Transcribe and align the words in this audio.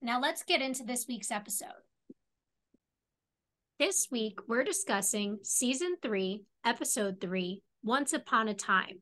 Now 0.00 0.20
let's 0.20 0.44
get 0.44 0.62
into 0.62 0.84
this 0.84 1.06
week's 1.08 1.32
episode. 1.32 1.82
This 3.80 4.08
week, 4.10 4.38
we're 4.46 4.64
discussing 4.64 5.38
season 5.42 5.96
three, 6.00 6.44
episode 6.64 7.20
three, 7.20 7.62
Once 7.82 8.12
Upon 8.12 8.48
a 8.48 8.54
Time. 8.54 9.00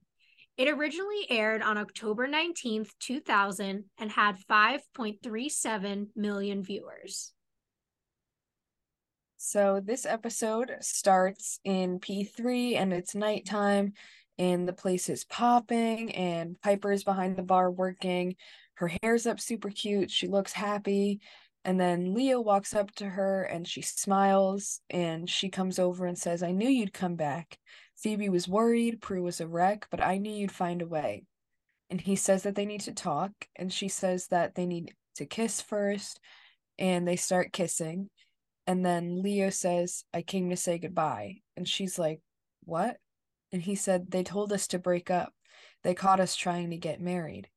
It 0.57 0.69
originally 0.69 1.27
aired 1.29 1.61
on 1.61 1.77
October 1.77 2.27
19th, 2.27 2.89
2000, 3.01 3.85
and 3.99 4.11
had 4.11 4.39
5.37 4.51 6.07
million 6.17 6.63
viewers. 6.63 7.35
So, 9.37 9.83
this 9.85 10.07
episode 10.07 10.73
starts 10.81 11.61
in 11.63 12.01
P3 12.01 12.77
and 12.77 12.95
it's 12.95 13.15
nighttime, 13.15 13.93
and 14.39 14.67
the 14.67 14.73
place 14.73 15.11
is 15.11 15.25
popping, 15.25 16.15
and 16.15 16.59
Piper's 16.63 17.05
behind 17.05 17.37
the 17.37 17.43
bar 17.43 17.71
working 17.71 18.37
her 18.77 18.91
hair's 19.03 19.27
up 19.27 19.41
super 19.41 19.71
cute. 19.71 20.11
She 20.11 20.29
looks 20.29 20.53
happy. 20.53 21.21
And 21.65 21.81
then 21.81 22.15
Leo 22.15 22.41
walks 22.41 22.75
up 22.75 22.93
to 22.97 23.09
her 23.09 23.43
and 23.43 23.67
she 23.67 23.83
smiles 23.83 24.81
and 24.89 25.29
she 25.29 25.49
comes 25.49 25.79
over 25.79 26.07
and 26.07 26.17
says, 26.17 26.43
I 26.43 26.53
knew 26.53 26.69
you'd 26.69 26.93
come 26.93 27.17
back. 27.17 27.59
Phoebe 27.97 28.29
was 28.29 28.47
worried, 28.47 29.01
Prue 29.01 29.23
was 29.23 29.41
a 29.41 29.49
wreck, 29.49 29.89
but 29.91 30.01
I 30.01 30.19
knew 30.19 30.31
you'd 30.31 30.53
find 30.53 30.83
a 30.83 30.87
way. 30.87 31.25
And 31.91 32.01
he 32.01 32.15
says 32.15 32.43
that 32.43 32.55
they 32.55 32.67
need 32.67 32.83
to 32.83 32.93
talk, 32.93 33.33
and 33.57 33.73
she 33.73 33.89
says 33.89 34.27
that 34.29 34.55
they 34.55 34.67
need 34.67 34.95
to 35.17 35.25
kiss 35.25 35.61
first, 35.61 36.21
and 36.79 37.07
they 37.07 37.17
start 37.17 37.53
kissing. 37.53 38.11
And 38.67 38.85
then 38.85 39.23
Leo 39.23 39.51
says, 39.51 40.05
I 40.13 40.23
came 40.23 40.51
to 40.51 40.57
say 40.57 40.79
goodbye. 40.79 41.37
And 41.57 41.67
she's 41.67 41.99
like, 41.99 42.21
What? 42.65 42.99
And 43.53 43.63
he 43.63 43.77
said, 43.77 44.11
They 44.11 44.25
told 44.25 44.53
us 44.53 44.67
to 44.69 44.79
break 44.79 45.11
up. 45.11 45.33
They 45.85 45.95
caught 45.95 46.21
us 46.21 46.35
trying 46.35 46.71
to 46.71 46.77
get 46.77 47.01
married. 47.01 47.49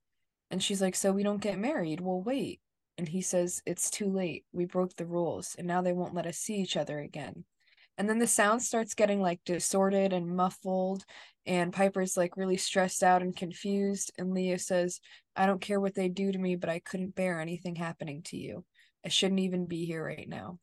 And 0.52 0.62
she's 0.62 0.82
like, 0.82 0.96
So 0.96 1.12
we 1.12 1.24
don't 1.24 1.42
get 1.42 1.60
married? 1.60 2.02
Well, 2.02 2.22
wait. 2.22 2.60
And 2.98 3.08
he 3.08 3.22
says, 3.22 3.62
It's 3.66 3.90
too 3.90 4.12
late. 4.12 4.46
We 4.52 4.66
broke 4.66 4.96
the 4.96 5.06
rules, 5.06 5.56
and 5.58 5.68
now 5.68 5.82
they 5.82 5.94
won't 5.94 6.16
let 6.16 6.26
us 6.26 6.38
see 6.38 6.56
each 6.56 6.78
other 6.78 7.00
again. 7.00 7.46
And 7.98 8.10
then 8.10 8.20
the 8.20 8.28
sound 8.28 8.62
starts 8.62 8.94
getting 8.94 9.22
like 9.22 9.42
distorted 9.46 10.14
and 10.14 10.36
muffled, 10.36 11.04
and 11.46 11.74
Piper's 11.74 12.16
like 12.16 12.38
really 12.38 12.58
stressed 12.58 13.04
out 13.04 13.22
and 13.22 13.36
confused. 13.36 14.12
And 14.18 14.34
Leo 14.34 14.58
says, 14.58 15.02
I 15.36 15.46
don't 15.46 15.62
care 15.62 15.80
what 15.80 15.96
they 15.96 16.08
do 16.08 16.32
to 16.32 16.38
me, 16.40 16.56
but 16.56 16.70
I 16.70 16.80
couldn't 16.80 17.16
bear 17.16 17.40
anything 17.40 17.76
happening 17.76 18.22
to 18.24 18.38
you. 18.38 18.64
I 19.06 19.10
shouldn't 19.10 19.42
even 19.42 19.66
be 19.66 19.86
here 19.86 20.04
right 20.04 20.28
now. 20.28 20.60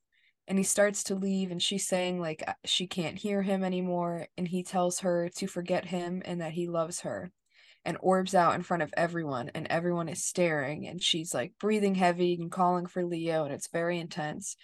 And 0.49 0.57
he 0.57 0.65
starts 0.65 1.05
to 1.05 1.15
leave, 1.15 1.51
and 1.51 1.63
she's 1.63 1.87
saying, 1.87 2.21
like, 2.21 2.49
she 2.65 2.87
can't 2.87 3.19
hear 3.19 3.43
him 3.43 3.65
anymore. 3.65 4.29
And 4.39 4.47
he 4.47 4.63
tells 4.63 5.01
her 5.01 5.29
to 5.37 5.47
forget 5.47 5.85
him 5.87 6.23
and 6.25 6.41
that 6.41 6.53
he 6.53 6.69
loves 6.69 7.01
her 7.01 7.33
and 7.87 7.97
orbs 8.01 8.35
out 8.35 8.57
in 8.57 8.63
front 8.63 8.83
of 8.83 8.93
everyone 8.97 9.49
and 9.55 9.69
everyone 9.71 10.09
is 10.09 10.25
staring 10.25 10.89
and 10.89 11.01
she's 11.01 11.33
like 11.33 11.53
breathing 11.61 11.95
heavy 11.95 12.35
and 12.35 12.51
calling 12.51 12.87
for 12.87 13.05
Leo 13.05 13.45
and 13.45 13.55
it's 13.55 13.69
very 13.69 13.99
intense. 14.01 14.57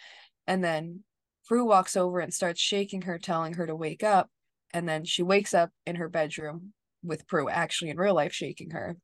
And 0.48 0.62
then 0.62 1.04
Prue 1.46 1.64
walks 1.64 1.96
over 1.96 2.18
and 2.18 2.34
starts 2.34 2.60
shaking 2.60 3.02
her, 3.02 3.18
telling 3.18 3.54
her 3.54 3.66
to 3.66 3.76
wake 3.76 4.02
up. 4.02 4.28
And 4.74 4.88
then 4.88 5.04
she 5.04 5.22
wakes 5.22 5.54
up 5.54 5.70
in 5.86 5.96
her 5.96 6.08
bedroom 6.08 6.72
with 7.04 7.28
Prue 7.28 7.48
actually 7.48 7.90
in 7.90 7.96
real 7.96 8.14
life 8.14 8.32
shaking 8.32 8.70
her. 8.70 8.96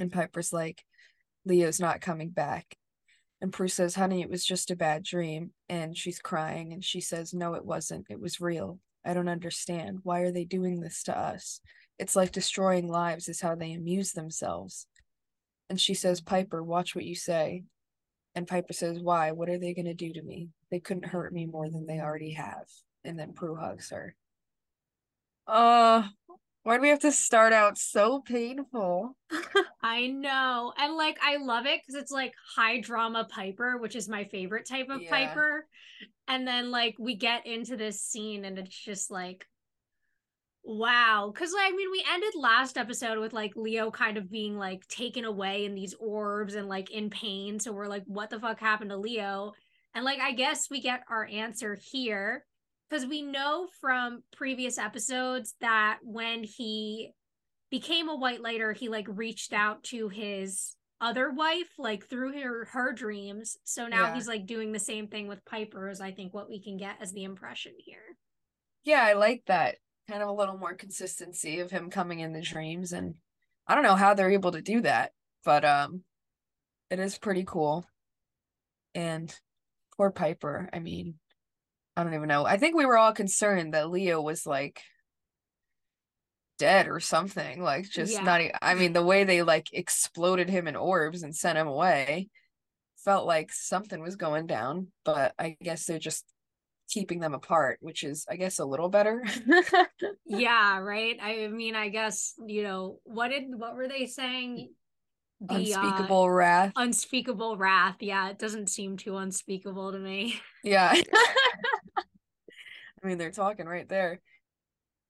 And 0.00 0.10
Piper's 0.10 0.52
like, 0.52 0.82
Leo's 1.44 1.78
not 1.78 2.00
coming 2.00 2.30
back. 2.30 2.76
And 3.40 3.52
Prue 3.52 3.68
says, 3.68 3.94
Honey, 3.94 4.22
it 4.22 4.30
was 4.30 4.44
just 4.44 4.70
a 4.72 4.76
bad 4.76 5.04
dream. 5.04 5.50
And 5.68 5.96
she's 5.96 6.18
crying 6.18 6.72
and 6.72 6.84
she 6.84 7.00
says, 7.00 7.32
No, 7.32 7.54
it 7.54 7.64
wasn't. 7.64 8.06
It 8.10 8.20
was 8.20 8.40
real. 8.40 8.80
I 9.04 9.14
don't 9.14 9.28
understand. 9.28 9.98
Why 10.02 10.20
are 10.20 10.32
they 10.32 10.44
doing 10.44 10.80
this 10.80 11.04
to 11.04 11.16
us? 11.16 11.60
It's 11.98 12.16
like 12.16 12.32
destroying 12.32 12.88
lives 12.88 13.28
is 13.28 13.40
how 13.40 13.54
they 13.54 13.72
amuse 13.72 14.12
themselves. 14.12 14.86
And 15.70 15.80
she 15.80 15.94
says, 15.94 16.20
Piper, 16.20 16.62
watch 16.62 16.94
what 16.94 17.04
you 17.04 17.14
say. 17.14 17.64
And 18.34 18.48
Piper 18.48 18.72
says, 18.72 18.98
Why? 18.98 19.32
What 19.32 19.48
are 19.48 19.58
they 19.58 19.74
going 19.74 19.86
to 19.86 19.94
do 19.94 20.12
to 20.12 20.22
me? 20.22 20.48
They 20.70 20.80
couldn't 20.80 21.06
hurt 21.06 21.32
me 21.32 21.46
more 21.46 21.68
than 21.68 21.86
they 21.86 22.00
already 22.00 22.32
have. 22.32 22.66
And 23.04 23.18
then 23.18 23.32
Prue 23.32 23.56
hugs 23.56 23.90
her. 23.90 24.14
Uh, 25.46 26.04
why 26.62 26.76
do 26.76 26.82
we 26.82 26.90
have 26.90 27.00
to 27.00 27.12
start 27.12 27.52
out 27.52 27.76
so 27.76 28.20
painful? 28.20 29.16
I 29.82 30.06
know. 30.06 30.72
And 30.78 30.96
like, 30.96 31.18
I 31.20 31.36
love 31.38 31.66
it 31.66 31.80
because 31.80 32.00
it's 32.00 32.12
like 32.12 32.32
high 32.54 32.80
drama 32.80 33.26
Piper, 33.28 33.78
which 33.78 33.96
is 33.96 34.08
my 34.08 34.24
favorite 34.24 34.68
type 34.68 34.88
of 34.88 35.02
yeah. 35.02 35.10
Piper. 35.10 35.66
And 36.28 36.46
then 36.46 36.70
like, 36.70 36.94
we 36.98 37.16
get 37.16 37.46
into 37.46 37.76
this 37.76 38.00
scene 38.00 38.44
and 38.44 38.58
it's 38.58 38.76
just 38.76 39.10
like, 39.10 39.44
Wow. 40.64 41.32
Cause 41.36 41.52
like, 41.52 41.72
I 41.72 41.76
mean, 41.76 41.90
we 41.90 42.04
ended 42.12 42.34
last 42.36 42.78
episode 42.78 43.18
with 43.18 43.32
like 43.32 43.52
Leo 43.56 43.90
kind 43.90 44.16
of 44.16 44.30
being 44.30 44.56
like 44.56 44.86
taken 44.86 45.24
away 45.24 45.64
in 45.64 45.74
these 45.74 45.94
orbs 45.98 46.54
and 46.54 46.68
like 46.68 46.90
in 46.90 47.10
pain. 47.10 47.58
So 47.58 47.72
we're 47.72 47.88
like, 47.88 48.04
what 48.06 48.30
the 48.30 48.38
fuck 48.38 48.60
happened 48.60 48.90
to 48.90 48.96
Leo? 48.96 49.52
And 49.94 50.04
like, 50.04 50.20
I 50.20 50.32
guess 50.32 50.70
we 50.70 50.80
get 50.80 51.02
our 51.10 51.26
answer 51.26 51.76
here 51.90 52.44
because 52.88 53.06
we 53.06 53.22
know 53.22 53.68
from 53.80 54.22
previous 54.36 54.78
episodes 54.78 55.54
that 55.60 55.98
when 56.02 56.44
he 56.44 57.10
became 57.70 58.08
a 58.08 58.16
white 58.16 58.40
lighter, 58.40 58.72
he 58.72 58.88
like 58.88 59.06
reached 59.08 59.52
out 59.52 59.82
to 59.84 60.08
his 60.08 60.76
other 61.00 61.32
wife, 61.32 61.70
like 61.78 62.06
through 62.06 62.40
her 62.40 62.66
her 62.66 62.92
dreams. 62.92 63.56
So 63.64 63.88
now 63.88 64.06
yeah. 64.06 64.14
he's 64.14 64.28
like 64.28 64.46
doing 64.46 64.70
the 64.70 64.78
same 64.78 65.08
thing 65.08 65.26
with 65.26 65.44
Piper, 65.44 65.88
is 65.88 66.00
I 66.00 66.12
think 66.12 66.32
what 66.32 66.48
we 66.48 66.62
can 66.62 66.76
get 66.76 66.96
as 67.00 67.12
the 67.12 67.24
impression 67.24 67.72
here. 67.78 68.16
Yeah, 68.84 69.02
I 69.02 69.14
like 69.14 69.42
that 69.46 69.76
kind 70.08 70.22
of 70.22 70.28
a 70.28 70.32
little 70.32 70.58
more 70.58 70.74
consistency 70.74 71.60
of 71.60 71.70
him 71.70 71.90
coming 71.90 72.20
in 72.20 72.32
the 72.32 72.40
dreams 72.40 72.92
and 72.92 73.14
I 73.66 73.74
don't 73.74 73.84
know 73.84 73.94
how 73.94 74.14
they're 74.14 74.32
able 74.32 74.52
to 74.52 74.62
do 74.62 74.80
that, 74.82 75.12
but 75.44 75.64
um 75.64 76.02
it 76.90 76.98
is 76.98 77.18
pretty 77.18 77.44
cool. 77.44 77.86
And 78.94 79.34
poor 79.96 80.10
Piper, 80.10 80.68
I 80.72 80.78
mean, 80.78 81.14
I 81.96 82.04
don't 82.04 82.14
even 82.14 82.28
know. 82.28 82.44
I 82.44 82.58
think 82.58 82.76
we 82.76 82.84
were 82.86 82.98
all 82.98 83.12
concerned 83.12 83.74
that 83.74 83.90
Leo 83.90 84.20
was 84.20 84.46
like 84.46 84.82
dead 86.58 86.88
or 86.88 87.00
something, 87.00 87.62
like 87.62 87.88
just 87.88 88.12
yeah. 88.12 88.22
not 88.22 88.40
I 88.60 88.74
mean, 88.74 88.92
the 88.92 89.02
way 89.02 89.24
they 89.24 89.42
like 89.42 89.68
exploded 89.72 90.50
him 90.50 90.68
in 90.68 90.76
orbs 90.76 91.22
and 91.22 91.34
sent 91.34 91.58
him 91.58 91.68
away 91.68 92.28
felt 93.04 93.26
like 93.26 93.52
something 93.52 94.00
was 94.00 94.16
going 94.16 94.46
down, 94.46 94.88
but 95.04 95.34
I 95.38 95.56
guess 95.60 95.86
they're 95.86 95.98
just 95.98 96.24
keeping 96.92 97.20
them 97.20 97.34
apart, 97.34 97.78
which 97.80 98.04
is, 98.04 98.26
I 98.28 98.36
guess, 98.36 98.58
a 98.58 98.64
little 98.64 98.88
better. 98.88 99.24
yeah, 100.26 100.78
right. 100.78 101.16
I 101.20 101.48
mean, 101.48 101.74
I 101.74 101.88
guess 101.88 102.34
you 102.46 102.62
know 102.62 102.98
what 103.04 103.28
did 103.28 103.44
what 103.48 103.74
were 103.74 103.88
they 103.88 104.06
saying? 104.06 104.70
The, 105.40 105.54
unspeakable 105.56 106.22
uh, 106.22 106.28
wrath. 106.28 106.72
Unspeakable 106.76 107.56
wrath. 107.56 107.96
Yeah, 108.00 108.28
it 108.28 108.38
doesn't 108.38 108.68
seem 108.68 108.96
too 108.96 109.16
unspeakable 109.16 109.92
to 109.92 109.98
me. 109.98 110.40
Yeah. 110.62 110.94
I 111.96 113.06
mean, 113.06 113.18
they're 113.18 113.32
talking 113.32 113.66
right 113.66 113.88
there. 113.88 114.20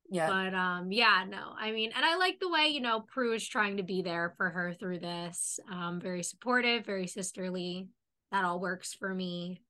Yeah. 0.08 0.28
But 0.28 0.54
um 0.54 0.92
yeah, 0.92 1.24
no. 1.28 1.52
I 1.58 1.72
mean, 1.72 1.90
and 1.94 2.04
I 2.04 2.16
like 2.16 2.38
the 2.40 2.48
way, 2.48 2.68
you 2.68 2.80
know, 2.80 3.00
Prue 3.00 3.34
is 3.34 3.46
trying 3.46 3.78
to 3.78 3.82
be 3.82 4.02
there 4.02 4.32
for 4.36 4.48
her 4.48 4.74
through 4.78 5.00
this. 5.00 5.58
Um 5.70 6.00
very 6.00 6.22
supportive, 6.22 6.86
very 6.86 7.06
sisterly. 7.06 7.88
That 8.30 8.44
all 8.44 8.60
works 8.60 8.94
for 8.94 9.12
me. 9.14 9.62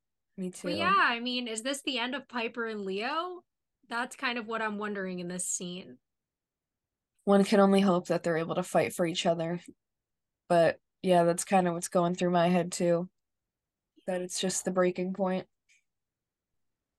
Me 0.43 0.51
too. 0.51 0.69
But 0.69 0.77
yeah, 0.77 0.93
I 0.97 1.21
mean, 1.21 1.47
is 1.47 1.63
this 1.63 1.83
the 1.83 2.01
end 2.01 2.17
of 2.17 2.27
Piper 2.27 2.67
and 2.67 2.85
Leo? 2.85 3.45
That's 3.89 4.17
kind 4.17 4.39
of 4.39 4.49
what 4.49 4.61
I'm 4.61 4.77
wondering 4.77 5.21
in 5.21 5.29
this 5.29 5.47
scene. 5.47 5.99
One 7.25 7.45
can 7.45 7.61
only 7.61 7.81
hope 7.81 8.09
that 8.09 8.25
they're 8.25 8.39
able 8.39 8.57
to 8.57 8.65
fight 8.65 8.93
for 8.93 9.07
each 9.07 9.25
other. 9.25 9.61
But 10.49 10.81
yeah, 11.01 11.23
that's 11.23 11.45
kind 11.45 11.69
of 11.69 11.75
what's 11.75 11.87
going 11.87 12.17
through 12.17 12.33
my 12.33 12.49
head 12.49 12.73
too. 12.73 13.09
That 14.09 14.21
it's 14.21 14.41
just 14.41 14.65
the 14.65 14.73
breaking 14.73 15.13
point. 15.13 15.47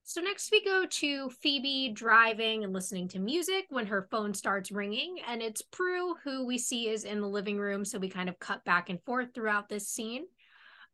So 0.05 0.21
next 0.21 0.49
we 0.49 0.63
go 0.63 0.85
to 0.85 1.29
Phoebe 1.29 1.91
driving 1.93 2.63
and 2.63 2.71
listening 2.71 3.09
to 3.09 3.19
music 3.19 3.65
when 3.69 3.87
her 3.87 4.07
phone 4.09 4.33
starts 4.33 4.71
ringing, 4.71 5.17
and 5.27 5.41
it's 5.41 5.61
Prue 5.61 6.15
who 6.23 6.45
we 6.45 6.57
see 6.57 6.87
is 6.87 7.03
in 7.03 7.19
the 7.19 7.27
living 7.27 7.57
room. 7.57 7.83
So 7.83 7.99
we 7.99 8.07
kind 8.07 8.29
of 8.29 8.39
cut 8.39 8.63
back 8.63 8.89
and 8.89 9.03
forth 9.03 9.33
throughout 9.33 9.67
this 9.67 9.89
scene. 9.89 10.27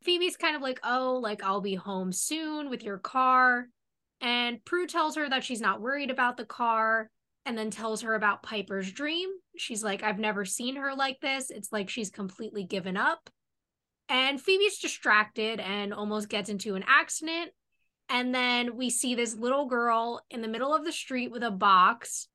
Phoebe's 0.02 0.36
kind 0.36 0.56
of 0.56 0.62
like, 0.62 0.80
oh, 0.82 1.18
like 1.22 1.42
I'll 1.42 1.60
be 1.60 1.74
home 1.74 2.12
soon 2.12 2.70
with 2.70 2.82
your 2.82 2.98
car. 2.98 3.68
And 4.20 4.64
Prue 4.64 4.86
tells 4.86 5.16
her 5.16 5.28
that 5.28 5.44
she's 5.44 5.60
not 5.60 5.80
worried 5.80 6.10
about 6.10 6.36
the 6.36 6.44
car 6.44 7.10
and 7.46 7.56
then 7.56 7.70
tells 7.70 8.02
her 8.02 8.14
about 8.14 8.42
Piper's 8.42 8.92
dream. 8.92 9.30
She's 9.56 9.82
like, 9.82 10.02
I've 10.02 10.18
never 10.18 10.44
seen 10.44 10.76
her 10.76 10.94
like 10.94 11.20
this. 11.20 11.50
It's 11.50 11.72
like 11.72 11.88
she's 11.88 12.10
completely 12.10 12.64
given 12.64 12.96
up. 12.96 13.30
And 14.08 14.40
Phoebe's 14.40 14.78
distracted 14.78 15.60
and 15.60 15.94
almost 15.94 16.28
gets 16.28 16.50
into 16.50 16.74
an 16.74 16.84
accident. 16.86 17.52
And 18.08 18.34
then 18.34 18.76
we 18.76 18.90
see 18.90 19.14
this 19.14 19.36
little 19.36 19.66
girl 19.66 20.20
in 20.30 20.42
the 20.42 20.48
middle 20.48 20.74
of 20.74 20.84
the 20.84 20.92
street 20.92 21.30
with 21.30 21.44
a 21.44 21.50
box. 21.50 22.26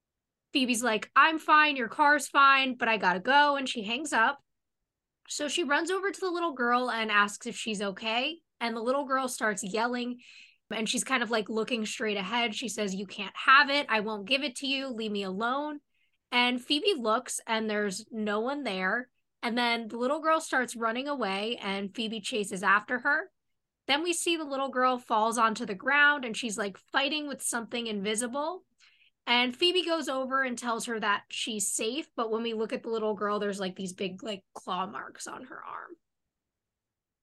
Phoebe's 0.54 0.82
like, 0.82 1.12
I'm 1.16 1.38
fine, 1.38 1.76
your 1.76 1.90
car's 1.90 2.28
fine, 2.28 2.76
but 2.76 2.88
I 2.88 2.98
gotta 2.98 3.20
go. 3.20 3.58
And 3.58 3.68
she 3.68 3.84
hangs 3.84 4.14
up. 4.14 4.40
So 5.28 5.48
she 5.48 5.64
runs 5.64 5.92
over 5.92 6.12
to 6.12 6.20
the 6.20 6.30
little 6.30 6.54
girl 6.54 6.90
and 6.90 7.12
asks 7.12 7.48
if 7.48 7.56
she's 7.56 7.82
okay. 7.82 8.38
And 8.60 8.76
the 8.76 8.82
little 8.82 9.06
girl 9.06 9.28
starts 9.28 9.64
yelling 9.64 10.20
and 10.72 10.88
she's 10.88 11.04
kind 11.04 11.24
of 11.24 11.32
like 11.32 11.50
looking 11.50 11.86
straight 11.86 12.18
ahead. 12.18 12.56
She 12.56 12.70
says, 12.70 12.96
You 12.96 13.06
can't 13.06 13.36
have 13.36 13.70
it. 13.70 13.86
I 13.90 14.00
won't 14.00 14.28
give 14.28 14.44
it 14.44 14.56
to 14.58 14.68
you. 14.68 14.88
Leave 14.90 15.12
me 15.12 15.24
alone. 15.24 15.80
And 16.32 16.64
Phoebe 16.64 16.96
looks 16.98 17.40
and 17.48 17.70
there's 17.70 18.06
no 18.12 18.40
one 18.40 18.64
there. 18.64 19.10
And 19.44 19.58
then 19.58 19.88
the 19.88 19.98
little 19.98 20.22
girl 20.22 20.42
starts 20.42 20.76
running 20.76 21.08
away 21.08 21.60
and 21.62 21.94
Phoebe 21.94 22.20
chases 22.20 22.64
after 22.64 23.00
her. 23.00 23.30
Then 23.88 24.02
we 24.02 24.14
see 24.14 24.36
the 24.36 24.44
little 24.44 24.70
girl 24.70 24.98
falls 24.98 25.38
onto 25.38 25.66
the 25.66 25.76
ground 25.76 26.26
and 26.26 26.36
she's 26.36 26.58
like 26.58 26.78
fighting 26.92 27.28
with 27.28 27.44
something 27.44 27.86
invisible. 27.86 28.64
And 29.28 29.56
Phoebe 29.56 29.84
goes 29.84 30.08
over 30.08 30.44
and 30.44 30.58
tells 30.58 30.86
her 30.86 31.00
that 31.00 31.24
she's 31.30 31.68
safe. 31.72 32.08
But 32.16 32.32
when 32.32 32.44
we 32.44 32.54
look 32.54 32.74
at 32.74 32.84
the 32.84 32.90
little 32.90 33.16
girl, 33.16 33.40
there's 33.40 33.60
like 33.60 33.76
these 33.76 33.94
big 33.94 34.24
like 34.24 34.44
claw 34.54 34.86
marks 34.86 35.28
on 35.28 35.46
her 35.46 35.56
arm. 35.56 35.96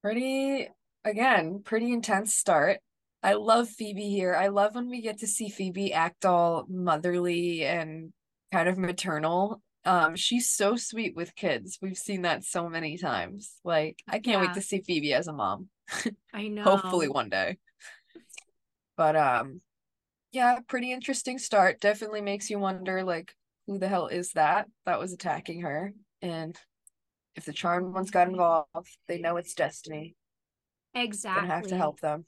Pretty, 0.03 0.69
again, 1.05 1.61
pretty 1.65 1.93
intense 1.93 2.35
start. 2.35 2.81
I 3.23 3.35
love 3.35 3.69
Phoebe 3.69 4.09
here. 4.09 4.35
I 4.35 4.49
love 4.49 4.75
when 4.75 4.91
we 4.91 5.01
get 5.01 5.19
to 5.19 5.29
see 5.29 5.49
Phoebe 5.49 5.93
act 5.93 6.25
all 6.25 6.67
motherly 6.69 7.65
and 7.65 8.13
kind 8.51 8.69
of 8.69 8.79
maternal. 8.79 9.63
Um, 9.85 10.17
she's 10.17 10.51
so 10.51 10.75
sweet 10.77 11.15
with 11.15 11.37
kids. 11.37 11.79
We've 11.81 11.97
seen 11.97 12.23
that 12.23 12.45
so 12.45 12.69
many 12.69 12.99
times. 12.99 13.61
Like, 13.65 14.03
I 14.09 14.19
can't 14.19 14.41
yeah. 14.43 14.47
wait 14.49 14.55
to 14.55 14.63
see 14.63 14.81
Phoebe 14.81 15.15
as 15.15 15.29
a 15.29 15.33
mom. 15.33 15.69
I 16.35 16.49
know. 16.49 16.65
Hopefully 16.65 17.09
one 17.09 17.29
day. 17.29 17.59
But 18.97 19.17
um 19.17 19.61
yeah, 20.33 20.59
pretty 20.67 20.93
interesting 20.93 21.39
start. 21.39 21.81
Definitely 21.81 22.23
makes 22.23 22.51
you 22.51 22.59
wonder 22.59 23.05
like 23.05 23.35
who 23.67 23.79
the 23.79 23.89
hell 23.89 24.09
is 24.09 24.33
that 24.33 24.67
that 24.87 24.99
was 24.99 25.13
attacking 25.13 25.61
her 25.61 25.93
and 26.21 26.57
if 27.35 27.45
the 27.45 27.53
charmed 27.53 27.95
ones 27.95 28.11
got 28.11 28.29
involved, 28.29 28.99
they 29.09 29.19
know 29.19 29.37
it's 29.37 29.55
destiny. 29.55 30.15
Exactly. 30.95 31.49
Have 31.49 31.67
to 31.69 31.77
help 31.77 32.01
them. 32.01 32.27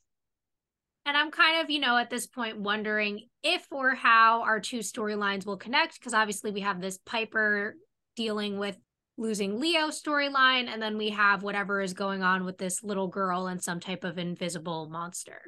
And 1.06 1.16
I'm 1.16 1.30
kind 1.30 1.62
of, 1.62 1.70
you 1.70 1.80
know, 1.80 1.98
at 1.98 2.08
this 2.08 2.26
point 2.26 2.58
wondering 2.58 3.28
if 3.42 3.66
or 3.70 3.94
how 3.94 4.42
our 4.42 4.58
two 4.58 4.78
storylines 4.78 5.44
will 5.44 5.58
connect 5.58 6.00
because 6.00 6.14
obviously 6.14 6.50
we 6.50 6.60
have 6.60 6.80
this 6.80 6.98
Piper 7.04 7.76
dealing 8.16 8.58
with 8.58 8.78
losing 9.16 9.60
Leo 9.60 9.88
storyline, 9.88 10.66
and 10.66 10.82
then 10.82 10.96
we 10.96 11.10
have 11.10 11.42
whatever 11.42 11.80
is 11.80 11.92
going 11.92 12.22
on 12.22 12.44
with 12.44 12.58
this 12.58 12.82
little 12.82 13.06
girl 13.06 13.46
and 13.46 13.62
some 13.62 13.78
type 13.78 14.02
of 14.02 14.18
invisible 14.18 14.88
monster. 14.88 15.40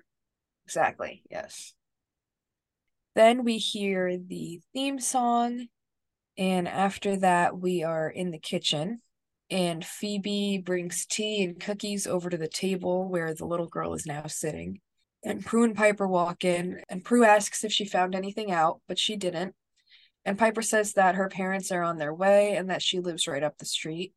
Exactly, 0.66 1.22
yes. 1.30 1.74
Then 3.16 3.44
we 3.44 3.56
hear 3.56 4.18
the 4.18 4.60
theme 4.74 5.00
song, 5.00 5.68
and 6.36 6.68
after 6.68 7.16
that, 7.16 7.58
we 7.58 7.82
are 7.82 8.10
in 8.10 8.30
the 8.30 8.38
kitchen. 8.38 9.00
And 9.48 9.82
Phoebe 9.82 10.58
brings 10.58 11.06
tea 11.06 11.42
and 11.42 11.58
cookies 11.58 12.06
over 12.06 12.28
to 12.28 12.36
the 12.36 12.46
table 12.46 13.08
where 13.08 13.32
the 13.32 13.46
little 13.46 13.68
girl 13.68 13.94
is 13.94 14.04
now 14.04 14.26
sitting. 14.26 14.80
And 15.24 15.42
Prue 15.42 15.64
and 15.64 15.74
Piper 15.74 16.06
walk 16.06 16.44
in, 16.44 16.82
and 16.90 17.02
Prue 17.02 17.24
asks 17.24 17.64
if 17.64 17.72
she 17.72 17.86
found 17.86 18.14
anything 18.14 18.52
out, 18.52 18.82
but 18.86 18.98
she 18.98 19.16
didn't. 19.16 19.54
And 20.26 20.38
Piper 20.38 20.60
says 20.60 20.92
that 20.92 21.14
her 21.14 21.30
parents 21.30 21.72
are 21.72 21.82
on 21.82 21.96
their 21.96 22.12
way 22.12 22.54
and 22.54 22.68
that 22.68 22.82
she 22.82 23.00
lives 23.00 23.26
right 23.26 23.42
up 23.42 23.56
the 23.56 23.64
street. 23.64 24.12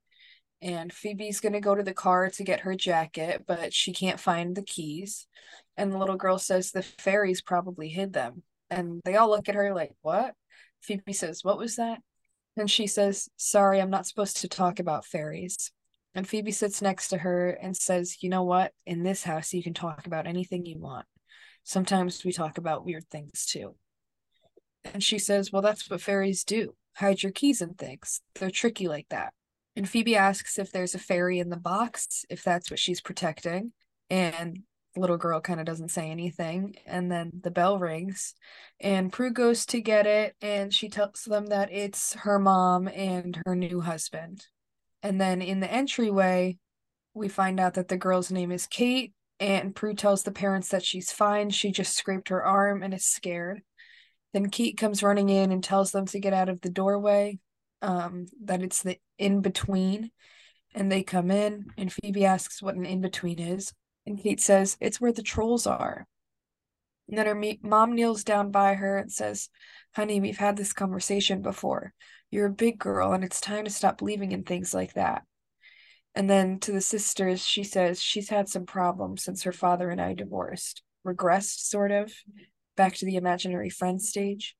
And 0.61 0.91
Phoebe's 0.91 1.39
going 1.39 1.53
to 1.53 1.61
go 1.61 1.73
to 1.73 1.83
the 1.83 1.93
car 1.93 2.29
to 2.31 2.43
get 2.43 2.61
her 2.61 2.75
jacket, 2.75 3.45
but 3.47 3.73
she 3.73 3.93
can't 3.93 4.19
find 4.19 4.57
the 4.57 4.61
keys. 4.61 5.25
And 5.77 5.89
the 5.89 5.97
little 5.97 6.17
girl 6.17 6.37
says 6.37 6.71
the 6.71 6.81
fairies 6.81 7.41
probably 7.41 7.87
hid 7.87 8.11
them. 8.11 8.43
And 8.69 9.01
they 9.05 9.15
all 9.15 9.29
look 9.29 9.49
at 9.49 9.55
her 9.55 9.73
like, 9.73 9.91
What? 10.01 10.33
Phoebe 10.81 11.13
says, 11.13 11.43
What 11.43 11.57
was 11.57 11.75
that? 11.77 11.99
And 12.57 12.69
she 12.69 12.87
says, 12.87 13.29
Sorry, 13.37 13.81
I'm 13.81 13.89
not 13.89 14.07
supposed 14.07 14.37
to 14.37 14.47
talk 14.47 14.79
about 14.79 15.05
fairies. 15.05 15.71
And 16.15 16.27
Phoebe 16.27 16.51
sits 16.51 16.81
next 16.81 17.09
to 17.09 17.17
her 17.19 17.49
and 17.49 17.75
says, 17.75 18.21
You 18.21 18.29
know 18.29 18.43
what? 18.43 18.73
In 18.85 19.03
this 19.03 19.23
house, 19.23 19.53
you 19.53 19.63
can 19.63 19.73
talk 19.73 20.07
about 20.07 20.27
anything 20.27 20.65
you 20.65 20.79
want. 20.79 21.05
Sometimes 21.63 22.23
we 22.23 22.31
talk 22.31 22.57
about 22.57 22.85
weird 22.85 23.07
things 23.09 23.45
too. 23.45 23.75
And 24.83 25.03
she 25.03 25.19
says, 25.19 25.51
Well, 25.51 25.61
that's 25.61 25.89
what 25.89 26.01
fairies 26.01 26.43
do 26.43 26.73
hide 26.99 27.23
your 27.23 27.31
keys 27.31 27.61
and 27.61 27.77
things. 27.77 28.21
They're 28.35 28.51
tricky 28.51 28.87
like 28.87 29.07
that. 29.09 29.33
And 29.75 29.87
Phoebe 29.87 30.15
asks 30.15 30.59
if 30.59 30.71
there's 30.71 30.95
a 30.95 30.99
fairy 30.99 31.39
in 31.39 31.49
the 31.49 31.57
box, 31.57 32.25
if 32.29 32.43
that's 32.43 32.69
what 32.69 32.79
she's 32.79 33.01
protecting. 33.01 33.71
And 34.09 34.63
little 34.95 35.17
girl 35.17 35.39
kind 35.39 35.59
of 35.59 35.65
doesn't 35.65 35.89
say 35.89 36.09
anything. 36.09 36.75
And 36.85 37.11
then 37.11 37.31
the 37.41 37.51
bell 37.51 37.77
rings, 37.77 38.33
and 38.79 39.11
Prue 39.11 39.31
goes 39.31 39.65
to 39.67 39.81
get 39.81 40.07
it, 40.07 40.35
and 40.41 40.73
she 40.73 40.89
tells 40.89 41.23
them 41.23 41.47
that 41.47 41.71
it's 41.71 42.13
her 42.15 42.39
mom 42.39 42.87
and 42.87 43.39
her 43.45 43.55
new 43.55 43.81
husband. 43.81 44.47
And 45.03 45.19
then 45.19 45.41
in 45.41 45.59
the 45.59 45.71
entryway, 45.71 46.57
we 47.13 47.27
find 47.27 47.59
out 47.59 47.75
that 47.75 47.87
the 47.87 47.97
girl's 47.97 48.31
name 48.31 48.51
is 48.51 48.67
Kate, 48.67 49.13
and 49.39 49.75
Prue 49.75 49.93
tells 49.93 50.23
the 50.23 50.31
parents 50.31 50.69
that 50.69 50.83
she's 50.83 51.11
fine. 51.11 51.49
She 51.49 51.71
just 51.71 51.95
scraped 51.95 52.29
her 52.29 52.43
arm 52.43 52.83
and 52.83 52.93
is 52.93 53.05
scared. 53.05 53.61
Then 54.33 54.49
Kate 54.49 54.77
comes 54.77 55.01
running 55.01 55.29
in 55.29 55.51
and 55.51 55.63
tells 55.63 55.91
them 55.91 56.05
to 56.07 56.19
get 56.19 56.33
out 56.33 56.49
of 56.49 56.61
the 56.61 56.69
doorway, 56.69 57.39
um, 57.81 58.25
that 58.43 58.61
it's 58.61 58.83
the 58.83 58.97
in 59.17 59.41
between. 59.41 60.11
And 60.75 60.91
they 60.91 61.01
come 61.01 61.31
in, 61.31 61.67
and 61.77 61.91
Phoebe 61.91 62.25
asks 62.25 62.61
what 62.61 62.75
an 62.75 62.85
in 62.85 63.01
between 63.01 63.39
is. 63.39 63.73
And 64.09 64.19
Kate 64.19 64.41
says, 64.41 64.75
It's 64.81 64.99
where 64.99 65.13
the 65.13 65.21
trolls 65.21 65.67
are. 65.67 66.07
And 67.07 67.15
then 67.15 67.27
her 67.27 67.35
me- 67.35 67.59
mom 67.61 67.93
kneels 67.93 68.23
down 68.23 68.49
by 68.49 68.73
her 68.73 68.97
and 68.97 69.11
says, 69.11 69.49
Honey, 69.95 70.19
we've 70.19 70.39
had 70.39 70.57
this 70.57 70.73
conversation 70.73 71.43
before. 71.43 71.93
You're 72.31 72.47
a 72.47 72.51
big 72.51 72.79
girl, 72.79 73.13
and 73.13 73.23
it's 73.23 73.39
time 73.39 73.65
to 73.65 73.69
stop 73.69 73.99
believing 73.99 74.31
in 74.31 74.43
things 74.43 74.73
like 74.73 74.93
that. 74.93 75.21
And 76.15 76.27
then 76.27 76.59
to 76.61 76.71
the 76.71 76.81
sisters, 76.81 77.45
she 77.45 77.63
says 77.63 78.01
she's 78.01 78.29
had 78.29 78.49
some 78.49 78.65
problems 78.65 79.23
since 79.23 79.43
her 79.43 79.51
father 79.51 79.91
and 79.91 80.01
I 80.01 80.15
divorced. 80.15 80.81
Regressed, 81.05 81.67
sort 81.67 81.91
of 81.91 82.11
back 82.75 82.95
to 82.95 83.05
the 83.05 83.15
imaginary 83.15 83.69
friend 83.69 84.01
stage. 84.01 84.55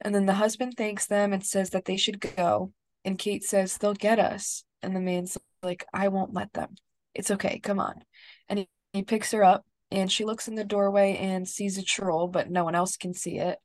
And 0.00 0.14
then 0.14 0.24
the 0.24 0.32
husband 0.32 0.74
thanks 0.78 1.04
them 1.04 1.34
and 1.34 1.44
says 1.44 1.70
that 1.70 1.84
they 1.84 1.98
should 1.98 2.20
go. 2.36 2.72
And 3.04 3.18
Kate 3.18 3.44
says, 3.44 3.76
They'll 3.76 3.92
get 3.92 4.18
us. 4.18 4.64
And 4.82 4.96
the 4.96 5.00
man's 5.00 5.36
like, 5.62 5.84
I 5.92 6.08
won't 6.08 6.32
let 6.32 6.54
them. 6.54 6.76
It's 7.14 7.30
okay, 7.32 7.58
come 7.58 7.80
on. 7.80 8.02
And 8.48 8.66
he, 8.92 9.02
picks 9.02 9.32
her 9.32 9.44
up 9.44 9.64
and 9.90 10.10
she 10.10 10.24
looks 10.24 10.48
in 10.48 10.54
the 10.54 10.64
doorway 10.64 11.16
and 11.16 11.48
sees 11.48 11.78
a 11.78 11.82
troll, 11.82 12.28
but 12.28 12.50
no 12.50 12.64
one 12.64 12.74
else 12.74 12.96
can 12.96 13.14
see 13.14 13.38
it. 13.38 13.58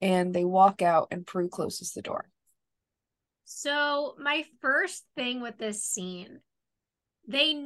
And 0.00 0.34
they 0.34 0.44
walk 0.44 0.82
out 0.82 1.08
and 1.10 1.26
Prue 1.26 1.48
closes 1.48 1.92
the 1.92 2.02
door. 2.02 2.30
So, 3.44 4.14
my 4.18 4.44
first 4.60 5.04
thing 5.16 5.40
with 5.40 5.58
this 5.58 5.84
scene, 5.84 6.40
they 7.26 7.60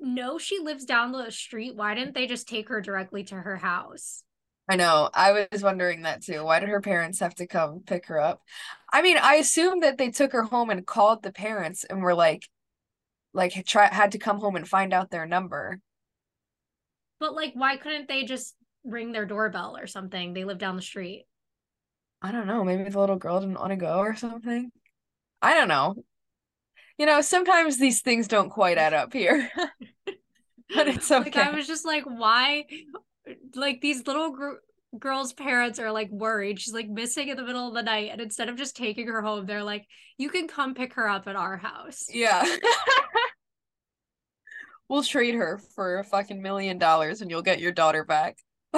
know 0.00 0.38
she 0.38 0.58
lives 0.60 0.84
down 0.84 1.12
the 1.12 1.30
street. 1.30 1.76
Why 1.76 1.94
didn't 1.94 2.14
they 2.14 2.26
just 2.26 2.48
take 2.48 2.68
her 2.68 2.80
directly 2.80 3.24
to 3.24 3.34
her 3.34 3.56
house? 3.56 4.22
I 4.68 4.76
know. 4.76 5.08
I 5.14 5.46
was 5.50 5.62
wondering 5.62 6.02
that 6.02 6.22
too. 6.22 6.44
Why 6.44 6.60
did 6.60 6.68
her 6.68 6.82
parents 6.82 7.20
have 7.20 7.34
to 7.36 7.46
come 7.46 7.82
pick 7.86 8.06
her 8.06 8.20
up? 8.20 8.42
I 8.92 9.00
mean, 9.00 9.16
I 9.16 9.36
assume 9.36 9.80
that 9.80 9.96
they 9.96 10.10
took 10.10 10.32
her 10.32 10.42
home 10.42 10.68
and 10.68 10.86
called 10.86 11.22
the 11.22 11.32
parents 11.32 11.84
and 11.84 12.02
were 12.02 12.14
like, 12.14 12.46
like 13.32 13.64
try 13.66 13.92
had 13.92 14.12
to 14.12 14.18
come 14.18 14.38
home 14.38 14.56
and 14.56 14.68
find 14.68 14.92
out 14.92 15.10
their 15.10 15.26
number. 15.26 15.80
But 17.20 17.34
like, 17.34 17.52
why 17.54 17.76
couldn't 17.76 18.08
they 18.08 18.24
just 18.24 18.54
ring 18.84 19.12
their 19.12 19.26
doorbell 19.26 19.76
or 19.76 19.86
something? 19.86 20.32
They 20.32 20.44
live 20.44 20.58
down 20.58 20.76
the 20.76 20.82
street. 20.82 21.26
I 22.22 22.32
don't 22.32 22.46
know. 22.46 22.64
Maybe 22.64 22.88
the 22.88 22.98
little 22.98 23.16
girl 23.16 23.40
didn't 23.40 23.58
want 23.58 23.70
to 23.70 23.76
go 23.76 23.98
or 23.98 24.16
something. 24.16 24.70
I 25.40 25.54
don't 25.54 25.68
know. 25.68 25.94
You 26.96 27.06
know, 27.06 27.20
sometimes 27.20 27.78
these 27.78 28.00
things 28.00 28.26
don't 28.26 28.50
quite 28.50 28.78
add 28.78 28.92
up 28.92 29.12
here. 29.12 29.50
but 30.74 30.88
it's 30.88 31.10
okay. 31.10 31.30
Like 31.30 31.36
I 31.36 31.54
was 31.54 31.66
just 31.68 31.86
like, 31.86 32.04
why 32.04 32.64
like 33.54 33.80
these 33.80 34.06
little 34.06 34.30
gr- 34.30 34.60
girl's 34.98 35.32
parents 35.32 35.78
are 35.78 35.92
like 35.92 36.10
worried. 36.10 36.60
She's 36.60 36.74
like 36.74 36.88
missing 36.88 37.28
in 37.28 37.36
the 37.36 37.42
middle 37.42 37.68
of 37.68 37.74
the 37.74 37.82
night. 37.82 38.10
And 38.12 38.20
instead 38.20 38.48
of 38.48 38.56
just 38.56 38.76
taking 38.76 39.06
her 39.08 39.22
home, 39.22 39.46
they're 39.46 39.62
like, 39.62 39.86
you 40.16 40.30
can 40.30 40.48
come 40.48 40.74
pick 40.74 40.94
her 40.94 41.08
up 41.08 41.28
at 41.28 41.36
our 41.36 41.56
house. 41.56 42.06
Yeah. 42.10 42.42
we'll 44.88 45.02
trade 45.02 45.34
her 45.34 45.58
for 45.74 45.98
a 45.98 46.04
fucking 46.04 46.40
million 46.42 46.78
dollars 46.78 47.20
and 47.20 47.30
you'll 47.30 47.42
get 47.42 47.60
your 47.60 47.72
daughter 47.72 48.04
back. 48.04 48.38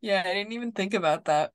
yeah, 0.00 0.22
I 0.24 0.34
didn't 0.34 0.52
even 0.52 0.72
think 0.72 0.94
about 0.94 1.26
that. 1.26 1.52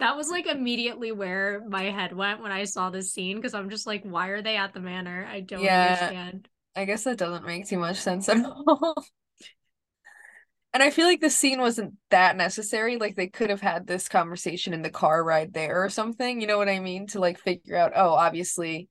That 0.00 0.16
was 0.16 0.28
like 0.28 0.46
immediately 0.46 1.12
where 1.12 1.62
my 1.68 1.84
head 1.84 2.14
went 2.14 2.42
when 2.42 2.52
I 2.52 2.64
saw 2.64 2.90
this 2.90 3.12
scene 3.12 3.36
because 3.36 3.54
I'm 3.54 3.70
just 3.70 3.86
like, 3.86 4.02
why 4.02 4.28
are 4.28 4.42
they 4.42 4.56
at 4.56 4.74
the 4.74 4.80
manor? 4.80 5.26
I 5.30 5.40
don't 5.40 5.62
yeah, 5.62 5.96
understand. 6.00 6.48
I 6.76 6.84
guess 6.84 7.04
that 7.04 7.18
doesn't 7.18 7.46
make 7.46 7.68
too 7.68 7.78
much 7.78 7.98
sense 7.98 8.28
at 8.28 8.44
all. 8.66 9.04
And 10.72 10.82
I 10.82 10.90
feel 10.90 11.06
like 11.06 11.20
the 11.20 11.30
scene 11.30 11.60
wasn't 11.60 11.94
that 12.10 12.36
necessary. 12.36 12.96
Like 12.96 13.14
they 13.14 13.28
could 13.28 13.50
have 13.50 13.60
had 13.60 13.86
this 13.86 14.08
conversation 14.08 14.74
in 14.74 14.82
the 14.82 14.90
car 14.90 15.22
ride 15.22 15.54
there 15.54 15.84
or 15.84 15.88
something. 15.88 16.40
You 16.40 16.48
know 16.48 16.58
what 16.58 16.68
I 16.68 16.80
mean? 16.80 17.06
To 17.08 17.20
like 17.20 17.38
figure 17.38 17.76
out, 17.76 17.92
oh, 17.94 18.10
obviously 18.10 18.88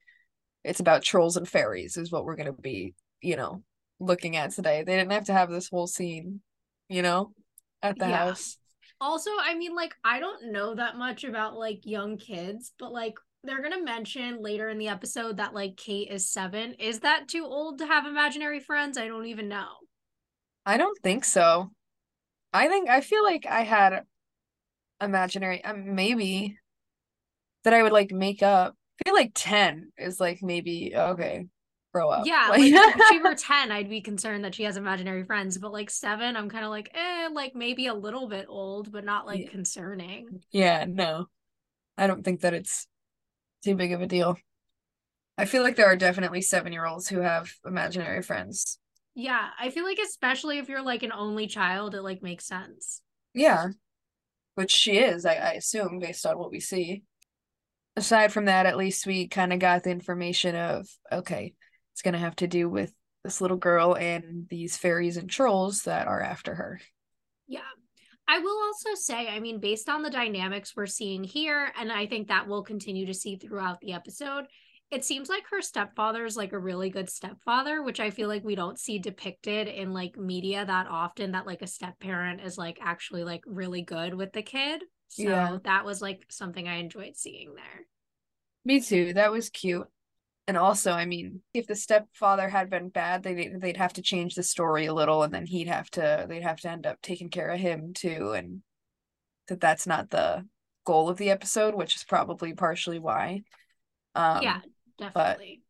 it's 0.63 0.79
about 0.79 1.03
trolls 1.03 1.37
and 1.37 1.47
fairies 1.47 1.97
is 1.97 2.11
what 2.11 2.25
we're 2.25 2.35
gonna 2.35 2.53
be, 2.53 2.93
you 3.21 3.35
know, 3.35 3.63
looking 3.99 4.35
at 4.37 4.51
today. 4.51 4.83
They 4.83 4.97
didn't 4.97 5.11
have 5.11 5.25
to 5.25 5.33
have 5.33 5.49
this 5.49 5.69
whole 5.69 5.87
scene, 5.87 6.41
you 6.89 7.01
know, 7.01 7.33
at 7.81 7.99
the 7.99 8.07
Yeah. 8.07 8.17
house. 8.17 8.57
Also, 9.01 9.31
I 9.41 9.55
mean, 9.55 9.75
like, 9.75 9.95
I 10.03 10.19
don't 10.19 10.51
know 10.51 10.75
that 10.75 10.95
much 10.97 11.23
about 11.23 11.57
like 11.57 11.85
young 11.85 12.17
kids, 12.17 12.71
but 12.79 12.91
like, 12.93 13.15
they're 13.43 13.61
gonna 13.61 13.83
mention 13.83 14.41
later 14.41 14.69
in 14.69 14.77
the 14.77 14.87
episode 14.87 15.37
that 15.37 15.53
like 15.53 15.75
Kate 15.75 16.09
is 16.09 16.29
seven. 16.29 16.73
Is 16.75 17.01
that 17.01 17.27
too 17.27 17.43
old 17.43 17.79
to 17.79 17.85
have 17.85 18.05
imaginary 18.05 18.61
friends? 18.61 18.97
I 18.97 19.07
don't 19.07 19.25
even 19.25 19.49
know. 19.49 19.67
I 20.65 20.77
don't 20.77 20.97
think 21.01 21.25
so. 21.25 21.71
I 22.53 22.67
think 22.67 22.89
I 22.89 23.01
feel 23.01 23.23
like 23.23 23.45
I 23.47 23.61
had 23.63 24.05
imaginary 25.01 25.63
um, 25.63 25.95
maybe 25.95 26.57
that 27.63 27.73
I 27.73 27.83
would 27.83 27.91
like 27.91 28.11
make 28.11 28.41
up. 28.43 28.75
I 28.99 29.09
feel 29.09 29.15
like 29.15 29.31
10 29.33 29.91
is 29.97 30.19
like 30.19 30.41
maybe 30.41 30.93
okay, 30.95 31.47
grow 31.93 32.09
up. 32.09 32.25
Yeah, 32.25 32.47
Like, 32.49 32.61
if 32.61 33.03
she 33.03 33.19
were 33.19 33.35
10, 33.35 33.71
I'd 33.71 33.89
be 33.89 34.01
concerned 34.01 34.45
that 34.45 34.55
she 34.55 34.63
has 34.63 34.77
imaginary 34.77 35.23
friends. 35.23 35.57
But 35.57 35.71
like 35.73 35.89
seven, 35.89 36.35
I'm 36.37 36.49
kind 36.49 36.63
of 36.63 36.69
like, 36.69 36.91
eh, 36.93 37.29
like 37.31 37.55
maybe 37.55 37.87
a 37.87 37.93
little 37.93 38.27
bit 38.29 38.45
old, 38.47 38.91
but 38.91 39.03
not 39.03 39.25
like 39.25 39.41
Yeah. 39.41 39.49
concerning. 39.49 40.41
yeah, 40.51 40.85
no. 40.87 41.27
I 41.97 42.07
don't 42.07 42.23
think 42.23 42.41
that 42.41 42.53
it's 42.53 42.87
too 43.63 43.75
big 43.75 43.91
of 43.93 44.01
a 44.01 44.07
deal. 44.07 44.37
I 45.37 45.45
feel 45.45 45.63
like 45.63 45.75
there 45.75 45.87
are 45.87 45.95
definitely 45.95 46.41
7-year-olds 46.41 47.07
who 47.09 47.19
have 47.21 47.51
imaginary 47.65 48.21
friends. 48.21 48.79
Yeah, 49.15 49.49
I 49.59 49.69
feel 49.69 49.83
like 49.83 49.99
especially 49.99 50.57
if 50.57 50.69
you're 50.69 50.81
like 50.81 51.03
an 51.03 51.11
only 51.11 51.47
child, 51.47 51.93
it 51.95 52.01
like 52.01 52.23
makes 52.23 52.45
sense. 52.45 53.01
Yeah. 53.33 53.69
Which 54.55 54.71
she 54.71 54.97
is, 54.99 55.25
I, 55.25 55.33
I 55.35 55.51
assume, 55.53 55.99
based 55.99 56.25
on 56.25 56.37
what 56.37 56.51
we 56.51 56.59
see. 56.59 57.03
Aside 57.95 58.33
from 58.33 58.45
that, 58.45 58.65
at 58.65 58.77
least 58.77 59.05
we 59.05 59.27
kind 59.27 59.53
of 59.53 59.59
got 59.59 59.83
the 59.83 59.91
information 59.91 60.55
of, 60.55 60.87
okay, 61.11 61.53
it's 61.93 62.01
gonna 62.01 62.17
have 62.17 62.35
to 62.37 62.47
do 62.47 62.69
with 62.69 62.91
this 63.23 63.39
little 63.39 63.57
girl 63.57 63.95
and 63.95 64.47
these 64.49 64.77
fairies 64.77 65.17
and 65.17 65.29
trolls 65.29 65.83
that 65.83 66.07
are 66.07 66.21
after 66.21 66.55
her. 66.55 66.81
Yeah. 67.47 67.61
I 68.27 68.39
will 68.39 68.57
also 68.65 68.95
say, 68.95 69.27
I 69.27 69.39
mean, 69.39 69.59
based 69.59 69.89
on 69.89 70.01
the 70.01 70.09
dynamics 70.09 70.73
we're 70.75 70.87
seeing 70.87 71.23
here, 71.23 71.71
and 71.79 71.91
I 71.91 72.07
think 72.07 72.29
that 72.29 72.47
we'll 72.47 72.63
continue 72.63 73.05
to 73.05 73.13
see 73.13 73.35
throughout 73.35 73.79
the 73.81 73.93
episode, 73.93 74.45
it 74.91 75.03
seems 75.03 75.27
like 75.27 75.43
her 75.49 75.61
stepfather 75.61 76.23
is 76.25 76.37
like 76.37 76.53
a 76.53 76.59
really 76.59 76.89
good 76.89 77.09
stepfather, 77.09 77.81
which 77.81 77.99
I 77.99 78.11
feel 78.11 78.27
like 78.27 78.43
we 78.43 78.55
don't 78.55 78.79
see 78.79 78.99
depicted 78.99 79.67
in 79.67 79.91
like 79.91 80.17
media 80.17 80.63
that 80.63 80.87
often 80.87 81.31
that 81.31 81.47
like 81.47 81.61
a 81.61 81.67
step 81.67 81.99
parent 81.99 82.41
is 82.41 82.57
like 82.57 82.77
actually 82.81 83.23
like 83.23 83.43
really 83.47 83.81
good 83.81 84.13
with 84.13 84.33
the 84.33 84.43
kid. 84.43 84.83
So 85.15 85.23
Yeah. 85.29 85.57
that 85.63 85.85
was 85.85 86.01
like 86.01 86.25
something 86.29 86.67
I 86.67 86.75
enjoyed 86.77 87.15
seeing 87.15 87.55
there. 87.55 87.87
Me 88.65 88.79
too. 88.81 89.13
That 89.13 89.31
was 89.31 89.49
cute. 89.49 89.87
And 90.47 90.57
also, 90.57 90.91
I 90.93 91.05
mean, 91.05 91.43
if 91.53 91.67
the 91.67 91.75
stepfather 91.75 92.49
had 92.49 92.69
been 92.69 92.89
bad, 92.89 93.23
they 93.23 93.49
they'd 93.49 93.77
have 93.77 93.93
to 93.93 94.01
change 94.01 94.35
the 94.35 94.43
story 94.43 94.85
a 94.87 94.93
little, 94.93 95.23
and 95.23 95.33
then 95.33 95.45
he'd 95.45 95.67
have 95.67 95.89
to 95.91 96.25
they'd 96.29 96.43
have 96.43 96.59
to 96.61 96.69
end 96.69 96.85
up 96.87 97.01
taking 97.01 97.29
care 97.29 97.49
of 97.49 97.59
him 97.59 97.93
too, 97.93 98.33
and 98.33 98.63
that 99.49 99.61
that's 99.61 99.87
not 99.87 100.09
the 100.11 100.47
goal 100.85 101.09
of 101.09 101.17
the 101.17 101.31
episode, 101.31 101.75
which 101.75 101.95
is 101.97 102.03
probably 102.05 102.53
partially 102.53 102.99
why. 102.99 103.43
Um, 104.15 104.43
yeah, 104.43 104.61
definitely. 104.97 105.63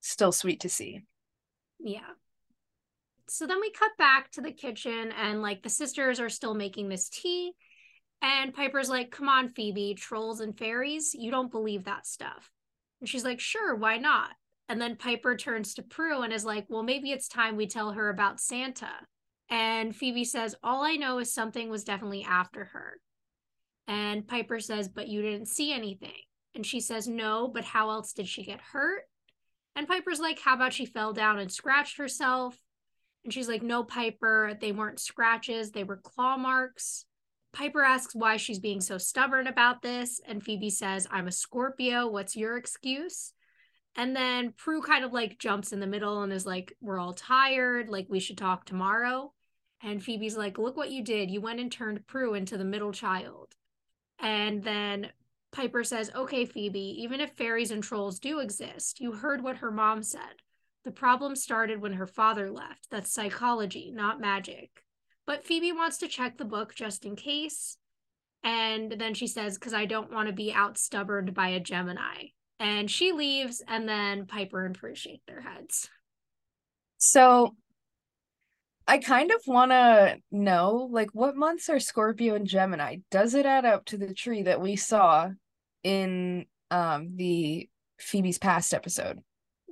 still 0.00 0.32
sweet 0.32 0.60
to 0.60 0.68
see. 0.68 1.04
Yeah. 1.80 2.14
So 3.28 3.46
then 3.46 3.60
we 3.60 3.70
cut 3.70 3.92
back 3.96 4.30
to 4.32 4.40
the 4.40 4.52
kitchen 4.52 5.12
and 5.12 5.40
like 5.40 5.62
the 5.62 5.68
sisters 5.70 6.18
are 6.20 6.28
still 6.28 6.54
making 6.54 6.88
this 6.88 7.08
tea. 7.08 7.52
And 8.22 8.54
Piper's 8.54 8.90
like, 8.90 9.10
come 9.10 9.28
on, 9.28 9.48
Phoebe, 9.48 9.94
trolls 9.94 10.40
and 10.40 10.56
fairies, 10.56 11.14
you 11.14 11.30
don't 11.30 11.50
believe 11.50 11.84
that 11.84 12.06
stuff. 12.06 12.50
And 13.00 13.08
she's 13.08 13.24
like, 13.24 13.40
sure, 13.40 13.74
why 13.74 13.96
not? 13.96 14.30
And 14.68 14.80
then 14.80 14.96
Piper 14.96 15.36
turns 15.36 15.74
to 15.74 15.82
Prue 15.82 16.22
and 16.22 16.32
is 16.32 16.44
like, 16.44 16.66
well, 16.68 16.82
maybe 16.82 17.12
it's 17.12 17.28
time 17.28 17.56
we 17.56 17.66
tell 17.66 17.92
her 17.92 18.10
about 18.10 18.40
Santa. 18.40 18.92
And 19.48 19.96
Phoebe 19.96 20.24
says, 20.24 20.54
all 20.62 20.82
I 20.84 20.96
know 20.96 21.18
is 21.18 21.32
something 21.32 21.70
was 21.70 21.82
definitely 21.82 22.24
after 22.24 22.66
her. 22.66 23.00
And 23.88 24.28
Piper 24.28 24.60
says, 24.60 24.88
but 24.88 25.08
you 25.08 25.22
didn't 25.22 25.48
see 25.48 25.72
anything. 25.72 26.12
And 26.54 26.64
she 26.64 26.80
says, 26.80 27.08
no, 27.08 27.48
but 27.48 27.64
how 27.64 27.90
else 27.90 28.12
did 28.12 28.28
she 28.28 28.44
get 28.44 28.60
hurt? 28.60 29.04
And 29.76 29.88
Piper's 29.88 30.20
like, 30.20 30.38
How 30.38 30.54
about 30.54 30.72
she 30.72 30.86
fell 30.86 31.12
down 31.12 31.38
and 31.38 31.50
scratched 31.50 31.98
herself? 31.98 32.58
And 33.24 33.32
she's 33.32 33.48
like, 33.48 33.62
No, 33.62 33.84
Piper, 33.84 34.56
they 34.60 34.72
weren't 34.72 35.00
scratches, 35.00 35.70
they 35.70 35.84
were 35.84 35.96
claw 35.96 36.36
marks. 36.36 37.04
Piper 37.52 37.82
asks 37.82 38.14
why 38.14 38.36
she's 38.36 38.58
being 38.58 38.80
so 38.80 38.98
stubborn 38.98 39.46
about 39.46 39.82
this. 39.82 40.20
And 40.26 40.42
Phoebe 40.42 40.70
says, 40.70 41.06
I'm 41.10 41.26
a 41.26 41.32
Scorpio. 41.32 42.06
What's 42.06 42.36
your 42.36 42.56
excuse? 42.56 43.32
And 43.96 44.14
then 44.14 44.52
Prue 44.56 44.82
kind 44.82 45.04
of 45.04 45.12
like 45.12 45.38
jumps 45.38 45.72
in 45.72 45.80
the 45.80 45.86
middle 45.86 46.22
and 46.22 46.32
is 46.32 46.46
like, 46.46 46.76
We're 46.80 46.98
all 46.98 47.12
tired. 47.12 47.88
Like, 47.88 48.06
we 48.08 48.20
should 48.20 48.38
talk 48.38 48.64
tomorrow. 48.64 49.32
And 49.82 50.02
Phoebe's 50.02 50.36
like, 50.36 50.58
Look 50.58 50.76
what 50.76 50.92
you 50.92 51.02
did. 51.02 51.30
You 51.30 51.40
went 51.40 51.60
and 51.60 51.72
turned 51.72 52.06
Prue 52.06 52.34
into 52.34 52.56
the 52.56 52.64
middle 52.64 52.92
child. 52.92 53.54
And 54.20 54.62
then 54.62 55.10
Piper 55.52 55.82
says, 55.82 56.10
Okay, 56.14 56.44
Phoebe, 56.44 57.02
even 57.02 57.20
if 57.20 57.32
fairies 57.32 57.72
and 57.72 57.82
trolls 57.82 58.20
do 58.20 58.38
exist, 58.38 59.00
you 59.00 59.12
heard 59.12 59.42
what 59.42 59.56
her 59.56 59.72
mom 59.72 60.02
said. 60.02 60.42
The 60.84 60.92
problem 60.92 61.34
started 61.34 61.80
when 61.80 61.94
her 61.94 62.06
father 62.06 62.50
left. 62.50 62.88
That's 62.90 63.12
psychology, 63.12 63.90
not 63.92 64.20
magic. 64.20 64.84
But 65.30 65.44
Phoebe 65.44 65.70
wants 65.70 65.98
to 65.98 66.08
check 66.08 66.38
the 66.38 66.44
book 66.44 66.74
just 66.74 67.04
in 67.04 67.14
case. 67.14 67.78
And 68.42 68.90
then 68.90 69.14
she 69.14 69.28
says, 69.28 69.56
Because 69.56 69.72
I 69.72 69.86
don't 69.86 70.12
want 70.12 70.26
to 70.26 70.34
be 70.34 70.52
out 70.52 70.76
stubborned 70.76 71.34
by 71.34 71.50
a 71.50 71.60
Gemini. 71.60 72.30
And 72.58 72.90
she 72.90 73.12
leaves, 73.12 73.62
and 73.68 73.88
then 73.88 74.26
Piper 74.26 74.66
and 74.66 74.76
Prue 74.76 74.96
shake 74.96 75.22
their 75.28 75.40
heads. 75.40 75.88
So 76.98 77.54
I 78.88 78.98
kind 78.98 79.30
of 79.30 79.40
want 79.46 79.70
to 79.70 80.16
know 80.32 80.88
like 80.90 81.10
what 81.12 81.36
months 81.36 81.68
are 81.68 81.78
Scorpio 81.78 82.34
and 82.34 82.44
Gemini? 82.48 82.96
Does 83.12 83.34
it 83.34 83.46
add 83.46 83.64
up 83.64 83.84
to 83.84 83.96
the 83.96 84.12
tree 84.12 84.42
that 84.42 84.60
we 84.60 84.74
saw 84.74 85.30
in 85.84 86.46
um 86.72 87.14
the 87.14 87.68
Phoebe's 88.00 88.38
past 88.38 88.74
episode? 88.74 89.20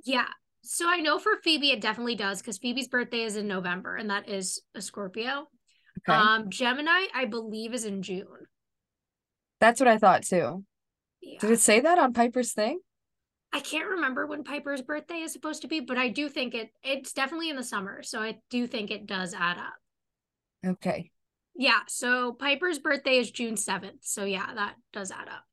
Yeah. 0.05 0.29
So 0.61 0.89
I 0.89 0.97
know 0.97 1.19
for 1.19 1.31
Phoebe, 1.43 1.71
it 1.71 1.81
definitely 1.81 2.15
does 2.15 2.41
because 2.41 2.57
Phoebe's 2.57 2.87
birthday 2.87 3.23
is 3.23 3.35
in 3.35 3.47
November, 3.47 3.95
and 3.95 4.09
that 4.09 4.29
is 4.29 4.61
a 4.75 4.81
Scorpio. 4.81 5.47
Okay. 5.99 6.17
Um, 6.17 6.49
Gemini, 6.49 7.05
I 7.13 7.25
believe, 7.25 7.73
is 7.73 7.85
in 7.85 8.01
June. 8.01 8.25
That's 9.59 9.79
what 9.79 9.89
I 9.89 9.97
thought 9.97 10.23
too. 10.23 10.63
Yeah. 11.21 11.39
Did 11.39 11.51
it 11.51 11.59
say 11.59 11.81
that 11.81 11.99
on 11.99 12.13
Piper's 12.13 12.53
thing? 12.53 12.79
I 13.51 13.59
can't 13.59 13.89
remember 13.89 14.27
when 14.27 14.43
Piper's 14.43 14.81
birthday 14.81 15.21
is 15.21 15.33
supposed 15.33 15.63
to 15.63 15.67
be, 15.67 15.79
but 15.79 15.97
I 15.97 16.09
do 16.09 16.29
think 16.29 16.53
it 16.53 16.69
it's 16.83 17.13
definitely 17.13 17.49
in 17.49 17.55
the 17.55 17.63
summer. 17.63 18.03
So 18.03 18.21
I 18.21 18.37
do 18.49 18.67
think 18.67 18.91
it 18.91 19.07
does 19.07 19.33
add 19.33 19.57
up. 19.57 19.73
Okay. 20.65 21.11
Yeah, 21.55 21.79
so 21.87 22.33
Piper's 22.33 22.79
birthday 22.79 23.17
is 23.17 23.31
June 23.31 23.55
7th. 23.55 23.99
So 24.01 24.23
yeah, 24.23 24.53
that 24.53 24.75
does 24.93 25.11
add 25.11 25.27
up. 25.27 25.43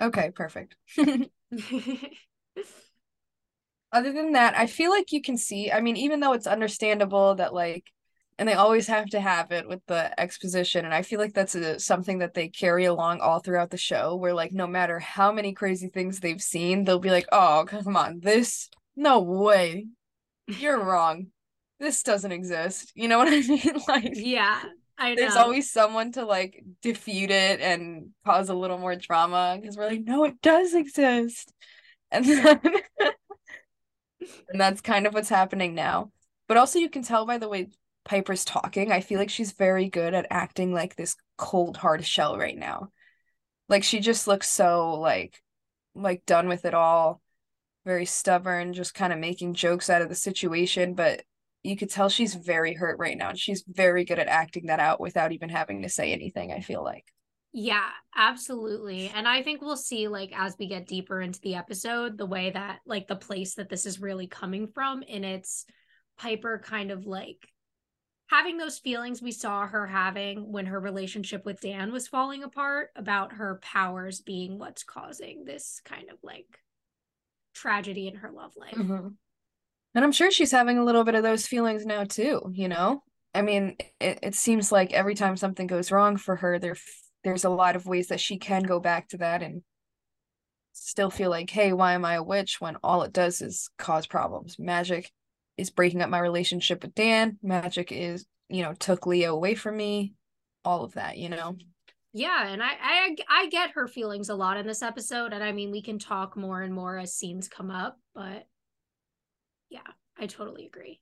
Okay, 0.00 0.32
perfect. 0.32 0.76
Other 3.92 4.12
than 4.12 4.32
that, 4.32 4.56
I 4.56 4.66
feel 4.66 4.90
like 4.90 5.12
you 5.12 5.22
can 5.22 5.36
see, 5.36 5.70
I 5.70 5.80
mean, 5.80 5.96
even 5.96 6.20
though 6.20 6.32
it's 6.32 6.46
understandable 6.46 7.36
that 7.36 7.54
like 7.54 7.84
and 8.38 8.46
they 8.48 8.54
always 8.54 8.86
have 8.88 9.06
to 9.06 9.20
have 9.20 9.50
it 9.50 9.66
with 9.66 9.80
the 9.86 10.18
exposition 10.20 10.84
and 10.84 10.92
I 10.92 11.00
feel 11.00 11.18
like 11.18 11.32
that's 11.32 11.54
a, 11.54 11.80
something 11.80 12.18
that 12.18 12.34
they 12.34 12.48
carry 12.48 12.84
along 12.84 13.20
all 13.20 13.38
throughout 13.38 13.70
the 13.70 13.78
show 13.78 14.14
where 14.14 14.34
like 14.34 14.52
no 14.52 14.66
matter 14.66 14.98
how 14.98 15.32
many 15.32 15.54
crazy 15.54 15.88
things 15.88 16.20
they've 16.20 16.42
seen, 16.42 16.84
they'll 16.84 16.98
be 16.98 17.10
like, 17.10 17.26
"Oh, 17.32 17.64
come 17.66 17.96
on. 17.96 18.20
This 18.20 18.68
no 18.94 19.20
way. 19.20 19.86
You're 20.46 20.82
wrong. 20.82 21.28
This 21.80 22.02
doesn't 22.02 22.32
exist." 22.32 22.92
You 22.94 23.08
know 23.08 23.18
what 23.18 23.28
I 23.32 23.40
mean? 23.40 23.80
Like 23.88 24.12
yeah, 24.14 24.60
I 24.98 25.14
know. 25.14 25.20
there's 25.20 25.36
always 25.36 25.70
someone 25.70 26.12
to 26.12 26.24
like 26.24 26.62
defute 26.82 27.30
it 27.30 27.60
and 27.60 28.10
cause 28.24 28.48
a 28.48 28.54
little 28.54 28.78
more 28.78 28.96
drama 28.96 29.58
because 29.60 29.76
we're 29.76 29.88
like, 29.88 30.04
no, 30.04 30.24
it 30.24 30.40
does 30.40 30.74
exist. 30.74 31.52
And 32.10 32.24
then 32.24 32.60
and 34.20 34.60
that's 34.60 34.80
kind 34.80 35.06
of 35.06 35.14
what's 35.14 35.28
happening 35.28 35.74
now. 35.74 36.10
But 36.48 36.56
also 36.56 36.78
you 36.78 36.90
can 36.90 37.02
tell 37.02 37.26
by 37.26 37.38
the 37.38 37.48
way 37.48 37.68
Piper's 38.04 38.44
talking, 38.44 38.92
I 38.92 39.00
feel 39.00 39.18
like 39.18 39.30
she's 39.30 39.52
very 39.52 39.88
good 39.88 40.14
at 40.14 40.26
acting 40.30 40.72
like 40.72 40.94
this 40.96 41.16
cold 41.36 41.76
hard 41.76 42.04
shell 42.04 42.38
right 42.38 42.56
now. 42.56 42.90
Like 43.68 43.82
she 43.82 44.00
just 44.00 44.28
looks 44.28 44.48
so 44.48 44.94
like 44.94 45.42
like 45.94 46.26
done 46.26 46.48
with 46.48 46.64
it 46.64 46.74
all, 46.74 47.20
very 47.84 48.04
stubborn, 48.04 48.74
just 48.74 48.94
kind 48.94 49.12
of 49.12 49.18
making 49.18 49.54
jokes 49.54 49.90
out 49.90 50.02
of 50.02 50.08
the 50.08 50.14
situation, 50.14 50.94
but 50.94 51.22
you 51.66 51.76
could 51.76 51.90
tell 51.90 52.08
she's 52.08 52.34
very 52.34 52.74
hurt 52.74 52.98
right 52.98 53.16
now 53.18 53.30
and 53.30 53.38
she's 53.38 53.64
very 53.66 54.04
good 54.04 54.18
at 54.18 54.28
acting 54.28 54.66
that 54.66 54.78
out 54.80 55.00
without 55.00 55.32
even 55.32 55.48
having 55.48 55.82
to 55.82 55.88
say 55.88 56.12
anything 56.12 56.52
i 56.52 56.60
feel 56.60 56.82
like 56.82 57.04
Yeah, 57.58 57.88
absolutely. 58.14 59.10
And 59.14 59.26
I 59.26 59.42
think 59.42 59.62
we'll 59.62 59.78
see 59.78 60.08
like 60.08 60.30
as 60.38 60.54
we 60.58 60.66
get 60.66 60.86
deeper 60.86 61.22
into 61.22 61.40
the 61.40 61.54
episode 61.54 62.18
the 62.18 62.26
way 62.26 62.50
that 62.50 62.80
like 62.84 63.08
the 63.08 63.16
place 63.16 63.54
that 63.54 63.70
this 63.70 63.86
is 63.86 63.98
really 63.98 64.26
coming 64.26 64.68
from 64.68 65.02
and 65.08 65.24
it's 65.24 65.64
Piper 66.18 66.62
kind 66.62 66.90
of 66.90 67.06
like 67.06 67.48
having 68.26 68.58
those 68.58 68.78
feelings 68.78 69.22
we 69.22 69.32
saw 69.32 69.66
her 69.66 69.86
having 69.86 70.52
when 70.52 70.66
her 70.66 70.78
relationship 70.78 71.46
with 71.46 71.62
Dan 71.62 71.92
was 71.92 72.06
falling 72.06 72.42
apart 72.42 72.90
about 72.94 73.32
her 73.32 73.58
powers 73.62 74.20
being 74.20 74.58
what's 74.58 74.84
causing 74.84 75.44
this 75.44 75.80
kind 75.82 76.10
of 76.10 76.18
like 76.22 76.60
tragedy 77.54 78.06
in 78.06 78.16
her 78.16 78.30
love 78.30 78.52
life. 78.54 78.74
Mm-hmm. 78.74 79.08
And 79.94 80.04
I'm 80.04 80.12
sure 80.12 80.30
she's 80.30 80.52
having 80.52 80.76
a 80.76 80.84
little 80.84 81.04
bit 81.04 81.14
of 81.14 81.22
those 81.22 81.46
feelings 81.46 81.86
now 81.86 82.04
too, 82.04 82.50
you 82.52 82.68
know? 82.68 83.02
I 83.34 83.40
mean, 83.40 83.76
it, 83.98 84.18
it 84.22 84.34
seems 84.34 84.70
like 84.70 84.92
every 84.92 85.14
time 85.14 85.38
something 85.38 85.66
goes 85.66 85.90
wrong 85.90 86.18
for 86.18 86.36
her, 86.36 86.58
there 86.58 86.76
there's 87.26 87.44
a 87.44 87.50
lot 87.50 87.74
of 87.74 87.86
ways 87.86 88.06
that 88.06 88.20
she 88.20 88.38
can 88.38 88.62
go 88.62 88.78
back 88.78 89.08
to 89.08 89.18
that 89.18 89.42
and 89.42 89.62
still 90.72 91.10
feel 91.10 91.28
like, 91.28 91.50
hey, 91.50 91.72
why 91.72 91.94
am 91.94 92.04
I 92.04 92.14
a 92.14 92.22
witch 92.22 92.60
when 92.60 92.76
all 92.84 93.02
it 93.02 93.12
does 93.12 93.42
is 93.42 93.68
cause 93.78 94.06
problems? 94.06 94.60
Magic 94.60 95.10
is 95.56 95.70
breaking 95.70 96.02
up 96.02 96.08
my 96.08 96.20
relationship 96.20 96.84
with 96.84 96.94
Dan. 96.94 97.36
Magic 97.42 97.90
is, 97.90 98.26
you 98.48 98.62
know, 98.62 98.74
took 98.74 99.08
Leo 99.08 99.34
away 99.34 99.56
from 99.56 99.76
me. 99.76 100.14
All 100.64 100.84
of 100.84 100.94
that, 100.94 101.18
you 101.18 101.28
know. 101.28 101.56
Yeah, 102.12 102.46
and 102.46 102.62
I 102.62 102.70
I 102.80 103.16
I 103.28 103.48
get 103.48 103.72
her 103.72 103.88
feelings 103.88 104.28
a 104.28 104.34
lot 104.36 104.56
in 104.56 104.66
this 104.66 104.82
episode, 104.82 105.32
and 105.32 105.42
I 105.42 105.50
mean 105.50 105.72
we 105.72 105.82
can 105.82 105.98
talk 105.98 106.36
more 106.36 106.62
and 106.62 106.72
more 106.72 106.96
as 106.96 107.12
scenes 107.12 107.48
come 107.48 107.72
up, 107.72 107.98
but 108.14 108.46
yeah, 109.68 109.80
I 110.16 110.26
totally 110.26 110.66
agree. 110.66 111.00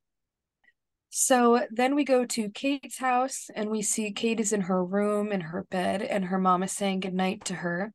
So 1.16 1.64
then 1.70 1.94
we 1.94 2.02
go 2.02 2.24
to 2.26 2.50
Kate's 2.50 2.98
house 2.98 3.48
and 3.54 3.70
we 3.70 3.82
see 3.82 4.10
Kate 4.10 4.40
is 4.40 4.52
in 4.52 4.62
her 4.62 4.84
room 4.84 5.30
in 5.30 5.42
her 5.42 5.62
bed 5.70 6.02
and 6.02 6.24
her 6.24 6.40
mom 6.40 6.64
is 6.64 6.72
saying 6.72 7.00
goodnight 7.00 7.44
to 7.44 7.54
her. 7.54 7.92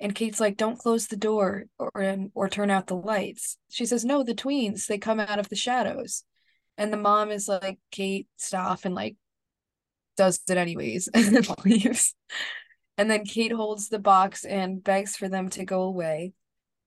And 0.00 0.14
Kate's 0.14 0.40
like, 0.40 0.56
"Don't 0.56 0.78
close 0.78 1.06
the 1.06 1.18
door 1.18 1.66
or 1.78 2.16
or 2.32 2.48
turn 2.48 2.70
out 2.70 2.86
the 2.86 2.96
lights." 2.96 3.58
She 3.68 3.84
says, 3.84 4.06
"No, 4.06 4.22
the 4.22 4.34
tweens, 4.34 4.86
they 4.86 4.96
come 4.96 5.20
out 5.20 5.38
of 5.38 5.50
the 5.50 5.54
shadows." 5.54 6.24
And 6.78 6.90
the 6.90 6.96
mom 6.96 7.30
is 7.30 7.46
like, 7.46 7.78
"Kate, 7.90 8.26
stop." 8.38 8.86
And 8.86 8.94
like 8.94 9.16
does 10.16 10.40
it 10.48 10.56
anyways 10.56 11.08
and 11.14 11.26
then 11.26 11.44
leaves. 11.66 12.14
And 12.96 13.10
then 13.10 13.26
Kate 13.26 13.52
holds 13.52 13.90
the 13.90 13.98
box 13.98 14.46
and 14.46 14.82
begs 14.82 15.14
for 15.14 15.28
them 15.28 15.50
to 15.50 15.66
go 15.66 15.82
away. 15.82 16.32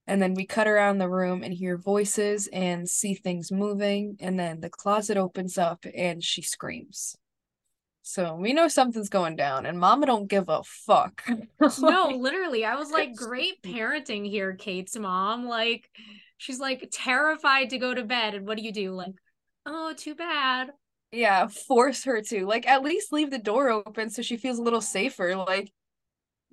And 0.06 0.22
then 0.22 0.34
we 0.34 0.46
cut 0.46 0.68
around 0.68 0.98
the 0.98 1.08
room 1.08 1.42
and 1.42 1.52
hear 1.52 1.76
voices 1.76 2.48
and 2.52 2.88
see 2.88 3.14
things 3.14 3.50
moving. 3.50 4.16
And 4.20 4.38
then 4.38 4.60
the 4.60 4.70
closet 4.70 5.16
opens 5.16 5.58
up 5.58 5.84
and 5.94 6.22
she 6.22 6.42
screams. 6.42 7.16
So 8.08 8.36
we 8.36 8.52
know 8.52 8.68
something's 8.68 9.08
going 9.08 9.34
down, 9.34 9.66
and 9.66 9.80
Mama 9.80 10.06
don't 10.06 10.28
give 10.28 10.48
a 10.48 10.62
fuck. 10.62 11.24
no, 11.80 12.16
literally, 12.16 12.64
I 12.64 12.76
was 12.76 12.92
like, 12.92 13.16
great 13.16 13.60
parenting 13.64 14.24
here, 14.30 14.54
Kate's 14.54 14.96
mom. 14.96 15.46
Like, 15.46 15.90
she's 16.36 16.60
like 16.60 16.88
terrified 16.92 17.70
to 17.70 17.78
go 17.78 17.92
to 17.92 18.04
bed, 18.04 18.36
and 18.36 18.46
what 18.46 18.58
do 18.58 18.62
you 18.62 18.70
do? 18.70 18.92
Like, 18.92 19.14
oh, 19.66 19.92
too 19.92 20.14
bad. 20.14 20.70
Yeah, 21.10 21.48
force 21.48 22.04
her 22.04 22.22
to 22.22 22.46
like 22.46 22.68
at 22.68 22.84
least 22.84 23.12
leave 23.12 23.32
the 23.32 23.38
door 23.38 23.70
open 23.70 24.10
so 24.10 24.22
she 24.22 24.36
feels 24.36 24.60
a 24.60 24.62
little 24.62 24.80
safer. 24.80 25.34
Like, 25.34 25.72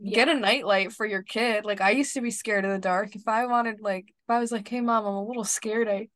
yeah. 0.04 0.16
get 0.16 0.30
a 0.30 0.40
nightlight 0.40 0.92
for 0.92 1.06
your 1.06 1.24
kid. 1.24 1.64
Like 1.66 1.82
I 1.82 1.92
used 1.92 2.14
to 2.14 2.22
be 2.22 2.32
scared 2.32 2.66
of 2.66 2.72
the 2.72 2.78
dark. 2.78 3.16
If 3.16 3.28
I 3.28 3.46
wanted 3.46 3.80
like 3.80 4.06
if 4.10 4.30
I 4.30 4.40
was 4.40 4.52
like, 4.52 4.68
"Hey 4.68 4.82
mom, 4.82 5.06
I'm 5.06 5.14
a 5.14 5.26
little 5.26 5.46
scared. 5.46 5.88
I 5.88 6.10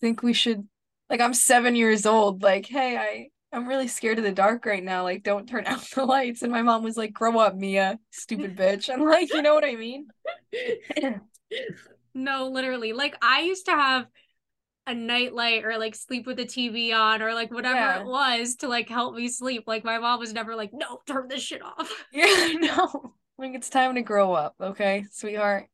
think 0.00 0.22
we 0.22 0.32
should 0.32 0.68
like 1.10 1.20
I'm 1.20 1.34
7 1.34 1.74
years 1.74 2.06
old. 2.06 2.42
Like, 2.42 2.66
hey, 2.66 2.96
I 2.96 3.28
I'm 3.56 3.68
really 3.68 3.88
scared 3.88 4.18
of 4.18 4.24
the 4.24 4.32
dark 4.32 4.66
right 4.66 4.82
now. 4.82 5.02
Like, 5.02 5.22
don't 5.24 5.48
turn 5.48 5.66
out 5.66 5.82
the 5.94 6.04
lights." 6.04 6.42
And 6.42 6.52
my 6.52 6.62
mom 6.62 6.84
was 6.84 6.96
like, 6.96 7.12
"Grow 7.12 7.38
up, 7.38 7.56
Mia, 7.56 7.98
stupid 8.12 8.56
bitch." 8.56 8.88
I'm 8.92 9.04
like, 9.04 9.32
"You 9.34 9.42
know 9.42 9.54
what 9.54 9.64
I 9.64 9.74
mean?" 9.74 10.06
no, 12.14 12.48
literally. 12.48 12.92
Like 12.92 13.16
I 13.20 13.40
used 13.40 13.66
to 13.66 13.72
have 13.72 14.06
a 14.86 14.94
nightlight 14.94 15.64
or 15.64 15.78
like 15.78 15.94
sleep 15.94 16.26
with 16.26 16.36
the 16.36 16.44
TV 16.44 16.94
on 16.94 17.22
or 17.22 17.34
like 17.34 17.50
whatever 17.50 17.74
yeah. 17.74 18.00
it 18.00 18.06
was 18.06 18.56
to 18.56 18.68
like 18.68 18.88
help 18.88 19.14
me 19.16 19.28
sleep. 19.28 19.64
Like 19.66 19.84
my 19.84 19.98
mom 19.98 20.20
was 20.20 20.32
never 20.32 20.54
like, 20.54 20.70
no, 20.72 21.00
turn 21.06 21.26
this 21.28 21.42
shit 21.42 21.62
off. 21.64 21.90
Yeah, 22.12 22.52
no. 22.58 23.14
Like 23.38 23.54
it's 23.54 23.68
time 23.68 23.94
to 23.96 24.02
grow 24.02 24.32
up, 24.32 24.54
okay, 24.60 25.06
sweetheart. 25.10 25.66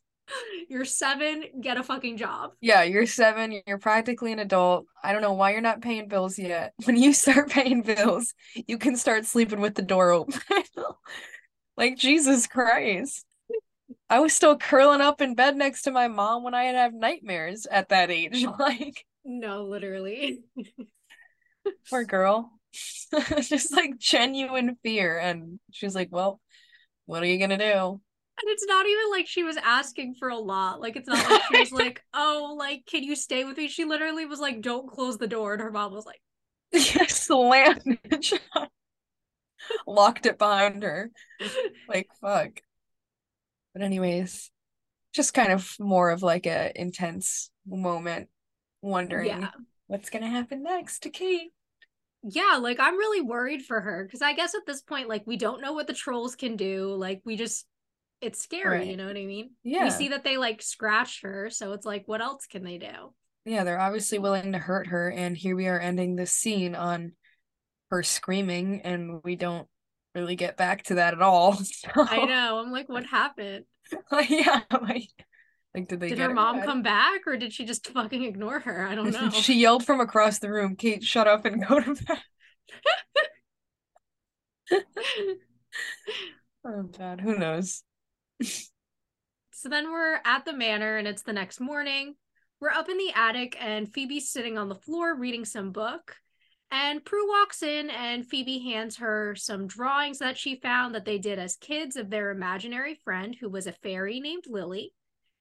You're 0.69 0.85
seven, 0.85 1.45
get 1.61 1.77
a 1.77 1.83
fucking 1.83 2.17
job. 2.17 2.53
Yeah, 2.61 2.83
you're 2.83 3.07
seven, 3.07 3.61
you're 3.67 3.79
practically 3.79 4.33
an 4.33 4.39
adult. 4.39 4.87
I 5.03 5.13
don't 5.13 5.23
know 5.23 5.33
why 5.33 5.53
you're 5.53 5.61
not 5.61 5.83
paying 5.83 6.09
bills 6.09 6.39
yet. 6.39 6.73
When 6.85 6.97
you 6.97 7.13
start 7.13 7.51
paying 7.51 7.83
bills, 7.83 8.35
you 8.55 8.79
can 8.79 8.97
start 8.97 9.27
sleeping 9.27 9.61
with 9.61 9.75
the 9.75 9.83
door 9.83 10.13
open. 10.13 10.41
like 11.77 11.97
Jesus 11.97 12.47
Christ. 12.47 13.25
I 14.09 14.21
was 14.21 14.33
still 14.33 14.57
curling 14.57 15.01
up 15.01 15.21
in 15.21 15.35
bed 15.35 15.57
next 15.57 15.83
to 15.83 15.91
my 15.91 16.09
mom 16.09 16.43
when 16.43 16.55
I 16.55 16.65
had 16.65 16.77
have 16.77 16.95
nightmares 16.95 17.67
at 17.67 17.89
that 17.91 18.11
age. 18.11 18.45
Like 18.59 19.05
no, 19.25 19.65
literally. 19.65 20.41
Poor 21.89 22.05
girl. 22.05 22.53
Just 23.13 23.73
like 23.73 23.99
genuine 23.99 24.77
fear. 24.83 25.19
And 25.19 25.61
she's 25.73 25.95
like, 25.95 26.09
Well, 26.11 26.41
what 27.11 27.25
are 27.25 27.27
you 27.27 27.39
gonna 27.39 27.59
do? 27.59 28.01
And 28.43 28.49
it's 28.49 28.65
not 28.65 28.87
even 28.87 29.11
like 29.11 29.27
she 29.27 29.43
was 29.43 29.57
asking 29.57 30.15
for 30.15 30.29
a 30.29 30.39
lot. 30.39 30.81
Like 30.81 30.95
it's 30.95 31.09
not 31.09 31.29
like 31.29 31.43
she 31.51 31.59
was 31.59 31.73
like, 31.85 32.03
"Oh, 32.15 32.55
like 32.57 32.87
can 32.87 33.03
you 33.03 33.17
stay 33.17 33.45
with 33.45 33.57
me?" 33.57 33.67
She 33.67 33.85
literally 33.85 34.27
was 34.27 34.39
like, 34.39 34.63
"Don't 34.63 34.89
close 34.89 35.19
the 35.19 35.27
door," 35.27 35.53
and 35.53 35.61
her 35.61 35.73
mom 35.73 35.93
was 35.93 36.07
like, 36.07 36.23
"Yeah, 36.73 37.07
slammed 37.09 37.99
it, 38.05 38.41
locked 39.87 40.27
it 40.27 40.39
behind 40.39 40.85
her." 40.85 41.11
Like 41.89 42.09
fuck. 42.21 42.61
But 43.75 43.83
anyways, 43.83 44.51
just 45.13 45.35
kind 45.35 45.53
of 45.53 45.75
more 45.81 46.11
of 46.11 46.23
like 46.23 46.47
a 46.47 46.71
intense 46.81 47.51
moment, 47.67 48.29
wondering 48.83 49.27
yeah. 49.27 49.51
what's 49.89 50.11
gonna 50.11 50.29
happen 50.29 50.63
next 50.63 51.01
to 51.01 51.11
Kate. 51.11 51.51
Yeah, 52.23 52.59
like 52.61 52.79
I'm 52.81 52.97
really 52.97 53.23
worried 53.23 53.63
for 53.63 53.81
her 53.81 54.05
because 54.05 54.23
I 54.23 54.35
guess 54.35 54.55
at 54.55 54.67
this 54.67 54.83
point, 54.83 55.09
like 55.09 55.23
we 55.27 55.37
don't 55.37 55.63
know 55.63 55.73
what 55.73 55.87
the 55.87 55.95
trolls 55.95 56.37
can 56.37 56.57
do. 56.57 56.95
Like 56.95 57.23
we 57.25 57.37
just 57.37 57.67
it's 58.21 58.43
scary, 58.43 58.81
right. 58.81 58.87
you 58.87 58.97
know 58.97 59.07
what 59.07 59.17
I 59.17 59.25
mean? 59.25 59.53
Yeah. 59.63 59.85
We 59.85 59.91
see 59.91 60.09
that 60.09 60.25
they 60.25 60.37
like 60.37 60.61
scratch 60.61 61.23
her, 61.23 61.49
so 61.51 61.73
it's 61.73 61.87
like, 61.87 62.03
what 62.07 62.21
else 62.21 62.47
can 62.47 62.63
they 62.63 62.79
do? 62.79 63.15
Yeah, 63.47 63.65
they're 63.65 63.81
obviously 63.81 64.19
willing 64.19 64.53
to 64.53 64.59
hurt 64.59 64.89
her, 64.89 65.11
and 65.11 65.37
here 65.37 65.57
we 65.57 65.67
are 65.67 65.81
ending 65.81 66.17
this 66.17 66.33
scene 66.33 66.75
on 66.75 67.13
her 67.91 68.03
screaming, 68.03 68.83
and 68.83 69.23
we 69.25 69.37
don't 69.37 69.67
really 70.15 70.37
get 70.37 70.57
back 70.57 70.83
to 70.85 70.97
that 70.97 71.15
at 71.15 71.23
all. 71.23 71.55
So. 71.65 71.89
I 71.97 72.27
know. 72.27 72.59
I'm 72.59 72.71
like, 72.71 72.89
what 72.89 73.07
happened? 73.07 73.65
yeah, 74.29 74.61
like, 74.71 75.09
like 75.75 75.89
did 75.89 76.01
they 76.01 76.09
did 76.09 76.19
her 76.19 76.35
mom 76.35 76.63
come 76.63 76.83
back 76.83 77.27
or 77.27 77.37
did 77.37 77.53
she 77.53 77.65
just 77.65 77.87
fucking 77.89 78.25
ignore 78.25 78.61
her? 78.61 78.87
I 78.87 78.95
don't 78.95 79.11
know. 79.13 79.31
she 79.31 79.55
yelled 79.55 79.85
from 79.85 80.01
across 80.01 80.39
the 80.39 80.51
room, 80.51 80.77
"Kate, 80.77 81.03
shut 81.03 81.29
up 81.29 81.45
and 81.45 81.67
go 81.67 81.81
to 81.81 81.95
bed." 81.95 82.19
oh 86.65 86.83
god, 86.97 87.21
who 87.21 87.37
knows? 87.37 87.83
so 88.43 89.69
then 89.69 89.93
we're 89.93 90.21
at 90.25 90.45
the 90.45 90.53
manor 90.53 90.97
and 90.97 91.07
it's 91.07 91.23
the 91.23 91.33
next 91.33 91.61
morning. 91.61 92.15
We're 92.61 92.71
up 92.71 92.89
in 92.89 92.99
the 92.99 93.13
attic 93.15 93.57
and 93.61 93.93
Phoebe's 93.93 94.31
sitting 94.31 94.59
on 94.59 94.69
the 94.69 94.75
floor 94.75 95.15
reading 95.17 95.45
some 95.45 95.73
book. 95.73 96.17
And 96.71 97.05
Prue 97.05 97.29
walks 97.29 97.63
in 97.63 97.91
and 97.91 98.25
Phoebe 98.27 98.61
hands 98.61 98.99
her 98.99 99.35
some 99.35 99.67
drawings 99.67 100.19
that 100.21 100.39
she 100.39 100.61
found 100.61 100.95
that 100.95 101.05
they 101.05 101.19
did 101.19 101.39
as 101.39 101.57
kids 101.57 101.97
of 101.97 102.11
their 102.11 102.31
imaginary 102.31 102.95
friend 102.95 103.35
who 103.39 103.49
was 103.49 103.67
a 103.67 103.73
fairy 103.73 104.21
named 104.21 104.45
Lily. 104.47 104.93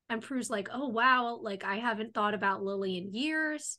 And 0.10 0.22
Prue's 0.22 0.50
like, 0.50 0.70
oh, 0.74 0.88
wow, 0.88 1.40
like 1.42 1.64
I 1.64 1.76
haven't 1.76 2.14
thought 2.14 2.34
about 2.34 2.64
Lily 2.64 2.98
in 2.98 3.14
years. 3.14 3.78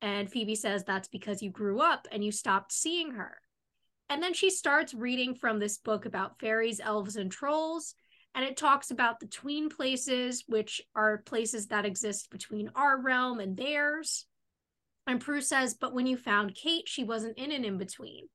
And 0.00 0.30
Phoebe 0.30 0.54
says 0.54 0.84
that's 0.84 1.08
because 1.08 1.42
you 1.42 1.50
grew 1.50 1.80
up 1.80 2.06
and 2.10 2.24
you 2.24 2.32
stopped 2.32 2.72
seeing 2.72 3.12
her. 3.12 3.38
And 4.08 4.22
then 4.22 4.32
she 4.32 4.48
starts 4.48 4.94
reading 4.94 5.34
from 5.34 5.58
this 5.58 5.78
book 5.78 6.06
about 6.06 6.40
fairies, 6.40 6.80
elves, 6.80 7.16
and 7.16 7.30
trolls. 7.30 7.94
And 8.34 8.44
it 8.44 8.56
talks 8.56 8.90
about 8.90 9.20
the 9.20 9.26
tween 9.26 9.68
places, 9.68 10.44
which 10.46 10.80
are 10.94 11.18
places 11.18 11.66
that 11.66 11.84
exist 11.84 12.30
between 12.30 12.70
our 12.74 13.00
realm 13.00 13.40
and 13.40 13.56
theirs. 13.56 14.26
And 15.06 15.20
Prue 15.20 15.40
says, 15.40 15.74
But 15.74 15.94
when 15.94 16.06
you 16.06 16.16
found 16.16 16.54
Kate, 16.54 16.88
she 16.88 17.04
wasn't 17.04 17.38
in 17.38 17.52
an 17.52 17.64
in 17.64 17.78
between. 17.78 18.28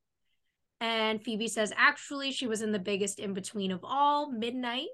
And 0.81 1.23
Phoebe 1.23 1.47
says, 1.47 1.71
Actually, 1.75 2.31
she 2.31 2.47
was 2.47 2.61
in 2.61 2.71
the 2.71 2.79
biggest 2.79 3.19
in 3.19 3.33
between 3.33 3.71
of 3.71 3.79
all, 3.83 4.31
midnight. 4.31 4.89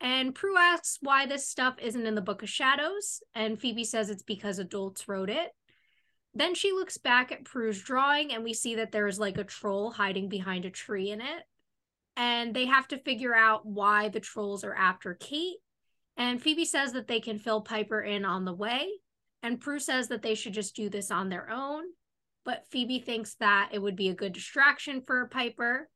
And 0.00 0.34
Prue 0.34 0.56
asks 0.56 0.98
why 1.02 1.26
this 1.26 1.48
stuff 1.48 1.74
isn't 1.80 2.06
in 2.06 2.14
the 2.14 2.22
Book 2.22 2.42
of 2.42 2.48
Shadows. 2.48 3.22
And 3.34 3.60
Phoebe 3.60 3.84
says 3.84 4.08
it's 4.08 4.22
because 4.22 4.58
adults 4.58 5.08
wrote 5.08 5.28
it. 5.28 5.50
Then 6.34 6.54
she 6.54 6.72
looks 6.72 6.96
back 6.96 7.32
at 7.32 7.44
Prue's 7.44 7.82
drawing, 7.82 8.32
and 8.32 8.44
we 8.44 8.54
see 8.54 8.76
that 8.76 8.92
there's 8.92 9.18
like 9.18 9.36
a 9.36 9.44
troll 9.44 9.90
hiding 9.90 10.28
behind 10.28 10.64
a 10.64 10.70
tree 10.70 11.10
in 11.10 11.20
it. 11.20 11.42
And 12.16 12.54
they 12.54 12.66
have 12.66 12.88
to 12.88 12.98
figure 12.98 13.34
out 13.34 13.66
why 13.66 14.08
the 14.08 14.20
trolls 14.20 14.64
are 14.64 14.74
after 14.74 15.14
Kate. 15.14 15.56
And 16.16 16.40
Phoebe 16.40 16.64
says 16.64 16.92
that 16.92 17.08
they 17.08 17.20
can 17.20 17.38
fill 17.38 17.62
Piper 17.62 18.00
in 18.00 18.24
on 18.24 18.44
the 18.44 18.52
way. 18.52 18.88
And 19.42 19.60
Prue 19.60 19.78
says 19.78 20.08
that 20.08 20.22
they 20.22 20.34
should 20.34 20.52
just 20.52 20.76
do 20.76 20.88
this 20.88 21.10
on 21.10 21.28
their 21.28 21.50
own. 21.50 21.84
But 22.44 22.66
Phoebe 22.70 23.00
thinks 23.00 23.34
that 23.36 23.70
it 23.72 23.80
would 23.80 23.96
be 23.96 24.08
a 24.08 24.14
good 24.14 24.32
distraction 24.32 25.02
for 25.02 25.28
Piper. 25.28 25.88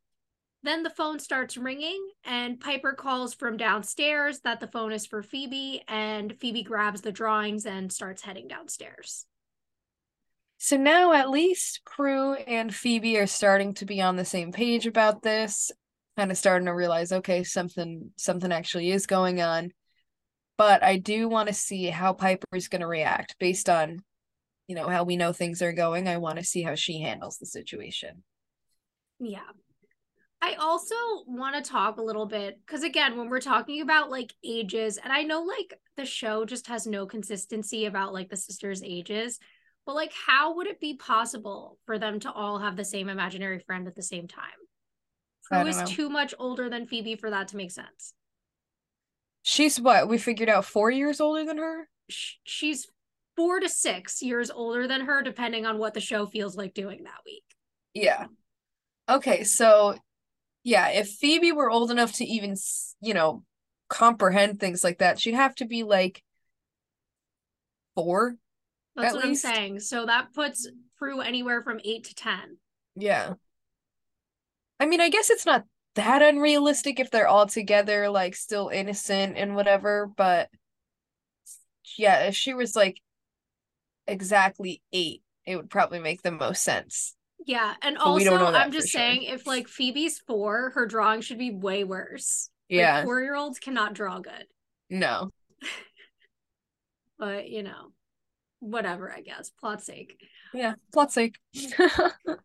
Then 0.65 0.83
the 0.83 0.91
phone 0.91 1.21
starts 1.21 1.57
ringing, 1.57 2.05
and 2.25 2.59
Piper 2.59 2.95
calls 2.95 3.35
from 3.35 3.57
downstairs 3.57 4.41
that 4.41 4.59
the 4.61 4.67
phone 4.67 4.93
is 4.93 5.07
for 5.07 5.23
Phoebe, 5.23 5.85
and 5.87 6.37
Phoebe 6.41 6.65
grabs 6.65 7.03
the 7.03 7.13
drawings 7.13 7.67
and 7.67 7.93
starts 7.93 8.23
heading 8.23 8.49
downstairs. 8.49 9.27
So 10.59 10.77
now 10.79 11.13
at 11.13 11.31
least 11.31 11.83
Prue 11.85 12.33
and 12.35 12.75
Phoebe 12.75 13.19
are 13.19 13.27
starting 13.27 13.75
to 13.75 13.85
be 13.85 14.01
on 14.01 14.17
the 14.17 14.25
same 14.25 14.51
page 14.53 14.87
about 14.87 15.23
this, 15.23 15.71
kind 16.17 16.31
of 16.31 16.39
starting 16.39 16.67
to 16.67 16.73
realize, 16.75 17.13
okay, 17.13 17.45
something 17.45 18.11
something 18.17 18.51
actually 18.51 18.91
is 18.91 19.07
going 19.07 19.43
on. 19.43 19.73
but 20.57 20.83
I 20.83 20.99
do 20.99 21.29
want 21.29 21.49
to 21.49 21.55
see 21.55 21.87
how 21.87 22.13
Piper's 22.13 22.69
going 22.69 22.81
to 22.81 22.87
react 22.87 23.37
based 23.39 23.69
on, 23.69 24.01
you 24.69 24.75
know, 24.77 24.89
how 24.89 25.05
we 25.05 25.17
know 25.17 25.33
things 25.33 25.63
are 25.63 25.73
going. 25.73 26.09
I 26.09 26.19
want 26.19 26.39
to 26.39 26.45
see 26.45 26.63
how 26.63 26.75
she 26.75 27.01
handles 27.01 27.39
the 27.39 27.47
situation. 27.47 28.23
Yeah. 29.19 29.41
I 30.45 30.57
also 30.57 30.95
want 31.27 31.57
to 31.57 31.71
talk 31.71 31.97
a 31.97 32.03
little 32.03 32.27
bit 32.27 32.61
because, 32.67 32.83
again, 32.83 33.17
when 33.17 33.31
we're 33.31 33.41
talking 33.41 33.81
about 33.81 34.11
like 34.11 34.35
ages, 34.45 34.99
and 35.03 35.11
I 35.11 35.23
know 35.23 35.43
like 35.43 35.73
the 35.97 36.05
show 36.05 36.45
just 36.45 36.67
has 36.67 36.87
no 36.87 37.07
consistency 37.07 37.87
about 37.87 38.13
like 38.13 38.29
the 38.29 38.37
sisters' 38.37 38.83
ages, 38.83 39.39
but 39.87 39.95
like, 39.95 40.13
how 40.13 40.57
would 40.57 40.67
it 40.67 40.81
be 40.81 40.97
possible 40.97 41.79
for 41.87 41.99
them 41.99 42.21
to 42.21 42.31
all 42.31 42.59
have 42.59 42.77
the 42.77 42.85
same 42.85 43.09
imaginary 43.09 43.59
friend 43.61 43.87
at 43.87 43.95
the 43.95 44.03
same 44.03 44.29
time? 44.29 44.45
Who 45.51 45.67
is 45.67 45.79
know. 45.79 45.87
too 45.87 46.11
much 46.11 46.35
older 46.39 46.69
than 46.69 46.87
Phoebe 46.87 47.17
for 47.17 47.31
that 47.31 47.49
to 47.49 47.57
make 47.57 47.71
sense? 47.71 48.13
She's 49.45 49.81
what 49.81 50.09
we 50.09 50.19
figured 50.19 50.51
out 50.51 50.67
four 50.67 50.91
years 50.91 51.23
older 51.23 51.47
than 51.47 51.57
her. 51.57 51.89
She's 52.11 52.87
four 53.35 53.61
to 53.61 53.69
six 53.71 54.21
years 54.21 54.51
older 54.51 54.87
than 54.87 55.07
her, 55.07 55.23
depending 55.23 55.65
on 55.65 55.79
what 55.79 55.95
the 55.95 56.01
show 56.01 56.27
feels 56.27 56.55
like 56.55 56.75
doing 56.75 57.05
that 57.05 57.21
week. 57.25 57.45
Yeah. 57.95 58.27
Okay, 59.09 59.45
so 59.45 59.97
yeah, 60.65 60.89
if 60.89 61.09
Phoebe 61.11 61.53
were 61.53 61.71
old 61.71 61.91
enough 61.91 62.15
to 62.15 62.25
even, 62.25 62.57
you 63.01 63.15
know, 63.15 63.45
comprehend 63.89 64.59
things 64.59 64.83
like 64.83 64.99
that, 64.99 65.21
she'd 65.21 65.35
have 65.35 65.55
to 65.57 65.67
be 65.67 65.83
like 65.85 66.25
four. 67.95 68.37
That's 68.97 69.15
what 69.15 69.25
least. 69.25 69.45
I'm 69.45 69.55
saying. 69.55 69.81
So 69.81 70.07
that 70.07 70.33
puts 70.33 70.69
Prue 70.97 71.21
anywhere 71.21 71.63
from 71.63 71.81
eight 71.85 72.05
to 72.05 72.15
ten. 72.15 72.57
Yeah. 72.97 73.35
I 74.81 74.87
mean, 74.87 75.01
I 75.01 75.11
guess 75.11 75.31
it's 75.31 75.47
not 75.47 75.65
that 75.97 76.23
unrealistic 76.23 76.99
if 76.99 77.11
they're 77.11 77.29
all 77.29 77.47
together, 77.47 78.09
like 78.09 78.35
still 78.35 78.69
innocent 78.69 79.37
and 79.37 79.55
whatever, 79.55 80.11
but 80.17 80.49
yeah, 81.97 82.25
if 82.25 82.35
she 82.35 82.55
was 82.55 82.75
like 82.75 83.01
exactly 84.07 84.83
eight, 84.93 85.23
it 85.47 85.57
would 85.57 85.71
probably 85.71 85.99
make 85.99 86.23
the 86.23 86.33
most 86.33 86.63
sense. 86.63 87.15
Yeah, 87.47 87.75
and 87.83 87.97
but 87.97 88.05
also 88.05 88.37
I'm 88.37 88.73
just 88.73 88.89
saying 88.89 89.25
sure. 89.25 89.35
if 89.35 89.47
like 89.47 89.69
Phoebe's 89.69 90.19
four, 90.19 90.71
her 90.75 90.87
drawing 90.87 91.21
should 91.21 91.39
be 91.39 91.51
way 91.51 91.85
worse. 91.85 92.49
Yeah. 92.69 92.97
Like, 92.97 93.05
four 93.05 93.23
year 93.23 93.35
olds 93.35 93.59
cannot 93.59 93.95
draw 93.95 94.19
good. 94.21 94.47
No. 94.89 95.31
but 97.19 97.49
you 97.49 97.63
know, 97.63 97.93
whatever, 98.61 99.13
I 99.13 99.21
guess. 99.21 99.51
Plot 99.51 99.83
sake. 99.83 100.17
Yeah, 100.55 100.75
plot 100.93 101.13
sake. 101.13 101.37
but 102.27 102.39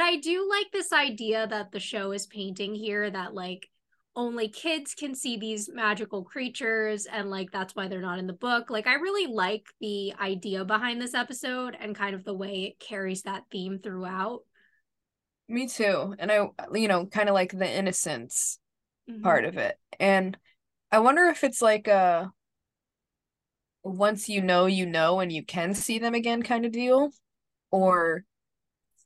I 0.00 0.16
do 0.16 0.48
like 0.48 0.72
this 0.72 0.92
idea 0.92 1.46
that 1.46 1.70
the 1.70 1.80
show 1.80 2.12
is 2.12 2.26
painting 2.26 2.74
here 2.74 3.08
that 3.08 3.34
like 3.34 3.68
only 4.16 4.48
kids 4.48 4.94
can 4.94 5.14
see 5.14 5.36
these 5.36 5.68
magical 5.72 6.24
creatures 6.24 7.04
and 7.04 7.30
like 7.30 7.52
that's 7.52 7.76
why 7.76 7.86
they're 7.86 8.00
not 8.00 8.18
in 8.18 8.26
the 8.26 8.32
book. 8.32 8.70
Like 8.70 8.86
I 8.86 8.94
really 8.94 9.30
like 9.30 9.66
the 9.80 10.14
idea 10.18 10.64
behind 10.64 11.00
this 11.00 11.14
episode 11.14 11.76
and 11.78 11.94
kind 11.94 12.14
of 12.14 12.24
the 12.24 12.34
way 12.34 12.64
it 12.64 12.80
carries 12.80 13.22
that 13.22 13.44
theme 13.52 13.78
throughout. 13.78 14.40
Me 15.48 15.68
too. 15.68 16.14
And 16.18 16.32
I 16.32 16.48
you 16.72 16.88
know, 16.88 17.06
kind 17.06 17.28
of 17.28 17.34
like 17.34 17.52
the 17.52 17.70
innocence 17.70 18.58
mm-hmm. 19.08 19.22
part 19.22 19.44
of 19.44 19.58
it. 19.58 19.76
And 20.00 20.36
I 20.90 21.00
wonder 21.00 21.26
if 21.26 21.44
it's 21.44 21.60
like 21.60 21.86
a 21.86 22.32
once 23.82 24.28
you 24.28 24.42
know 24.42 24.66
you 24.66 24.86
know 24.86 25.20
and 25.20 25.30
you 25.30 25.44
can 25.44 25.74
see 25.74 25.98
them 25.98 26.14
again 26.14 26.42
kind 26.42 26.64
of 26.64 26.72
deal 26.72 27.10
or 27.70 28.24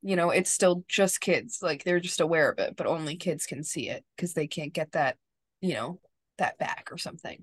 you 0.02 0.16
know 0.16 0.30
it's 0.30 0.50
still 0.50 0.84
just 0.88 1.20
kids 1.20 1.58
like 1.62 1.84
they're 1.84 2.00
just 2.00 2.20
aware 2.20 2.50
of 2.50 2.58
it 2.58 2.74
but 2.76 2.86
only 2.86 3.16
kids 3.16 3.46
can 3.46 3.62
see 3.62 3.88
it 3.88 4.04
because 4.16 4.34
they 4.34 4.46
can't 4.46 4.72
get 4.72 4.92
that 4.92 5.16
you 5.60 5.74
know 5.74 6.00
that 6.38 6.58
back 6.58 6.88
or 6.90 6.98
something 6.98 7.42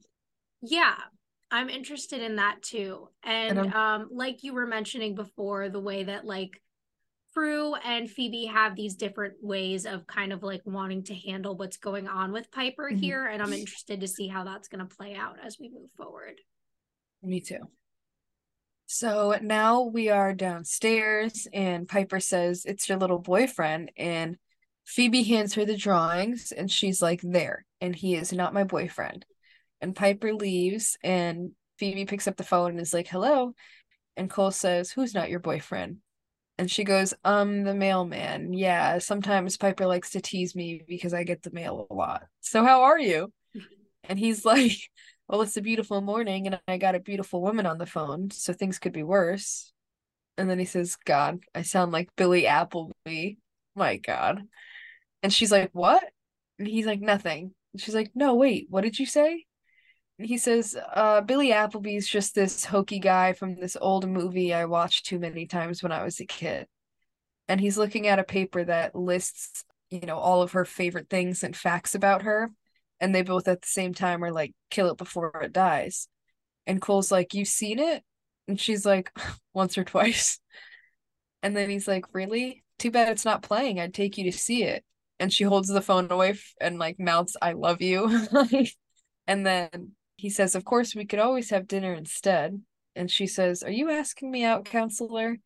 yeah 0.62 0.96
i'm 1.52 1.70
interested 1.70 2.22
in 2.22 2.38
that 2.38 2.62
too 2.62 3.08
and, 3.24 3.60
and 3.60 3.74
um 3.74 4.08
like 4.12 4.44
you 4.44 4.54
were 4.54 4.66
mentioning 4.66 5.16
before 5.16 5.70
the 5.70 5.80
way 5.80 6.04
that 6.04 6.26
like 6.26 6.62
Prue 7.38 7.76
and 7.76 8.10
Phoebe 8.10 8.46
have 8.46 8.76
these 8.76 8.96
different 8.96 9.36
ways 9.44 9.86
of 9.86 10.08
kind 10.08 10.34
of 10.34 10.42
like 10.42 10.64
wanting 10.66 11.04
to 11.04 11.14
handle 11.14 11.56
what's 11.56 11.78
going 11.78 12.08
on 12.08 12.32
with 12.32 12.52
Piper 12.52 12.90
mm-hmm. 12.90 12.98
here. 12.98 13.28
And 13.28 13.44
I'm 13.44 13.54
interested 13.54 14.02
to 14.02 14.08
see 14.08 14.28
how 14.28 14.44
that's 14.44 14.68
going 14.68 14.80
to 14.80 14.96
play 14.96 15.14
out 15.14 15.36
as 15.46 15.60
we 15.60 15.70
move 15.70 15.92
forward. 15.96 16.42
Me 17.22 17.40
too. 17.40 17.60
So 18.88 19.38
now 19.42 19.82
we 19.82 20.08
are 20.10 20.34
downstairs, 20.34 21.46
and 21.52 21.90
Piper 21.90 22.22
says, 22.22 22.64
It's 22.66 22.88
your 22.88 22.98
little 22.98 23.20
boyfriend. 23.20 23.92
And 23.98 24.38
Phoebe 24.86 25.24
hands 25.24 25.54
her 25.56 25.66
the 25.66 25.76
drawings, 25.76 26.54
and 26.54 26.72
she's 26.72 27.02
like, 27.02 27.20
There. 27.22 27.66
And 27.82 27.94
he 27.94 28.16
is 28.16 28.32
not 28.32 28.54
my 28.54 28.64
boyfriend. 28.64 29.26
And 29.82 29.94
Piper 29.94 30.34
leaves, 30.34 30.98
and 31.04 31.52
Phoebe 31.78 32.06
picks 32.06 32.28
up 32.30 32.38
the 32.38 32.44
phone 32.44 32.72
and 32.72 32.80
is 32.80 32.94
like, 32.94 33.10
Hello. 33.10 33.54
And 34.16 34.30
Cole 34.30 34.52
says, 34.52 34.90
Who's 34.90 35.14
not 35.14 35.30
your 35.30 35.42
boyfriend? 35.42 35.98
And 36.58 36.72
she 36.72 36.86
goes, 36.86 37.14
Um, 37.26 37.64
the 37.64 37.76
mailman. 37.76 38.54
Yeah, 38.54 39.00
sometimes 39.00 39.58
Piper 39.58 39.86
likes 39.86 40.12
to 40.12 40.22
tease 40.22 40.56
me 40.56 40.82
because 40.88 41.14
I 41.14 41.26
get 41.26 41.44
the 41.44 41.52
mail 41.52 41.88
a 41.90 41.94
lot. 41.94 42.24
So 42.40 42.64
how 42.64 42.84
are 42.84 43.00
you? 43.00 43.32
And 44.10 44.18
he's 44.18 44.46
like, 44.46 44.72
well, 45.28 45.42
it's 45.42 45.58
a 45.58 45.62
beautiful 45.62 46.02
morning 46.02 46.48
and 46.48 46.60
I 46.68 46.78
got 46.78 46.96
a 46.96 47.00
beautiful 47.00 47.42
woman 47.42 47.66
on 47.66 47.78
the 47.78 47.86
phone, 47.86 48.32
so 48.32 48.54
things 48.54 48.80
could 48.80 48.94
be 48.94 49.04
worse. 49.04 49.74
And 50.38 50.50
then 50.50 50.60
he 50.60 50.66
says, 50.66 50.98
God, 51.06 51.40
I 51.54 51.64
sound 51.64 51.92
like 51.92 52.16
Billy 52.16 52.48
Appleby. 52.48 53.36
My 53.76 53.98
God. 53.98 54.44
And 55.24 55.34
she's 55.34 55.52
like, 55.52 55.70
What? 55.74 56.04
And 56.60 56.68
he's 56.68 56.86
like, 56.86 57.02
Nothing. 57.02 57.54
And 57.74 57.82
she's 57.82 57.96
like, 57.96 58.12
No, 58.16 58.36
wait, 58.36 58.68
what 58.70 58.82
did 58.82 59.00
you 59.00 59.06
say? 59.06 59.46
And 60.20 60.28
he 60.28 60.38
says, 60.38 60.76
uh, 60.96 61.22
Billy 61.22 61.52
Appleby's 61.52 62.08
just 62.08 62.34
this 62.34 62.66
hokey 62.66 62.98
guy 62.98 63.34
from 63.34 63.60
this 63.60 63.78
old 63.80 64.10
movie 64.10 64.52
I 64.52 64.66
watched 64.66 65.06
too 65.06 65.20
many 65.20 65.46
times 65.46 65.84
when 65.84 65.92
I 65.92 66.04
was 66.04 66.20
a 66.20 66.26
kid. 66.26 66.66
And 67.48 67.62
he's 67.62 67.78
looking 67.78 68.08
at 68.08 68.18
a 68.18 68.24
paper 68.24 68.64
that 68.64 68.96
lists, 68.96 69.64
you 69.92 70.02
know, 70.02 70.18
all 70.18 70.42
of 70.42 70.54
her 70.54 70.66
favorite 70.66 71.10
things 71.10 71.44
and 71.44 71.56
facts 71.56 71.94
about 71.94 72.24
her 72.24 72.50
and 73.00 73.14
they 73.14 73.22
both 73.22 73.48
at 73.48 73.62
the 73.62 73.68
same 73.68 73.94
time 73.94 74.24
are 74.24 74.32
like 74.32 74.54
kill 74.70 74.90
it 74.90 74.98
before 74.98 75.42
it 75.42 75.54
dies. 75.54 76.08
And 76.66 76.82
cole's 76.82 77.12
like 77.12 77.34
you've 77.34 77.48
seen 77.48 77.80
it? 77.80 78.04
And 78.48 78.60
she's 78.60 78.86
like 78.86 79.12
once 79.54 79.78
or 79.78 79.84
twice. 79.84 80.40
And 81.44 81.56
then 81.56 81.70
he's 81.70 81.88
like 81.88 82.06
really? 82.14 82.64
Too 82.80 82.92
bad 82.92 83.10
it's 83.10 83.26
not 83.26 83.44
playing. 83.44 83.80
I'd 83.80 83.94
take 83.94 84.18
you 84.18 84.32
to 84.32 84.38
see 84.38 84.64
it. 84.64 84.84
And 85.20 85.34
she 85.34 85.44
holds 85.44 85.68
the 85.68 85.82
phone 85.82 86.12
away 86.12 86.38
and 86.62 86.78
like 86.78 87.00
mouths 87.00 87.38
i 87.42 87.54
love 87.54 87.82
you. 87.82 88.28
And 89.30 89.46
then 89.46 89.92
he 90.16 90.30
says 90.30 90.56
of 90.56 90.64
course 90.64 90.96
we 90.96 91.06
could 91.06 91.20
always 91.20 91.50
have 91.50 91.68
dinner 91.68 91.94
instead. 91.94 92.62
And 92.96 93.12
she 93.12 93.28
says 93.28 93.64
are 93.64 93.72
you 93.72 93.90
asking 93.90 94.32
me 94.32 94.44
out 94.44 94.66
counselor? 94.66 95.38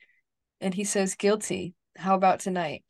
And 0.59 0.73
he 0.73 0.83
says 0.83 1.15
guilty. 1.15 1.73
How 1.97 2.15
about 2.15 2.39
tonight 2.39 2.83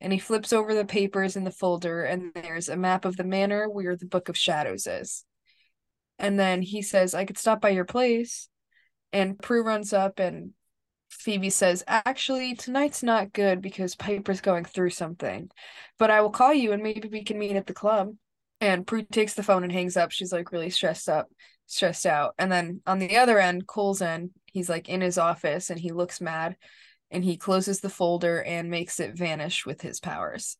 and 0.00 0.12
he 0.12 0.18
flips 0.18 0.52
over 0.52 0.74
the 0.74 0.84
papers 0.84 1.36
in 1.36 1.44
the 1.44 1.50
folder 1.50 2.04
and 2.04 2.32
there's 2.34 2.68
a 2.68 2.76
map 2.76 3.04
of 3.04 3.16
the 3.16 3.24
manor 3.24 3.68
where 3.68 3.96
the 3.96 4.06
book 4.06 4.28
of 4.28 4.36
shadows 4.36 4.86
is. 4.86 5.24
And 6.18 6.38
then 6.38 6.62
he 6.62 6.82
says 6.82 7.14
i 7.14 7.24
could 7.24 7.38
stop 7.38 7.60
by 7.60 7.70
your 7.70 7.84
place. 7.84 8.48
And 9.12 9.38
prue 9.38 9.62
runs 9.62 9.92
up 9.92 10.18
and 10.18 10.52
phoebe 11.10 11.50
says 11.50 11.82
actually 11.88 12.54
tonight's 12.54 13.02
not 13.02 13.32
good 13.32 13.60
because 13.60 13.96
piper's 13.96 14.40
going 14.40 14.64
through 14.64 14.90
something 14.90 15.50
but 15.98 16.08
i 16.08 16.20
will 16.20 16.30
call 16.30 16.54
you 16.54 16.70
and 16.70 16.84
maybe 16.84 17.08
we 17.08 17.24
can 17.24 17.38
meet 17.38 17.56
at 17.56 17.66
the 17.66 17.74
club. 17.74 18.14
And 18.62 18.86
prue 18.86 19.02
takes 19.02 19.34
the 19.34 19.42
phone 19.42 19.64
and 19.64 19.72
hangs 19.72 19.96
up. 19.96 20.12
She's 20.12 20.32
like 20.32 20.52
really 20.52 20.70
stressed 20.70 21.08
up 21.08 21.28
stressed 21.66 22.06
out. 22.06 22.34
And 22.38 22.50
then 22.50 22.80
on 22.86 22.98
the 22.98 23.16
other 23.16 23.38
end 23.38 23.66
cole's 23.66 24.02
end 24.02 24.30
he's 24.46 24.68
like 24.68 24.88
in 24.88 25.00
his 25.00 25.18
office 25.18 25.70
and 25.70 25.78
he 25.78 25.92
looks 25.92 26.20
mad 26.20 26.56
and 27.10 27.24
he 27.24 27.36
closes 27.36 27.80
the 27.80 27.90
folder 27.90 28.42
and 28.42 28.70
makes 28.70 29.00
it 29.00 29.16
vanish 29.16 29.66
with 29.66 29.80
his 29.80 30.00
powers. 30.00 30.56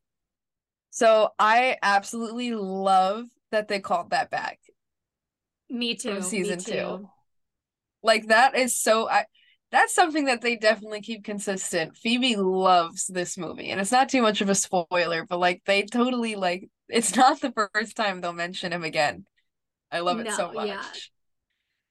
So 0.90 1.30
I 1.38 1.76
absolutely 1.82 2.52
love 2.52 3.26
that 3.52 3.68
they 3.68 3.80
called 3.80 4.10
that 4.10 4.30
back. 4.30 4.58
Me 5.68 5.94
too. 5.94 6.20
season 6.20 6.58
Me 6.58 6.64
too. 6.64 6.72
two. 6.72 7.08
Like 8.02 8.26
that 8.28 8.56
is 8.56 8.76
so 8.76 9.08
I 9.08 9.26
that's 9.70 9.94
something 9.94 10.24
that 10.24 10.40
they 10.40 10.56
definitely 10.56 11.00
keep 11.00 11.22
consistent. 11.24 11.96
Phoebe 11.96 12.34
loves 12.34 13.06
this 13.06 13.38
movie, 13.38 13.70
and 13.70 13.80
it's 13.80 13.92
not 13.92 14.08
too 14.08 14.20
much 14.22 14.40
of 14.40 14.48
a 14.48 14.54
spoiler, 14.54 15.24
but 15.24 15.38
like 15.38 15.62
they 15.64 15.82
totally 15.82 16.34
like 16.34 16.68
it's 16.88 17.14
not 17.16 17.40
the 17.40 17.52
first 17.72 17.96
time 17.96 18.20
they'll 18.20 18.32
mention 18.32 18.72
him 18.72 18.82
again. 18.82 19.26
I 19.92 20.00
love 20.00 20.18
it 20.18 20.24
no, 20.24 20.36
so 20.36 20.52
much. 20.52 20.68
Yeah. 20.68 20.82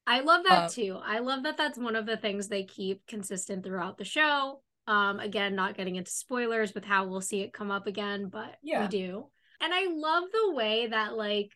I 0.09 0.21
love 0.21 0.43
that 0.47 0.63
um, 0.63 0.69
too. 0.69 0.99
I 1.05 1.19
love 1.19 1.43
that 1.43 1.55
that's 1.55 1.77
one 1.77 1.95
of 1.95 2.07
the 2.07 2.17
things 2.17 2.47
they 2.47 2.63
keep 2.63 3.05
consistent 3.05 3.63
throughout 3.63 3.99
the 3.99 4.05
show. 4.05 4.63
Um, 4.87 5.19
again, 5.19 5.53
not 5.53 5.77
getting 5.77 5.97
into 5.97 6.09
spoilers 6.09 6.73
with 6.73 6.83
how 6.83 7.05
we'll 7.05 7.21
see 7.21 7.41
it 7.41 7.53
come 7.53 7.69
up 7.69 7.85
again, 7.85 8.27
but 8.27 8.55
yeah. 8.63 8.81
we 8.81 8.87
do. 8.87 9.27
And 9.61 9.71
I 9.71 9.85
love 9.87 10.23
the 10.33 10.55
way 10.55 10.87
that 10.87 11.15
like 11.15 11.51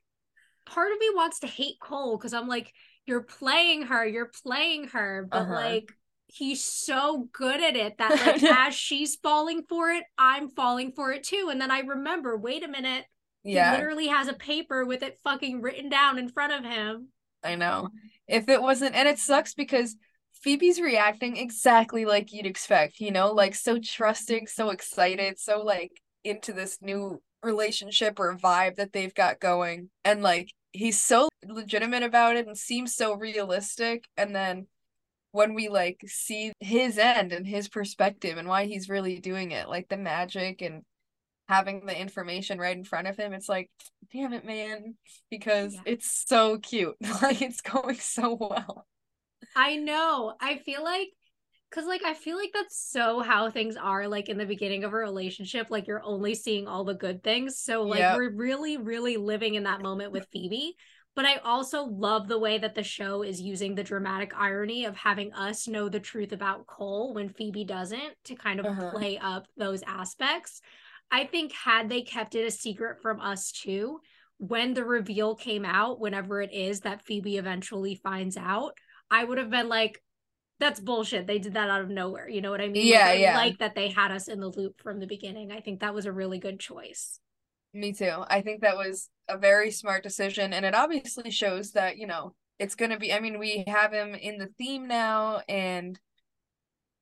part 0.68 0.92
of 0.92 1.00
me 1.00 1.10
wants 1.16 1.40
to 1.40 1.48
hate 1.48 1.80
Cole 1.82 2.16
because 2.16 2.32
I'm 2.32 2.48
like, 2.48 2.72
you're 3.08 3.24
playing 3.24 3.88
her, 3.88 4.06
you're 4.06 4.32
playing 4.44 4.90
her, 4.90 5.28
but 5.32 5.42
uh-huh. 5.42 5.54
like 5.56 5.92
he's 6.28 6.64
so 6.64 7.28
good 7.34 7.60
at 7.60 7.76
it 7.76 7.98
that 7.98 8.12
like 8.12 8.44
as 8.44 8.76
she's 8.76 9.16
falling 9.16 9.64
for 9.68 9.90
it, 9.90 10.04
I'm 10.16 10.48
falling 10.48 10.92
for 10.92 11.12
it 11.12 11.24
too. 11.24 11.48
And 11.50 11.60
then 11.60 11.72
I 11.72 11.80
remember, 11.80 12.38
wait 12.38 12.64
a 12.64 12.68
minute, 12.68 13.06
Yeah. 13.44 13.72
He 13.72 13.78
literally 13.78 14.08
has 14.10 14.28
a 14.28 14.34
paper 14.34 14.86
with 14.86 15.02
it 15.02 15.18
fucking 15.24 15.64
written 15.64 15.90
down 15.90 16.20
in 16.20 16.30
front 16.30 16.54
of 16.54 16.64
him. 16.64 17.08
I 17.44 17.56
know. 17.56 17.90
If 18.28 18.50
it 18.50 18.62
wasn't, 18.62 18.96
and 18.96 19.08
it 19.08 19.20
sucks 19.20 19.54
because 19.54 19.96
Phoebe's 20.42 20.80
reacting 20.80 21.38
exactly 21.38 22.06
like 22.06 22.34
you'd 22.34 22.46
expect, 22.46 23.00
you 23.00 23.12
know, 23.12 23.32
like 23.32 23.56
so 23.56 23.80
trusting, 23.80 24.48
so 24.48 24.70
excited, 24.70 25.40
so 25.40 25.62
like 25.62 25.92
into 26.24 26.54
this 26.54 26.78
new 26.82 27.22
relationship 27.42 28.20
or 28.20 28.38
vibe 28.38 28.76
that 28.76 28.94
they've 28.94 29.14
got 29.14 29.40
going. 29.40 29.90
And 30.04 30.22
like 30.22 30.50
he's 30.72 31.00
so 31.00 31.30
legitimate 31.46 32.04
about 32.04 32.36
it 32.36 32.48
and 32.48 32.58
seems 32.58 32.96
so 32.96 33.16
realistic. 33.16 34.06
And 34.18 34.36
then 34.36 34.68
when 35.32 35.54
we 35.54 35.70
like 35.70 36.02
see 36.06 36.54
his 36.60 36.98
end 36.98 37.34
and 37.34 37.46
his 37.46 37.70
perspective 37.70 38.38
and 38.38 38.48
why 38.48 38.66
he's 38.66 38.90
really 38.90 39.20
doing 39.20 39.52
it, 39.52 39.70
like 39.70 39.88
the 39.90 39.98
magic 39.98 40.62
and 40.62 40.84
having 41.48 41.86
the 41.86 42.00
information 42.00 42.60
right 42.60 42.76
in 42.76 42.84
front 42.84 43.08
of 43.08 43.18
him, 43.18 43.34
it's 43.34 43.50
like, 43.50 43.70
damn 44.12 44.34
it, 44.34 44.46
man, 44.46 44.96
because 45.30 45.74
yeah. 45.74 45.82
it's 45.86 46.26
so 46.28 46.58
cute. 46.58 46.96
like 47.22 47.42
it's 47.42 47.62
going 47.62 47.96
so 47.96 48.34
well. 48.40 48.86
I 49.56 49.76
know. 49.76 50.34
I 50.40 50.58
feel 50.58 50.84
like 50.84 51.10
Cause 51.74 51.88
like 51.88 52.04
I 52.06 52.14
feel 52.14 52.38
like 52.38 52.52
that's 52.54 52.78
so 52.78 53.22
how 53.22 53.50
things 53.50 53.78
are 53.78 54.08
like 54.08 54.30
in 54.30 54.38
the 54.38 54.46
beginning 54.46 54.84
of 54.84 54.94
a 54.94 54.98
relationship. 54.98 55.72
Like 55.72 55.88
you're 55.88 56.04
only 56.04 56.36
seeing 56.36 56.68
all 56.68 56.84
the 56.84 56.94
good 56.94 57.24
things. 57.24 57.58
So 57.58 57.82
like 57.82 57.98
yep. 57.98 58.16
we're 58.16 58.30
really, 58.30 58.78
really 58.78 59.18
living 59.18 59.56
in 59.56 59.64
that 59.64 59.82
moment 59.82 60.12
with 60.12 60.28
Phoebe. 60.32 60.76
But 61.16 61.26
I 61.26 61.38
also 61.38 61.86
love 61.86 62.28
the 62.28 62.38
way 62.38 62.60
that 62.60 62.76
the 62.76 62.84
show 62.84 63.24
is 63.24 63.42
using 63.42 63.74
the 63.74 63.84
dramatic 63.84 64.34
irony 64.38 64.86
of 64.86 64.96
having 64.96 65.34
us 65.34 65.68
know 65.68 65.90
the 65.90 66.00
truth 66.00 66.32
about 66.32 66.68
Cole 66.68 67.16
when 67.16 67.30
Phoebe 67.30 67.66
doesn't 67.66 68.14
to 68.26 68.36
kind 68.36 68.60
of 68.60 68.68
uh-huh. 68.68 68.92
play 68.92 69.18
up 69.18 69.48
those 69.58 69.82
aspects. 69.88 70.62
I 71.14 71.26
think 71.26 71.54
had 71.54 71.90
they 71.90 72.02
kept 72.02 72.34
it 72.34 72.44
a 72.44 72.50
secret 72.50 72.98
from 73.04 73.22
us 73.22 73.52
too, 73.52 74.00
when 74.40 74.74
the 74.74 74.84
reveal 74.84 75.36
came 75.36 75.64
out, 75.64 76.00
whenever 76.00 76.42
it 76.42 76.52
is 76.52 76.80
that 76.82 77.06
Phoebe 77.06 77.38
eventually 77.38 78.02
finds 78.04 78.36
out, 78.36 78.76
I 79.12 79.24
would 79.24 79.38
have 79.38 79.52
been 79.52 79.70
like, 79.70 80.02
that's 80.60 80.80
bullshit. 80.80 81.28
They 81.28 81.38
did 81.38 81.54
that 81.54 81.70
out 81.70 81.82
of 81.82 81.90
nowhere. 81.90 82.28
You 82.28 82.42
know 82.42 82.50
what 82.50 82.62
I 82.62 82.68
mean? 82.68 82.88
Yeah, 82.88 83.10
like, 83.10 83.20
yeah. 83.20 83.38
Like 83.38 83.58
that 83.60 83.76
they 83.76 83.90
had 83.90 84.12
us 84.12 84.28
in 84.28 84.40
the 84.40 84.50
loop 84.50 84.82
from 84.82 85.00
the 85.00 85.06
beginning. 85.06 85.52
I 85.52 85.60
think 85.60 85.82
that 85.82 85.94
was 85.94 86.08
a 86.08 86.12
really 86.12 86.40
good 86.40 86.60
choice. 86.60 87.20
Me 87.76 87.94
too. 87.94 88.24
I 88.28 88.42
think 88.42 88.62
that 88.62 88.76
was 88.76 89.10
a 89.28 89.38
very 89.38 89.70
smart 89.70 90.02
decision. 90.02 90.52
And 90.52 90.66
it 90.66 90.74
obviously 90.74 91.30
shows 91.30 91.74
that, 91.74 91.98
you 91.98 92.08
know, 92.08 92.34
it's 92.58 92.76
going 92.76 92.92
to 92.92 92.98
be, 92.98 93.14
I 93.14 93.20
mean, 93.20 93.38
we 93.38 93.64
have 93.68 93.94
him 93.94 94.16
in 94.16 94.40
the 94.40 94.50
theme 94.58 94.88
now 94.88 95.42
and 95.48 96.00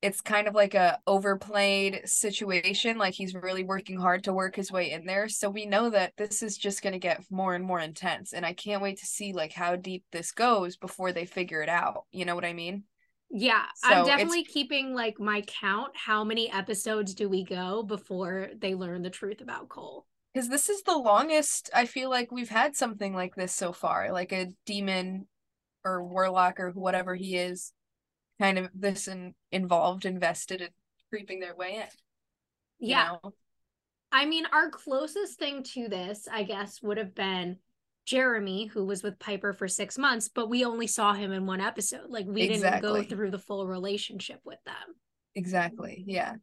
it's 0.01 0.21
kind 0.21 0.47
of 0.47 0.55
like 0.55 0.73
a 0.73 0.99
overplayed 1.05 2.01
situation. 2.05 2.97
Like 2.97 3.13
he's 3.13 3.35
really 3.35 3.63
working 3.63 3.99
hard 3.99 4.23
to 4.23 4.33
work 4.33 4.55
his 4.55 4.71
way 4.71 4.91
in 4.91 5.05
there. 5.05 5.29
So 5.29 5.49
we 5.49 5.65
know 5.65 5.91
that 5.91 6.13
this 6.17 6.41
is 6.41 6.57
just 6.57 6.81
going 6.81 6.93
to 6.93 6.99
get 6.99 7.23
more 7.29 7.53
and 7.53 7.63
more 7.63 7.79
intense. 7.79 8.33
And 8.33 8.45
I 8.45 8.53
can't 8.53 8.81
wait 8.81 8.97
to 8.99 9.05
see 9.05 9.31
like 9.33 9.53
how 9.53 9.75
deep 9.75 10.03
this 10.11 10.31
goes 10.31 10.75
before 10.75 11.11
they 11.11 11.25
figure 11.25 11.61
it 11.61 11.69
out. 11.69 12.05
You 12.11 12.25
know 12.25 12.35
what 12.35 12.45
I 12.45 12.53
mean? 12.53 12.83
Yeah, 13.33 13.63
so 13.75 13.89
I'm 13.89 14.05
definitely 14.05 14.43
keeping 14.43 14.93
like 14.93 15.19
my 15.19 15.41
count. 15.41 15.91
How 15.95 16.23
many 16.23 16.51
episodes 16.51 17.13
do 17.13 17.29
we 17.29 17.45
go 17.45 17.81
before 17.81 18.49
they 18.59 18.75
learn 18.75 19.03
the 19.03 19.09
truth 19.09 19.39
about 19.39 19.69
Cole? 19.69 20.05
Because 20.33 20.49
this 20.49 20.67
is 20.67 20.81
the 20.83 20.97
longest 20.97 21.69
I 21.73 21.85
feel 21.85 22.09
like 22.09 22.31
we've 22.31 22.49
had 22.49 22.75
something 22.75 23.13
like 23.13 23.35
this 23.35 23.53
so 23.53 23.71
far, 23.71 24.11
like 24.11 24.33
a 24.33 24.47
demon 24.65 25.27
or 25.85 26.03
warlock 26.03 26.59
or 26.59 26.71
whatever 26.71 27.15
he 27.15 27.37
is, 27.37 27.71
kind 28.41 28.57
of 28.57 28.69
this 28.73 29.07
in, 29.07 29.35
involved, 29.51 30.05
invested, 30.05 30.61
and 30.61 30.71
creeping 31.09 31.39
their 31.39 31.55
way 31.55 31.75
in. 31.75 32.87
Yeah. 32.87 33.17
Know? 33.23 33.33
I 34.11 34.25
mean, 34.25 34.45
our 34.51 34.69
closest 34.69 35.37
thing 35.37 35.63
to 35.75 35.87
this, 35.87 36.27
I 36.29 36.43
guess, 36.43 36.81
would 36.81 36.97
have 36.97 37.13
been 37.13 37.57
Jeremy, 38.05 38.65
who 38.65 38.83
was 38.83 39.03
with 39.03 39.19
Piper 39.19 39.53
for 39.53 39.67
six 39.67 39.97
months, 39.97 40.27
but 40.27 40.49
we 40.49 40.65
only 40.65 40.87
saw 40.87 41.13
him 41.13 41.31
in 41.31 41.45
one 41.45 41.61
episode. 41.61 42.09
Like 42.09 42.25
we 42.25 42.41
exactly. 42.41 42.81
didn't 42.81 43.09
go 43.09 43.15
through 43.15 43.31
the 43.31 43.39
full 43.39 43.67
relationship 43.67 44.39
with 44.43 44.59
them. 44.65 44.95
Exactly. 45.35 46.03
Yeah. 46.07 46.33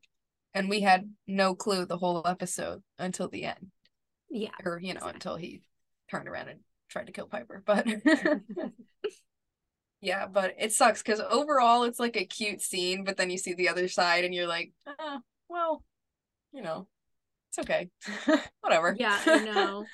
And 0.55 0.71
we 0.71 0.81
had 0.81 1.11
no 1.27 1.55
clue 1.55 1.85
the 1.85 1.99
whole 1.99 2.23
episode 2.27 2.83
until 2.99 3.29
the 3.29 3.45
end. 3.45 3.73
Yeah. 4.31 4.51
Or, 4.65 4.79
you 4.81 4.95
know, 4.95 4.99
exactly. 4.99 5.15
until 5.15 5.37
he 5.37 5.63
turned 6.11 6.29
around 6.29 6.49
and 6.49 6.61
tried 6.89 7.07
to 7.09 7.13
kill 7.13 7.27
Piper. 7.27 7.63
But 7.67 7.87
yeah, 10.01 10.27
but 10.27 10.55
it 10.59 10.73
sucks 10.73 11.03
because 11.03 11.21
overall 11.21 11.85
it's 11.85 11.99
like 11.99 12.17
a 12.17 12.25
cute 12.25 12.63
scene, 12.63 13.05
but 13.05 13.17
then 13.17 13.31
you 13.31 13.39
see 13.39 13.55
the 13.55 13.69
other 13.69 13.89
side 13.89 14.25
and 14.25 14.35
you're 14.35 14.47
like, 14.47 14.73
oh, 14.87 15.21
well, 15.49 15.83
you 16.53 16.63
know, 16.63 16.87
it's 17.51 17.59
okay. 17.59 17.91
Whatever. 18.61 18.95
Yeah, 18.99 19.19
I 19.27 19.45
know. 19.45 19.87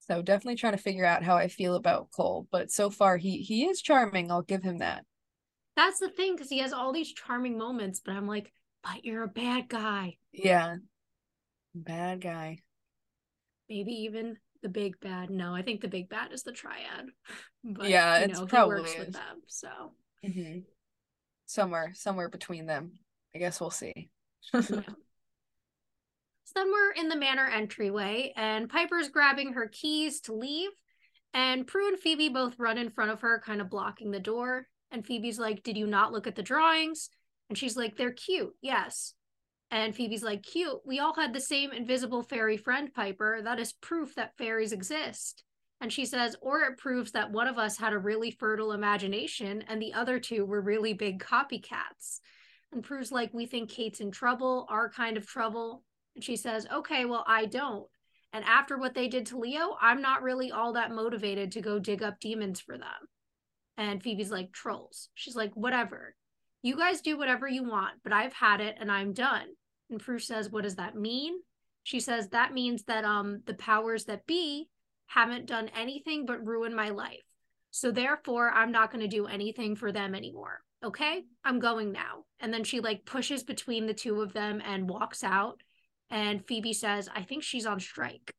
So 0.00 0.22
definitely 0.22 0.56
trying 0.56 0.72
to 0.72 0.82
figure 0.82 1.04
out 1.04 1.22
how 1.22 1.36
I 1.36 1.48
feel 1.48 1.74
about 1.74 2.10
Cole, 2.16 2.46
but 2.50 2.70
so 2.70 2.88
far 2.88 3.18
he 3.18 3.42
he 3.42 3.66
is 3.66 3.82
charming. 3.82 4.30
I'll 4.30 4.42
give 4.42 4.62
him 4.62 4.78
that. 4.78 5.04
That's 5.76 6.00
the 6.00 6.08
thing 6.08 6.34
because 6.34 6.48
he 6.48 6.58
has 6.58 6.72
all 6.72 6.92
these 6.92 7.12
charming 7.12 7.58
moments, 7.58 8.00
but 8.04 8.16
I'm 8.16 8.26
like, 8.26 8.52
but 8.82 9.04
you're 9.04 9.24
a 9.24 9.28
bad 9.28 9.68
guy. 9.68 10.16
Yeah, 10.32 10.76
bad 11.74 12.22
guy. 12.22 12.58
Maybe 13.68 13.92
even 13.92 14.38
the 14.62 14.68
big 14.68 14.98
bad. 15.00 15.30
No, 15.30 15.54
I 15.54 15.62
think 15.62 15.80
the 15.80 15.88
big 15.88 16.08
bad 16.08 16.32
is 16.32 16.42
the 16.42 16.52
triad. 16.52 17.06
But, 17.64 17.88
yeah, 17.88 18.18
it's 18.18 18.38
know, 18.38 18.46
probably 18.46 18.76
works 18.76 18.92
is. 18.92 18.98
with 18.98 19.12
them. 19.12 19.42
So 19.48 19.68
mm-hmm. 20.24 20.60
somewhere 21.46 21.90
somewhere 21.94 22.28
between 22.28 22.66
them. 22.66 22.92
I 23.34 23.38
guess 23.38 23.60
we'll 23.60 23.70
see. 23.70 24.10
yeah. 24.54 24.62
So 26.44 26.52
then 26.54 26.72
we're 26.72 26.92
in 26.92 27.10
the 27.10 27.16
manor 27.16 27.46
entryway, 27.46 28.32
and 28.34 28.70
Piper's 28.70 29.10
grabbing 29.10 29.52
her 29.52 29.68
keys 29.68 30.22
to 30.22 30.32
leave. 30.32 30.70
And 31.34 31.66
Prue 31.66 31.88
and 31.88 31.98
Phoebe 31.98 32.30
both 32.30 32.58
run 32.58 32.78
in 32.78 32.88
front 32.88 33.10
of 33.10 33.20
her, 33.20 33.42
kind 33.44 33.60
of 33.60 33.68
blocking 33.68 34.12
the 34.12 34.18
door. 34.18 34.66
And 34.90 35.04
Phoebe's 35.04 35.38
like, 35.38 35.62
Did 35.62 35.76
you 35.76 35.86
not 35.86 36.10
look 36.10 36.26
at 36.26 36.36
the 36.36 36.42
drawings? 36.42 37.10
And 37.50 37.58
she's 37.58 37.76
like, 37.76 37.98
They're 37.98 38.12
cute, 38.12 38.54
yes. 38.62 39.12
And 39.70 39.94
Phoebe's 39.94 40.22
like, 40.22 40.42
Cute. 40.42 40.80
We 40.84 40.98
all 40.98 41.14
had 41.14 41.32
the 41.32 41.40
same 41.40 41.72
invisible 41.72 42.22
fairy 42.22 42.56
friend, 42.56 42.92
Piper. 42.92 43.40
That 43.42 43.58
is 43.58 43.72
proof 43.72 44.14
that 44.14 44.36
fairies 44.38 44.72
exist. 44.72 45.44
And 45.80 45.92
she 45.92 46.06
says, 46.06 46.36
Or 46.40 46.62
it 46.62 46.78
proves 46.78 47.12
that 47.12 47.30
one 47.30 47.46
of 47.46 47.58
us 47.58 47.76
had 47.78 47.92
a 47.92 47.98
really 47.98 48.30
fertile 48.30 48.72
imagination 48.72 49.62
and 49.68 49.80
the 49.80 49.92
other 49.94 50.18
two 50.18 50.44
were 50.46 50.60
really 50.60 50.94
big 50.94 51.22
copycats. 51.22 52.20
And 52.72 52.82
Prue's 52.82 53.12
like, 53.12 53.32
We 53.34 53.46
think 53.46 53.70
Kate's 53.70 54.00
in 54.00 54.10
trouble, 54.10 54.66
our 54.70 54.88
kind 54.90 55.16
of 55.16 55.26
trouble. 55.26 55.84
And 56.18 56.24
she 56.24 56.34
says, 56.34 56.66
okay, 56.74 57.04
well, 57.04 57.22
I 57.28 57.46
don't. 57.46 57.86
And 58.32 58.44
after 58.44 58.76
what 58.76 58.92
they 58.92 59.06
did 59.06 59.26
to 59.26 59.38
Leo, 59.38 59.76
I'm 59.80 60.02
not 60.02 60.24
really 60.24 60.50
all 60.50 60.72
that 60.72 60.90
motivated 60.90 61.52
to 61.52 61.60
go 61.60 61.78
dig 61.78 62.02
up 62.02 62.18
demons 62.18 62.58
for 62.58 62.76
them. 62.76 63.08
And 63.76 64.02
Phoebe's 64.02 64.32
like, 64.32 64.50
trolls. 64.50 65.10
She's 65.14 65.36
like, 65.36 65.52
whatever. 65.54 66.16
You 66.60 66.76
guys 66.76 67.02
do 67.02 67.16
whatever 67.16 67.46
you 67.46 67.62
want, 67.62 68.02
but 68.02 68.12
I've 68.12 68.32
had 68.32 68.60
it 68.60 68.78
and 68.80 68.90
I'm 68.90 69.12
done. 69.12 69.46
And 69.90 70.00
Prue 70.00 70.18
says, 70.18 70.50
what 70.50 70.64
does 70.64 70.76
that 70.76 70.96
mean? 70.96 71.40
She 71.82 72.00
says, 72.00 72.28
that 72.28 72.52
means 72.52 72.84
that 72.84 73.04
um 73.04 73.42
the 73.46 73.54
powers 73.54 74.04
that 74.04 74.26
be 74.26 74.68
haven't 75.06 75.46
done 75.46 75.70
anything 75.76 76.26
but 76.26 76.44
ruin 76.44 76.74
my 76.74 76.90
life. 76.90 77.22
So 77.70 77.90
therefore, 77.90 78.50
I'm 78.50 78.72
not 78.72 78.90
going 78.90 79.02
to 79.02 79.16
do 79.16 79.26
anything 79.26 79.76
for 79.76 79.92
them 79.92 80.14
anymore. 80.14 80.60
Okay? 80.84 81.24
I'm 81.44 81.58
going 81.58 81.92
now. 81.92 82.24
And 82.40 82.52
then 82.52 82.64
she 82.64 82.80
like 82.80 83.04
pushes 83.04 83.42
between 83.42 83.86
the 83.86 83.94
two 83.94 84.20
of 84.20 84.32
them 84.32 84.62
and 84.64 84.88
walks 84.88 85.24
out 85.24 85.62
and 86.10 86.46
Phoebe 86.46 86.72
says, 86.72 87.08
I 87.14 87.22
think 87.22 87.42
she's 87.42 87.66
on 87.66 87.80
strike. 87.80 88.32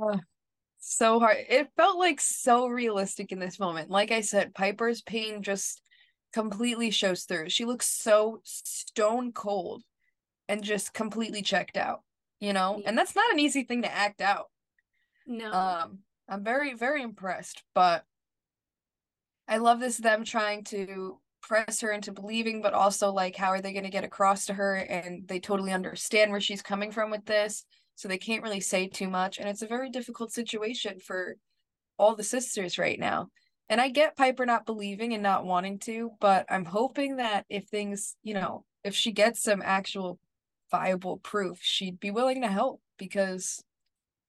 Uh, 0.00 0.18
so 0.78 1.18
hard. 1.18 1.38
It 1.48 1.70
felt 1.76 1.98
like 1.98 2.20
so 2.20 2.66
realistic 2.66 3.32
in 3.32 3.38
this 3.38 3.58
moment. 3.58 3.90
Like 3.90 4.10
I 4.10 4.20
said, 4.20 4.54
Piper's 4.54 5.02
pain 5.02 5.42
just 5.42 5.82
completely 6.32 6.90
shows 6.90 7.24
through. 7.24 7.50
She 7.50 7.64
looks 7.64 7.88
so 7.88 8.40
stone 8.44 9.32
cold 9.32 9.82
and 10.48 10.62
just 10.62 10.92
completely 10.92 11.42
checked 11.42 11.76
out, 11.76 12.02
you 12.40 12.52
know? 12.52 12.78
Yeah. 12.78 12.88
And 12.88 12.98
that's 12.98 13.16
not 13.16 13.32
an 13.32 13.38
easy 13.38 13.64
thing 13.64 13.82
to 13.82 13.92
act 13.92 14.20
out. 14.20 14.46
No. 15.26 15.50
Um, 15.50 15.98
I'm 16.28 16.44
very, 16.44 16.74
very 16.74 17.02
impressed, 17.02 17.62
but 17.74 18.04
I 19.48 19.58
love 19.58 19.80
this 19.80 19.98
them 19.98 20.24
trying 20.24 20.64
to 20.64 21.18
press 21.42 21.80
her 21.80 21.90
into 21.90 22.12
believing, 22.12 22.62
but 22.62 22.74
also 22.74 23.12
like 23.12 23.36
how 23.36 23.48
are 23.48 23.60
they 23.60 23.72
going 23.72 23.84
to 23.84 23.90
get 23.90 24.04
across 24.04 24.46
to 24.46 24.54
her? 24.54 24.76
And 24.76 25.26
they 25.26 25.40
totally 25.40 25.72
understand 25.72 26.30
where 26.30 26.40
she's 26.40 26.62
coming 26.62 26.92
from 26.92 27.10
with 27.10 27.24
this. 27.26 27.64
So 27.96 28.08
they 28.08 28.18
can't 28.18 28.42
really 28.42 28.60
say 28.60 28.88
too 28.88 29.08
much. 29.08 29.38
And 29.38 29.48
it's 29.48 29.62
a 29.62 29.66
very 29.66 29.90
difficult 29.90 30.32
situation 30.32 30.98
for 30.98 31.36
all 31.98 32.16
the 32.16 32.22
sisters 32.22 32.78
right 32.78 32.98
now. 32.98 33.28
And 33.68 33.80
I 33.80 33.88
get 33.88 34.16
Piper 34.16 34.46
not 34.46 34.66
believing 34.66 35.12
and 35.14 35.22
not 35.22 35.44
wanting 35.44 35.78
to, 35.80 36.10
but 36.20 36.46
I'm 36.48 36.64
hoping 36.64 37.16
that 37.16 37.44
if 37.48 37.68
things, 37.68 38.16
you 38.22 38.34
know, 38.34 38.64
if 38.84 38.94
she 38.94 39.12
gets 39.12 39.42
some 39.42 39.62
actual 39.64 40.18
viable 40.72 41.18
proof, 41.18 41.60
she'd 41.62 42.00
be 42.00 42.10
willing 42.10 42.42
to 42.42 42.48
help 42.48 42.80
because 42.98 43.62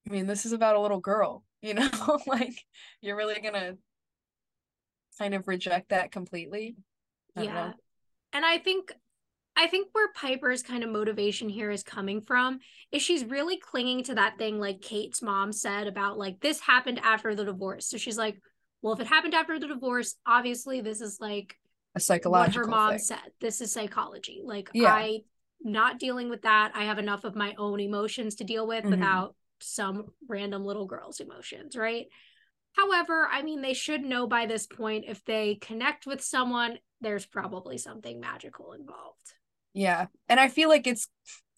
I 0.07 0.13
mean, 0.13 0.27
this 0.27 0.45
is 0.45 0.51
about 0.51 0.75
a 0.75 0.81
little 0.81 0.99
girl, 0.99 1.43
you 1.63 1.73
know, 1.73 1.89
like 2.27 2.53
you're 3.01 3.17
really 3.17 3.41
going 3.41 3.55
to 3.55 3.77
kind 5.17 5.33
of 5.33 5.47
reject 5.47 5.89
that 5.89 6.11
completely 6.11 6.75
yeah. 7.35 7.73
And 8.31 8.45
I 8.45 8.57
think 8.57 8.91
I 9.55 9.67
think 9.67 9.89
where 9.91 10.11
Piper's 10.13 10.63
kind 10.63 10.83
of 10.83 10.89
motivation 10.89 11.47
here 11.47 11.69
is 11.69 11.83
coming 11.83 12.21
from 12.21 12.59
is 12.91 13.03
she's 13.03 13.23
really 13.23 13.57
clinging 13.57 14.03
to 14.05 14.15
that 14.15 14.37
thing 14.37 14.59
like 14.59 14.81
Kate's 14.81 15.21
mom 15.21 15.51
said 15.51 15.87
about 15.87 16.17
like 16.17 16.39
this 16.41 16.59
happened 16.59 16.99
after 17.03 17.35
the 17.35 17.45
divorce. 17.45 17.87
So 17.87 17.97
she's 17.97 18.17
like, 18.17 18.39
well, 18.81 18.93
if 18.93 18.99
it 18.99 19.07
happened 19.07 19.35
after 19.35 19.59
the 19.59 19.67
divorce, 19.67 20.15
obviously 20.25 20.81
this 20.81 21.01
is 21.01 21.19
like 21.19 21.55
a 21.95 21.99
psychological 21.99 22.61
what 22.61 22.65
her 22.65 22.71
mom 22.71 22.89
thing. 22.91 22.99
said. 22.99 23.31
This 23.39 23.61
is 23.61 23.71
psychology. 23.71 24.41
Like 24.43 24.69
Yeah. 24.73 24.93
I 24.93 25.19
not 25.63 25.99
dealing 25.99 26.29
with 26.29 26.43
that. 26.43 26.71
I 26.75 26.85
have 26.85 26.99
enough 26.99 27.23
of 27.23 27.35
my 27.35 27.55
own 27.57 27.79
emotions 27.79 28.35
to 28.35 28.43
deal 28.43 28.67
with 28.67 28.85
Mhm. 28.85 28.91
without 28.91 29.35
some 29.59 30.13
random 30.27 30.65
little 30.65 30.85
girl's 30.85 31.19
emotions, 31.19 31.75
right? 31.75 32.07
However, 32.73 33.27
I 33.31 33.43
mean, 33.43 33.61
they 33.61 33.73
should 33.73 34.03
know 34.03 34.27
by 34.27 34.45
this 34.45 34.65
point 34.67 35.05
if 35.07 35.23
they 35.25 35.55
connect 35.55 36.05
with 36.05 36.21
someone, 36.21 36.79
there's 37.01 37.25
probably 37.25 37.77
something 37.77 38.19
magical 38.19 38.73
involved. 38.73 39.33
Yeah. 39.73 40.07
And 40.27 40.39
I 40.39 40.49
feel 40.49 40.69
like 40.69 40.87
it's 40.87 41.07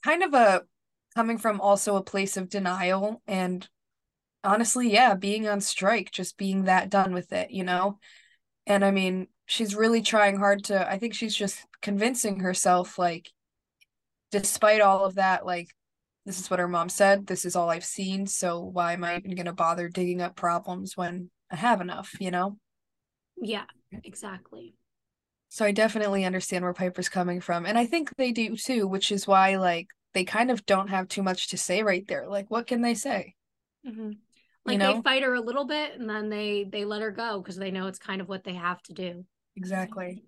kind 0.04 0.24
of 0.24 0.34
a 0.34 0.64
coming 1.16 1.38
from 1.38 1.62
also 1.62 1.96
a 1.96 2.04
place 2.04 2.36
of 2.38 2.50
denial 2.50 3.22
and 3.28 3.68
honestly, 4.44 4.92
yeah, 4.92 5.16
being 5.16 5.48
on 5.48 5.62
strike, 5.62 6.12
just 6.12 6.38
being 6.38 6.66
that 6.66 6.90
done 6.90 7.14
with 7.14 7.32
it, 7.34 7.52
you 7.52 7.64
know? 7.64 8.00
And 8.68 8.84
I 8.84 8.92
mean, 8.92 9.28
she's 9.46 9.76
really 9.76 10.02
trying 10.02 10.38
hard 10.38 10.66
to, 10.66 10.90
I 10.90 11.00
think 11.00 11.14
she's 11.14 11.36
just 11.36 11.66
convincing 11.82 12.42
herself, 12.42 13.00
like, 13.00 13.32
despite 14.32 14.82
all 14.82 15.06
of 15.06 15.16
that, 15.16 15.46
like, 15.46 15.70
this 16.26 16.40
is 16.40 16.50
what 16.50 16.60
her 16.60 16.68
mom 16.68 16.90
said, 16.90 17.28
this 17.28 17.46
is 17.46 17.56
all 17.56 17.70
I've 17.70 17.86
seen, 17.86 18.28
so 18.28 18.62
why 18.62 18.94
am 18.94 19.04
I 19.04 19.18
even 19.18 19.36
gonna 19.36 19.54
bother 19.54 19.90
digging 19.90 20.22
up 20.22 20.36
problems 20.36 20.98
when 20.98 21.30
I 21.52 21.56
have 21.58 21.82
enough, 21.82 22.16
you 22.20 22.32
know? 22.32 22.58
Yeah, 23.38 23.66
exactly. 24.04 24.76
So 25.50 25.66
I 25.66 25.72
definitely 25.72 26.26
understand 26.26 26.64
where 26.64 26.74
Piper's 26.74 27.10
coming 27.10 27.40
from. 27.40 27.66
And 27.66 27.78
I 27.78 27.86
think 27.86 28.16
they 28.16 28.32
do 28.32 28.56
too, 28.56 28.88
which 28.88 29.12
is 29.12 29.28
why 29.28 29.56
like 29.56 29.88
they 30.14 30.24
kind 30.26 30.52
of 30.52 30.66
don't 30.66 30.90
have 30.90 31.08
too 31.08 31.24
much 31.24 31.48
to 31.50 31.58
say 31.58 31.84
right 31.84 32.06
there. 32.08 32.28
Like 32.28 32.50
what 32.52 32.68
can 32.68 32.82
they 32.82 32.94
say? 32.94 33.36
hmm 33.86 34.12
Like 34.66 34.80
know? 34.80 34.98
they 34.98 35.02
fight 35.02 35.24
her 35.24 35.34
a 35.36 35.42
little 35.42 35.66
bit 35.66 36.00
and 36.00 36.10
then 36.10 36.30
they 36.30 36.66
they 36.66 36.86
let 36.86 37.02
her 37.02 37.12
go 37.12 37.40
because 37.40 37.56
they 37.56 37.72
know 37.72 37.88
it's 37.88 38.00
kind 38.00 38.20
of 38.22 38.28
what 38.28 38.44
they 38.44 38.54
have 38.56 38.82
to 38.84 38.94
do. 38.94 39.26
Exactly. 39.56 40.24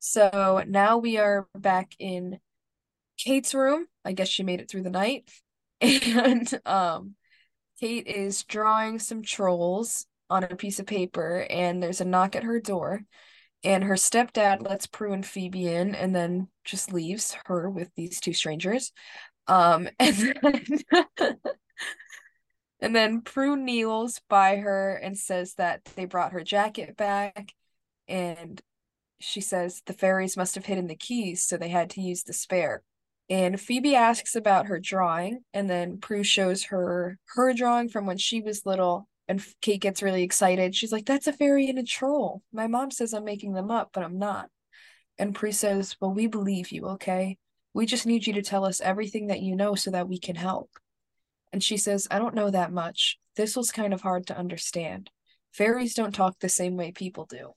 So 0.00 0.64
now 0.66 0.98
we 0.98 1.18
are 1.18 1.46
back 1.54 1.92
in 1.98 2.40
Kate's 3.24 3.54
room. 3.54 3.86
I 4.04 4.12
guess 4.12 4.28
she 4.28 4.42
made 4.42 4.60
it 4.60 4.70
through 4.70 4.82
the 4.82 4.90
night. 4.90 5.30
And 5.82 6.60
um 6.66 7.14
Kate 7.80 8.06
is 8.06 8.44
drawing 8.44 8.98
some 8.98 9.22
trolls 9.22 10.06
on 10.28 10.44
a 10.44 10.56
piece 10.56 10.78
of 10.78 10.86
paper 10.86 11.46
and 11.48 11.82
there's 11.82 12.02
a 12.02 12.04
knock 12.04 12.36
at 12.36 12.44
her 12.44 12.60
door. 12.60 13.00
And 13.64 13.84
her 13.84 13.94
stepdad 13.94 14.62
lets 14.62 14.86
Prue 14.86 15.12
and 15.12 15.24
Phoebe 15.24 15.68
in 15.68 15.94
and 15.94 16.14
then 16.14 16.48
just 16.64 16.92
leaves 16.92 17.36
her 17.46 17.70
with 17.70 17.90
these 17.96 18.20
two 18.20 18.34
strangers. 18.34 18.92
Um 19.46 19.88
and 19.98 20.34
then 20.42 20.64
and 22.80 22.94
then 22.94 23.22
Prue 23.22 23.56
kneels 23.56 24.20
by 24.28 24.56
her 24.56 24.96
and 24.96 25.16
says 25.16 25.54
that 25.54 25.84
they 25.96 26.04
brought 26.04 26.32
her 26.32 26.44
jacket 26.44 26.96
back 26.96 27.54
and 28.06 28.60
she 29.20 29.40
says 29.40 29.82
the 29.86 29.92
fairies 29.92 30.36
must 30.36 30.54
have 30.54 30.66
hidden 30.66 30.86
the 30.86 30.96
keys, 30.96 31.42
so 31.42 31.56
they 31.56 31.68
had 31.68 31.90
to 31.90 32.00
use 32.00 32.22
the 32.22 32.32
spare. 32.32 32.82
And 33.30 33.60
Phoebe 33.60 33.94
asks 33.94 34.34
about 34.34 34.66
her 34.66 34.80
drawing, 34.80 35.44
and 35.54 35.70
then 35.70 35.98
Prue 35.98 36.24
shows 36.24 36.64
her 36.64 37.16
her 37.36 37.54
drawing 37.54 37.88
from 37.88 38.04
when 38.04 38.18
she 38.18 38.40
was 38.40 38.66
little. 38.66 39.08
And 39.28 39.42
Kate 39.62 39.80
gets 39.80 40.02
really 40.02 40.24
excited. 40.24 40.74
She's 40.74 40.90
like, 40.90 41.06
"That's 41.06 41.28
a 41.28 41.32
fairy 41.32 41.68
and 41.70 41.78
a 41.78 41.84
troll. 41.84 42.42
My 42.52 42.66
mom 42.66 42.90
says 42.90 43.14
I'm 43.14 43.24
making 43.24 43.52
them 43.52 43.70
up, 43.70 43.90
but 43.92 44.02
I'm 44.02 44.18
not." 44.18 44.50
And 45.16 45.34
Prue 45.34 45.52
says, 45.52 45.96
"Well, 46.00 46.12
we 46.12 46.26
believe 46.26 46.72
you, 46.72 46.86
okay? 46.88 47.38
We 47.72 47.86
just 47.86 48.06
need 48.06 48.26
you 48.26 48.32
to 48.34 48.42
tell 48.42 48.64
us 48.64 48.80
everything 48.80 49.28
that 49.28 49.40
you 49.40 49.54
know 49.54 49.76
so 49.76 49.92
that 49.92 50.08
we 50.08 50.18
can 50.18 50.34
help." 50.34 50.70
And 51.52 51.62
she 51.62 51.76
says, 51.76 52.08
"I 52.10 52.18
don't 52.18 52.34
know 52.34 52.50
that 52.50 52.72
much. 52.72 53.18
This 53.36 53.56
was 53.56 53.70
kind 53.70 53.94
of 53.94 54.00
hard 54.00 54.26
to 54.26 54.36
understand. 54.36 55.10
Fairies 55.52 55.94
don't 55.94 56.14
talk 56.14 56.40
the 56.40 56.48
same 56.48 56.76
way 56.76 56.90
people 56.92 57.26
do." 57.26 57.54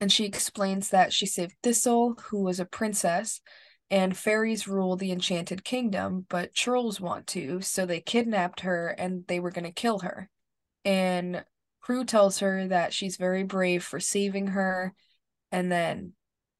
and 0.00 0.10
she 0.10 0.24
explains 0.24 0.88
that 0.88 1.12
she 1.12 1.26
saved 1.26 1.54
Thistle, 1.62 2.14
who 2.30 2.42
was 2.42 2.58
a 2.58 2.64
princess, 2.64 3.40
and 3.90 4.16
fairies 4.16 4.68
rule 4.68 4.96
the 4.96 5.10
enchanted 5.12 5.64
kingdom, 5.64 6.26
but 6.28 6.54
trolls 6.54 7.00
want 7.00 7.26
to, 7.28 7.60
so 7.60 7.84
they 7.84 8.00
kidnapped 8.00 8.60
her 8.60 8.88
and 8.88 9.26
they 9.26 9.40
were 9.40 9.50
going 9.50 9.64
to 9.64 9.72
kill 9.72 10.00
her. 10.00 10.28
And 10.84 11.44
Prue 11.82 12.04
tells 12.04 12.38
her 12.38 12.68
that 12.68 12.92
she's 12.92 13.16
very 13.16 13.42
brave 13.42 13.82
for 13.82 14.00
saving 14.00 14.48
her, 14.48 14.94
and 15.50 15.72
then 15.72 16.12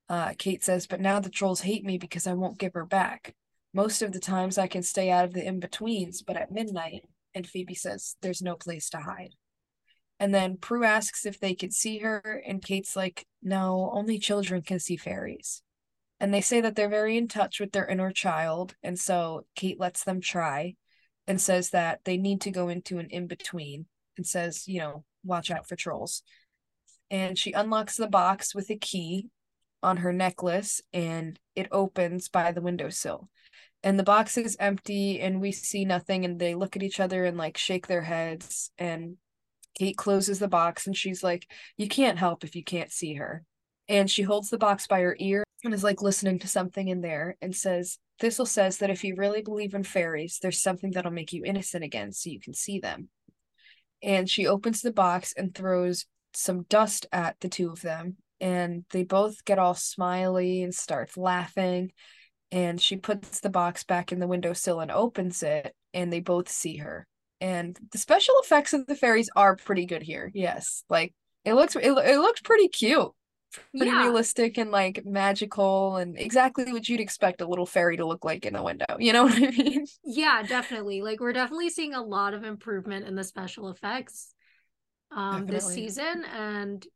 uh, 0.09 0.35
Kate 0.38 0.64
says, 0.64 0.87
But 0.87 1.01
now 1.01 1.21
the 1.21 1.31
trolls 1.31 1.61
hate 1.61 1.85
me 1.85 1.99
because 1.99 2.27
I 2.27 2.35
won't 2.35 2.59
give 2.59 2.75
her 2.75 2.87
back. 2.87 3.35
Most 3.73 4.03
of 4.03 4.12
the 4.12 4.19
times 4.19 4.59
I 4.59 4.66
can 4.66 4.83
stay 4.83 5.11
out 5.11 5.25
of 5.25 5.33
the 5.33 5.47
in 5.47 5.61
betweens, 5.61 6.23
but 6.23 6.37
at 6.37 6.51
midnight, 6.51 7.05
and 7.35 7.47
Phoebe 7.47 7.75
says, 7.75 8.16
There's 8.21 8.43
no 8.43 8.57
place 8.57 8.90
to 8.90 8.99
hide. 8.99 9.35
And 10.21 10.35
then 10.35 10.59
Prue 10.59 10.85
asks 10.85 11.25
if 11.25 11.40
they 11.40 11.55
could 11.55 11.73
see 11.73 11.99
her, 11.99 12.43
and 12.47 12.62
Kate's 12.62 12.95
like, 12.95 13.27
no, 13.43 13.90
only 13.95 14.19
children 14.19 14.61
can 14.61 14.79
see 14.79 14.99
fairies. 14.99 15.62
And 16.20 16.33
they 16.35 16.42
say 16.42 16.61
that 16.61 16.76
they're 16.76 16.88
very 16.88 17.16
in 17.16 17.28
touch 17.28 17.61
with 17.61 17.72
their 17.72 17.87
inner 17.87 18.12
child, 18.12 18.74
and 18.83 18.98
so 18.98 19.46
Kate 19.54 19.80
lets 19.80 20.04
them 20.04 20.20
try 20.20 20.74
and 21.26 21.40
says 21.40 21.70
that 21.70 22.00
they 22.04 22.18
need 22.18 22.42
to 22.42 22.50
go 22.50 22.68
into 22.68 22.98
an 22.98 23.09
in 23.11 23.26
between 23.26 23.87
and 24.16 24.26
says, 24.26 24.68
you 24.68 24.80
know, 24.80 25.04
watch 25.24 25.50
out 25.50 25.66
for 25.66 25.76
trolls. 25.76 26.22
And 27.11 27.38
she 27.38 27.52
unlocks 27.52 27.96
the 27.96 28.06
box 28.06 28.54
with 28.54 28.68
a 28.70 28.76
key 28.76 29.28
on 29.83 29.98
her 29.98 30.12
necklace, 30.12 30.83
and 30.92 31.38
it 31.56 31.68
opens 31.72 32.28
by 32.28 32.52
the 32.52 32.61
windowsill. 32.61 33.30
And 33.83 33.98
the 33.98 34.04
box 34.04 34.37
is 34.37 34.59
empty, 34.61 35.20
and 35.20 35.40
we 35.40 35.52
see 35.52 35.87
nothing, 35.87 36.26
and 36.26 36.38
they 36.38 36.54
look 36.54 36.76
at 36.76 36.83
each 36.83 37.00
other 37.00 37.24
and 37.24 37.38
like 37.38 37.56
shake 37.56 37.87
their 37.87 38.02
heads, 38.02 38.70
and 38.76 39.16
Kate 39.74 39.96
closes 39.96 40.38
the 40.38 40.48
box 40.48 40.87
and 40.87 40.96
she's 40.96 41.22
like, 41.22 41.50
You 41.76 41.88
can't 41.88 42.18
help 42.18 42.44
if 42.44 42.54
you 42.54 42.62
can't 42.62 42.92
see 42.92 43.14
her. 43.14 43.44
And 43.88 44.11
she 44.11 44.22
holds 44.22 44.50
the 44.50 44.59
box 44.59 44.87
by 44.87 45.00
her 45.00 45.16
ear 45.18 45.44
and 45.64 45.75
is 45.75 45.85
like 45.85 46.03
listening 46.03 46.38
to 46.40 46.49
something 46.49 46.88
in 46.88 47.01
there 47.01 47.37
and 47.40 47.55
says, 47.55 47.99
Thistle 48.18 48.46
says 48.46 48.79
that 48.79 48.90
if 48.90 49.05
you 49.05 49.14
really 49.16 49.42
believe 49.42 49.75
in 49.75 49.85
fairies, 49.85 50.38
there's 50.40 50.62
something 50.62 50.90
that'll 50.92 51.11
make 51.11 51.33
you 51.33 51.44
innocent 51.44 51.85
again 51.85 52.12
so 52.12 52.31
you 52.31 52.40
can 52.40 52.55
see 52.55 52.79
them. 52.79 53.09
And 54.03 54.29
she 54.29 54.46
opens 54.46 54.81
the 54.81 54.92
box 54.92 55.35
and 55.37 55.55
throws 55.55 56.07
some 56.33 56.62
dust 56.64 57.07
at 57.12 57.37
the 57.40 57.49
two 57.49 57.70
of 57.70 57.83
them. 57.83 58.16
And 58.40 58.85
they 58.90 59.05
both 59.05 59.44
get 59.44 59.59
all 59.59 59.75
smiley 59.75 60.62
and 60.62 60.75
start 60.75 61.16
laughing. 61.16 61.92
And 62.51 62.81
she 62.81 62.96
puts 62.96 63.40
the 63.40 63.51
box 63.51 63.85
back 63.85 64.12
in 64.12 64.18
the 64.18 64.27
windowsill 64.27 64.81
and 64.81 64.90
opens 64.90 65.42
it, 65.42 65.75
and 65.92 66.12
they 66.12 66.20
both 66.20 66.49
see 66.49 66.79
her 66.79 67.07
and 67.40 67.79
the 67.92 67.99
special 67.99 68.35
effects 68.42 68.73
of 68.73 68.87
the 68.87 68.94
fairies 68.94 69.31
are 69.35 69.57
pretty 69.57 69.87
good 69.87 70.03
here. 70.03 70.31
Yes, 70.35 70.85
like 70.88 71.14
it 71.44 71.55
looks 71.55 71.75
it, 71.75 71.85
it 71.85 72.18
looks 72.18 72.40
pretty 72.42 72.68
cute, 72.68 73.11
pretty 73.77 73.91
Yeah. 73.91 74.03
realistic 74.03 74.59
and 74.59 74.71
like 74.71 75.05
magical 75.05 75.97
and 75.97 76.19
exactly 76.19 76.73
what 76.73 76.89
you'd 76.89 77.01
expect 77.01 77.41
a 77.41 77.47
little 77.47 77.67
fairy 77.67 77.97
to 77.97 78.07
look 78.07 78.25
like 78.25 78.47
in 78.47 78.57
a 78.57 78.63
window. 78.63 78.87
You 78.99 79.13
know 79.13 79.25
what 79.25 79.37
I 79.37 79.51
mean? 79.51 79.87
Yeah, 80.05 80.43
definitely. 80.43 81.03
Like 81.03 81.21
we're 81.21 81.33
definitely 81.33 81.71
seeing 81.71 81.95
a 81.95 82.03
lot 82.03 82.35
of 82.35 82.45
improvement 82.45 83.07
in 83.07 83.15
the 83.15 83.25
special 83.25 83.69
effects 83.71 84.35
um 85.13 85.47
this 85.47 85.67
season 85.67 86.25
and 86.37 86.87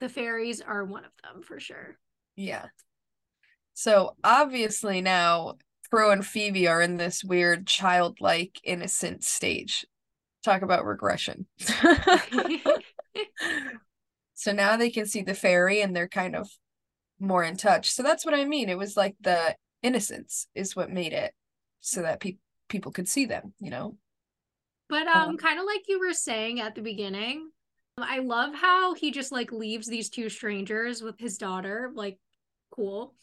the 0.00 0.08
fairies 0.08 0.60
are 0.60 0.84
one 0.84 1.04
of 1.04 1.12
them 1.22 1.42
for 1.42 1.58
sure. 1.58 1.96
Yeah. 2.36 2.66
So 3.74 4.16
obviously 4.24 5.00
now 5.00 5.56
Prue 5.90 6.10
and 6.10 6.26
Phoebe 6.26 6.66
are 6.66 6.80
in 6.82 6.96
this 6.96 7.22
weird 7.22 7.66
childlike 7.66 8.60
innocent 8.64 9.22
stage. 9.24 9.86
Talk 10.44 10.62
about 10.62 10.84
regression. 10.86 11.46
so 14.36 14.52
now 14.52 14.76
they 14.76 14.90
can 14.90 15.06
see 15.06 15.22
the 15.22 15.34
fairy 15.34 15.80
and 15.80 15.96
they're 15.96 16.08
kind 16.08 16.36
of 16.36 16.48
more 17.18 17.42
in 17.42 17.56
touch. 17.56 17.90
So 17.90 18.02
that's 18.02 18.24
what 18.24 18.34
I 18.34 18.44
mean. 18.44 18.68
It 18.68 18.78
was 18.78 18.96
like 18.96 19.16
the 19.20 19.56
innocence 19.82 20.46
is 20.54 20.76
what 20.76 20.90
made 20.90 21.12
it 21.12 21.32
so 21.80 22.02
that 22.02 22.20
pe- 22.20 22.36
people 22.68 22.92
could 22.92 23.08
see 23.08 23.24
them, 23.26 23.54
you 23.58 23.70
know? 23.70 23.96
But 24.88 25.08
Um, 25.08 25.30
um 25.30 25.36
kind 25.38 25.58
of 25.58 25.64
like 25.64 25.88
you 25.88 25.98
were 25.98 26.12
saying 26.12 26.60
at 26.60 26.74
the 26.74 26.82
beginning, 26.82 27.50
I 27.98 28.18
love 28.18 28.54
how 28.54 28.94
he 28.94 29.10
just 29.10 29.32
like 29.32 29.50
leaves 29.52 29.86
these 29.86 30.10
two 30.10 30.28
strangers 30.28 31.02
with 31.02 31.18
his 31.18 31.38
daughter, 31.38 31.90
like 31.94 32.18
cool. 32.70 33.14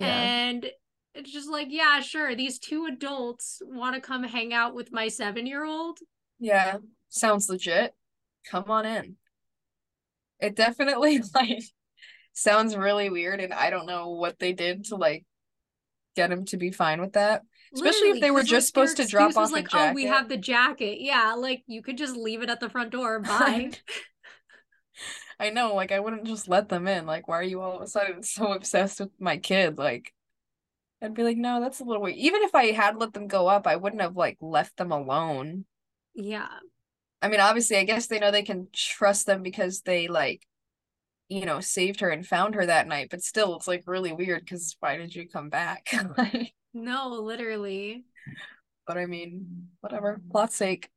Yeah. 0.00 0.06
And 0.08 0.70
it's 1.14 1.32
just 1.32 1.50
like, 1.50 1.68
yeah, 1.70 2.00
sure, 2.00 2.34
these 2.34 2.58
two 2.58 2.86
adults 2.86 3.60
want 3.64 3.94
to 3.94 4.00
come 4.00 4.22
hang 4.24 4.52
out 4.52 4.74
with 4.74 4.92
my 4.92 5.08
7-year-old. 5.08 5.98
Yeah. 6.38 6.78
Sounds 7.08 7.48
legit. 7.48 7.94
Come 8.50 8.70
on 8.70 8.86
in. 8.86 9.16
It 10.40 10.56
definitely 10.56 11.20
like 11.34 11.62
sounds 12.32 12.76
really 12.76 13.10
weird 13.10 13.40
and 13.40 13.52
I 13.52 13.70
don't 13.70 13.86
know 13.86 14.10
what 14.10 14.38
they 14.38 14.52
did 14.52 14.84
to 14.86 14.96
like 14.96 15.24
get 16.16 16.32
him 16.32 16.44
to 16.46 16.56
be 16.56 16.70
fine 16.70 17.00
with 17.00 17.12
that. 17.12 17.42
Especially 17.74 18.10
if 18.10 18.20
they 18.20 18.30
were 18.30 18.42
just 18.42 18.76
like, 18.76 18.88
supposed 18.88 18.96
to 18.96 19.06
drop 19.06 19.36
off 19.36 19.52
like, 19.52 19.68
oh, 19.74 19.92
we 19.92 20.06
have 20.06 20.28
the 20.28 20.36
jacket. 20.36 20.98
Yeah, 21.00 21.34
like 21.34 21.62
you 21.66 21.82
could 21.82 21.98
just 21.98 22.16
leave 22.16 22.42
it 22.42 22.50
at 22.50 22.60
the 22.60 22.70
front 22.70 22.90
door. 22.90 23.20
Bye. 23.20 23.72
I 25.38 25.50
know, 25.50 25.74
like 25.74 25.92
I 25.92 26.00
wouldn't 26.00 26.26
just 26.26 26.48
let 26.48 26.68
them 26.68 26.86
in. 26.88 27.06
Like, 27.06 27.28
why 27.28 27.36
are 27.36 27.42
you 27.42 27.60
all 27.60 27.76
of 27.76 27.82
a 27.82 27.86
sudden 27.86 28.22
so 28.22 28.52
obsessed 28.52 29.00
with 29.00 29.10
my 29.20 29.36
kid? 29.36 29.76
Like, 29.76 30.12
I'd 31.02 31.14
be 31.14 31.22
like, 31.22 31.36
no, 31.36 31.60
that's 31.60 31.80
a 31.80 31.84
little 31.84 32.02
weird. 32.02 32.16
Even 32.16 32.42
if 32.42 32.54
I 32.54 32.70
had 32.70 32.96
let 32.96 33.12
them 33.12 33.26
go 33.26 33.46
up, 33.46 33.66
I 33.66 33.76
wouldn't 33.76 34.02
have 34.02 34.16
like 34.16 34.38
left 34.40 34.76
them 34.78 34.92
alone. 34.92 35.66
Yeah. 36.14 36.48
I 37.22 37.28
mean, 37.28 37.40
obviously, 37.40 37.76
I 37.76 37.84
guess 37.84 38.06
they 38.06 38.18
know 38.18 38.30
they 38.30 38.42
can 38.42 38.68
trust 38.72 39.26
them 39.26 39.42
because 39.42 39.80
they 39.82 40.08
like, 40.08 40.46
you 41.28 41.44
know, 41.46 41.60
saved 41.60 42.00
her 42.00 42.10
and 42.10 42.26
found 42.26 42.54
her 42.54 42.66
that 42.66 42.86
night. 42.86 43.08
But 43.10 43.22
still, 43.22 43.56
it's 43.56 43.68
like 43.68 43.84
really 43.86 44.12
weird 44.12 44.40
because 44.44 44.76
why 44.80 44.96
did 44.96 45.14
you 45.14 45.28
come 45.28 45.48
back? 45.48 45.88
like, 46.18 46.52
No, 46.74 47.08
literally. 47.20 48.04
but 48.86 48.98
I 48.98 49.06
mean, 49.06 49.68
whatever. 49.80 50.20
Plot's 50.30 50.56
sake. 50.56 50.90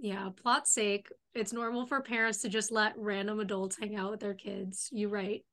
Yeah, 0.00 0.30
plot's 0.42 0.72
sake. 0.72 1.08
It's 1.34 1.52
normal 1.52 1.86
for 1.86 2.00
parents 2.00 2.38
to 2.42 2.48
just 2.48 2.70
let 2.72 2.96
random 2.96 3.40
adults 3.40 3.76
hang 3.78 3.96
out 3.96 4.10
with 4.12 4.20
their 4.20 4.34
kids. 4.34 4.88
You 4.92 5.08
right. 5.08 5.44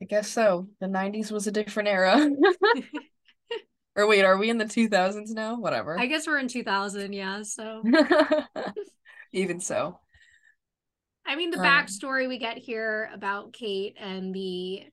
I 0.00 0.06
guess 0.06 0.28
so. 0.28 0.68
The 0.80 0.88
'90s 0.88 1.30
was 1.30 1.46
a 1.46 1.52
different 1.52 1.88
era. 1.88 2.28
or 3.96 4.06
wait, 4.06 4.24
are 4.24 4.36
we 4.38 4.50
in 4.50 4.58
the 4.58 4.64
2000s 4.64 5.30
now? 5.30 5.58
Whatever. 5.60 5.98
I 5.98 6.06
guess 6.06 6.26
we're 6.26 6.38
in 6.38 6.48
2000, 6.48 7.12
yeah. 7.12 7.42
So, 7.42 7.82
Even 9.32 9.60
so. 9.60 9.98
I 11.24 11.36
mean, 11.36 11.50
the 11.50 11.58
Um, 11.58 11.64
backstory 11.64 12.28
we 12.28 12.38
get 12.38 12.58
here 12.58 13.10
about 13.12 13.52
Kate 13.52 13.96
and 13.98 14.34
the 14.34 14.84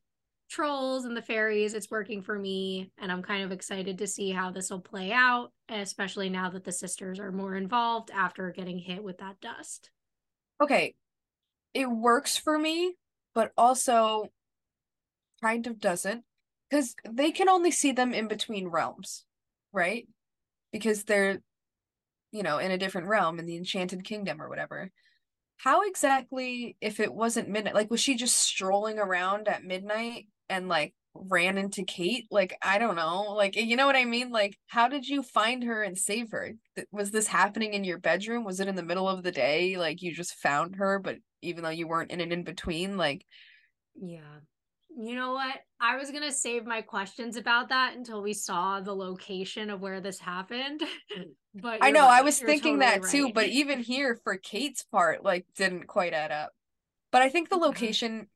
trolls 0.49 1.05
and 1.05 1.15
the 1.15 1.21
fairies, 1.21 1.73
it's 1.73 1.91
working 1.91 2.21
for 2.21 2.37
me. 2.37 2.91
And 2.97 3.11
I'm 3.11 3.21
kind 3.21 3.43
of 3.43 3.51
excited 3.51 3.97
to 3.99 4.07
see 4.07 4.31
how 4.31 4.51
this 4.51 4.69
will 4.69 4.81
play 4.81 5.11
out, 5.11 5.51
especially 5.67 6.29
now 6.29 6.49
that 6.51 6.63
the 6.63 6.71
sisters 6.71 7.19
are 7.19 7.31
more 7.31 7.55
involved 7.55 8.11
after 8.11 8.51
getting 8.51 8.79
hit 8.79 9.03
with 9.03 9.19
that 9.19 9.39
dust. 9.41 9.91
Okay. 10.61 10.95
It 11.73 11.85
works 11.85 12.37
for 12.37 12.57
me, 12.57 12.95
but 13.35 13.51
also 13.57 14.31
kind 15.41 15.67
of 15.67 15.79
doesn't. 15.79 16.23
Because 16.69 16.95
they 17.09 17.31
can 17.31 17.49
only 17.49 17.71
see 17.71 17.91
them 17.91 18.13
in 18.13 18.27
between 18.27 18.67
realms, 18.67 19.25
right? 19.73 20.07
Because 20.71 21.03
they're, 21.03 21.41
you 22.31 22.43
know, 22.43 22.57
in 22.59 22.71
a 22.71 22.77
different 22.77 23.07
realm 23.07 23.39
in 23.39 23.45
the 23.45 23.57
Enchanted 23.57 24.03
Kingdom 24.03 24.41
or 24.41 24.49
whatever. 24.49 24.91
How 25.57 25.81
exactly, 25.87 26.77
if 26.81 26.99
it 26.99 27.13
wasn't 27.13 27.49
midnight, 27.49 27.75
like 27.75 27.91
was 27.91 27.99
she 28.01 28.15
just 28.15 28.37
strolling 28.37 28.97
around 28.99 29.47
at 29.47 29.63
midnight 29.63 30.27
and 30.49 30.69
like 30.69 30.93
ran 31.13 31.57
into 31.57 31.83
Kate? 31.83 32.27
Like, 32.31 32.57
I 32.61 32.79
don't 32.79 32.95
know. 32.95 33.33
Like, 33.33 33.55
you 33.57 33.75
know 33.75 33.85
what 33.85 33.95
I 33.97 34.05
mean? 34.05 34.31
Like, 34.31 34.57
how 34.67 34.87
did 34.87 35.07
you 35.07 35.21
find 35.23 35.63
her 35.65 35.83
and 35.83 35.97
save 35.97 36.31
her? 36.31 36.53
Was 36.91 37.11
this 37.11 37.27
happening 37.27 37.73
in 37.73 37.83
your 37.83 37.97
bedroom? 37.99 38.45
Was 38.45 38.59
it 38.61 38.67
in 38.69 38.75
the 38.75 38.83
middle 38.83 39.09
of 39.09 39.23
the 39.23 39.31
day? 39.31 39.77
Like, 39.77 40.01
you 40.01 40.13
just 40.13 40.35
found 40.35 40.75
her, 40.77 40.99
but 40.99 41.17
even 41.41 41.63
though 41.63 41.69
you 41.69 41.87
weren't 41.87 42.11
in 42.11 42.21
an 42.21 42.31
in 42.31 42.43
between, 42.43 42.95
like, 42.97 43.25
Yeah. 43.95 44.39
You 45.01 45.15
know 45.15 45.31
what? 45.31 45.55
I 45.79 45.95
was 45.95 46.11
going 46.11 46.23
to 46.23 46.31
save 46.31 46.65
my 46.65 46.81
questions 46.81 47.37
about 47.37 47.69
that 47.69 47.95
until 47.95 48.21
we 48.21 48.33
saw 48.33 48.81
the 48.81 48.93
location 48.93 49.69
of 49.69 49.79
where 49.79 50.01
this 50.01 50.19
happened. 50.19 50.81
but 51.55 51.77
I 51.81 51.91
know, 51.91 52.05
I 52.05 52.21
was 52.21 52.41
You're 52.41 52.49
thinking 52.49 52.79
totally 52.79 52.99
that 52.99 53.09
too, 53.09 53.31
but 53.33 53.47
even 53.47 53.79
here 53.79 54.19
for 54.23 54.35
Kate's 54.35 54.83
part, 54.83 55.23
like, 55.23 55.45
didn't 55.55 55.87
quite 55.87 56.13
add 56.13 56.31
up. 56.31 56.51
But 57.11 57.21
I 57.21 57.29
think 57.29 57.47
the 57.47 57.55
location 57.55 58.27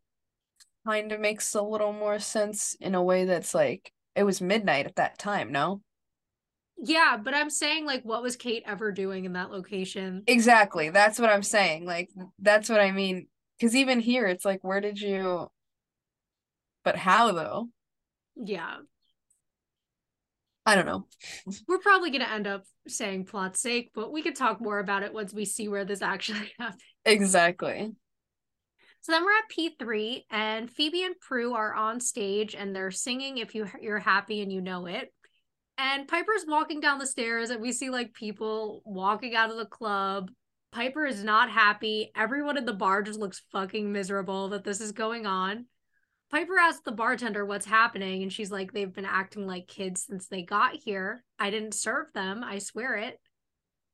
kind 0.88 1.12
of 1.12 1.20
makes 1.20 1.54
a 1.54 1.62
little 1.62 1.92
more 1.92 2.20
sense 2.20 2.78
in 2.80 2.96
a 2.96 3.04
way 3.04 3.26
that's 3.26 3.54
like, 3.54 3.92
it 4.16 4.24
was 4.24 4.40
midnight 4.40 4.86
at 4.86 4.96
that 4.96 5.20
time, 5.20 5.52
no? 5.52 5.82
Yeah, 6.78 7.18
but 7.22 7.34
I'm 7.34 7.50
saying 7.50 7.86
like 7.86 8.04
what 8.04 8.24
was 8.24 8.36
Kate 8.36 8.64
ever 8.66 8.92
doing 8.92 9.26
in 9.26 9.34
that 9.34 9.52
location? 9.52 10.24
Exactly. 10.28 10.90
That's 10.90 11.20
what 11.20 11.30
I'm 11.30 11.44
saying. 11.44 11.86
Like, 11.86 12.10
that's 12.40 12.70
what 12.70 12.82
I 12.82 12.92
mean. 12.92 13.28
Because 13.58 13.76
even 13.76 14.00
here, 14.00 14.26
it's 14.28 14.46
like, 14.46 14.64
where 14.64 14.82
did 14.82 15.00
you. 15.00 15.50
But 16.84 16.98
how, 16.98 17.32
though? 17.32 17.70
Yeah. 18.36 18.78
I 20.66 20.76
don't 20.76 20.86
know. 20.86 21.08
We're 21.68 21.80
probably 21.80 22.10
going 22.10 22.22
to 22.22 22.32
end 22.32 22.48
up 22.48 22.64
saying 22.88 23.26
plot's 23.26 23.60
sake, 23.60 23.92
but 23.94 24.12
we 24.12 24.22
could 24.22 24.36
talk 24.36 24.62
more 24.62 24.80
about 24.80 25.04
it 25.04 25.14
once 25.14 25.34
we 25.34 25.46
see 25.46 25.68
where 25.68 25.86
this 25.86 26.02
actually 26.02 26.52
happens. 26.60 26.82
Exactly. 27.06 27.92
So 29.02 29.12
then 29.12 29.26
we're 29.26 29.32
at 29.32 29.50
P3 29.52 30.22
and 30.32 30.72
Phoebe 30.72 31.04
and 31.04 31.20
Prue 31.20 31.54
are 31.54 31.74
on 31.74 32.00
stage 32.00 32.56
and 32.56 32.74
they're 32.74 32.92
singing 32.92 33.38
if 33.38 33.54
you 33.54 33.68
you're 33.82 34.00
happy 34.00 34.42
and 34.42 34.52
you 34.52 34.62
know 34.62 34.86
it. 34.86 35.14
And 35.78 36.08
Piper's 36.08 36.46
walking 36.48 36.80
down 36.80 37.00
the 37.00 37.08
stairs 37.08 37.50
and 37.50 37.62
we 37.62 37.74
see 37.74 37.90
like 37.90 38.14
people 38.14 38.82
walking 38.86 39.36
out 39.36 39.50
of 39.50 39.58
the 39.58 39.66
club. 39.66 40.32
Piper 40.72 41.06
is 41.06 41.22
not 41.22 41.50
happy. 41.50 42.12
Everyone 42.16 42.58
in 42.58 42.64
the 42.64 42.74
bar 42.74 43.02
just 43.02 43.20
looks 43.20 43.44
fucking 43.52 43.92
miserable 43.92 44.50
that 44.50 44.64
this 44.64 44.80
is 44.80 44.94
going 44.94 45.26
on. 45.26 45.66
Piper 46.34 46.58
asks 46.58 46.82
the 46.84 46.92
bartender 46.92 47.46
what's 47.46 47.68
happening 47.68 48.24
and 48.24 48.34
she's 48.34 48.50
like 48.50 48.74
they've 48.74 48.92
been 48.92 49.06
acting 49.06 49.46
like 49.46 49.68
kids 49.68 50.02
since 50.02 50.28
they 50.28 50.42
got 50.42 50.74
here. 50.74 51.24
I 51.38 51.52
didn't 51.52 51.76
serve 51.76 52.12
them, 52.12 52.44
I 52.44 52.58
swear 52.58 52.96
it. 52.96 53.20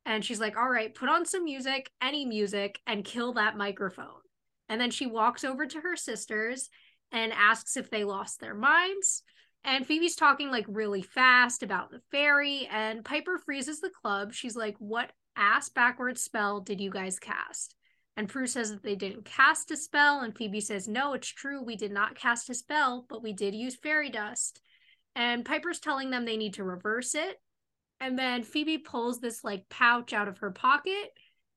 And 0.05 0.23
she's 0.23 0.39
like, 0.39 0.55
"All 0.55 0.69
right, 0.69 0.95
put 0.95 1.09
on 1.09 1.25
some 1.25 1.43
music, 1.43 1.91
any 2.01 2.25
music 2.25 2.79
and 2.87 3.03
kill 3.03 3.33
that 3.33 3.57
microphone." 3.57 4.21
And 4.69 4.79
then 4.79 4.89
she 4.89 5.05
walks 5.05 5.43
over 5.43 5.65
to 5.65 5.81
her 5.81 5.97
sisters 5.97 6.69
and 7.11 7.33
asks 7.33 7.75
if 7.75 7.89
they 7.89 8.05
lost 8.05 8.39
their 8.39 8.55
minds. 8.55 9.21
And 9.65 9.85
Phoebe's 9.85 10.15
talking 10.15 10.49
like 10.49 10.65
really 10.69 11.01
fast 11.01 11.61
about 11.61 11.91
the 11.91 11.99
fairy, 12.09 12.69
and 12.71 13.03
Piper 13.03 13.37
freezes 13.37 13.81
the 13.81 13.91
club. 14.01 14.31
She's 14.31 14.55
like, 14.55 14.77
What 14.79 15.11
ass 15.35 15.67
backwards 15.67 16.21
spell 16.21 16.61
did 16.61 16.79
you 16.79 16.89
guys 16.89 17.19
cast? 17.19 17.75
And 18.19 18.27
Prue 18.27 18.47
says 18.47 18.69
that 18.71 18.83
they 18.83 18.97
didn't 18.97 19.23
cast 19.23 19.71
a 19.71 19.77
spell, 19.77 20.19
and 20.19 20.35
Phoebe 20.35 20.59
says, 20.59 20.89
No, 20.89 21.13
it's 21.13 21.29
true. 21.29 21.63
We 21.63 21.77
did 21.77 21.93
not 21.93 22.19
cast 22.19 22.49
a 22.49 22.53
spell, 22.53 23.05
but 23.07 23.23
we 23.23 23.31
did 23.31 23.55
use 23.55 23.77
fairy 23.77 24.09
dust. 24.09 24.59
And 25.15 25.45
Piper's 25.45 25.79
telling 25.79 26.09
them 26.09 26.25
they 26.25 26.35
need 26.35 26.55
to 26.55 26.65
reverse 26.65 27.15
it. 27.15 27.37
And 28.01 28.19
then 28.19 28.43
Phoebe 28.43 28.79
pulls 28.79 29.21
this 29.21 29.45
like 29.45 29.69
pouch 29.69 30.11
out 30.11 30.27
of 30.27 30.39
her 30.39 30.51
pocket 30.51 31.11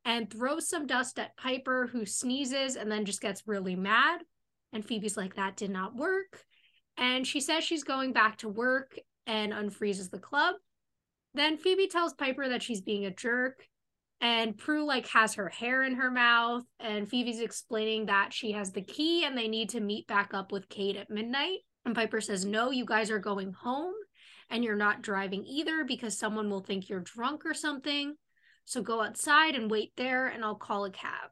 and 0.04 0.30
throws 0.30 0.68
some 0.68 0.86
dust 0.86 1.18
at 1.18 1.36
Piper, 1.36 1.88
who 1.90 2.06
sneezes 2.06 2.76
and 2.76 2.88
then 2.88 3.06
just 3.06 3.20
gets 3.20 3.48
really 3.48 3.74
mad. 3.74 4.20
And 4.72 4.84
Phoebe's 4.84 5.16
like, 5.16 5.34
that 5.34 5.56
did 5.56 5.70
not 5.70 5.96
work. 5.96 6.44
And 6.96 7.26
she 7.26 7.40
says 7.40 7.64
she's 7.64 7.82
going 7.82 8.12
back 8.12 8.38
to 8.38 8.48
work 8.48 8.96
and 9.26 9.52
unfreezes 9.52 10.12
the 10.12 10.20
club. 10.20 10.54
Then 11.34 11.56
Phoebe 11.56 11.88
tells 11.88 12.14
Piper 12.14 12.48
that 12.50 12.62
she's 12.62 12.82
being 12.82 13.04
a 13.04 13.10
jerk. 13.10 13.64
And 14.22 14.56
Prue 14.56 14.86
like 14.86 15.08
has 15.08 15.34
her 15.34 15.48
hair 15.48 15.82
in 15.82 15.96
her 15.96 16.10
mouth. 16.10 16.62
And 16.80 17.08
Phoebe's 17.08 17.40
explaining 17.40 18.06
that 18.06 18.32
she 18.32 18.52
has 18.52 18.70
the 18.70 18.80
key 18.80 19.24
and 19.24 19.36
they 19.36 19.48
need 19.48 19.70
to 19.70 19.80
meet 19.80 20.06
back 20.06 20.32
up 20.32 20.52
with 20.52 20.68
Kate 20.68 20.96
at 20.96 21.10
midnight. 21.10 21.58
And 21.84 21.94
Piper 21.94 22.20
says, 22.20 22.44
No, 22.44 22.70
you 22.70 22.86
guys 22.86 23.10
are 23.10 23.18
going 23.18 23.52
home 23.52 23.94
and 24.48 24.62
you're 24.62 24.76
not 24.76 25.02
driving 25.02 25.44
either 25.44 25.84
because 25.84 26.16
someone 26.16 26.48
will 26.48 26.62
think 26.62 26.88
you're 26.88 27.00
drunk 27.00 27.44
or 27.44 27.54
something. 27.54 28.14
So 28.64 28.82
go 28.82 29.02
outside 29.02 29.56
and 29.56 29.70
wait 29.70 29.92
there, 29.96 30.28
and 30.28 30.44
I'll 30.44 30.54
call 30.54 30.84
a 30.84 30.90
cab. 30.90 31.30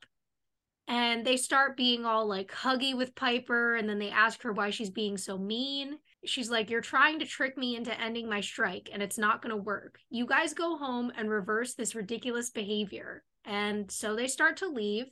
And 0.88 1.24
they 1.24 1.36
start 1.36 1.76
being 1.76 2.04
all 2.04 2.26
like 2.26 2.50
huggy 2.50 2.96
with 2.96 3.14
Piper, 3.14 3.76
and 3.76 3.88
then 3.88 3.98
they 3.98 4.10
ask 4.10 4.42
her 4.42 4.52
why 4.52 4.70
she's 4.70 4.90
being 4.90 5.16
so 5.16 5.38
mean. 5.38 5.98
She's 6.24 6.50
like, 6.50 6.70
You're 6.70 6.80
trying 6.80 7.18
to 7.20 7.26
trick 7.26 7.56
me 7.56 7.76
into 7.76 7.98
ending 7.98 8.28
my 8.28 8.40
strike, 8.40 8.90
and 8.92 9.02
it's 9.02 9.18
not 9.18 9.42
going 9.42 9.54
to 9.54 9.62
work. 9.62 9.98
You 10.10 10.26
guys 10.26 10.54
go 10.54 10.76
home 10.76 11.12
and 11.16 11.30
reverse 11.30 11.74
this 11.74 11.94
ridiculous 11.94 12.50
behavior. 12.50 13.22
And 13.44 13.90
so 13.90 14.14
they 14.14 14.26
start 14.26 14.58
to 14.58 14.68
leave. 14.68 15.06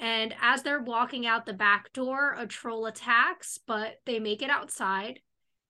And 0.00 0.34
as 0.40 0.62
they're 0.62 0.82
walking 0.82 1.26
out 1.26 1.44
the 1.44 1.52
back 1.52 1.92
door, 1.92 2.34
a 2.38 2.46
troll 2.46 2.86
attacks, 2.86 3.58
but 3.66 3.96
they 4.06 4.18
make 4.18 4.42
it 4.42 4.50
outside. 4.50 5.20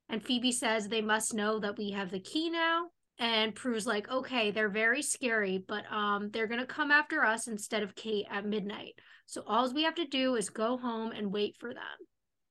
And 0.09 0.23
Phoebe 0.23 0.53
says 0.53 0.89
they 0.89 1.01
must 1.01 1.35
know 1.35 1.59
that 1.61 1.79
we 1.79 1.91
have 1.91 2.11
the 2.11 2.21
key 2.21 2.51
now. 2.51 2.87
And 3.19 3.55
Prue's 3.55 3.87
like, 3.87 4.09
okay, 4.09 4.51
they're 4.51 4.69
very 4.69 5.03
scary, 5.03 5.59
but 5.67 5.91
um, 5.91 6.31
they're 6.31 6.47
gonna 6.47 6.67
come 6.67 6.91
after 6.91 7.25
us 7.25 7.49
instead 7.49 7.83
of 7.83 7.97
Kate 7.97 8.27
at 8.31 8.47
midnight. 8.47 8.95
So 9.27 9.43
all 9.47 9.73
we 9.73 9.83
have 9.83 9.97
to 9.97 10.07
do 10.07 10.37
is 10.37 10.51
go 10.51 10.79
home 10.79 11.11
and 11.11 11.33
wait 11.33 11.57
for 11.59 11.75
them. 11.75 11.83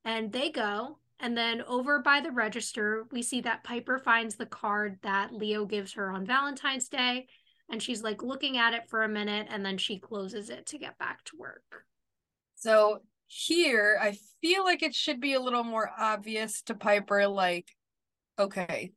And 0.03 0.32
they 0.32 0.51
go. 0.51 0.99
And 1.20 1.36
then 1.36 1.63
over 1.63 1.99
by 1.99 2.22
the 2.22 2.32
register, 2.32 3.05
we 3.11 3.24
see 3.24 3.41
that 3.41 3.63
Piper 3.63 3.97
finds 3.97 4.36
the 4.36 4.45
card 4.45 4.99
that 5.01 5.34
Leo 5.34 5.65
gives 5.65 5.93
her 5.93 6.11
on 6.11 6.26
Valentine's 6.26 6.89
Day. 6.89 7.28
And 7.70 7.82
she's 7.82 8.03
like 8.03 8.24
looking 8.24 8.57
at 8.57 8.74
it 8.74 8.88
for 8.88 9.03
a 9.03 9.09
minute 9.09 9.47
and 9.49 9.65
then 9.65 9.78
she 9.78 9.99
closes 9.99 10.49
it 10.49 10.68
to 10.68 10.78
get 10.78 10.97
back 10.97 11.24
to 11.26 11.38
work. 11.38 11.86
So 12.55 12.99
here, 13.26 13.99
I 14.01 14.18
feel 14.41 14.63
like 14.63 14.84
it 14.84 14.95
should 14.95 15.20
be 15.20 15.34
a 15.34 15.39
little 15.41 15.63
more 15.63 15.89
obvious 15.97 16.61
to 16.63 16.76
Piper, 16.76 17.28
like, 17.28 17.68
okay, 18.39 18.91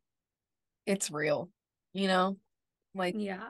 it's 0.86 1.10
real, 1.10 1.50
you 1.92 2.06
know? 2.06 2.36
Like, 2.94 3.14
Yeah. 3.18 3.48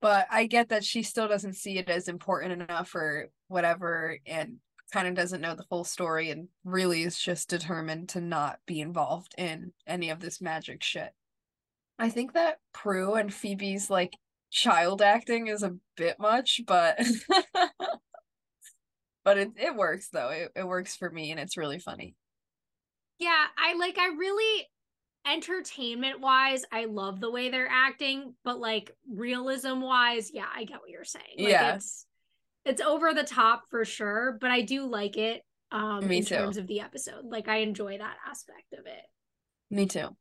but 0.00 0.26
I 0.30 0.46
get 0.46 0.68
that 0.68 0.84
she 0.84 1.02
still 1.02 1.26
doesn't 1.26 1.54
see 1.54 1.78
it 1.78 1.88
as 1.88 2.08
important 2.08 2.62
enough 2.62 2.94
or 2.94 3.28
whatever, 3.48 4.18
and 4.26 4.58
kind 4.92 5.08
of 5.08 5.14
doesn't 5.14 5.40
know 5.40 5.54
the 5.54 5.64
full 5.64 5.84
story 5.84 6.30
and 6.30 6.48
really 6.64 7.02
is 7.02 7.18
just 7.18 7.48
determined 7.48 8.08
to 8.10 8.20
not 8.20 8.58
be 8.66 8.80
involved 8.80 9.34
in 9.36 9.72
any 9.86 10.10
of 10.10 10.20
this 10.20 10.40
magic 10.40 10.82
shit. 10.82 11.12
I 11.98 12.10
think 12.10 12.34
that 12.34 12.58
Prue 12.72 13.14
and 13.14 13.32
Phoebe's 13.32 13.90
like 13.90 14.16
child 14.50 15.02
acting 15.02 15.48
is 15.48 15.62
a 15.62 15.76
bit 15.96 16.18
much, 16.18 16.60
but 16.66 16.98
but 19.24 19.38
it, 19.38 19.50
it 19.56 19.74
works 19.74 20.08
though. 20.12 20.28
It, 20.28 20.52
it 20.54 20.66
works 20.66 20.94
for 20.96 21.10
me 21.10 21.30
and 21.30 21.40
it's 21.40 21.56
really 21.56 21.78
funny. 21.78 22.14
Yeah, 23.18 23.46
I 23.58 23.74
like 23.76 23.98
I 23.98 24.08
really 24.08 24.66
entertainment 25.26 26.20
wise, 26.20 26.64
I 26.70 26.84
love 26.84 27.20
the 27.20 27.30
way 27.30 27.50
they're 27.50 27.68
acting, 27.68 28.34
but 28.44 28.60
like 28.60 28.92
realism 29.10 29.80
wise, 29.80 30.30
yeah, 30.32 30.46
I 30.54 30.64
get 30.64 30.80
what 30.80 30.90
you're 30.90 31.04
saying. 31.04 31.24
Like, 31.38 31.48
Yeah. 31.48 31.74
It's 31.74 32.06
it's 32.66 32.80
over 32.82 33.14
the 33.14 33.24
top 33.24 33.62
for 33.70 33.84
sure, 33.84 34.36
but 34.40 34.50
I 34.50 34.60
do 34.62 34.86
like 34.86 35.16
it 35.16 35.42
um 35.72 36.06
Me 36.06 36.18
in 36.18 36.24
too. 36.24 36.36
terms 36.36 36.56
of 36.58 36.66
the 36.66 36.80
episode. 36.80 37.24
Like 37.24 37.48
I 37.48 37.56
enjoy 37.58 37.98
that 37.98 38.16
aspect 38.28 38.72
of 38.74 38.86
it. 38.86 39.02
Me 39.70 39.86
too. 39.86 40.16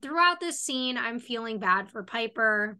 Throughout 0.00 0.40
this 0.40 0.60
scene, 0.60 0.96
I'm 0.96 1.18
feeling 1.18 1.58
bad 1.58 1.90
for 1.90 2.02
Piper. 2.02 2.78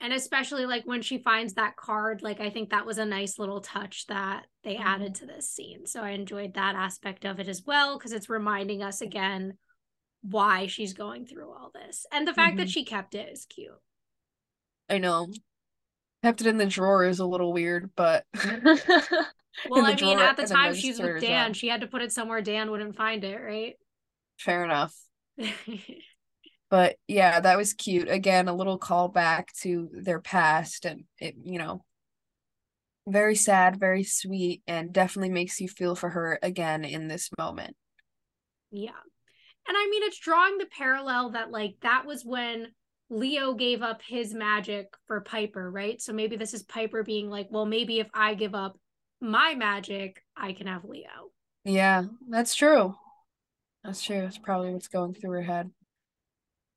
And 0.00 0.12
especially 0.12 0.64
like 0.64 0.84
when 0.84 1.02
she 1.02 1.18
finds 1.18 1.54
that 1.54 1.74
card, 1.76 2.22
like 2.22 2.40
I 2.40 2.50
think 2.50 2.70
that 2.70 2.86
was 2.86 2.98
a 2.98 3.04
nice 3.04 3.38
little 3.38 3.60
touch 3.60 4.06
that 4.06 4.46
they 4.62 4.76
Mhm. 4.76 4.84
added 4.84 5.14
to 5.16 5.26
this 5.26 5.50
scene. 5.50 5.86
So 5.86 6.02
I 6.02 6.10
enjoyed 6.10 6.54
that 6.54 6.76
aspect 6.76 7.24
of 7.24 7.40
it 7.40 7.48
as 7.48 7.64
well 7.64 7.98
because 7.98 8.12
it's 8.12 8.28
reminding 8.30 8.82
us 8.82 9.00
again 9.00 9.58
why 10.22 10.66
she's 10.66 10.92
going 10.92 11.26
through 11.26 11.50
all 11.50 11.70
this. 11.74 12.06
And 12.12 12.26
the 12.28 12.34
fact 12.34 12.58
that 12.58 12.66
Mhm. 12.68 12.72
she 12.72 12.84
kept 12.84 13.14
it 13.14 13.28
is 13.32 13.46
cute. 13.46 13.80
I 14.88 14.98
know. 14.98 15.32
Kept 16.22 16.40
it 16.40 16.46
in 16.46 16.58
the 16.58 16.66
drawer 16.66 17.04
is 17.04 17.20
a 17.20 17.26
little 17.26 17.52
weird, 17.52 17.90
but 17.94 18.24
Well, 19.68 19.84
I 19.84 19.94
mean, 19.96 20.18
at 20.18 20.36
the 20.36 20.46
time 20.46 20.74
she's 20.74 20.98
with 20.98 21.20
Dan, 21.20 21.52
she 21.52 21.68
had 21.68 21.80
to 21.80 21.86
put 21.86 22.02
it 22.02 22.12
somewhere 22.12 22.40
Dan 22.42 22.70
wouldn't 22.70 22.96
find 22.96 23.24
it, 23.24 23.36
right? 23.40 23.74
fair 24.38 24.64
enough. 24.64 24.94
But 26.70 26.96
yeah, 27.06 27.40
that 27.40 27.56
was 27.56 27.72
cute. 27.72 28.10
Again, 28.10 28.46
a 28.46 28.54
little 28.54 28.78
callback 28.78 29.46
to 29.62 29.88
their 29.90 30.20
past 30.20 30.84
and 30.84 31.04
it, 31.18 31.34
you 31.42 31.58
know, 31.58 31.82
very 33.06 33.36
sad, 33.36 33.80
very 33.80 34.04
sweet, 34.04 34.62
and 34.66 34.92
definitely 34.92 35.30
makes 35.30 35.60
you 35.60 35.68
feel 35.68 35.94
for 35.94 36.10
her 36.10 36.38
again 36.42 36.84
in 36.84 37.08
this 37.08 37.30
moment. 37.38 37.74
Yeah. 38.70 38.90
And 39.66 39.76
I 39.78 39.88
mean, 39.90 40.02
it's 40.02 40.18
drawing 40.18 40.58
the 40.58 40.66
parallel 40.66 41.30
that, 41.30 41.50
like, 41.50 41.76
that 41.80 42.04
was 42.04 42.22
when 42.24 42.68
Leo 43.10 43.54
gave 43.54 43.82
up 43.82 44.02
his 44.06 44.34
magic 44.34 44.88
for 45.06 45.20
Piper, 45.20 45.70
right? 45.70 46.00
So 46.00 46.12
maybe 46.12 46.36
this 46.36 46.54
is 46.54 46.62
Piper 46.62 47.02
being 47.02 47.30
like, 47.30 47.48
well, 47.50 47.66
maybe 47.66 48.00
if 48.00 48.08
I 48.12 48.34
give 48.34 48.54
up 48.54 48.78
my 49.20 49.54
magic, 49.54 50.22
I 50.36 50.52
can 50.52 50.66
have 50.66 50.84
Leo. 50.84 51.32
Yeah, 51.64 52.04
that's 52.28 52.54
true. 52.54 52.94
That's 53.82 54.02
true. 54.02 54.20
That's 54.20 54.38
probably 54.38 54.72
what's 54.72 54.88
going 54.88 55.14
through 55.14 55.32
her 55.32 55.42
head. 55.42 55.70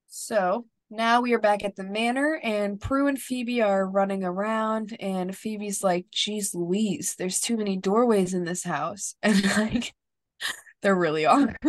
So 0.08 0.66
now 0.90 1.22
we 1.22 1.34
are 1.34 1.40
back 1.40 1.64
at 1.64 1.76
the 1.76 1.84
manor, 1.84 2.40
and 2.44 2.80
Prue 2.80 3.08
and 3.08 3.20
Phoebe 3.20 3.62
are 3.62 3.88
running 3.88 4.24
around, 4.24 4.96
and 5.00 5.36
Phoebe's 5.36 5.84
like, 5.84 6.08
"Geez, 6.12 6.54
Louise, 6.54 7.16
there's 7.16 7.40
too 7.40 7.56
many 7.56 7.78
doorways 7.78 8.34
in 8.34 8.44
this 8.44 8.64
house," 8.64 9.16
and 9.24 9.44
like, 9.58 9.94
there 10.82 10.96
really 10.96 11.26
are. 11.26 11.56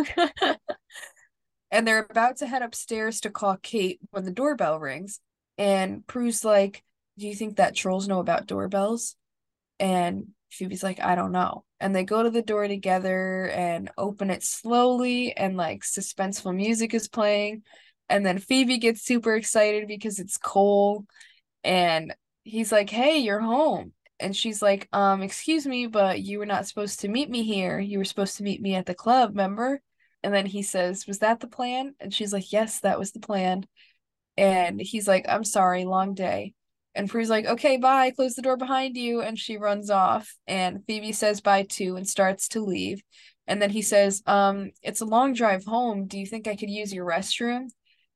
and 1.73 1.85
they're 1.85 2.07
about 2.09 2.37
to 2.37 2.47
head 2.47 2.61
upstairs 2.61 3.19
to 3.21 3.29
call 3.29 3.57
Kate 3.57 3.99
when 4.11 4.23
the 4.23 4.31
doorbell 4.31 4.79
rings, 4.79 5.19
and 5.57 6.07
Prue's 6.07 6.45
like, 6.45 6.83
"Do 7.17 7.27
you 7.27 7.35
think 7.35 7.57
that 7.57 7.75
trolls 7.75 8.07
know 8.07 8.19
about 8.19 8.47
doorbells?" 8.47 9.17
And 9.79 10.27
Phoebe's 10.53 10.83
like, 10.83 10.99
I 11.01 11.15
don't 11.15 11.31
know. 11.31 11.65
And 11.79 11.95
they 11.95 12.03
go 12.03 12.23
to 12.23 12.29
the 12.29 12.41
door 12.41 12.67
together 12.67 13.49
and 13.49 13.91
open 13.97 14.29
it 14.29 14.43
slowly, 14.43 15.35
and 15.35 15.57
like 15.57 15.81
suspenseful 15.81 16.55
music 16.55 16.93
is 16.93 17.07
playing. 17.07 17.63
And 18.09 18.25
then 18.25 18.37
Phoebe 18.39 18.77
gets 18.77 19.01
super 19.03 19.35
excited 19.35 19.87
because 19.87 20.19
it's 20.19 20.37
Cole. 20.37 21.05
And 21.63 22.15
he's 22.43 22.71
like, 22.71 22.89
Hey, 22.89 23.19
you're 23.19 23.39
home. 23.39 23.93
And 24.19 24.35
she's 24.35 24.61
like, 24.61 24.87
Um, 24.93 25.21
excuse 25.21 25.65
me, 25.65 25.87
but 25.87 26.21
you 26.21 26.39
were 26.39 26.45
not 26.45 26.67
supposed 26.67 27.01
to 27.01 27.07
meet 27.07 27.29
me 27.29 27.43
here. 27.43 27.79
You 27.79 27.97
were 27.97 28.05
supposed 28.05 28.37
to 28.37 28.43
meet 28.43 28.61
me 28.61 28.75
at 28.75 28.85
the 28.85 28.95
club, 28.95 29.31
remember? 29.31 29.81
And 30.23 30.33
then 30.33 30.45
he 30.45 30.61
says, 30.61 31.07
Was 31.07 31.19
that 31.19 31.39
the 31.39 31.47
plan? 31.47 31.95
And 31.99 32.13
she's 32.13 32.33
like, 32.33 32.51
Yes, 32.51 32.79
that 32.81 32.99
was 32.99 33.11
the 33.11 33.19
plan. 33.19 33.65
And 34.37 34.81
he's 34.81 35.07
like, 35.07 35.25
I'm 35.29 35.43
sorry, 35.43 35.85
long 35.85 36.15
day. 36.15 36.53
And 36.95 37.09
Prue's 37.09 37.29
like, 37.29 37.45
okay, 37.45 37.77
bye, 37.77 38.11
close 38.11 38.35
the 38.35 38.41
door 38.41 38.57
behind 38.57 38.95
you. 38.95 39.21
And 39.21 39.37
she 39.37 39.57
runs 39.57 39.89
off. 39.89 40.35
And 40.47 40.85
Phoebe 40.85 41.11
says 41.11 41.41
bye 41.41 41.63
too 41.63 41.95
and 41.95 42.07
starts 42.07 42.47
to 42.49 42.61
leave. 42.61 43.01
And 43.47 43.61
then 43.61 43.71
he 43.71 43.81
says, 43.81 44.21
um, 44.25 44.71
it's 44.81 45.01
a 45.01 45.05
long 45.05 45.33
drive 45.33 45.65
home. 45.65 46.07
Do 46.07 46.19
you 46.19 46.25
think 46.25 46.47
I 46.47 46.55
could 46.55 46.69
use 46.69 46.93
your 46.93 47.05
restroom? 47.05 47.69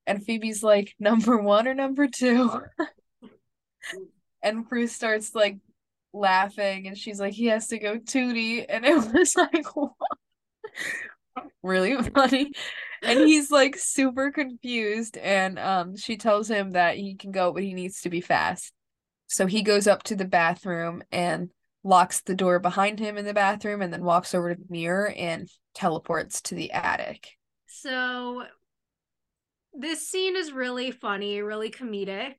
And 0.05 0.23
Phoebe's 0.23 0.63
like, 0.63 0.95
number 0.99 1.37
one 1.37 1.67
or 1.67 1.73
number 1.73 2.07
two? 2.07 2.61
and 4.43 4.67
Prue 4.67 4.87
starts 4.87 5.33
like 5.35 5.57
laughing 6.13 6.87
and 6.87 6.97
she's 6.97 7.19
like, 7.19 7.33
he 7.33 7.47
has 7.47 7.67
to 7.67 7.79
go 7.79 7.97
tootie. 7.97 8.65
And 8.67 8.85
it 8.85 8.95
was 9.13 9.35
like, 9.35 9.65
really 11.63 11.95
funny 12.15 12.51
and 13.03 13.19
he's 13.19 13.51
like 13.51 13.75
super 13.77 14.31
confused 14.31 15.17
and 15.17 15.59
um 15.59 15.95
she 15.95 16.17
tells 16.17 16.49
him 16.49 16.71
that 16.71 16.97
he 16.97 17.15
can 17.15 17.31
go 17.31 17.51
but 17.51 17.63
he 17.63 17.73
needs 17.73 18.01
to 18.01 18.09
be 18.09 18.21
fast 18.21 18.73
so 19.27 19.45
he 19.45 19.61
goes 19.61 19.87
up 19.87 20.03
to 20.03 20.15
the 20.15 20.25
bathroom 20.25 21.03
and 21.11 21.49
locks 21.83 22.21
the 22.21 22.35
door 22.35 22.59
behind 22.59 22.99
him 22.99 23.17
in 23.17 23.25
the 23.25 23.33
bathroom 23.33 23.81
and 23.81 23.93
then 23.93 24.03
walks 24.03 24.33
over 24.33 24.53
to 24.53 24.59
the 24.59 24.67
mirror 24.69 25.09
and 25.09 25.49
teleports 25.73 26.41
to 26.41 26.55
the 26.55 26.71
attic 26.71 27.29
So 27.67 28.43
this 29.79 30.07
scene 30.07 30.35
is 30.35 30.51
really 30.51 30.91
funny, 30.91 31.41
really 31.41 31.69
comedic. 31.69 32.35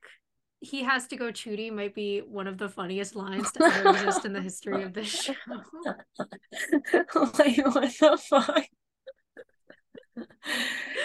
He 0.61 0.83
has 0.83 1.07
to 1.09 1.17
go 1.17 1.31
Chudy 1.31 1.73
might 1.73 1.95
be 1.95 2.19
one 2.19 2.49
of 2.49 2.59
the 2.59 2.69
funniest 2.69 3.15
lines 3.15 3.53
to 3.53 3.65
ever 3.65 3.91
exist 3.91 4.25
in 4.25 4.33
the 4.33 4.43
history 4.43 4.83
of 4.83 4.93
this 4.93 5.07
show. 5.23 5.35
like 5.45 5.99
what 7.65 7.93
the 8.01 8.19
fuck 8.29 8.65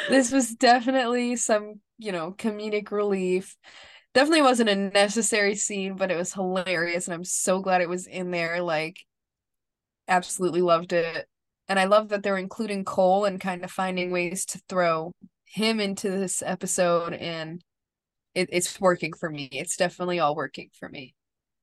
this 0.10 0.32
was 0.32 0.56
definitely 0.56 1.36
some 1.36 1.80
you 1.98 2.12
know 2.12 2.34
comedic 2.38 2.92
relief. 2.92 3.56
Definitely 4.14 4.44
wasn't 4.44 4.70
a 4.70 4.76
necessary 4.76 5.56
scene 5.56 5.96
but 5.96 6.12
it 6.12 6.18
was 6.18 6.34
hilarious 6.34 7.08
and 7.08 7.16
i'm 7.16 7.24
so 7.24 7.62
glad 7.62 7.82
it 7.82 7.90
was 7.90 8.06
in 8.06 8.30
there 8.30 8.62
like 8.62 8.98
absolutely 10.08 10.62
loved 10.62 10.94
it. 10.94 11.28
And 11.68 11.80
i 11.80 11.86
love 11.86 12.10
that 12.10 12.24
they're 12.24 12.38
including 12.38 12.86
cole 12.86 13.26
and 13.26 13.40
kind 13.40 13.64
of 13.64 13.72
finding 13.72 14.12
ways 14.12 14.46
to 14.48 14.62
throw 14.70 15.12
him 15.46 15.80
into 15.80 16.10
this 16.10 16.44
episode 16.46 17.14
and 17.14 17.64
it, 18.36 18.50
it's 18.52 18.80
working 18.82 19.14
for 19.14 19.30
me. 19.30 19.48
It's 19.52 19.78
definitely 19.78 20.20
all 20.20 20.36
working 20.36 20.70
for 20.80 20.90
me. 20.90 21.14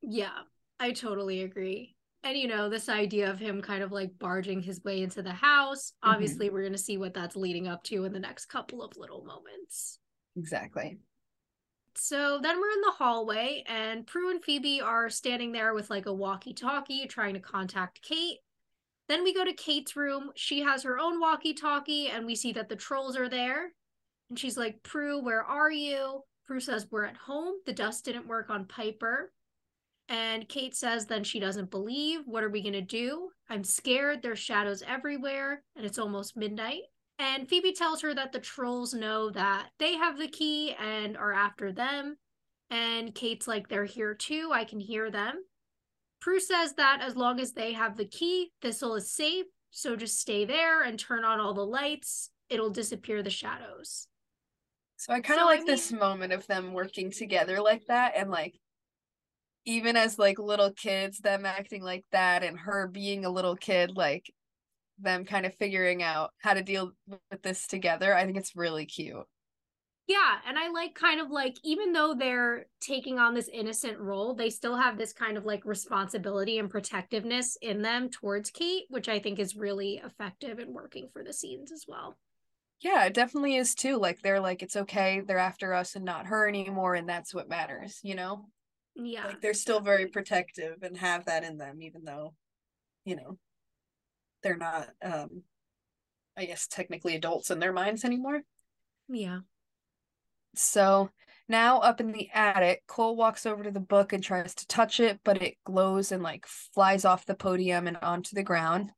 Yeah, 0.03 0.31
I 0.79 0.93
totally 0.93 1.43
agree. 1.43 1.95
And 2.23 2.37
you 2.37 2.49
know, 2.49 2.69
this 2.69 2.89
idea 2.89 3.31
of 3.31 3.39
him 3.39 3.63
kind 3.63 3.83
of 3.83 3.93
like 3.93 4.19
barging 4.19 4.61
his 4.63 4.83
way 4.85 5.03
into 5.03 5.23
the 5.23 5.33
house, 5.33 5.93
Mhm. 6.05 6.13
obviously 6.13 6.51
we're 6.51 6.61
going 6.63 6.73
to 6.73 6.79
see 6.79 6.99
what 6.99 7.15
that's 7.15 7.37
leading 7.37 7.67
up 7.67 7.83
to 7.85 8.05
in 8.05 8.13
the 8.13 8.21
next 8.21 8.47
couple 8.47 8.83
of 8.83 8.97
little 8.97 9.25
moments. 9.25 9.99
exactly 10.37 10.99
So 11.97 12.39
then 12.41 12.61
we're 12.61 12.71
in 12.71 12.81
the 12.83 12.93
hallway, 12.93 13.65
and 13.67 14.07
Prue 14.07 14.31
and 14.31 14.43
Phoebe 14.45 14.81
are 14.81 15.11
standing 15.11 15.51
there 15.51 15.75
with 15.75 15.91
like 15.91 16.07
a 16.07 16.13
walkie 16.13 16.55
talkie 16.55 17.07
trying 17.09 17.35
to 17.35 17.41
contact 17.41 18.01
Kate. 18.03 18.39
Then 19.09 19.25
we 19.25 19.35
go 19.35 19.45
to 19.45 19.53
Kate's 19.53 19.97
room. 19.97 20.31
She 20.37 20.61
has 20.61 20.85
her 20.85 21.01
own 21.01 21.19
walkie 21.19 21.53
talkie, 21.53 22.07
and 22.09 22.27
we 22.27 22.37
see 22.37 22.53
that 22.53 22.69
the 22.69 22.77
trolls 22.77 23.17
are 23.17 23.29
there. 23.29 23.75
And 24.29 24.39
she's 24.39 24.57
like, 24.57 24.83
Prue, 24.85 25.19
where 25.21 25.43
are 25.43 25.71
you? 25.71 26.23
Prue 26.47 26.61
says, 26.61 26.87
We're 26.93 27.07
at 27.07 27.17
home. 27.17 27.57
The 27.67 27.73
dust 27.73 28.05
didn't 28.05 28.29
work 28.29 28.51
on 28.51 28.67
Piper. 28.67 29.33
And 30.11 30.49
Kate 30.49 30.75
says, 30.75 31.07
Then 31.07 31.23
she 31.23 31.39
doesn't 31.39 31.71
believe. 31.71 32.23
What 32.27 32.43
are 32.43 32.51
we 32.51 32.63
going 32.63 32.73
to 32.73 32.83
do? 32.83 33.31
I'm 33.49 33.63
scared. 33.63 34.23
There's 34.23 34.41
shadows 34.41 34.83
everywhere, 34.87 35.63
and 35.77 35.87
it's 35.87 36.01
almost 36.01 36.37
midnight. 36.37 36.83
And 37.21 37.49
Phoebe 37.49 37.73
tells 37.73 38.03
her 38.03 38.13
that 38.15 38.33
the 38.33 38.41
trolls 38.41 38.93
know 38.93 39.31
that 39.31 39.69
they 39.79 39.95
have 39.95 40.19
the 40.19 40.27
key 40.27 40.75
and 40.81 41.17
are 41.17 41.33
after 41.33 41.71
them. 41.71 42.17
And 42.71 43.15
Kate's 43.15 43.47
like, 43.47 43.69
they're 43.69 43.85
here 43.85 44.15
too. 44.15 44.51
I 44.53 44.65
can 44.65 44.81
hear 44.81 45.11
them. 45.11 45.35
Prue 46.21 46.41
says 46.41 46.75
that 46.75 47.01
as 47.03 47.17
long 47.17 47.39
as 47.39 47.53
they 47.53 47.73
have 47.73 47.97
the 47.97 48.05
key, 48.05 48.51
Thistle 48.63 48.97
is 48.97 49.13
safe. 49.13 49.47
So 49.71 49.97
just 49.97 50.19
stay 50.19 50.45
there 50.45 50.83
and 50.83 50.99
turn 50.99 51.25
on 51.25 51.41
all 51.41 51.55
the 51.55 51.65
lights. 51.65 52.31
It'll 52.49 52.71
disappear 52.71 53.23
the 53.23 53.31
shadows. 53.31 54.09
So 54.97 55.13
I 55.13 55.21
kind 55.21 55.41
of 55.41 55.45
So, 55.45 55.49
I 55.51 55.57
like 55.57 55.67
this 55.67 55.93
moment 55.93 56.33
of 56.33 56.47
them 56.47 56.73
working 56.73 57.11
together 57.11 57.61
like 57.61 57.87
that 57.87 58.15
and 58.17 58.31
like 58.31 58.60
even 59.65 59.97
as 59.97 60.19
like 60.19 60.39
little 60.39 60.73
kids 60.73 61.19
them 61.19 61.45
acting 61.47 61.83
like 61.83 62.05
that 62.13 62.43
and 62.43 62.59
her 62.59 62.89
being 62.89 63.25
a 63.25 63.31
little 63.31 63.57
kid 63.57 63.93
like 63.97 64.33
them 64.99 65.25
kind 65.25 65.47
of 65.47 65.55
figuring 65.55 66.03
out 66.03 66.31
how 66.39 66.55
to 66.55 66.63
deal 66.63 66.93
with 67.31 67.43
this 67.43 67.67
together. 67.67 68.15
I 68.15 68.25
think 68.25 68.37
it's 68.37 68.57
really 68.57 68.87
cute. 68.87 69.27
Yeah, 70.07 70.41
and 70.45 70.59
I 70.59 70.69
like 70.71 70.95
kind 70.95 71.21
of 71.21 71.31
like 71.31 71.57
even 71.63 71.93
though 71.93 72.15
they're 72.15 72.67
taking 72.81 73.19
on 73.21 73.33
this 73.33 73.49
innocent 73.49 73.99
role, 73.99 74.35
they 74.35 74.51
still 74.51 74.77
have 74.77 74.99
this 74.99 75.13
kind 75.13 75.37
of 75.37 75.45
like 75.45 75.65
responsibility 75.65 76.59
and 76.59 76.69
protectiveness 76.69 77.57
in 77.63 77.83
them 77.83 78.11
towards 78.11 78.51
Kate, 78.51 78.87
which 78.89 79.09
I 79.09 79.21
think 79.21 79.39
is 79.39 79.55
really 79.55 80.01
effective 80.05 80.59
and 80.59 80.75
working 80.75 81.09
for 81.13 81.23
the 81.23 81.33
scenes 81.33 81.71
as 81.71 81.85
well. 81.87 82.19
Yeah, 82.81 83.05
it 83.05 83.15
definitely 83.15 83.57
is 83.57 83.75
too. 83.75 83.99
Like 83.99 84.23
they're 84.23 84.41
like 84.41 84.63
it's 84.63 84.77
okay, 84.77 85.21
they're 85.21 85.39
after 85.39 85.73
us 85.75 85.95
and 85.97 86.05
not 86.05 86.27
her 86.27 86.49
anymore 86.49 86.95
and 86.95 87.09
that's 87.09 87.35
what 87.35 87.49
matters, 87.49 88.01
you 88.03 88.15
know? 88.15 88.47
Yeah. 89.03 89.27
Like 89.27 89.41
they're 89.41 89.55
still 89.55 89.81
very 89.81 90.07
protective 90.07 90.83
and 90.83 90.97
have 90.97 91.27
that 91.27 91.45
in 91.45 91.57
them 91.57 91.83
even 91.83 92.05
though 92.05 92.35
you 93.05 93.17
know, 93.17 93.39
they're 94.43 94.57
not 94.57 94.89
um 95.03 95.43
I 96.37 96.45
guess 96.45 96.67
technically 96.67 97.17
adults 97.17 97.51
in 97.51 97.59
their 97.59 97.73
minds 97.73 98.05
anymore. 98.05 98.43
Yeah. 99.09 99.41
So 100.55 101.11
now 101.49 101.81
up 101.81 102.01
in 102.01 102.13
the 102.13 102.29
attic, 102.33 102.85
Cole 102.87 103.17
walks 103.17 103.45
over 103.47 103.65
to 103.65 103.71
the 103.71 103.81
book 103.81 104.13
and 104.13 104.23
tries 104.23 104.55
to 104.55 104.67
touch 104.67 105.01
it, 105.01 105.21
but 105.25 105.43
it 105.43 105.57
glows 105.65 106.13
and 106.13 106.23
like 106.23 106.47
flies 106.47 107.05
off 107.05 107.27
the 107.27 107.35
podium 107.35 107.87
and 107.87 107.97
onto 107.97 108.35
the 108.35 108.43
ground. 108.43 108.93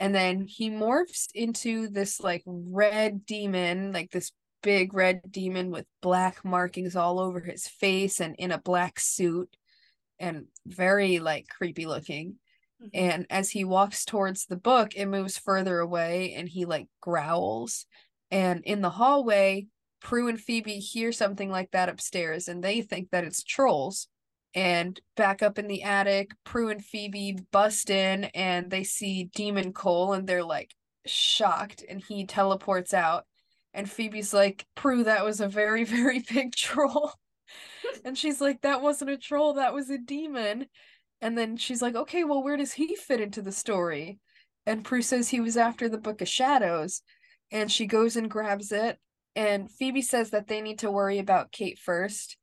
And 0.00 0.12
then 0.14 0.46
he 0.48 0.68
morphs 0.68 1.28
into 1.32 1.88
this 1.88 2.18
like 2.20 2.42
red 2.44 3.24
demon, 3.24 3.92
like 3.92 4.10
this 4.10 4.32
big 4.62 4.94
red 4.94 5.20
demon 5.30 5.70
with 5.70 5.86
black 6.00 6.44
markings 6.44 6.96
all 6.96 7.18
over 7.18 7.40
his 7.40 7.66
face 7.66 8.20
and 8.20 8.34
in 8.36 8.52
a 8.52 8.58
black 8.58 8.98
suit 8.98 9.54
and 10.18 10.46
very 10.66 11.18
like 11.18 11.48
creepy 11.48 11.86
looking. 11.86 12.36
Mm-hmm. 12.82 12.88
And 12.94 13.26
as 13.30 13.50
he 13.50 13.64
walks 13.64 14.04
towards 14.04 14.46
the 14.46 14.56
book, 14.56 14.94
it 14.96 15.06
moves 15.06 15.36
further 15.36 15.78
away 15.78 16.34
and 16.34 16.48
he 16.48 16.64
like 16.64 16.88
growls. 17.00 17.86
And 18.30 18.62
in 18.64 18.80
the 18.80 18.90
hallway, 18.90 19.66
Prue 20.00 20.28
and 20.28 20.40
Phoebe 20.40 20.78
hear 20.78 21.12
something 21.12 21.50
like 21.50 21.70
that 21.72 21.88
upstairs 21.88 22.48
and 22.48 22.62
they 22.62 22.82
think 22.82 23.10
that 23.10 23.24
it's 23.24 23.42
trolls. 23.42 24.08
And 24.54 25.00
back 25.16 25.42
up 25.42 25.58
in 25.58 25.66
the 25.66 25.82
attic, 25.82 26.32
Prue 26.44 26.68
and 26.68 26.84
Phoebe 26.84 27.38
bust 27.52 27.88
in 27.88 28.24
and 28.24 28.70
they 28.70 28.84
see 28.84 29.30
Demon 29.34 29.72
Cole 29.72 30.12
and 30.12 30.26
they're 30.26 30.44
like 30.44 30.74
shocked 31.06 31.84
and 31.88 32.02
he 32.06 32.26
teleports 32.26 32.92
out. 32.92 33.24
And 33.74 33.90
Phoebe's 33.90 34.34
like, 34.34 34.66
Prue, 34.74 35.04
that 35.04 35.24
was 35.24 35.40
a 35.40 35.48
very, 35.48 35.84
very 35.98 36.20
big 36.20 36.54
troll. 36.54 37.12
and 38.04 38.16
she's 38.16 38.40
like, 38.40 38.60
that 38.62 38.82
wasn't 38.82 39.10
a 39.10 39.16
troll, 39.16 39.54
that 39.54 39.74
was 39.74 39.90
a 39.90 39.98
demon. 39.98 40.66
And 41.20 41.38
then 41.38 41.56
she's 41.56 41.80
like, 41.80 41.94
okay, 41.94 42.24
well, 42.24 42.42
where 42.42 42.56
does 42.56 42.72
he 42.72 42.96
fit 42.96 43.20
into 43.20 43.42
the 43.42 43.52
story? 43.52 44.18
And 44.66 44.84
Prue 44.84 45.02
says 45.02 45.28
he 45.28 45.40
was 45.40 45.56
after 45.56 45.88
the 45.88 45.98
Book 45.98 46.20
of 46.20 46.28
Shadows. 46.28 47.02
And 47.50 47.70
she 47.70 47.86
goes 47.86 48.16
and 48.16 48.30
grabs 48.30 48.72
it. 48.72 48.98
And 49.36 49.70
Phoebe 49.70 50.02
says 50.02 50.30
that 50.30 50.48
they 50.48 50.60
need 50.60 50.80
to 50.80 50.90
worry 50.90 51.18
about 51.18 51.52
Kate 51.52 51.78
first. 51.78 52.36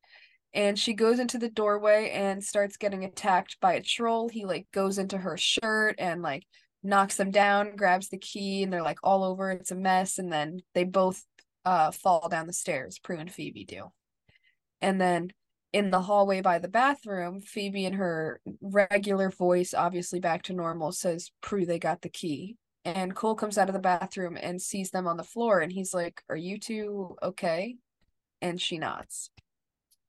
And 0.54 0.80
she 0.80 0.94
goes 0.94 1.20
into 1.20 1.38
the 1.38 1.50
doorway 1.50 2.10
and 2.10 2.44
starts 2.44 2.78
getting 2.78 3.04
attacked 3.04 3.58
by 3.60 3.74
a 3.74 3.82
troll. 3.82 4.30
He 4.30 4.46
like 4.46 4.68
goes 4.72 4.98
into 4.98 5.18
her 5.18 5.38
shirt 5.38 5.96
and 6.00 6.22
like 6.22 6.44
knocks 6.84 7.16
them 7.16 7.32
down, 7.32 7.76
grabs 7.76 8.10
the 8.10 8.18
key, 8.18 8.64
and 8.64 8.72
they're 8.72 8.84
like 8.84 9.00
all 9.04 9.24
over. 9.24 9.52
It's 9.52 9.72
a 9.72 9.76
mess. 9.76 10.18
And 10.18 10.32
then 10.32 10.62
they 10.74 10.84
both 10.84 11.24
uh 11.66 11.92
fall 11.92 12.30
down 12.30 12.48
the 12.48 12.54
stairs, 12.54 13.00
Prue 13.00 13.18
and 13.18 13.32
Phoebe 13.32 13.66
do. 13.66 13.92
And 14.82 15.00
then 15.00 15.32
in 15.72 15.92
the 15.92 16.02
hallway 16.02 16.42
by 16.42 16.60
the 16.60 16.68
bathroom, 16.68 17.42
Phoebe 17.42 17.86
in 17.86 17.94
her 17.94 18.42
regular 18.62 19.30
voice, 19.30 19.74
obviously 19.74 20.20
back 20.20 20.44
to 20.44 20.54
normal, 20.54 20.92
says, 20.92 21.32
Prue, 21.42 21.66
they 21.66 21.80
got 21.80 22.02
the 22.02 22.10
key. 22.10 22.58
And 22.86 23.16
Cole 23.16 23.36
comes 23.36 23.58
out 23.58 23.70
of 23.70 23.74
the 23.74 23.80
bathroom 23.80 24.38
and 24.42 24.62
sees 24.62 24.90
them 24.90 25.06
on 25.06 25.18
the 25.18 25.24
floor 25.24 25.60
and 25.60 25.72
he's 25.72 25.94
like, 25.94 26.22
Are 26.30 26.36
you 26.36 26.60
two 26.60 27.16
okay? 27.22 27.76
And 28.42 28.60
she 28.60 28.78
nods. 28.78 29.30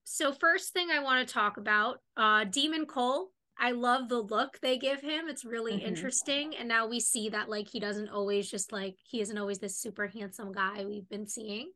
So, 0.04 0.32
first 0.32 0.72
thing 0.72 0.88
I 0.90 1.00
want 1.00 1.26
to 1.26 1.32
talk 1.32 1.56
about 1.56 1.98
uh, 2.16 2.44
Demon 2.44 2.86
Cole. 2.86 3.28
I 3.62 3.72
love 3.72 4.08
the 4.08 4.20
look 4.20 4.58
they 4.60 4.78
give 4.78 5.02
him. 5.02 5.28
It's 5.28 5.44
really 5.44 5.74
mm-hmm. 5.74 5.86
interesting. 5.86 6.56
And 6.56 6.66
now 6.66 6.88
we 6.88 6.98
see 6.98 7.28
that, 7.28 7.50
like, 7.50 7.68
he 7.68 7.78
doesn't 7.78 8.08
always 8.08 8.50
just 8.50 8.72
like, 8.72 8.96
he 9.04 9.20
isn't 9.20 9.36
always 9.36 9.58
this 9.58 9.76
super 9.76 10.06
handsome 10.06 10.50
guy 10.50 10.86
we've 10.86 11.08
been 11.10 11.26
seeing. 11.26 11.70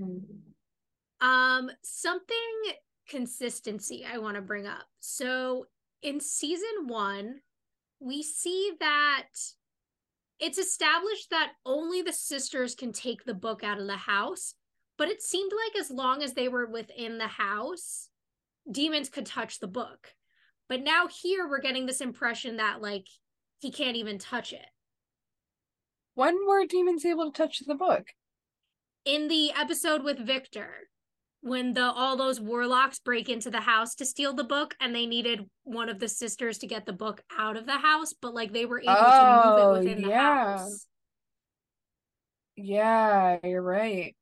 Mm-hmm. 0.00 1.26
Um, 1.26 1.70
something 1.84 2.36
consistency 3.08 4.04
I 4.10 4.18
want 4.18 4.36
to 4.36 4.42
bring 4.42 4.66
up. 4.66 4.86
So 4.98 5.66
in 6.02 6.18
season 6.18 6.86
one, 6.86 7.36
we 8.00 8.22
see 8.22 8.72
that 8.80 9.28
it's 10.40 10.58
established 10.58 11.30
that 11.30 11.52
only 11.64 12.02
the 12.02 12.12
sisters 12.12 12.74
can 12.74 12.92
take 12.92 13.24
the 13.24 13.34
book 13.34 13.62
out 13.62 13.78
of 13.78 13.86
the 13.86 13.96
house, 13.96 14.54
but 14.96 15.08
it 15.08 15.22
seemed 15.22 15.52
like 15.52 15.80
as 15.80 15.90
long 15.90 16.22
as 16.22 16.32
they 16.32 16.48
were 16.48 16.66
within 16.66 17.18
the 17.18 17.28
house, 17.28 18.08
demons 18.70 19.10
could 19.10 19.26
touch 19.26 19.60
the 19.60 19.68
book. 19.68 20.14
But 20.70 20.82
now 20.82 21.08
here 21.08 21.48
we're 21.48 21.60
getting 21.60 21.84
this 21.84 22.00
impression 22.00 22.56
that 22.56 22.80
like 22.80 23.06
he 23.58 23.72
can't 23.72 23.96
even 23.96 24.18
touch 24.18 24.52
it. 24.52 24.66
When 26.14 26.46
were 26.46 26.64
demons 26.64 27.04
able 27.04 27.30
to 27.30 27.36
touch 27.36 27.58
the 27.66 27.74
book? 27.74 28.06
In 29.04 29.28
the 29.28 29.52
episode 29.52 30.04
with 30.04 30.24
Victor 30.24 30.70
when 31.42 31.72
the 31.72 31.82
all 31.82 32.16
those 32.16 32.40
warlocks 32.40 32.98
break 32.98 33.28
into 33.28 33.50
the 33.50 33.60
house 33.60 33.94
to 33.94 34.04
steal 34.04 34.34
the 34.34 34.44
book 34.44 34.74
and 34.80 34.94
they 34.94 35.06
needed 35.06 35.48
one 35.64 35.88
of 35.88 35.98
the 35.98 36.08
sisters 36.08 36.58
to 36.58 36.66
get 36.66 36.84
the 36.84 36.92
book 36.92 37.22
out 37.38 37.56
of 37.56 37.66
the 37.66 37.78
house 37.78 38.12
but 38.20 38.34
like 38.34 38.52
they 38.52 38.66
were 38.66 38.80
able 38.80 38.92
oh, 38.94 39.42
to 39.42 39.48
move 39.48 39.58
it 39.58 39.62
oh, 39.62 39.72
within 39.72 40.02
the 40.02 40.14
house 40.14 40.86
yeah 42.56 43.38
you're 43.42 43.62
right 43.62 44.14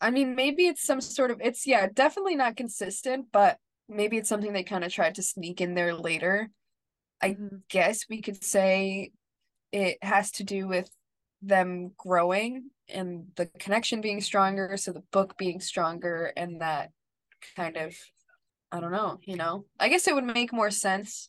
i 0.00 0.10
mean 0.10 0.34
maybe 0.34 0.66
it's 0.66 0.82
some 0.82 1.02
sort 1.02 1.30
of 1.30 1.38
it's 1.42 1.66
yeah 1.66 1.86
definitely 1.92 2.34
not 2.34 2.56
consistent 2.56 3.26
but 3.30 3.58
maybe 3.88 4.16
it's 4.16 4.28
something 4.28 4.52
they 4.52 4.62
kind 4.62 4.84
of 4.84 4.92
tried 4.92 5.14
to 5.14 5.22
sneak 5.22 5.60
in 5.60 5.74
there 5.74 5.94
later 5.94 6.50
i 7.22 7.30
mm-hmm. 7.30 7.56
guess 7.68 8.04
we 8.08 8.20
could 8.20 8.42
say 8.42 9.10
it 9.72 9.98
has 10.02 10.30
to 10.30 10.44
do 10.44 10.66
with 10.66 10.90
them 11.42 11.92
growing 11.96 12.70
and 12.88 13.26
the 13.36 13.46
connection 13.58 14.00
being 14.00 14.20
stronger 14.20 14.76
so 14.76 14.92
the 14.92 15.04
book 15.12 15.36
being 15.38 15.60
stronger 15.60 16.32
and 16.36 16.60
that 16.60 16.90
kind 17.56 17.76
of 17.76 17.94
i 18.72 18.80
don't 18.80 18.92
know 18.92 19.18
you 19.22 19.36
know 19.36 19.64
i 19.78 19.88
guess 19.88 20.08
it 20.08 20.14
would 20.14 20.24
make 20.24 20.52
more 20.52 20.70
sense 20.70 21.28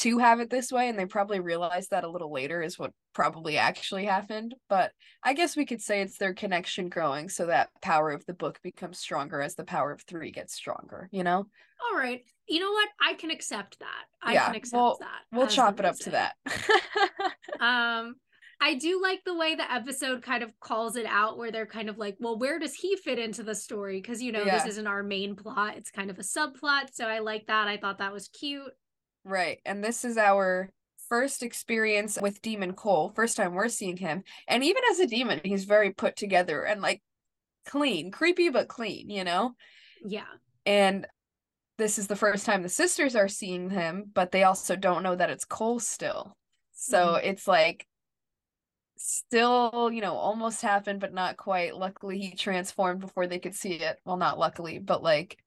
to 0.00 0.18
have 0.18 0.40
it 0.40 0.50
this 0.50 0.70
way 0.70 0.88
and 0.88 0.98
they 0.98 1.06
probably 1.06 1.40
realized 1.40 1.90
that 1.90 2.04
a 2.04 2.10
little 2.10 2.32
later 2.32 2.62
is 2.62 2.78
what 2.78 2.92
probably 3.14 3.56
actually 3.56 4.04
happened 4.04 4.54
but 4.68 4.92
i 5.22 5.32
guess 5.32 5.56
we 5.56 5.66
could 5.66 5.80
say 5.80 6.00
it's 6.00 6.18
their 6.18 6.34
connection 6.34 6.88
growing 6.88 7.28
so 7.28 7.46
that 7.46 7.68
power 7.82 8.10
of 8.10 8.24
the 8.26 8.34
book 8.34 8.58
becomes 8.62 8.98
stronger 8.98 9.40
as 9.40 9.54
the 9.54 9.64
power 9.64 9.92
of 9.92 10.02
three 10.02 10.30
gets 10.30 10.54
stronger 10.54 11.08
you 11.10 11.24
know 11.24 11.38
all 11.38 11.98
right 11.98 12.22
you 12.48 12.60
know 12.60 12.70
what 12.70 12.88
i 13.00 13.14
can 13.14 13.30
accept 13.30 13.78
that 13.80 14.04
i 14.22 14.34
yeah, 14.34 14.46
can 14.46 14.54
accept 14.54 14.78
well, 14.78 14.98
that 15.00 15.36
we'll 15.36 15.46
chop 15.46 15.78
it 15.78 15.86
up 15.86 15.96
to 15.96 16.10
that 16.10 16.34
um 17.60 18.14
I 18.60 18.74
do 18.74 19.00
like 19.00 19.22
the 19.24 19.36
way 19.36 19.54
the 19.54 19.72
episode 19.72 20.20
kind 20.22 20.42
of 20.42 20.50
calls 20.58 20.96
it 20.96 21.06
out, 21.06 21.38
where 21.38 21.52
they're 21.52 21.64
kind 21.64 21.88
of 21.88 21.96
like, 21.96 22.16
well, 22.18 22.36
where 22.36 22.58
does 22.58 22.74
he 22.74 22.96
fit 22.96 23.16
into 23.16 23.44
the 23.44 23.54
story? 23.54 24.00
Because, 24.00 24.20
you 24.20 24.32
know, 24.32 24.42
yeah. 24.42 24.58
this 24.58 24.72
isn't 24.72 24.86
our 24.88 25.04
main 25.04 25.36
plot, 25.36 25.76
it's 25.76 25.92
kind 25.92 26.10
of 26.10 26.18
a 26.18 26.22
subplot. 26.22 26.88
So 26.92 27.06
I 27.06 27.20
like 27.20 27.46
that. 27.46 27.68
I 27.68 27.76
thought 27.76 27.98
that 27.98 28.12
was 28.12 28.26
cute. 28.26 28.72
Right. 29.24 29.60
And 29.64 29.82
this 29.84 30.04
is 30.04 30.16
our 30.16 30.70
first 31.08 31.42
experience 31.42 32.18
with 32.20 32.42
Demon 32.42 32.74
Cole, 32.74 33.12
first 33.14 33.36
time 33.36 33.54
we're 33.54 33.68
seeing 33.68 33.96
him. 33.96 34.22
And 34.46 34.62
even 34.62 34.82
as 34.90 35.00
a 35.00 35.06
demon, 35.06 35.40
he's 35.42 35.64
very 35.64 35.92
put 35.92 36.16
together 36.16 36.62
and 36.62 36.82
like 36.82 37.02
clean, 37.66 38.10
creepy, 38.10 38.48
but 38.50 38.68
clean, 38.68 39.10
you 39.10 39.24
know? 39.24 39.54
Yeah. 40.04 40.26
And 40.66 41.06
this 41.78 41.98
is 41.98 42.08
the 42.08 42.16
first 42.16 42.44
time 42.44 42.62
the 42.62 42.68
sisters 42.68 43.16
are 43.16 43.28
seeing 43.28 43.70
him, 43.70 44.10
but 44.12 44.32
they 44.32 44.42
also 44.42 44.76
don't 44.76 45.02
know 45.02 45.14
that 45.14 45.30
it's 45.30 45.44
Cole 45.44 45.80
still. 45.80 46.36
So 46.72 46.98
mm-hmm. 46.98 47.26
it's 47.28 47.48
like 47.48 47.86
still, 48.96 49.90
you 49.92 50.00
know, 50.00 50.14
almost 50.14 50.60
happened, 50.60 51.00
but 51.00 51.14
not 51.14 51.36
quite. 51.36 51.76
Luckily, 51.76 52.18
he 52.18 52.32
transformed 52.32 53.00
before 53.00 53.26
they 53.26 53.38
could 53.38 53.54
see 53.54 53.74
it. 53.74 53.98
Well, 54.04 54.16
not 54.16 54.38
luckily, 54.38 54.78
but 54.78 55.02
like, 55.02 55.38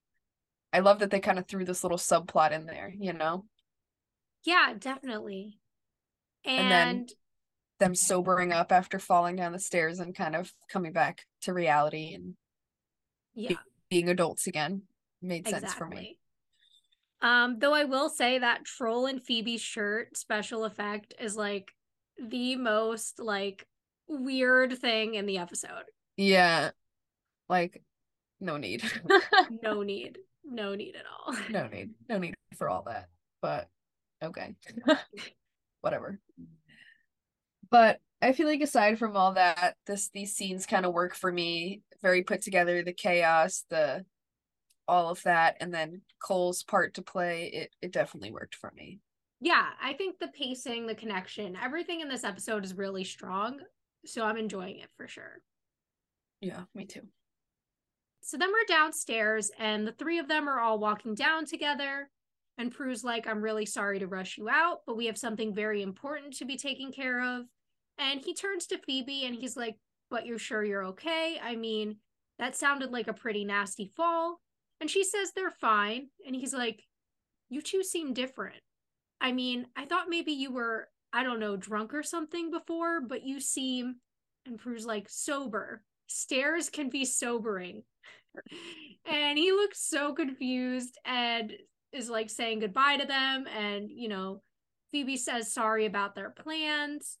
I 0.72 0.80
love 0.80 1.00
that 1.00 1.10
they 1.10 1.20
kind 1.20 1.38
of 1.38 1.46
threw 1.46 1.64
this 1.64 1.84
little 1.84 1.98
subplot 1.98 2.52
in 2.52 2.66
there, 2.66 2.92
you 2.98 3.12
know? 3.12 3.44
Yeah, 4.44 4.74
definitely. 4.78 5.58
And, 6.44 6.60
and 6.60 6.70
then 6.70 7.06
them 7.78 7.94
sobering 7.94 8.52
up 8.52 8.72
after 8.72 8.98
falling 8.98 9.36
down 9.36 9.52
the 9.52 9.58
stairs 9.58 10.00
and 10.00 10.14
kind 10.14 10.36
of 10.36 10.52
coming 10.68 10.92
back 10.92 11.22
to 11.42 11.52
reality 11.52 12.14
and 12.14 12.34
yeah, 13.34 13.56
being 13.90 14.08
adults 14.08 14.46
again 14.46 14.82
made 15.20 15.46
sense 15.46 15.62
exactly. 15.62 15.78
for 15.78 15.88
me. 15.88 16.18
Um, 17.22 17.58
though 17.60 17.74
I 17.74 17.84
will 17.84 18.08
say 18.08 18.38
that 18.38 18.64
Troll 18.64 19.06
and 19.06 19.22
Phoebe 19.22 19.56
shirt 19.56 20.16
special 20.16 20.64
effect 20.64 21.14
is 21.20 21.36
like 21.36 21.72
the 22.18 22.56
most 22.56 23.20
like 23.20 23.66
weird 24.08 24.78
thing 24.78 25.14
in 25.14 25.26
the 25.26 25.38
episode. 25.38 25.84
Yeah. 26.16 26.70
Like 27.48 27.82
no 28.40 28.56
need. 28.56 28.82
no 29.62 29.82
need. 29.82 30.18
No 30.44 30.74
need 30.74 30.96
at 30.96 31.04
all. 31.06 31.34
No 31.50 31.68
need. 31.68 31.90
No 32.08 32.18
need 32.18 32.34
for 32.56 32.68
all 32.68 32.82
that. 32.86 33.08
But 33.40 33.68
okay. 34.22 34.54
Whatever. 35.80 36.18
But 37.70 37.98
I 38.20 38.32
feel 38.32 38.46
like 38.46 38.60
aside 38.60 38.98
from 38.98 39.16
all 39.16 39.32
that, 39.32 39.76
this 39.86 40.10
these 40.12 40.34
scenes 40.34 40.66
kind 40.66 40.86
of 40.86 40.92
work 40.92 41.14
for 41.14 41.32
me. 41.32 41.82
Very 42.02 42.22
put 42.22 42.42
together, 42.42 42.82
the 42.82 42.92
chaos, 42.92 43.64
the 43.70 44.04
all 44.88 45.10
of 45.10 45.22
that, 45.22 45.56
and 45.60 45.72
then 45.72 46.02
Cole's 46.22 46.62
part 46.62 46.94
to 46.94 47.02
play, 47.02 47.46
it 47.46 47.70
it 47.80 47.92
definitely 47.92 48.30
worked 48.30 48.54
for 48.54 48.72
me 48.76 49.00
yeah, 49.42 49.70
I 49.82 49.94
think 49.94 50.20
the 50.20 50.28
pacing, 50.28 50.86
the 50.86 50.94
connection, 50.94 51.58
everything 51.60 52.00
in 52.00 52.08
this 52.08 52.22
episode 52.22 52.64
is 52.64 52.78
really 52.78 53.02
strong. 53.02 53.58
So 54.06 54.24
I'm 54.24 54.36
enjoying 54.36 54.78
it 54.78 54.88
for 54.96 55.08
sure. 55.08 55.42
Yeah, 56.40 56.62
me 56.76 56.84
too. 56.86 57.02
So 58.20 58.36
then 58.38 58.52
we're 58.52 58.64
downstairs, 58.68 59.50
and 59.58 59.84
the 59.84 59.92
three 59.92 60.20
of 60.20 60.28
them 60.28 60.48
are 60.48 60.60
all 60.60 60.78
walking 60.78 61.16
down 61.16 61.44
together. 61.44 62.08
And 62.58 62.70
Prue's 62.70 63.02
like, 63.02 63.26
I'm 63.26 63.42
really 63.42 63.66
sorry 63.66 63.98
to 64.00 64.06
rush 64.06 64.36
you 64.36 64.48
out, 64.48 64.80
but 64.86 64.96
we 64.96 65.06
have 65.06 65.18
something 65.18 65.54
very 65.54 65.82
important 65.82 66.36
to 66.36 66.44
be 66.44 66.56
taken 66.56 66.92
care 66.92 67.22
of. 67.22 67.46
And 67.98 68.20
he 68.20 68.34
turns 68.34 68.66
to 68.66 68.78
Phoebe 68.78 69.24
and 69.24 69.34
he's 69.34 69.56
like, 69.56 69.76
But 70.10 70.26
you're 70.26 70.38
sure 70.38 70.64
you're 70.64 70.86
okay? 70.86 71.38
I 71.42 71.56
mean, 71.56 71.96
that 72.38 72.56
sounded 72.56 72.90
like 72.90 73.08
a 73.08 73.14
pretty 73.14 73.44
nasty 73.44 73.92
fall. 73.96 74.40
And 74.80 74.90
she 74.90 75.04
says 75.04 75.32
they're 75.34 75.50
fine. 75.50 76.08
And 76.26 76.34
he's 76.34 76.52
like, 76.54 76.82
You 77.48 77.62
two 77.62 77.82
seem 77.82 78.12
different. 78.12 78.60
I 79.20 79.32
mean, 79.32 79.66
I 79.76 79.86
thought 79.86 80.08
maybe 80.08 80.32
you 80.32 80.52
were, 80.52 80.88
I 81.12 81.22
don't 81.22 81.40
know, 81.40 81.56
drunk 81.56 81.94
or 81.94 82.02
something 82.02 82.50
before, 82.50 83.00
but 83.00 83.22
you 83.22 83.38
seem, 83.40 83.96
and 84.46 84.58
Prue's 84.58 84.84
like, 84.84 85.06
sober. 85.08 85.82
Stairs 86.08 86.68
can 86.68 86.90
be 86.90 87.04
sobering. 87.04 87.84
and 89.06 89.38
he 89.38 89.52
looks 89.52 89.80
so 89.88 90.12
confused 90.12 90.98
and 91.04 91.52
is 91.92 92.08
like 92.10 92.30
saying 92.30 92.60
goodbye 92.60 92.96
to 92.96 93.06
them. 93.06 93.46
And, 93.46 93.90
you 93.90 94.08
know, 94.08 94.42
Phoebe 94.90 95.16
says 95.16 95.52
sorry 95.52 95.86
about 95.86 96.14
their 96.14 96.30
plans. 96.30 97.18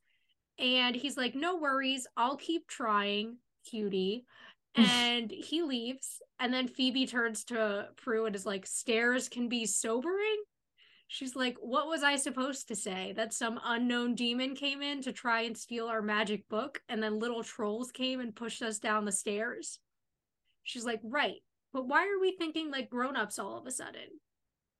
And 0.58 0.94
he's 0.94 1.16
like, 1.16 1.34
no 1.34 1.56
worries, 1.56 2.06
I'll 2.16 2.36
keep 2.36 2.68
trying, 2.68 3.38
cutie. 3.68 4.26
And 4.74 5.30
he 5.30 5.62
leaves. 5.62 6.22
And 6.40 6.50
then 6.50 6.66
Phoebe 6.66 7.06
turns 7.06 7.44
to 7.44 7.88
Prue 7.98 8.24
and 8.24 8.34
is 8.34 8.46
like, 8.46 8.64
stairs 8.64 9.28
can 9.28 9.50
be 9.50 9.66
sobering. 9.66 10.44
She's 11.12 11.36
like, 11.36 11.58
What 11.60 11.88
was 11.88 12.02
I 12.02 12.16
supposed 12.16 12.68
to 12.68 12.74
say? 12.74 13.12
That 13.14 13.34
some 13.34 13.60
unknown 13.62 14.14
demon 14.14 14.54
came 14.54 14.80
in 14.80 15.02
to 15.02 15.12
try 15.12 15.42
and 15.42 15.54
steal 15.54 15.88
our 15.88 16.00
magic 16.00 16.48
book, 16.48 16.80
and 16.88 17.02
then 17.02 17.18
little 17.18 17.42
trolls 17.42 17.92
came 17.92 18.18
and 18.18 18.34
pushed 18.34 18.62
us 18.62 18.78
down 18.78 19.04
the 19.04 19.12
stairs? 19.12 19.78
She's 20.62 20.86
like, 20.86 21.00
Right. 21.04 21.42
But 21.74 21.86
why 21.86 22.06
are 22.06 22.18
we 22.18 22.34
thinking 22.38 22.70
like 22.70 22.88
grown 22.88 23.14
ups 23.14 23.38
all 23.38 23.58
of 23.58 23.66
a 23.66 23.70
sudden? 23.70 24.08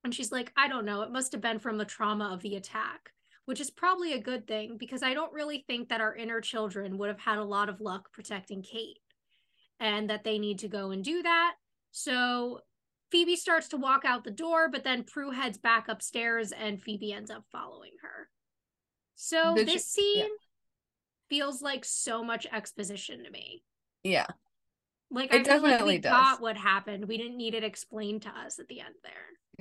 And 0.04 0.14
she's 0.14 0.32
like, 0.32 0.52
I 0.56 0.68
don't 0.68 0.84
know. 0.84 1.02
It 1.02 1.12
must 1.12 1.32
have 1.32 1.40
been 1.40 1.58
from 1.58 1.78
the 1.78 1.84
trauma 1.84 2.32
of 2.32 2.42
the 2.42 2.56
attack, 2.56 3.12
which 3.44 3.60
is 3.60 3.70
probably 3.70 4.12
a 4.12 4.20
good 4.20 4.46
thing 4.46 4.76
because 4.78 5.02
I 5.02 5.14
don't 5.14 5.32
really 5.32 5.64
think 5.66 5.88
that 5.88 6.00
our 6.00 6.14
inner 6.14 6.40
children 6.40 6.98
would 6.98 7.08
have 7.08 7.20
had 7.20 7.38
a 7.38 7.44
lot 7.44 7.68
of 7.68 7.80
luck 7.80 8.12
protecting 8.12 8.62
Kate 8.62 8.98
and 9.78 10.10
that 10.10 10.24
they 10.24 10.38
need 10.38 10.58
to 10.60 10.68
go 10.68 10.90
and 10.90 11.04
do 11.04 11.22
that. 11.22 11.54
So 11.92 12.60
Phoebe 13.10 13.36
starts 13.36 13.68
to 13.68 13.76
walk 13.76 14.04
out 14.04 14.24
the 14.24 14.30
door, 14.30 14.68
but 14.70 14.84
then 14.84 15.04
Prue 15.04 15.30
heads 15.30 15.58
back 15.58 15.86
upstairs 15.88 16.50
and 16.50 16.82
Phoebe 16.82 17.12
ends 17.12 17.30
up 17.30 17.44
following 17.52 17.92
her. 18.02 18.28
So 19.14 19.54
Did 19.54 19.68
this 19.68 19.96
you, 19.96 20.02
scene 20.02 20.18
yeah. 20.18 20.26
feels 21.28 21.62
like 21.62 21.84
so 21.84 22.24
much 22.24 22.46
exposition 22.50 23.22
to 23.24 23.30
me. 23.30 23.62
Yeah. 24.02 24.26
Like 25.10 25.32
it 25.32 25.40
I 25.40 25.42
definitely 25.42 25.70
like 25.72 25.84
we 25.84 25.98
does. 25.98 26.10
got 26.10 26.40
what 26.40 26.56
happened. 26.56 27.06
We 27.06 27.18
didn't 27.18 27.36
need 27.36 27.54
it 27.54 27.62
explained 27.62 28.22
to 28.22 28.30
us 28.30 28.58
at 28.58 28.68
the 28.68 28.80
end 28.80 28.94
there. 29.04 29.12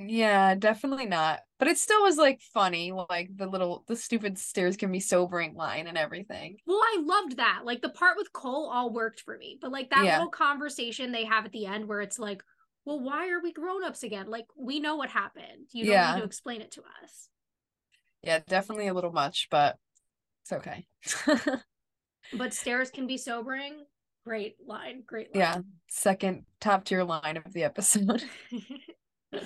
Yeah, 0.08 0.54
definitely 0.54 1.06
not. 1.06 1.40
But 1.58 1.68
it 1.68 1.78
still 1.78 2.02
was 2.02 2.16
like 2.16 2.40
funny, 2.52 2.92
like 2.92 3.30
the 3.36 3.46
little 3.46 3.84
the 3.86 3.96
stupid 3.96 4.38
stairs 4.38 4.76
can 4.76 4.90
be 4.90 5.00
sobering 5.00 5.54
line 5.54 5.86
and 5.86 5.96
everything. 5.96 6.56
Well, 6.66 6.80
I 6.80 7.02
loved 7.02 7.36
that. 7.36 7.62
Like 7.64 7.82
the 7.82 7.88
part 7.88 8.16
with 8.16 8.32
Cole 8.32 8.70
all 8.72 8.92
worked 8.92 9.20
for 9.20 9.36
me. 9.36 9.58
But 9.60 9.72
like 9.72 9.90
that 9.90 10.04
yeah. 10.04 10.16
little 10.16 10.30
conversation 10.30 11.12
they 11.12 11.24
have 11.24 11.44
at 11.44 11.52
the 11.52 11.66
end 11.66 11.86
where 11.86 12.00
it's 12.00 12.18
like, 12.18 12.42
well, 12.84 13.00
why 13.00 13.28
are 13.30 13.40
we 13.40 13.52
grown-ups 13.52 14.02
again? 14.02 14.28
Like 14.28 14.46
we 14.56 14.80
know 14.80 14.96
what 14.96 15.08
happened. 15.08 15.68
You 15.72 15.84
don't 15.84 15.92
yeah. 15.92 16.14
need 16.14 16.20
to 16.20 16.26
explain 16.26 16.60
it 16.62 16.72
to 16.72 16.80
us. 16.80 17.28
Yeah, 18.22 18.40
definitely 18.48 18.88
a 18.88 18.94
little 18.94 19.12
much, 19.12 19.48
but 19.50 19.76
it's 20.42 20.52
okay. 20.52 20.86
but 22.36 22.54
stairs 22.54 22.90
can 22.90 23.06
be 23.06 23.18
sobering. 23.18 23.84
Great 24.24 24.56
line. 24.64 25.02
Great 25.06 25.34
line. 25.34 25.40
Yeah. 25.40 25.58
Second 25.88 26.44
top 26.60 26.84
tier 26.84 27.04
line 27.04 27.36
of 27.36 27.52
the 27.52 27.64
episode. 27.64 28.24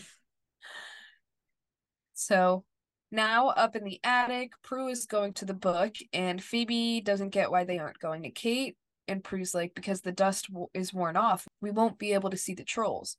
so 2.16 2.64
now 3.12 3.48
up 3.48 3.76
in 3.76 3.84
the 3.84 4.00
attic, 4.02 4.52
Prue 4.62 4.88
is 4.88 5.06
going 5.06 5.32
to 5.34 5.44
the 5.44 5.54
book, 5.54 5.94
and 6.12 6.42
Phoebe 6.42 7.00
doesn't 7.00 7.30
get 7.30 7.50
why 7.50 7.64
they 7.64 7.78
aren't 7.78 8.00
going 8.00 8.24
to 8.24 8.30
Kate 8.30 8.76
and 9.08 9.22
Prue's 9.22 9.54
like, 9.54 9.74
because 9.74 10.00
the 10.00 10.12
dust 10.12 10.48
w- 10.48 10.68
is 10.74 10.92
worn 10.92 11.16
off, 11.16 11.46
we 11.60 11.70
won't 11.70 11.98
be 11.98 12.12
able 12.12 12.30
to 12.30 12.36
see 12.36 12.54
the 12.54 12.64
trolls. 12.64 13.16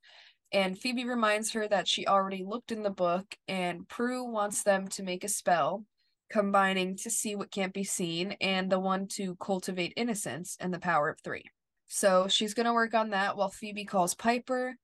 And 0.52 0.78
Phoebe 0.78 1.06
reminds 1.06 1.52
her 1.54 1.68
that 1.68 1.88
she 1.88 2.06
already 2.06 2.44
looked 2.44 2.72
in 2.72 2.84
the 2.84 2.90
book, 2.90 3.36
and 3.48 3.88
Prue 3.88 4.26
wants 4.26 4.64
them 4.64 4.88
to 4.90 5.04
make 5.04 5.24
a 5.24 5.30
spell 5.30 5.86
combining 6.30 6.98
to 6.98 7.10
see 7.10 7.36
what 7.36 7.52
can't 7.52 7.74
be 7.74 7.86
seen 7.86 8.36
and 8.42 8.70
the 8.70 8.80
one 8.80 9.08
to 9.08 9.36
cultivate 9.38 9.94
innocence 9.96 10.58
and 10.60 10.74
the 10.74 10.80
power 10.80 11.10
of 11.10 11.20
three. 11.22 11.44
So 11.88 12.28
she's 12.28 12.54
going 12.54 12.66
to 12.66 12.74
work 12.74 12.94
on 12.94 13.12
that 13.12 13.38
while 13.38 13.50
Phoebe 13.50 13.86
calls 13.86 14.14
Piper 14.14 14.76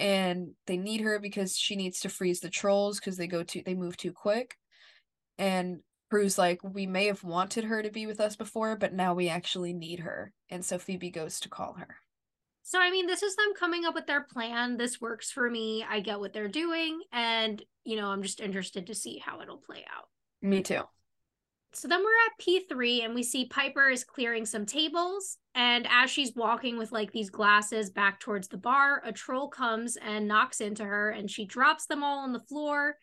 and 0.00 0.52
they 0.66 0.76
need 0.76 1.02
her 1.02 1.18
because 1.18 1.56
she 1.56 1.76
needs 1.76 2.00
to 2.00 2.08
freeze 2.08 2.40
the 2.40 2.50
trolls 2.50 2.98
because 2.98 3.16
they 3.16 3.26
go 3.26 3.42
too 3.42 3.62
they 3.64 3.74
move 3.74 3.96
too 3.96 4.12
quick. 4.12 4.56
And 5.38 5.80
Prue's 6.10 6.36
like, 6.36 6.60
we 6.64 6.86
may 6.86 7.06
have 7.06 7.22
wanted 7.22 7.64
her 7.64 7.82
to 7.82 7.90
be 7.90 8.06
with 8.06 8.20
us 8.20 8.34
before, 8.34 8.76
but 8.76 8.92
now 8.92 9.14
we 9.14 9.28
actually 9.28 9.72
need 9.72 10.00
her. 10.00 10.32
And 10.48 10.64
so 10.64 10.78
Phoebe 10.78 11.10
goes 11.10 11.38
to 11.40 11.48
call 11.48 11.74
her. 11.74 11.96
So, 12.62 12.80
I 12.80 12.90
mean, 12.90 13.06
this 13.06 13.22
is 13.22 13.36
them 13.36 13.54
coming 13.58 13.84
up 13.84 13.94
with 13.94 14.06
their 14.06 14.22
plan. 14.22 14.76
This 14.76 15.00
works 15.00 15.30
for 15.30 15.48
me. 15.48 15.84
I 15.88 16.00
get 16.00 16.20
what 16.20 16.32
they're 16.32 16.48
doing. 16.48 17.00
And, 17.12 17.62
you 17.84 17.96
know, 17.96 18.08
I'm 18.08 18.22
just 18.22 18.40
interested 18.40 18.88
to 18.88 18.94
see 18.94 19.18
how 19.18 19.40
it'll 19.40 19.56
play 19.56 19.84
out. 19.96 20.08
Me 20.42 20.62
too. 20.62 20.82
So 21.72 21.86
then 21.86 22.02
we're 22.02 22.10
at 22.26 22.44
P3 22.44 23.04
and 23.04 23.14
we 23.14 23.22
see 23.22 23.46
Piper 23.46 23.88
is 23.88 24.04
clearing 24.04 24.44
some 24.44 24.66
tables. 24.66 25.38
And 25.54 25.86
as 25.88 26.10
she's 26.10 26.34
walking 26.34 26.78
with 26.78 26.92
like 26.92 27.12
these 27.12 27.30
glasses 27.30 27.90
back 27.90 28.20
towards 28.20 28.48
the 28.48 28.56
bar, 28.56 29.02
a 29.04 29.12
troll 29.12 29.48
comes 29.48 29.96
and 29.96 30.26
knocks 30.26 30.60
into 30.60 30.84
her 30.84 31.10
and 31.10 31.30
she 31.30 31.44
drops 31.44 31.86
them 31.86 32.02
all 32.02 32.18
on 32.18 32.32
the 32.32 32.40
floor 32.48 32.96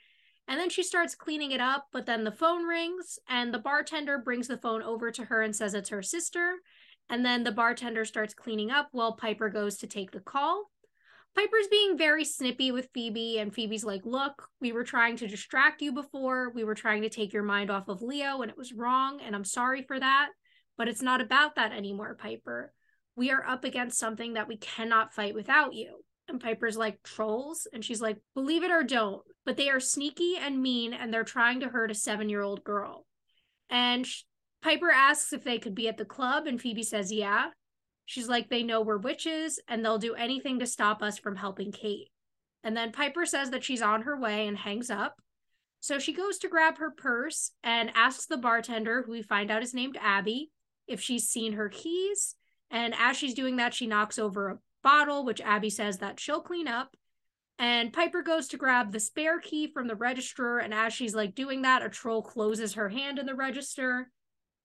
and 0.48 0.60
then 0.60 0.70
she 0.70 0.84
starts 0.84 1.14
cleaning 1.14 1.52
it 1.52 1.60
up, 1.60 1.88
but 1.92 2.06
then 2.06 2.24
the 2.24 2.32
phone 2.32 2.64
rings 2.64 3.20
and 3.28 3.54
the 3.54 3.60
bartender 3.60 4.18
brings 4.18 4.48
the 4.48 4.58
phone 4.58 4.82
over 4.82 5.12
to 5.12 5.26
her 5.26 5.42
and 5.42 5.54
says 5.54 5.74
it's 5.74 5.90
her 5.90 6.02
sister. 6.02 6.56
And 7.10 7.26
then 7.26 7.44
the 7.44 7.52
bartender 7.52 8.06
starts 8.06 8.34
cleaning 8.34 8.72
up 8.72 8.90
while 8.92 9.14
Piper 9.14 9.50
goes 9.50 9.78
to 9.78 9.88
take 9.88 10.12
the 10.12 10.20
call. 10.20 10.72
Piper's 11.38 11.68
being 11.68 12.00
very 12.00 12.26
snippy 12.26 12.72
with 12.72 12.90
Phoebe, 12.96 13.38
and 13.38 13.54
Phoebe's 13.54 13.86
like, 13.86 14.02
Look, 14.06 14.48
we 14.60 14.72
were 14.72 14.84
trying 14.84 15.18
to 15.18 15.28
distract 15.28 15.84
you 15.84 15.92
before. 15.92 16.50
We 16.50 16.64
were 16.64 16.74
trying 16.74 17.04
to 17.04 17.10
take 17.10 17.32
your 17.32 17.44
mind 17.44 17.70
off 17.70 17.90
of 17.90 18.02
Leo, 18.02 18.42
and 18.42 18.50
it 18.50 18.58
was 18.58 18.74
wrong, 18.74 19.22
and 19.22 19.36
I'm 19.36 19.44
sorry 19.44 19.84
for 19.84 20.00
that. 20.00 20.30
But 20.78 20.88
it's 20.88 21.04
not 21.04 21.22
about 21.22 21.56
that 21.56 21.74
anymore, 21.74 22.18
Piper. 22.20 22.74
We 23.16 23.30
are 23.30 23.46
up 23.46 23.66
against 23.66 24.00
something 24.00 24.34
that 24.34 24.48
we 24.48 24.58
cannot 24.58 25.14
fight 25.14 25.36
without 25.36 25.76
you. 25.76 26.00
And 26.28 26.42
Piper's 26.42 26.76
like, 26.76 27.04
Trolls? 27.04 27.68
And 27.72 27.86
she's 27.86 28.02
like, 28.02 28.18
Believe 28.34 28.64
it 28.64 28.72
or 28.72 28.84
don't, 28.84 29.22
but 29.46 29.58
they 29.58 29.70
are 29.70 29.80
sneaky 29.80 30.38
and 30.42 30.60
mean 30.60 30.94
and 30.94 31.14
they're 31.14 31.24
trying 31.24 31.60
to 31.60 31.70
hurt 31.70 31.92
a 31.92 31.96
seven 31.96 32.30
year 32.30 32.42
old 32.42 32.64
girl. 32.64 33.06
And 33.70 34.08
Piper 34.64 34.90
asks 34.90 35.34
if 35.34 35.44
they 35.44 35.60
could 35.60 35.76
be 35.76 35.88
at 35.88 35.98
the 35.98 36.06
club, 36.06 36.48
and 36.48 36.60
Phoebe 36.60 36.82
says, 36.82 37.12
yeah. 37.12 37.50
She's 38.08 38.30
like, 38.30 38.50
they 38.50 38.64
know 38.64 38.82
we're 38.82 38.98
witches 38.98 39.60
and 39.68 39.84
they'll 39.84 39.98
do 39.98 40.16
anything 40.16 40.60
to 40.60 40.66
stop 40.66 41.04
us 41.04 41.20
from 41.20 41.36
helping 41.36 41.74
Kate. 41.74 42.08
And 42.64 42.76
then 42.76 42.94
Piper 42.94 43.26
says 43.26 43.52
that 43.52 43.66
she's 43.66 43.82
on 43.82 44.04
her 44.04 44.18
way 44.18 44.48
and 44.48 44.58
hangs 44.58 44.90
up. 44.90 45.22
So 45.82 46.00
she 46.00 46.14
goes 46.14 46.38
to 46.40 46.48
grab 46.48 46.78
her 46.78 46.90
purse 46.90 47.52
and 47.66 47.92
asks 47.94 48.26
the 48.26 48.38
bartender, 48.38 49.04
who 49.04 49.12
we 49.12 49.22
find 49.22 49.52
out 49.52 49.62
is 49.62 49.74
named 49.74 49.98
Abby, 50.02 50.52
if 50.88 51.02
she's 51.02 51.28
seen 51.28 51.54
her 51.54 51.68
keys. 51.68 52.36
And 52.72 52.96
as 52.98 53.18
she's 53.18 53.34
doing 53.34 53.58
that, 53.58 53.74
she 53.74 53.88
knocks 53.88 54.18
over 54.18 54.50
a 54.50 54.60
bottle, 54.84 55.26
which 55.26 55.42
Abby 55.42 55.70
says 55.70 55.98
that 55.98 56.18
she'll 56.18 56.42
clean 56.42 56.68
up. 56.68 56.96
And 57.60 57.92
Piper 57.92 58.22
goes 58.22 58.48
to 58.50 58.58
grab 58.58 58.94
the 58.94 59.02
spare 59.02 59.42
key 59.42 59.68
from 59.68 59.88
the 59.88 59.96
register. 59.96 60.60
And 60.60 60.74
as 60.74 60.94
she's 60.94 61.14
like 61.14 61.36
doing 61.36 61.64
that, 61.64 61.84
a 61.84 61.90
troll 61.90 62.22
closes 62.22 62.76
her 62.76 62.88
hand 62.88 63.20
in 63.20 63.26
the 63.26 63.36
register. 63.36 64.12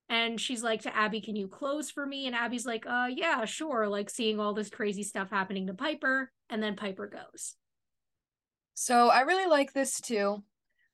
And 0.08 0.40
she's 0.40 0.62
like 0.62 0.82
to 0.82 0.94
Abby, 0.94 1.20
Can 1.20 1.36
you 1.36 1.48
close 1.48 1.90
for 1.90 2.04
me? 2.04 2.26
And 2.26 2.36
Abby's 2.36 2.66
like, 2.66 2.86
Uh, 2.86 3.08
yeah, 3.10 3.44
sure. 3.44 3.88
Like 3.88 4.10
seeing 4.10 4.38
all 4.38 4.54
this 4.54 4.70
crazy 4.70 5.02
stuff 5.02 5.30
happening 5.30 5.66
to 5.68 5.74
Piper. 5.74 6.30
And 6.50 6.62
then 6.62 6.76
Piper 6.76 7.06
goes. 7.06 7.54
So 8.74 9.08
I 9.08 9.20
really 9.20 9.46
like 9.46 9.72
this 9.72 10.00
too. 10.00 10.42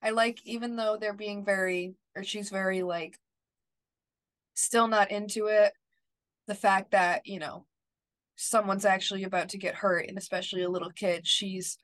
I 0.03 0.11
like, 0.11 0.39
even 0.45 0.77
though 0.77 0.97
they're 1.01 1.13
being 1.13 1.45
very, 1.45 1.95
or 2.15 2.23
she's 2.23 2.51
very 2.51 2.83
like, 2.83 3.19
still 4.55 4.87
not 4.87 5.11
into 5.11 5.47
it, 5.47 5.73
the 6.47 6.55
fact 6.55 6.93
that, 6.93 7.27
you 7.27 7.41
know, 7.41 7.67
someone's 8.41 8.85
actually 8.85 9.25
about 9.25 9.49
to 9.49 9.59
get 9.59 9.75
hurt 9.75 10.07
and 10.09 10.17
especially 10.17 10.63
a 10.63 10.71
little 10.71 10.93
kid 10.93 11.27
she's 11.27 11.77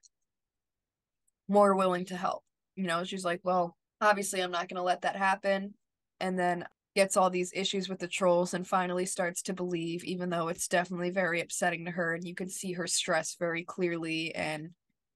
more 1.49 1.75
willing 1.75 2.05
to 2.05 2.17
help 2.17 2.45
you 2.77 2.87
know 2.87 3.03
she's 3.03 3.25
like 3.25 3.41
well 3.43 3.77
obviously 4.01 4.41
i'm 4.41 4.53
not 4.53 4.69
going 4.69 4.77
to 4.77 4.83
let 4.83 5.03
that 5.03 5.17
happen 5.17 5.75
and 6.21 6.39
then 6.39 6.65
gets 6.95 7.17
all 7.17 7.31
these 7.31 7.53
issues 7.55 7.89
with 7.89 7.99
the 7.99 8.09
trolls 8.09 8.55
and 8.55 8.67
finally 8.67 9.07
starts 9.07 9.43
to 9.43 9.53
believe 9.53 10.05
even 10.05 10.31
though 10.31 10.49
it's 10.49 10.69
definitely 10.69 11.11
very 11.11 11.41
upsetting 11.41 11.85
to 11.85 11.91
her 11.91 12.15
and 12.15 12.25
you 12.25 12.35
can 12.35 12.49
see 12.49 12.73
her 12.73 12.87
stress 12.87 13.37
very 13.39 13.65
clearly 13.65 14.35
and 14.35 14.71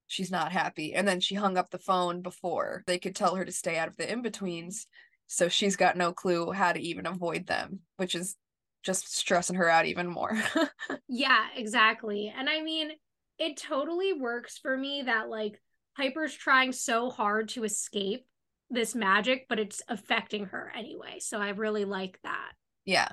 she's 0.06 0.30
not 0.30 0.52
happy 0.52 0.94
and 0.94 1.06
then 1.06 1.20
she 1.20 1.34
hung 1.34 1.56
up 1.56 1.70
the 1.70 1.78
phone 1.78 2.22
before 2.22 2.82
they 2.86 2.98
could 2.98 3.14
tell 3.14 3.34
her 3.34 3.44
to 3.44 3.52
stay 3.52 3.78
out 3.78 3.88
of 3.88 3.96
the 3.96 4.10
in-betweens 4.10 4.86
so 5.26 5.48
she's 5.48 5.76
got 5.76 5.96
no 5.96 6.12
clue 6.12 6.50
how 6.50 6.72
to 6.72 6.80
even 6.80 7.06
avoid 7.06 7.46
them 7.46 7.80
which 7.96 8.14
is 8.14 8.36
just 8.82 9.14
stressing 9.14 9.56
her 9.56 9.68
out 9.68 9.86
even 9.86 10.06
more. 10.06 10.40
yeah, 11.08 11.44
exactly. 11.56 12.32
And 12.36 12.48
I 12.48 12.62
mean, 12.62 12.92
it 13.38 13.56
totally 13.56 14.12
works 14.12 14.58
for 14.58 14.76
me 14.76 15.02
that 15.06 15.28
like 15.28 15.60
Piper's 15.96 16.34
trying 16.34 16.72
so 16.72 17.10
hard 17.10 17.50
to 17.50 17.64
escape 17.64 18.26
this 18.70 18.94
magic, 18.94 19.46
but 19.48 19.58
it's 19.58 19.82
affecting 19.88 20.46
her 20.46 20.72
anyway. 20.76 21.18
So 21.20 21.38
I 21.38 21.50
really 21.50 21.84
like 21.84 22.18
that. 22.22 22.52
Yeah. 22.84 23.08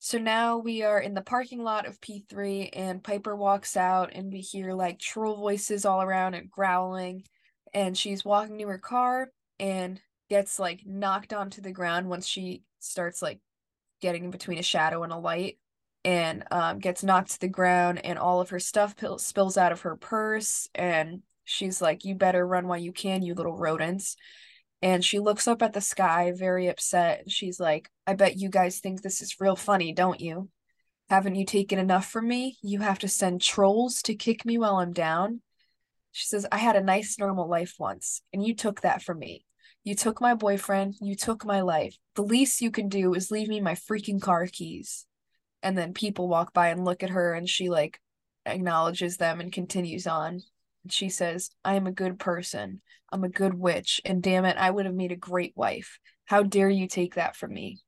So 0.00 0.18
now 0.18 0.58
we 0.58 0.82
are 0.82 1.00
in 1.00 1.14
the 1.14 1.22
parking 1.22 1.62
lot 1.62 1.86
of 1.86 2.00
P3 2.00 2.70
and 2.72 3.02
Piper 3.02 3.34
walks 3.34 3.76
out 3.76 4.12
and 4.12 4.32
we 4.32 4.40
hear 4.40 4.72
like 4.72 5.00
troll 5.00 5.36
voices 5.36 5.84
all 5.84 6.02
around 6.02 6.34
and 6.34 6.50
growling 6.50 7.24
and 7.74 7.98
she's 7.98 8.24
walking 8.24 8.58
to 8.58 8.68
her 8.68 8.78
car 8.78 9.30
and 9.58 10.00
gets 10.30 10.58
like 10.58 10.82
knocked 10.86 11.32
onto 11.32 11.60
the 11.60 11.72
ground 11.72 12.08
once 12.08 12.26
she 12.26 12.62
starts 12.78 13.20
like 13.20 13.40
getting 14.00 14.24
in 14.24 14.30
between 14.30 14.58
a 14.58 14.62
shadow 14.62 15.02
and 15.02 15.12
a 15.12 15.18
light 15.18 15.58
and 16.04 16.44
um, 16.52 16.78
gets 16.78 17.02
knocked 17.02 17.32
to 17.32 17.40
the 17.40 17.48
ground 17.48 18.04
and 18.04 18.18
all 18.18 18.40
of 18.40 18.50
her 18.50 18.60
stuff 18.60 18.96
pil- 18.96 19.18
spills 19.18 19.56
out 19.56 19.72
of 19.72 19.80
her 19.80 19.96
purse 19.96 20.68
and 20.76 21.22
she's 21.48 21.80
like 21.80 22.04
you 22.04 22.14
better 22.14 22.46
run 22.46 22.68
while 22.68 22.78
you 22.78 22.92
can 22.92 23.22
you 23.22 23.34
little 23.34 23.56
rodents. 23.56 24.16
And 24.80 25.04
she 25.04 25.18
looks 25.18 25.48
up 25.48 25.62
at 25.62 25.72
the 25.72 25.80
sky 25.80 26.32
very 26.36 26.68
upset. 26.68 27.30
She's 27.30 27.58
like 27.58 27.90
i 28.06 28.14
bet 28.14 28.38
you 28.38 28.48
guys 28.48 28.78
think 28.78 29.02
this 29.02 29.20
is 29.22 29.40
real 29.40 29.56
funny 29.56 29.92
don't 29.92 30.20
you? 30.20 30.50
Haven't 31.08 31.36
you 31.36 31.46
taken 31.46 31.78
enough 31.78 32.06
from 32.06 32.28
me? 32.28 32.58
You 32.62 32.80
have 32.80 32.98
to 33.00 33.08
send 33.08 33.40
trolls 33.40 34.02
to 34.02 34.14
kick 34.14 34.44
me 34.44 34.58
while 34.58 34.76
i'm 34.76 34.92
down. 34.92 35.40
She 36.12 36.26
says 36.26 36.46
i 36.52 36.58
had 36.58 36.76
a 36.76 36.82
nice 36.82 37.18
normal 37.18 37.48
life 37.48 37.74
once 37.78 38.22
and 38.32 38.44
you 38.44 38.54
took 38.54 38.82
that 38.82 39.02
from 39.02 39.18
me. 39.18 39.44
You 39.84 39.94
took 39.94 40.20
my 40.20 40.34
boyfriend 40.34 40.96
you 41.00 41.16
took 41.16 41.46
my 41.46 41.62
life. 41.62 41.96
The 42.14 42.22
least 42.22 42.60
you 42.60 42.70
can 42.70 42.88
do 42.88 43.14
is 43.14 43.30
leave 43.30 43.48
me 43.48 43.60
my 43.60 43.74
freaking 43.74 44.20
car 44.20 44.46
keys. 44.46 45.06
And 45.62 45.76
then 45.78 45.94
people 45.94 46.28
walk 46.28 46.52
by 46.52 46.68
and 46.68 46.84
look 46.84 47.02
at 47.02 47.10
her 47.10 47.32
and 47.32 47.48
she 47.48 47.70
like 47.70 48.00
acknowledges 48.44 49.16
them 49.16 49.40
and 49.40 49.52
continues 49.52 50.06
on 50.06 50.42
she 50.92 51.08
says 51.08 51.50
i 51.64 51.74
am 51.74 51.86
a 51.86 51.92
good 51.92 52.18
person. 52.18 52.80
I'm 53.10 53.24
a 53.24 53.28
good 53.28 53.54
witch 53.54 54.00
and 54.04 54.22
damn 54.22 54.44
it 54.44 54.56
i 54.58 54.70
would 54.70 54.86
have 54.86 54.94
made 54.94 55.12
a 55.12 55.16
great 55.16 55.52
wife. 55.56 55.98
How 56.26 56.42
dare 56.42 56.68
you 56.70 56.86
take 56.86 57.14
that 57.14 57.36
from 57.36 57.52
me? 57.54 57.78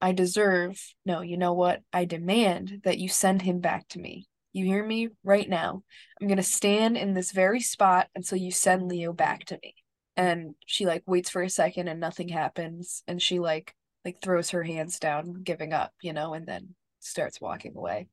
I 0.00 0.12
deserve 0.12 0.80
no 1.04 1.20
you 1.20 1.36
know 1.36 1.54
what? 1.54 1.82
I 1.92 2.04
demand 2.04 2.82
that 2.84 2.98
you 2.98 3.08
send 3.08 3.42
him 3.42 3.60
back 3.60 3.88
to 3.88 3.98
me. 3.98 4.28
You 4.52 4.64
hear 4.64 4.84
me? 4.84 5.08
Right 5.24 5.48
now. 5.48 5.82
I'm 6.20 6.26
going 6.26 6.38
to 6.38 6.42
stand 6.42 6.96
in 6.96 7.14
this 7.14 7.32
very 7.32 7.60
spot 7.60 8.08
until 8.14 8.38
you 8.38 8.50
send 8.50 8.88
leo 8.88 9.12
back 9.12 9.44
to 9.46 9.58
me. 9.62 9.74
And 10.16 10.54
she 10.66 10.86
like 10.86 11.02
waits 11.06 11.30
for 11.30 11.42
a 11.42 11.50
second 11.50 11.88
and 11.88 12.00
nothing 12.00 12.28
happens. 12.28 13.02
And 13.06 13.20
she 13.20 13.38
like 13.38 13.74
like 14.04 14.20
throws 14.22 14.50
her 14.50 14.62
hands 14.62 14.98
down 14.98 15.42
giving 15.42 15.72
up 15.72 15.92
you 16.00 16.12
know 16.12 16.34
and 16.34 16.46
then 16.46 16.74
starts 17.00 17.40
walking 17.40 17.76
away. 17.76 18.08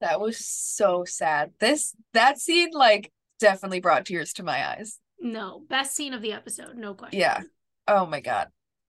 That 0.00 0.20
was 0.20 0.44
so 0.44 1.04
sad. 1.04 1.52
This 1.60 1.94
that 2.12 2.38
scene 2.38 2.70
like 2.72 3.12
definitely 3.44 3.80
brought 3.80 4.06
tears 4.06 4.32
to 4.34 4.42
my 4.42 4.68
eyes. 4.70 4.98
No, 5.20 5.62
best 5.68 5.94
scene 5.94 6.14
of 6.14 6.22
the 6.22 6.32
episode, 6.32 6.76
no 6.76 6.94
question. 6.94 7.20
Yeah. 7.20 7.40
Oh 7.86 8.06
my 8.06 8.20
god. 8.20 8.48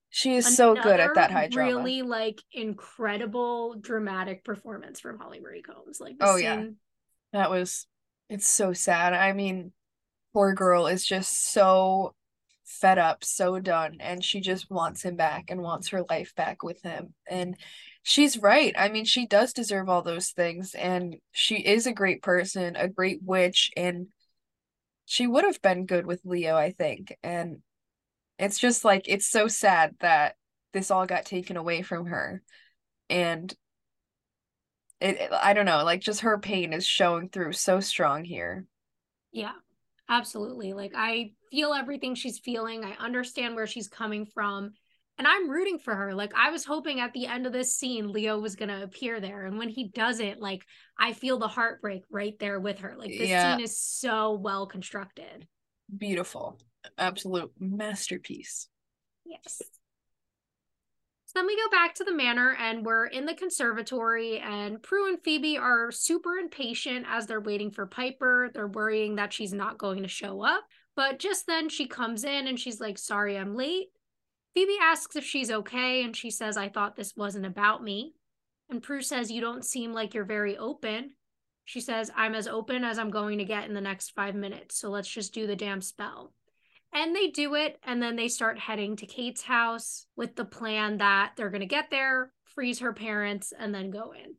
She 0.09 0.35
is 0.35 0.45
Another 0.45 0.79
so 0.79 0.83
good 0.83 0.99
at 0.99 1.15
that 1.15 1.31
high 1.31 1.47
drama. 1.47 1.71
Really 1.71 2.01
like 2.01 2.41
incredible 2.53 3.75
dramatic 3.79 4.43
performance 4.43 4.99
from 4.99 5.19
Holly 5.19 5.41
Marie 5.41 5.61
Combs. 5.61 5.99
Like 5.99 6.15
oh 6.21 6.37
scene... 6.37 6.43
yeah, 6.43 6.65
that 7.33 7.49
was. 7.49 7.85
It's 8.29 8.47
so 8.47 8.73
sad. 8.73 9.13
I 9.13 9.33
mean, 9.33 9.71
poor 10.33 10.53
girl 10.53 10.87
is 10.87 11.05
just 11.05 11.51
so 11.51 12.15
fed 12.63 12.97
up, 12.97 13.23
so 13.23 13.59
done, 13.59 13.97
and 13.99 14.23
she 14.23 14.39
just 14.39 14.71
wants 14.71 15.03
him 15.03 15.15
back 15.15 15.45
and 15.49 15.61
wants 15.61 15.89
her 15.89 16.03
life 16.09 16.33
back 16.35 16.63
with 16.63 16.81
him. 16.81 17.13
And 17.29 17.55
she's 18.03 18.37
right. 18.37 18.73
I 18.77 18.89
mean, 18.89 19.05
she 19.05 19.27
does 19.27 19.53
deserve 19.53 19.89
all 19.89 20.01
those 20.01 20.29
things, 20.29 20.73
and 20.73 21.17
she 21.31 21.57
is 21.57 21.87
a 21.87 21.93
great 21.93 22.21
person, 22.21 22.75
a 22.75 22.87
great 22.87 23.19
witch, 23.23 23.69
and 23.75 24.07
she 25.05 25.27
would 25.27 25.45
have 25.45 25.61
been 25.61 25.85
good 25.85 26.05
with 26.05 26.21
Leo, 26.25 26.55
I 26.55 26.71
think. 26.71 27.17
And 27.23 27.59
it's 28.39 28.59
just 28.59 28.83
like 28.83 29.05
it's 29.07 29.27
so 29.27 29.47
sad 29.47 29.95
that 29.99 30.35
this 30.73 30.91
all 30.91 31.05
got 31.05 31.25
taken 31.25 31.57
away 31.57 31.81
from 31.81 32.07
her, 32.07 32.41
and 33.09 33.53
it, 34.99 35.15
it 35.17 35.31
I 35.31 35.53
don't 35.53 35.65
know, 35.65 35.83
like 35.83 36.01
just 36.01 36.21
her 36.21 36.37
pain 36.37 36.73
is 36.73 36.85
showing 36.85 37.29
through 37.29 37.53
so 37.53 37.79
strong 37.79 38.23
here. 38.23 38.65
Yeah. 39.31 39.53
Absolutely. 40.07 40.73
Like 40.73 40.93
I 40.95 41.31
feel 41.49 41.73
everything 41.73 42.15
she's 42.15 42.39
feeling. 42.39 42.83
I 42.83 42.91
understand 43.03 43.55
where 43.55 43.67
she's 43.67 43.87
coming 43.87 44.25
from 44.25 44.73
and 45.17 45.27
I'm 45.27 45.49
rooting 45.49 45.79
for 45.79 45.95
her. 45.95 46.13
Like 46.13 46.33
I 46.35 46.51
was 46.51 46.65
hoping 46.65 46.99
at 46.99 47.13
the 47.13 47.27
end 47.27 47.45
of 47.45 47.53
this 47.53 47.75
scene 47.75 48.11
Leo 48.11 48.39
was 48.39 48.55
going 48.55 48.69
to 48.69 48.83
appear 48.83 49.19
there 49.19 49.45
and 49.45 49.57
when 49.57 49.69
he 49.69 49.87
doesn't 49.87 50.41
like 50.41 50.65
I 50.99 51.13
feel 51.13 51.39
the 51.39 51.47
heartbreak 51.47 52.03
right 52.09 52.37
there 52.39 52.59
with 52.59 52.79
her. 52.79 52.95
Like 52.97 53.11
this 53.11 53.29
yeah. 53.29 53.55
scene 53.55 53.63
is 53.63 53.79
so 53.79 54.33
well 54.33 54.65
constructed. 54.67 55.47
Beautiful. 55.95 56.59
Absolute 56.97 57.51
masterpiece. 57.59 58.67
Yes. 59.25 59.61
So 61.25 61.39
then 61.39 61.47
we 61.47 61.55
go 61.55 61.69
back 61.69 61.95
to 61.95 62.03
the 62.03 62.13
manor 62.13 62.55
and 62.59 62.85
we're 62.85 63.07
in 63.07 63.25
the 63.25 63.33
conservatory 63.33 64.39
and 64.39 64.81
Prue 64.81 65.09
and 65.09 65.21
Phoebe 65.21 65.57
are 65.57 65.91
super 65.91 66.35
impatient 66.35 67.05
as 67.09 67.25
they're 67.25 67.41
waiting 67.41 67.71
for 67.71 67.85
Piper. 67.85 68.51
They're 68.53 68.67
worrying 68.67 69.15
that 69.15 69.33
she's 69.33 69.53
not 69.53 69.77
going 69.77 70.03
to 70.03 70.07
show 70.07 70.41
up. 70.41 70.63
But 70.95 71.19
just 71.19 71.45
then 71.45 71.67
she 71.67 71.87
comes 71.87 72.23
in 72.23 72.47
and 72.47 72.57
she's 72.57 72.79
like, 72.79 72.97
"Sorry, 72.97 73.37
I'm 73.37 73.53
late." 73.53 73.87
Phoebe 74.55 74.77
asks 74.81 75.17
if 75.17 75.25
she's 75.25 75.51
okay, 75.51 76.01
and 76.03 76.15
she 76.15 76.31
says, 76.31 76.55
I 76.55 76.69
thought 76.69 76.95
this 76.95 77.13
wasn't 77.17 77.45
about 77.45 77.83
me. 77.83 78.13
And 78.69 78.81
Prue 78.81 79.01
says, 79.01 79.29
You 79.29 79.41
don't 79.41 79.65
seem 79.65 79.91
like 79.91 80.13
you're 80.13 80.23
very 80.23 80.57
open. 80.57 81.11
She 81.65 81.81
says, 81.81 82.09
I'm 82.15 82.33
as 82.33 82.47
open 82.47 82.85
as 82.85 82.97
I'm 82.97 83.09
going 83.09 83.39
to 83.39 83.43
get 83.43 83.67
in 83.67 83.73
the 83.73 83.81
next 83.81 84.11
five 84.11 84.33
minutes, 84.33 84.79
so 84.79 84.89
let's 84.89 85.09
just 85.09 85.33
do 85.33 85.45
the 85.45 85.57
damn 85.57 85.81
spell. 85.81 86.31
And 86.93 87.13
they 87.13 87.27
do 87.27 87.55
it, 87.55 87.77
and 87.83 88.01
then 88.01 88.15
they 88.15 88.29
start 88.29 88.57
heading 88.57 88.95
to 88.97 89.05
Kate's 89.05 89.41
house 89.41 90.07
with 90.15 90.35
the 90.37 90.45
plan 90.45 90.99
that 90.99 91.33
they're 91.35 91.49
going 91.49 91.59
to 91.59 91.65
get 91.67 91.91
there, 91.91 92.31
freeze 92.45 92.79
her 92.79 92.93
parents, 92.93 93.51
and 93.57 93.75
then 93.75 93.89
go 93.89 94.13
in. 94.13 94.35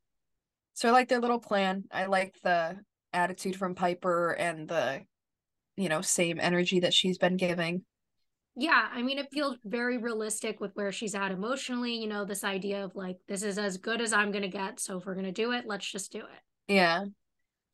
So 0.73 0.89
I 0.89 0.93
like 0.93 1.09
their 1.09 1.21
little 1.21 1.41
plan. 1.41 1.85
I 1.93 2.07
like 2.07 2.37
the 2.43 2.79
attitude 3.13 3.57
from 3.57 3.75
Piper 3.75 4.31
and 4.31 4.67
the, 4.67 5.03
you 5.77 5.91
know, 5.91 6.01
same 6.01 6.39
energy 6.41 6.81
that 6.81 6.95
she's 6.95 7.19
been 7.19 7.37
giving 7.37 7.83
yeah 8.57 8.89
i 8.93 9.03
mean 9.03 9.19
it 9.19 9.31
feels 9.31 9.57
very 9.65 9.99
realistic 9.99 10.61
with 10.61 10.73
where 10.75 10.91
she's 10.91 11.15
at 11.15 11.31
emotionally 11.31 11.95
you 11.95 12.09
know 12.09 12.25
this 12.25 12.43
idea 12.43 12.83
of 12.83 12.97
like 12.97 13.19
this 13.29 13.43
is 13.43 13.59
as 13.59 13.77
good 13.77 14.01
as 14.01 14.13
i'm 14.13 14.33
gonna 14.33 14.49
get 14.49 14.81
so 14.81 14.97
if 14.97 15.05
we're 15.07 15.15
gonna 15.15 15.31
do 15.31 15.53
it 15.53 15.65
let's 15.67 15.91
just 15.91 16.11
do 16.11 16.21
it. 16.21 16.73
Yeah. 16.73 17.05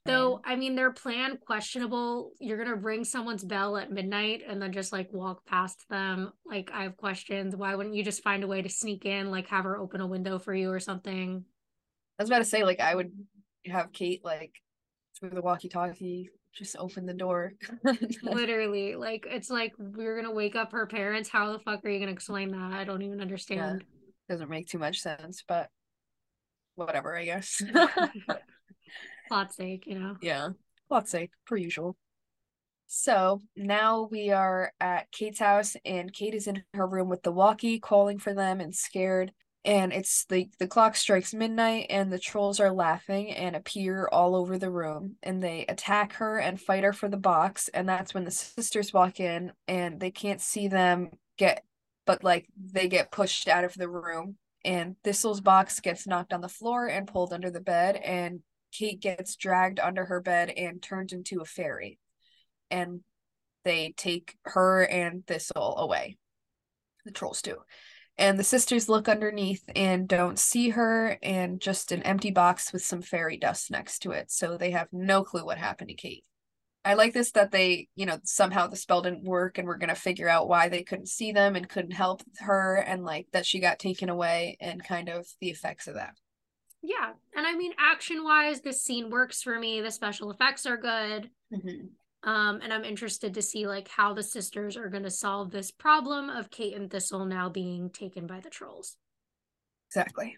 Though 0.05 0.41
i 0.45 0.57
mean 0.57 0.75
their 0.75 0.91
plan 0.91 1.39
questionable 1.47 2.33
you're 2.41 2.59
gonna 2.59 2.75
ring 2.75 3.05
someone's 3.05 3.45
bell 3.45 3.77
at 3.77 3.93
midnight 3.93 4.43
and 4.47 4.61
then 4.61 4.73
just 4.73 4.93
like 4.93 5.13
walk 5.13 5.47
past 5.47 5.89
them 5.89 6.33
like 6.45 6.73
i 6.75 6.83
have 6.83 6.97
questions 6.97 7.55
why 7.55 7.77
wouldn't 7.77 7.95
you 7.95 8.03
just 8.03 8.25
find 8.25 8.43
a 8.43 8.49
way 8.49 8.63
to 8.63 8.69
sneak 8.69 9.07
in 9.07 9.31
like 9.31 9.47
have 9.47 9.63
her 9.63 9.79
open 9.79 10.01
a 10.01 10.07
window 10.07 10.41
for 10.41 10.53
you 10.53 10.71
or 10.73 10.81
something? 10.81 11.45
I 12.19 12.23
was 12.23 12.29
about 12.29 12.39
to 12.41 12.45
say 12.45 12.65
like 12.65 12.81
i 12.81 12.93
would 12.93 13.13
have 13.67 13.93
kate 13.93 14.25
like 14.25 14.55
through 15.21 15.31
the 15.31 15.41
walkie 15.41 15.69
talkie 15.69 16.31
just 16.55 16.77
open 16.79 17.07
the 17.07 17.15
door. 17.15 17.55
Literally, 18.23 18.95
like 18.95 19.27
it's 19.29 19.51
like 19.51 19.73
we're 19.79 20.17
gonna 20.17 20.35
wake 20.35 20.57
up 20.57 20.73
her 20.73 20.87
parents. 20.87 21.29
How 21.29 21.53
the 21.53 21.59
fuck 21.59 21.85
are 21.85 21.89
you 21.89 21.99
gonna 21.99 22.13
explain 22.13 22.51
that? 22.51 22.73
I 22.73 22.85
don't 22.85 23.03
even 23.03 23.21
understand. 23.21 23.81
Yeah. 23.81 24.35
Doesn't 24.35 24.51
make 24.51 24.69
too 24.69 24.79
much 24.79 25.01
sense, 25.01 25.45
but 25.47 25.69
whatever, 26.75 27.17
I 27.17 27.25
guess. 27.25 27.63
Plot 29.29 29.53
sake, 29.53 29.85
you 29.87 29.99
know. 29.99 30.17
Yeah, 30.21 30.51
plot 30.89 31.09
sake, 31.09 31.31
per 31.47 31.57
usual. 31.57 31.97
So 32.87 33.41
now 33.57 34.09
we 34.11 34.31
are 34.31 34.73
at 34.79 35.11
Kate's 35.11 35.39
house, 35.39 35.77
and 35.85 36.13
Kate 36.13 36.35
is 36.35 36.47
in 36.47 36.63
her 36.75 36.87
room 36.87 37.09
with 37.09 37.23
the 37.23 37.33
walkie, 37.33 37.79
calling 37.79 38.19
for 38.19 38.35
them 38.35 38.61
and 38.61 38.75
scared 38.75 39.33
and 39.65 39.93
it's 39.93 40.25
the 40.25 40.49
the 40.59 40.67
clock 40.67 40.97
strikes 40.97 41.33
midnight 41.33 41.87
and 41.89 42.13
the 42.13 42.19
trolls 42.19 42.59
are 42.59 42.73
laughing 42.73 43.31
and 43.31 43.55
appear 43.55 44.09
all 44.11 44.35
over 44.35 44.59
the 44.59 44.71
room 44.71 45.17
and 45.23 45.43
they 45.43 45.65
attack 45.69 46.15
her 46.15 46.39
and 46.39 46.61
fight 46.61 46.83
her 46.83 46.93
for 46.93 47.09
the 47.09 47.17
box 47.17 47.69
and 47.69 47.89
that's 47.89 48.13
when 48.13 48.25
the 48.25 48.31
sisters 48.31 48.93
walk 48.93 49.21
in 49.21 49.53
and 49.69 50.01
they 50.01 50.11
can't 50.11 50.41
see 50.41 50.69
them 50.69 51.11
get 51.39 51.65
but 52.07 52.25
like 52.25 52.47
they 52.57 52.89
get 52.89 53.13
pushed 53.13 53.47
out 53.47 53.65
of 53.65 53.75
the 53.75 53.89
room 53.89 54.37
and 54.65 54.97
Thistle's 55.03 55.41
box 55.41 55.81
gets 55.81 56.07
knocked 56.07 56.33
on 56.33 56.41
the 56.41 56.49
floor 56.49 56.87
and 56.87 57.07
pulled 57.07 57.33
under 57.33 57.51
the 57.51 57.61
bed 57.61 57.97
and 57.97 58.41
Kate 58.73 59.01
gets 59.01 59.37
dragged 59.37 59.79
under 59.79 60.05
her 60.05 60.21
bed 60.21 60.51
and 60.51 60.83
turned 60.83 61.13
into 61.13 61.41
a 61.41 61.45
fairy 61.45 61.99
and 62.71 63.01
they 63.65 63.95
take 63.97 64.37
her 64.45 64.83
and 64.83 65.27
Thistle 65.27 65.77
away. 65.79 66.17
The 67.05 67.13
trolls 67.13 67.43
do 67.43 67.59
and 68.23 68.39
the 68.39 68.45
sisters 68.45 68.89
look 68.89 69.09
underneath 69.09 69.65
and 69.75 70.07
don't 70.07 70.39
see 70.39 70.69
her 70.71 71.19
and 71.25 71.61
just 71.61 71.91
an 71.91 72.05
empty 72.05 72.31
box 72.31 72.73
with 72.73 72.85
some 72.85 73.03
fairy 73.03 73.37
dust 73.37 73.69
next 73.69 73.99
to 73.99 74.13
it. 74.13 74.31
So 74.31 74.57
they 74.57 74.71
have 74.71 74.87
no 74.93 75.25
clue 75.25 75.45
what 75.45 75.59
happened 75.59 75.89
to 75.89 75.95
kate. 75.95 76.25
I 76.85 76.95
like 76.95 77.15
this 77.15 77.33
that 77.33 77.51
they 77.51 77.89
you 77.97 78.07
know 78.07 78.21
somehow 78.23 78.69
the 78.69 78.77
spell 78.77 79.03
didn't 79.03 79.25
work 79.25 79.59
and 79.59 79.67
we're 79.67 79.77
going 79.77 79.89
to 79.89 79.97
figure 79.97 80.29
out 80.29 80.49
why 80.49 80.69
they 80.69 80.85
couldn't 80.85 81.09
see 81.09 81.33
them 81.33 81.57
and 81.57 81.69
couldn't 81.69 81.93
help 81.93 82.23
her 82.39 82.77
and 82.77 83.05
like 83.05 83.27
that 83.33 83.45
she 83.45 83.59
got 83.59 83.81
taken 83.81 84.09
away 84.09 84.57
and 84.61 84.85
kind 84.85 85.09
of 85.09 85.27
the 85.41 85.51
effects 85.51 85.89
of 85.89 85.95
that. 85.95 86.15
Yeah 86.81 87.13
and 87.35 87.47
i 87.47 87.55
mean 87.57 87.73
action 87.79 88.23
wise 88.23 88.61
this 88.61 88.85
scene 88.85 89.11
works 89.11 89.43
for 89.43 89.59
me. 89.59 89.81
The 89.81 89.91
special 89.91 90.31
effects 90.31 90.65
are 90.65 90.77
good. 90.77 91.29
Mm-hmm. 91.53 91.87
Um, 92.25 92.61
and 92.63 92.73
I'm 92.73 92.85
interested 92.85 93.35
to 93.35 93.43
see 93.43 93.67
like 93.67 93.89
how 93.89 94.13
the 94.15 94.23
sisters 94.23 94.77
are 94.77 94.89
going 94.89 95.03
to 95.03 95.11
solve 95.11 95.51
this 95.51 95.71
problem 95.71 96.31
of 96.31 96.51
Kate 96.51 96.77
and 96.77 96.91
Thistle 96.91 97.25
now 97.25 97.49
being 97.49 97.91
taken 97.91 98.27
by 98.27 98.41
the 98.41 98.51
trolls. 98.51 98.97
Exactly. 99.89 100.37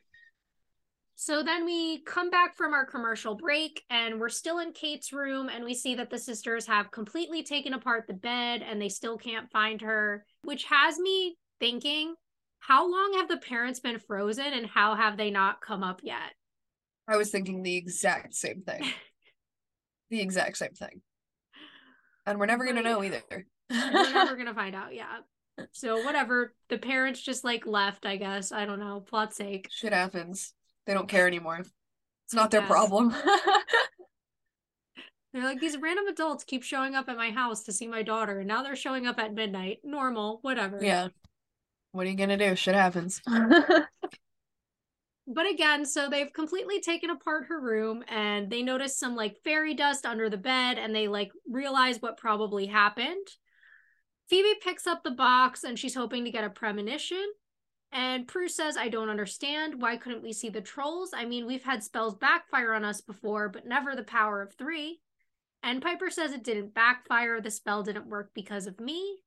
So 1.17 1.43
then 1.43 1.65
we 1.65 2.03
come 2.03 2.31
back 2.31 2.57
from 2.57 2.73
our 2.73 2.85
commercial 2.85 3.37
break 3.37 3.85
and 3.89 4.19
we're 4.19 4.29
still 4.29 4.59
in 4.59 4.73
Kate's 4.73 5.13
room 5.13 5.49
and 5.49 5.65
we 5.65 5.75
see 5.75 5.95
that 5.95 6.11
the 6.11 6.19
sisters 6.19 6.67
have 6.67 6.91
completely 6.91 7.43
taken 7.43 7.73
apart 7.73 8.07
the 8.07 8.15
bed 8.15 8.63
and 8.69 8.81
they 8.81 8.89
still 8.89 9.17
can't 9.17 9.51
find 9.51 9.81
her, 9.83 10.25
which 10.43 10.65
has 10.65 10.99
me 10.99 11.37
thinking 11.61 12.15
how 12.59 12.91
long 12.91 13.13
have 13.19 13.29
the 13.29 13.37
parents 13.37 13.79
been 13.79 13.99
frozen 13.99 14.53
and 14.55 14.67
how 14.67 14.95
have 14.95 15.17
they 15.17 15.31
not 15.31 15.61
come 15.61 15.85
up 15.85 16.01
yet? 16.03 16.33
I 17.07 17.17
was 17.17 17.31
thinking 17.31 17.63
the 17.63 17.77
exact 17.77 18.35
same 18.35 18.63
thing. 18.63 18.83
the 20.11 20.21
exact 20.21 20.57
same 20.57 20.73
thing. 20.73 21.03
And 22.27 22.39
we're 22.39 22.47
never 22.47 22.65
going 22.65 22.77
to 22.77 22.83
know 22.83 23.03
either. 23.03 23.23
we're 23.71 24.13
never 24.13 24.35
going 24.37 24.47
to 24.47 24.55
find 24.55 24.75
out, 24.75 24.95
yeah. 24.95 25.19
So 25.73 26.03
whatever, 26.05 26.55
the 26.69 26.79
parents 26.79 27.21
just 27.21 27.45
like 27.45 27.67
left, 27.67 28.07
I 28.07 28.17
guess. 28.17 28.53
I 28.53 28.65
don't 28.65 28.81
know, 28.81 29.01
plot 29.01 29.35
sake. 29.35 29.69
Shit 29.71 29.93
happens. 29.93 30.53
They 30.87 30.95
don't 30.95 31.09
care 31.09 31.27
anymore. 31.27 31.65
It's 32.27 32.35
not 32.35 32.51
their 32.51 32.63
problem. 32.63 33.15
they're 35.33 35.45
like 35.45 35.61
these 35.61 35.77
random 35.77 36.07
adults 36.07 36.45
keep 36.45 36.63
showing 36.63 36.95
up 36.95 37.09
at 37.09 37.17
my 37.17 37.31
house 37.31 37.65
to 37.65 37.73
see 37.73 37.87
my 37.87 38.03
daughter, 38.03 38.41
and 38.41 38.49
now 38.49 38.63
they're 38.63 38.77
showing 38.77 39.07
up 39.07 39.19
at 39.19 39.35
midnight. 39.35 39.79
Normal, 39.85 40.39
whatever. 40.43 40.79
Yeah. 40.81 41.09
What 41.93 42.07
are 42.07 42.11
you 42.11 42.17
gonna 42.17 42.37
do? 42.37 42.57
Shit 42.57 42.75
happens. 42.75 43.21
but 45.27 45.49
again, 45.49 45.87
so 45.87 46.09
they've 46.09 46.33
completely 46.33 46.81
taken 46.81 47.11
apart 47.11 47.47
her 47.49 47.61
room 47.61 48.05
and 48.09 48.51
they 48.51 48.63
notice 48.63 48.99
some 48.99 49.17
like 49.17 49.43
fairy 49.43 49.75
dust 49.75 50.05
under 50.05 50.29
the 50.29 50.37
bed 50.37 50.79
and 50.79 50.95
they 50.95 51.09
like 51.09 51.33
realize 51.49 52.01
what 52.01 52.19
probably 52.19 52.67
happened. 52.67 53.27
Phoebe 54.29 54.61
picks 54.63 54.87
up 54.87 55.03
the 55.03 55.11
box 55.11 55.65
and 55.65 55.79
she's 55.79 55.95
hoping 55.95 56.25
to 56.25 56.31
get 56.31 56.45
a 56.45 56.51
premonition. 56.51 57.25
And 57.93 58.27
Prue 58.27 58.49
says, 58.49 58.77
I 58.77 58.89
don't 58.89 59.09
understand. 59.09 59.81
Why 59.81 59.97
couldn't 59.97 60.23
we 60.23 60.33
see 60.33 60.49
the 60.49 60.61
trolls? 60.61 61.13
I 61.15 61.25
mean, 61.25 61.47
we've 61.47 61.63
had 61.63 61.85
spells 61.85 62.17
backfire 62.17 62.73
on 62.73 62.85
us 62.85 63.01
before, 63.01 63.49
but 63.49 63.67
never 63.67 63.95
the 63.95 64.03
power 64.03 64.43
of 64.43 64.53
three. 64.55 65.01
And 65.63 65.81
Piper 65.81 66.11
says 66.11 66.33
it 66.33 66.45
didn't 66.45 66.75
backfire. 66.75 67.41
The 67.41 67.51
spell 67.51 67.83
didn't 67.83 68.09
work 68.09 68.33
because 68.35 68.67
of 68.67 68.81
me. 68.81 69.21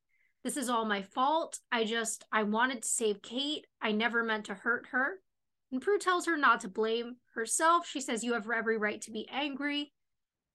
This 0.44 0.56
is 0.56 0.68
all 0.68 0.84
my 0.84 1.02
fault. 1.02 1.58
I 1.72 1.84
just, 1.84 2.24
I 2.30 2.44
wanted 2.44 2.82
to 2.82 2.88
save 2.88 3.22
Kate. 3.22 3.66
I 3.80 3.92
never 3.92 4.22
meant 4.22 4.44
to 4.44 4.54
hurt 4.54 4.86
her. 4.92 5.14
And 5.70 5.82
Prue 5.82 5.98
tells 5.98 6.26
her 6.26 6.36
not 6.36 6.60
to 6.60 6.68
blame 6.68 7.16
herself. 7.34 7.86
She 7.86 8.00
says, 8.00 8.24
You 8.24 8.32
have 8.34 8.48
every 8.50 8.78
right 8.78 9.00
to 9.02 9.10
be 9.10 9.28
angry. 9.30 9.92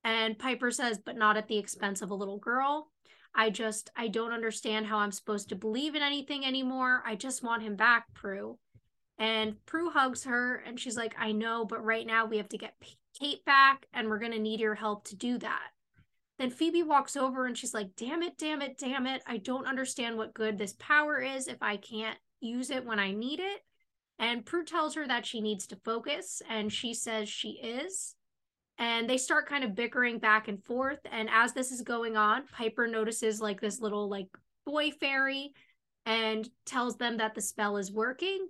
And 0.03 0.37
Piper 0.37 0.71
says, 0.71 0.99
But 1.03 1.17
not 1.17 1.37
at 1.37 1.47
the 1.47 1.57
expense 1.57 2.01
of 2.01 2.09
a 2.09 2.15
little 2.15 2.39
girl. 2.39 2.89
I 3.35 3.49
just, 3.49 3.89
I 3.95 4.07
don't 4.09 4.31
understand 4.31 4.85
how 4.85 4.99
I'm 4.99 5.11
supposed 5.11 5.49
to 5.49 5.55
believe 5.55 5.95
in 5.95 6.01
anything 6.01 6.45
anymore. 6.45 7.01
I 7.05 7.15
just 7.15 7.43
want 7.43 7.63
him 7.63 7.75
back, 7.75 8.05
Prue. 8.13 8.59
And 9.17 9.63
Prue 9.65 9.89
hugs 9.89 10.23
her 10.25 10.55
and 10.55 10.79
she's 10.79 10.97
like, 10.97 11.15
I 11.17 11.31
know, 11.31 11.65
but 11.65 11.83
right 11.83 12.05
now 12.05 12.25
we 12.25 12.37
have 12.37 12.49
to 12.49 12.57
get 12.57 12.75
Kate 13.19 13.45
back 13.45 13.87
and 13.93 14.07
we're 14.07 14.19
going 14.19 14.31
to 14.31 14.39
need 14.39 14.59
your 14.59 14.75
help 14.75 15.05
to 15.05 15.15
do 15.15 15.37
that. 15.39 15.69
Then 16.39 16.49
Phoebe 16.49 16.83
walks 16.83 17.15
over 17.15 17.45
and 17.45 17.57
she's 17.57 17.73
like, 17.73 17.95
Damn 17.95 18.23
it, 18.23 18.37
damn 18.37 18.61
it, 18.61 18.77
damn 18.77 19.07
it. 19.07 19.21
I 19.25 19.37
don't 19.37 19.67
understand 19.67 20.17
what 20.17 20.33
good 20.33 20.57
this 20.57 20.75
power 20.79 21.19
is 21.19 21.47
if 21.47 21.61
I 21.61 21.77
can't 21.77 22.17
use 22.39 22.69
it 22.69 22.85
when 22.85 22.99
I 22.99 23.11
need 23.11 23.39
it. 23.39 23.61
And 24.19 24.45
Prue 24.45 24.63
tells 24.63 24.95
her 24.95 25.07
that 25.07 25.25
she 25.25 25.41
needs 25.41 25.67
to 25.67 25.75
focus, 25.83 26.41
and 26.49 26.71
she 26.71 26.93
says 26.93 27.27
she 27.27 27.59
is. 27.61 28.15
And 28.77 29.09
they 29.09 29.17
start 29.17 29.47
kind 29.47 29.63
of 29.63 29.75
bickering 29.75 30.19
back 30.19 30.47
and 30.47 30.63
forth. 30.63 30.99
And 31.11 31.29
as 31.31 31.53
this 31.53 31.71
is 31.71 31.81
going 31.81 32.17
on, 32.17 32.47
Piper 32.47 32.87
notices 32.87 33.39
like 33.39 33.61
this 33.61 33.79
little 33.79 34.09
like 34.09 34.27
boy 34.65 34.91
fairy 34.91 35.53
and 36.05 36.49
tells 36.65 36.97
them 36.97 37.17
that 37.17 37.35
the 37.35 37.41
spell 37.41 37.77
is 37.77 37.91
working. 37.91 38.47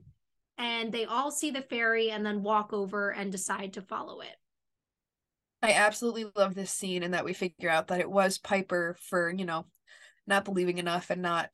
And 0.57 0.91
they 0.91 1.05
all 1.05 1.32
see 1.32 1.51
the 1.51 1.61
fairy 1.61 2.11
and 2.11 2.26
then 2.26 2.43
walk 2.43 2.74
over 2.74 3.09
and 3.09 3.32
decide 3.32 3.74
to 3.74 3.82
follow 3.82 4.22
it. 4.22 4.36
I 5.61 5.72
absolutely 5.72 6.26
love 6.36 6.55
this 6.55 6.72
scene 6.72 7.03
and 7.03 7.14
that 7.14 7.26
we 7.26 7.34
figure 7.34 7.70
out 7.70 7.88
that 7.88 8.01
it 8.01 8.09
was 8.09 8.38
Piper 8.38 8.95
for, 8.99 9.34
you 9.34 9.45
know, 9.45 9.66
not 10.28 10.45
believing 10.45 10.78
enough 10.78 11.09
and 11.09 11.22
not 11.22 11.49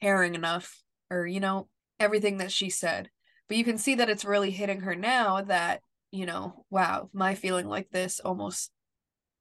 caring 0.00 0.34
enough 0.34 0.82
or, 1.10 1.26
you 1.26 1.40
know, 1.40 1.68
everything 2.00 2.38
that 2.38 2.52
she 2.52 2.70
said. 2.70 3.10
But 3.48 3.56
you 3.56 3.64
can 3.64 3.78
see 3.78 3.96
that 3.96 4.10
it's 4.10 4.24
really 4.24 4.50
hitting 4.50 4.80
her 4.80 4.94
now 4.94 5.40
that, 5.42 5.80
you 6.10 6.26
know, 6.26 6.64
wow, 6.70 7.08
my 7.12 7.34
feeling 7.34 7.66
like 7.66 7.90
this 7.90 8.20
almost 8.20 8.70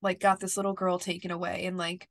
like 0.01 0.19
got 0.19 0.39
this 0.39 0.57
little 0.57 0.73
girl 0.73 0.99
taken 0.99 1.31
away 1.31 1.65
and 1.65 1.77
like, 1.77 2.07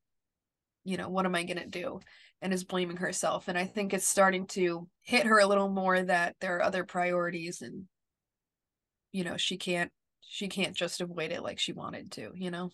you 0.85 0.97
know, 0.97 1.09
what 1.09 1.27
am 1.27 1.35
I 1.35 1.45
going 1.45 1.59
to 1.59 1.67
do? 1.67 2.01
And 2.43 2.53
is 2.53 2.65
blaming 2.65 2.99
herself. 2.99 3.49
And 3.49 3.57
I 3.57 3.65
think 3.65 3.95
it's 3.95 4.07
starting 4.07 4.47
to 4.49 4.89
hit 5.03 5.27
her 5.27 5.39
a 5.39 5.47
little 5.47 5.71
more 5.71 6.01
that 6.03 6.37
there 6.41 6.57
are 6.57 6.63
other 6.63 6.85
priorities 6.85 7.63
and, 7.63 7.85
you 9.13 9.25
know, 9.25 9.37
she 9.37 9.57
can't 9.57 9.91
she 10.29 10.49
can't 10.49 10.77
just 10.77 11.01
avoid 11.01 11.31
it 11.31 11.43
like 11.43 11.59
she 11.59 11.73
wanted 11.73 12.13
to, 12.13 12.33
you 12.35 12.51
know? 12.51 12.71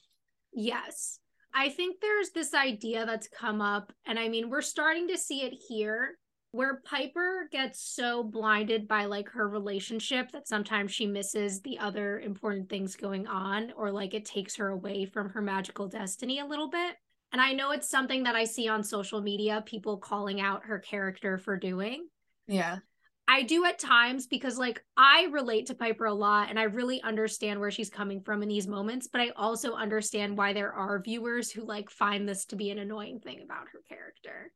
Yes. 0.53 1.19
I 1.55 1.69
think 1.69 2.01
there's 2.01 2.31
this 2.31 2.55
idea 2.55 3.05
that's 3.05 3.29
come 3.29 3.61
up, 3.61 3.93
and 4.07 4.19
I 4.19 4.29
mean, 4.29 4.49
we're 4.49 4.63
starting 4.63 5.09
to 5.09 5.19
see 5.19 5.43
it 5.43 5.53
here 5.69 6.19
where 6.53 6.83
Piper 6.85 7.49
gets 7.51 7.83
so 7.83 8.23
blinded 8.23 8.87
by 8.87 9.07
like 9.07 9.29
her 9.31 9.49
relationship 9.49 10.31
that 10.33 10.47
sometimes 10.47 10.93
she 10.93 11.07
misses 11.07 11.61
the 11.63 11.79
other 11.79 12.21
important 12.21 12.69
things 12.69 12.95
going 12.95 13.27
on, 13.27 13.73
or 13.77 13.91
like 13.91 14.15
it 14.15 14.25
takes 14.25 14.57
her 14.57 14.69
away 14.69 15.07
from 15.07 15.31
her 15.31 15.43
magical 15.43 15.89
destiny 15.89 16.39
a 16.39 16.47
little 16.47 16.69
bit. 16.69 16.97
And 17.33 17.41
I 17.41 17.53
know 17.55 17.71
it's 17.71 17.89
something 17.89 18.25
that 18.25 18.37
I 18.37 18.45
see 18.45 18.69
on 18.69 18.85
social 18.85 19.23
media, 19.23 19.65
people 19.65 19.97
calling 19.97 20.41
out 20.41 20.67
her 20.67 20.79
character 20.79 21.39
for 21.39 21.57
doing. 21.57 22.07
Yeah. 22.47 22.79
I 23.27 23.45
do 23.45 23.65
at 23.65 23.79
times 23.79 24.27
because 24.27 24.59
like 24.59 24.85
I 24.97 25.29
relate 25.31 25.67
to 25.67 25.75
Piper 25.75 26.05
a 26.05 26.13
lot 26.13 26.51
and 26.51 26.59
I 26.59 26.65
really 26.65 27.01
understand 27.01 27.61
where 27.61 27.71
she's 27.71 27.89
coming 27.89 28.21
from 28.21 28.43
in 28.43 28.49
these 28.49 28.67
moments, 28.67 29.09
but 29.11 29.23
I 29.23 29.31
also 29.37 29.73
understand 29.73 30.37
why 30.37 30.53
there 30.53 30.73
are 30.73 31.01
viewers 31.01 31.51
who 31.51 31.65
like 31.65 31.89
find 31.89 32.29
this 32.29 32.45
to 32.47 32.57
be 32.57 32.71
an 32.71 32.79
annoying 32.79 33.21
thing 33.21 33.41
about 33.43 33.69
her 33.73 33.81
character. 33.89 34.53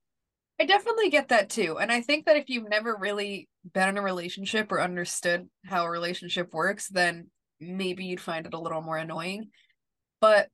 I 0.58 0.64
definitely 0.64 1.10
get 1.10 1.28
that 1.28 1.50
too. 1.50 1.78
And 1.78 1.92
I 1.92 2.00
think 2.00 2.26
that 2.26 2.36
if 2.36 2.48
you've 2.48 2.68
never 2.68 2.96
really 2.96 3.48
been 3.74 3.90
in 3.90 3.98
a 3.98 4.02
relationship 4.02 4.72
or 4.72 4.80
understood 4.80 5.48
how 5.66 5.84
a 5.84 5.90
relationship 5.90 6.54
works, 6.54 6.88
then 6.88 7.28
maybe 7.60 8.04
you'd 8.04 8.20
find 8.20 8.46
it 8.46 8.54
a 8.54 8.60
little 8.60 8.80
more 8.80 8.96
annoying. 8.96 9.50
But 10.20 10.48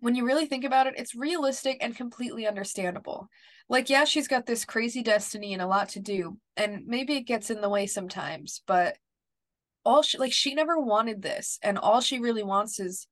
when 0.00 0.14
you 0.14 0.24
really 0.24 0.46
think 0.46 0.64
about 0.64 0.86
it, 0.86 0.94
it's 0.96 1.14
realistic 1.14 1.78
and 1.80 1.96
completely 1.96 2.46
understandable. 2.46 3.28
Like, 3.68 3.90
yeah, 3.90 4.04
she's 4.04 4.28
got 4.28 4.46
this 4.46 4.64
crazy 4.64 5.02
destiny 5.02 5.52
and 5.52 5.62
a 5.62 5.66
lot 5.66 5.90
to 5.90 6.00
do, 6.00 6.38
and 6.56 6.86
maybe 6.86 7.16
it 7.16 7.22
gets 7.22 7.50
in 7.50 7.60
the 7.60 7.68
way 7.68 7.86
sometimes, 7.86 8.62
but 8.66 8.96
all 9.84 10.02
she 10.02 10.18
like 10.18 10.32
she 10.32 10.54
never 10.54 10.78
wanted 10.78 11.22
this, 11.22 11.58
and 11.62 11.78
all 11.78 12.00
she 12.00 12.18
really 12.18 12.44
wants 12.44 12.78
is 12.78 13.08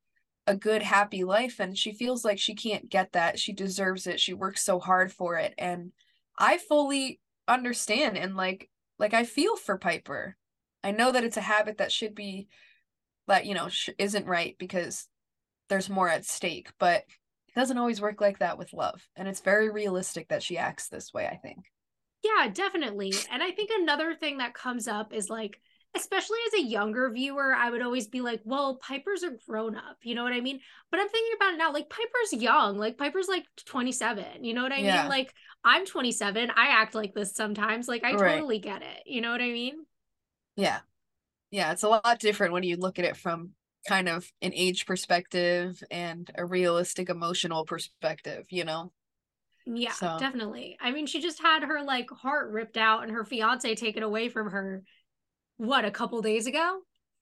a 0.47 0.57
good, 0.57 0.83
happy 0.83 1.25
life, 1.25 1.59
and 1.59 1.77
she 1.77 1.93
feels 1.93 2.25
like 2.25 2.39
she 2.39 2.55
can't 2.55 2.89
get 2.89 3.13
that. 3.13 3.39
She 3.39 3.53
deserves 3.53 4.07
it. 4.07 4.21
She 4.21 4.35
works 4.35 4.63
so 4.63 4.79
hard 4.79 5.13
for 5.13 5.37
it, 5.37 5.55
and 5.59 5.93
I 6.39 6.59
fully 6.59 7.21
understand 7.47 8.17
and 8.17 8.37
like 8.37 8.71
like 8.99 9.15
I 9.15 9.25
feel 9.25 9.57
for 9.57 9.79
Piper. 9.79 10.37
I 10.83 10.91
know 10.91 11.13
that 11.13 11.25
it's 11.25 11.37
a 11.37 11.43
habit 11.43 11.79
that 11.79 11.93
should 11.93 12.15
be 12.15 12.49
that 13.27 13.47
you 13.47 13.55
know 13.55 13.69
sh- 13.69 13.91
isn't 13.99 14.27
right 14.27 14.57
because 14.59 15.09
there's 15.69 15.89
more 15.89 16.09
at 16.09 16.27
stake, 16.27 16.71
but 16.79 17.05
it 17.49 17.55
doesn't 17.55 17.79
always 17.79 18.01
work 18.01 18.21
like 18.21 18.39
that 18.41 18.59
with 18.59 18.73
love. 18.73 19.07
And 19.17 19.29
it's 19.29 19.41
very 19.41 19.71
realistic 19.71 20.29
that 20.29 20.43
she 20.43 20.59
acts 20.59 20.89
this 20.89 21.13
way, 21.13 21.27
I 21.27 21.37
think. 21.37 21.65
Yeah, 22.23 22.49
definitely. 22.49 23.15
And 23.31 23.43
I 23.43 23.51
think 23.51 23.71
another 23.73 24.15
thing 24.15 24.39
that 24.39 24.55
comes 24.55 24.89
up 24.89 25.13
is 25.13 25.31
like, 25.31 25.61
especially 25.97 26.39
as 26.49 26.61
a 26.61 26.65
younger 26.65 27.11
viewer, 27.11 27.55
I 27.55 27.71
would 27.71 27.83
always 27.83 28.09
be 28.09 28.21
like, 28.21 28.41
well, 28.45 28.77
Piper's 28.77 29.23
a 29.23 29.33
grown 29.47 29.77
up. 29.77 29.99
You 30.03 30.15
know 30.15 30.25
what 30.25 30.33
I 30.33 30.41
mean? 30.41 30.61
But 30.91 31.01
I'm 31.01 31.09
thinking 31.09 31.33
about 31.37 31.55
it 31.55 31.59
now, 31.59 31.73
like, 31.73 31.89
Piper's 31.89 32.43
young. 32.43 32.79
Like, 32.79 32.99
Piper's 32.99 33.29
like 33.29 33.45
27. 33.67 34.45
You 34.45 34.55
know 34.55 34.63
what 34.63 34.73
I 34.73 34.79
yeah. 34.79 35.03
mean? 35.03 35.11
Like, 35.11 35.35
I'm 35.65 35.87
27. 35.87 36.51
I 36.51 36.67
act 36.69 36.95
like 36.95 37.15
this 37.15 37.35
sometimes. 37.35 37.89
Like, 37.89 38.05
I 38.05 38.15
right. 38.15 38.35
totally 38.35 38.59
get 38.59 38.83
it. 38.83 39.03
You 39.07 39.21
know 39.21 39.31
what 39.31 39.41
I 39.41 39.53
mean? 39.53 39.85
Yeah. 40.57 40.81
Yeah. 41.51 41.73
It's 41.73 41.83
a 41.83 41.89
lot 41.89 42.19
different 42.19 42.53
when 42.53 42.63
you 42.63 42.77
look 42.77 42.99
at 42.99 43.05
it 43.05 43.17
from 43.17 43.51
kind 43.87 44.09
of 44.09 44.31
an 44.43 44.53
age 44.55 44.87
perspective 44.87 45.83
and 45.91 46.31
a 46.35 46.45
realistic 46.45 47.11
emotional 47.11 47.65
perspective, 47.65 48.47
you 48.49 48.65
know? 48.65 48.93
Yeah, 49.67 49.93
so. 49.93 50.19
definitely. 50.19 50.77
I 50.81 50.91
mean, 50.91 51.07
she 51.07 51.21
just 51.21 51.41
had 51.41 51.63
her 51.63 51.83
like 51.83 52.11
heart 52.11 52.51
ripped 52.51 52.77
out 52.77 53.03
and 53.03 53.13
her 53.13 53.25
fiance 53.25 53.75
taken 53.75 54.03
away 54.03 54.29
from 54.29 54.51
her 54.51 54.83
what, 55.67 55.85
a 55.85 55.91
couple 55.91 56.23
days 56.23 56.47
ago? 56.47 56.81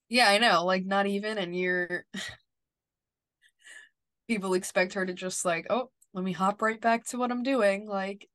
Yeah, 0.08 0.28
I 0.28 0.38
know. 0.38 0.64
Like 0.64 0.84
not 0.84 1.06
even 1.06 1.38
and 1.38 1.56
you're 1.56 2.04
people 4.28 4.54
expect 4.54 4.94
her 4.94 5.06
to 5.06 5.12
just 5.12 5.44
like, 5.44 5.66
"Oh, 5.70 5.90
let 6.14 6.24
me 6.24 6.32
hop 6.32 6.62
right 6.62 6.80
back 6.80 7.06
to 7.06 7.18
what 7.18 7.30
I'm 7.30 7.42
doing." 7.42 7.88
Like 7.88 8.28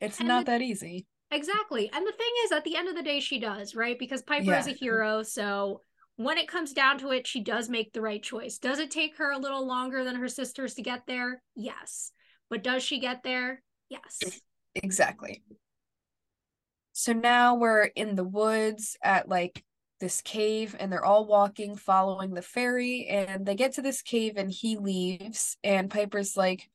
it's 0.00 0.18
and 0.18 0.28
not 0.28 0.46
the, 0.46 0.52
that 0.52 0.62
easy. 0.62 1.06
Exactly. 1.30 1.90
And 1.92 2.06
the 2.06 2.12
thing 2.12 2.32
is 2.44 2.52
at 2.52 2.64
the 2.64 2.76
end 2.76 2.88
of 2.88 2.96
the 2.96 3.02
day 3.02 3.20
she 3.20 3.38
does, 3.38 3.74
right? 3.74 3.98
Because 3.98 4.22
Piper 4.22 4.50
yeah. 4.50 4.58
is 4.58 4.66
a 4.66 4.72
hero, 4.72 5.22
so 5.22 5.80
when 6.16 6.38
it 6.38 6.48
comes 6.48 6.72
down 6.72 6.98
to 6.98 7.10
it, 7.10 7.26
she 7.26 7.42
does 7.42 7.68
make 7.68 7.92
the 7.92 8.02
right 8.02 8.22
choice. 8.22 8.58
Does 8.58 8.78
it 8.78 8.90
take 8.90 9.16
her 9.16 9.30
a 9.30 9.38
little 9.38 9.66
longer 9.66 10.04
than 10.04 10.16
her 10.16 10.28
sisters 10.28 10.74
to 10.74 10.82
get 10.82 11.06
there? 11.06 11.42
Yes. 11.56 12.12
But 12.50 12.62
does 12.62 12.82
she 12.82 13.00
get 13.00 13.22
there? 13.22 13.62
Yes. 13.88 14.18
Exactly. 14.74 15.42
So 16.92 17.12
now 17.12 17.54
we're 17.54 17.84
in 17.84 18.14
the 18.14 18.24
woods 18.24 18.96
at 19.02 19.28
like 19.28 19.64
this 19.98 20.20
cave 20.20 20.76
and 20.78 20.92
they're 20.92 21.04
all 21.04 21.26
walking 21.26 21.76
following 21.76 22.34
the 22.34 22.42
fairy 22.42 23.06
and 23.06 23.46
they 23.46 23.54
get 23.54 23.74
to 23.74 23.82
this 23.82 24.02
cave 24.02 24.34
and 24.36 24.50
he 24.50 24.76
leaves 24.76 25.56
and 25.62 25.90
Piper's 25.90 26.36
like 26.36 26.68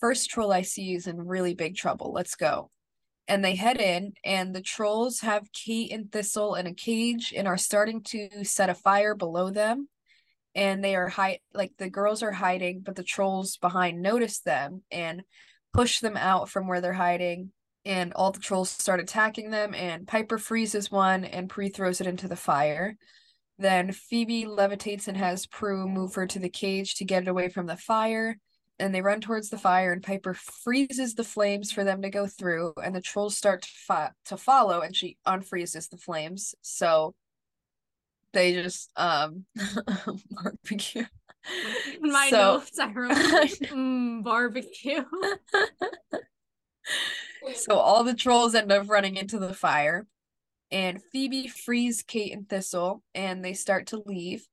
first 0.00 0.30
troll 0.30 0.52
I 0.52 0.62
see 0.62 0.94
is 0.94 1.06
in 1.06 1.26
really 1.26 1.54
big 1.54 1.76
trouble. 1.76 2.12
Let's 2.12 2.34
go. 2.34 2.70
And 3.28 3.44
they 3.44 3.54
head 3.54 3.80
in 3.80 4.14
and 4.24 4.52
the 4.52 4.62
trolls 4.62 5.20
have 5.20 5.52
Kate 5.52 5.92
and 5.92 6.10
Thistle 6.10 6.56
in 6.56 6.66
a 6.66 6.74
cage 6.74 7.32
and 7.36 7.46
are 7.46 7.58
starting 7.58 8.02
to 8.04 8.44
set 8.44 8.68
a 8.68 8.74
fire 8.74 9.14
below 9.14 9.50
them. 9.50 9.88
And 10.54 10.82
they 10.82 10.96
are 10.96 11.08
hide 11.08 11.38
like 11.54 11.72
the 11.78 11.88
girls 11.88 12.22
are 12.22 12.32
hiding, 12.32 12.80
but 12.80 12.96
the 12.96 13.04
trolls 13.04 13.58
behind 13.58 14.02
notice 14.02 14.40
them 14.40 14.82
and 14.90 15.22
push 15.72 16.00
them 16.00 16.16
out 16.16 16.48
from 16.48 16.66
where 16.66 16.80
they're 16.80 16.92
hiding 16.92 17.52
and 17.84 18.12
all 18.14 18.30
the 18.30 18.40
trolls 18.40 18.70
start 18.70 19.00
attacking 19.00 19.50
them 19.50 19.74
and 19.74 20.06
piper 20.06 20.38
freezes 20.38 20.90
one 20.90 21.24
and 21.24 21.48
prue 21.48 21.68
throws 21.68 22.00
it 22.00 22.06
into 22.06 22.28
the 22.28 22.36
fire. 22.36 22.96
Then 23.58 23.92
phoebe 23.92 24.44
levitates 24.44 25.08
and 25.08 25.16
has 25.16 25.46
prue 25.46 25.88
move 25.88 26.14
her 26.14 26.26
to 26.26 26.38
the 26.38 26.48
cage 26.48 26.94
to 26.96 27.04
get 27.04 27.22
it 27.22 27.28
away 27.28 27.48
from 27.48 27.66
the 27.66 27.76
fire. 27.76 28.38
And 28.78 28.94
they 28.94 29.02
run 29.02 29.20
towards 29.20 29.50
the 29.50 29.58
fire 29.58 29.92
and 29.92 30.02
piper 30.02 30.34
freezes 30.34 31.14
the 31.14 31.24
flames 31.24 31.70
for 31.70 31.84
them 31.84 32.02
to 32.02 32.10
go 32.10 32.26
through 32.26 32.74
and 32.82 32.94
the 32.94 33.00
trolls 33.00 33.36
start 33.36 33.62
to, 33.62 33.68
fo- 33.86 34.10
to 34.26 34.36
follow 34.36 34.80
and 34.80 34.96
she 34.96 35.18
unfreezes 35.26 35.88
the 35.88 35.98
flames. 35.98 36.54
So 36.62 37.14
they 38.32 38.54
just 38.54 38.90
um 38.96 39.44
barbecue. 40.30 41.04
My 42.00 42.28
so, 42.30 42.36
notes 42.36 42.78
i 42.78 42.86
wrote 42.86 43.10
mm, 43.10 44.22
barbecue 44.22 45.02
so 47.54 47.76
all 47.76 48.04
the 48.04 48.14
trolls 48.14 48.54
end 48.54 48.72
up 48.72 48.88
running 48.88 49.16
into 49.16 49.38
the 49.38 49.54
fire 49.54 50.06
and 50.72 51.02
phoebe 51.12 51.48
frees 51.48 52.02
kate 52.02 52.32
and 52.32 52.48
thistle 52.48 53.02
and 53.14 53.44
they 53.44 53.52
start 53.52 53.88
to 53.88 54.02
leave. 54.06 54.46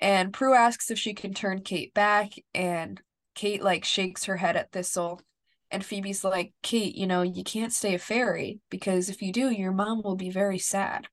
And 0.00 0.32
prue 0.32 0.54
asks 0.54 0.90
if 0.90 0.98
she 0.98 1.14
can 1.14 1.32
turn 1.32 1.62
kate 1.62 1.94
back 1.94 2.32
and 2.54 3.00
kate 3.34 3.62
like 3.62 3.84
shakes 3.84 4.24
her 4.24 4.36
head 4.36 4.56
at 4.56 4.72
thistle. 4.72 5.20
And 5.70 5.84
phoebe's 5.84 6.24
like 6.24 6.52
kate 6.62 6.96
you 6.96 7.06
know 7.06 7.22
you 7.22 7.44
can't 7.44 7.72
stay 7.72 7.94
a 7.94 7.98
fairy 7.98 8.58
because 8.70 9.08
if 9.08 9.22
you 9.22 9.32
do 9.32 9.50
your 9.50 9.72
mom 9.72 10.02
will 10.02 10.16
be 10.16 10.30
very 10.30 10.58
sad. 10.58 11.06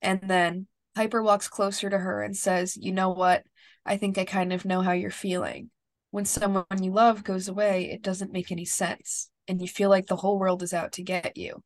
And 0.00 0.20
then 0.22 0.68
piper 0.94 1.22
walks 1.22 1.48
closer 1.48 1.90
to 1.90 1.98
her 1.98 2.22
and 2.22 2.36
says 2.36 2.76
you 2.76 2.92
know 2.92 3.10
what? 3.10 3.42
I 3.84 3.96
think 3.96 4.18
i 4.18 4.24
kind 4.24 4.52
of 4.52 4.64
know 4.64 4.82
how 4.82 4.92
you're 4.92 5.10
feeling. 5.10 5.70
When 6.10 6.24
someone 6.24 6.64
you 6.80 6.92
love 6.92 7.24
goes 7.24 7.48
away 7.48 7.90
it 7.90 8.02
doesn't 8.02 8.32
make 8.32 8.52
any 8.52 8.64
sense 8.64 9.30
and 9.48 9.60
you 9.60 9.66
feel 9.66 9.90
like 9.90 10.06
the 10.06 10.16
whole 10.16 10.38
world 10.38 10.62
is 10.62 10.74
out 10.74 10.92
to 10.92 11.02
get 11.02 11.36
you. 11.36 11.62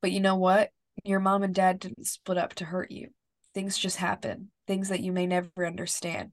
But 0.00 0.12
you 0.12 0.20
know 0.20 0.36
what? 0.36 0.70
Your 1.04 1.20
mom 1.20 1.42
and 1.42 1.54
dad 1.54 1.78
didn't 1.78 2.06
split 2.06 2.38
up 2.38 2.54
to 2.54 2.66
hurt 2.66 2.90
you. 2.90 3.08
Things 3.54 3.78
just 3.78 3.96
happen, 3.96 4.50
things 4.66 4.90
that 4.90 5.00
you 5.00 5.12
may 5.12 5.26
never 5.26 5.66
understand. 5.66 6.32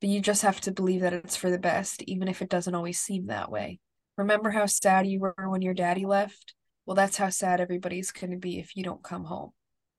But 0.00 0.10
you 0.10 0.20
just 0.20 0.42
have 0.42 0.60
to 0.62 0.72
believe 0.72 1.02
that 1.02 1.12
it's 1.12 1.36
for 1.36 1.50
the 1.50 1.58
best, 1.58 2.02
even 2.02 2.26
if 2.26 2.42
it 2.42 2.48
doesn't 2.48 2.74
always 2.74 2.98
seem 2.98 3.26
that 3.26 3.50
way. 3.50 3.78
Remember 4.16 4.50
how 4.50 4.66
sad 4.66 5.06
you 5.06 5.20
were 5.20 5.34
when 5.48 5.62
your 5.62 5.74
daddy 5.74 6.04
left? 6.04 6.54
Well, 6.84 6.96
that's 6.96 7.16
how 7.16 7.30
sad 7.30 7.60
everybody's 7.60 8.10
going 8.10 8.32
to 8.32 8.36
be 8.36 8.58
if 8.58 8.76
you 8.76 8.82
don't 8.82 9.02
come 9.02 9.24
home. 9.24 9.50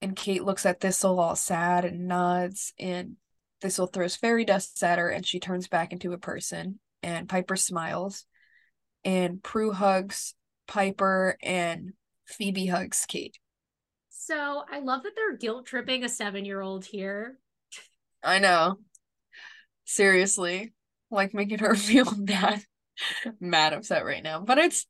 And 0.02 0.14
Kate 0.14 0.44
looks 0.44 0.66
at 0.66 0.80
Thistle 0.80 1.18
all 1.18 1.34
sad 1.34 1.86
and 1.86 2.06
nods, 2.06 2.74
and 2.78 3.16
Thistle 3.62 3.86
throws 3.86 4.16
fairy 4.16 4.44
dust 4.44 4.82
at 4.82 4.98
her, 4.98 5.08
and 5.08 5.26
she 5.26 5.40
turns 5.40 5.66
back 5.66 5.92
into 5.92 6.12
a 6.12 6.18
person. 6.18 6.78
And 7.02 7.28
Piper 7.28 7.56
smiles 7.56 8.26
and 9.04 9.42
Prue 9.42 9.72
hugs 9.72 10.34
Piper 10.66 11.36
and 11.42 11.92
Phoebe 12.26 12.66
hugs 12.66 13.04
Kate. 13.06 13.38
So 14.08 14.64
I 14.70 14.80
love 14.80 15.02
that 15.02 15.12
they're 15.14 15.36
guilt 15.36 15.66
tripping 15.66 16.04
a 16.04 16.08
seven 16.08 16.44
year 16.44 16.60
old 16.60 16.84
here. 16.84 17.38
I 18.22 18.38
know. 18.38 18.78
Seriously. 19.84 20.72
Like 21.10 21.34
making 21.34 21.58
her 21.58 21.74
feel 21.74 22.10
mad 22.16 22.64
mad 23.40 23.72
upset 23.72 24.04
right 24.04 24.22
now. 24.22 24.40
But 24.40 24.58
it's 24.58 24.86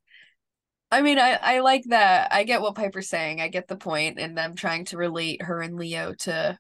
I 0.91 1.03
mean, 1.03 1.19
I, 1.19 1.33
I 1.43 1.59
like 1.61 1.83
that. 1.89 2.33
I 2.33 2.45
get 2.45 2.61
what 2.61 2.77
Piper's 2.77 3.09
saying. 3.09 3.41
I 3.41 3.49
get 3.49 3.67
the 3.67 3.77
point 3.77 4.21
and 4.21 4.39
them 4.39 4.55
trying 4.55 4.85
to 4.87 4.97
relate 4.97 5.43
her 5.43 5.61
and 5.61 5.77
Leo 5.77 6.15
to 6.21 6.57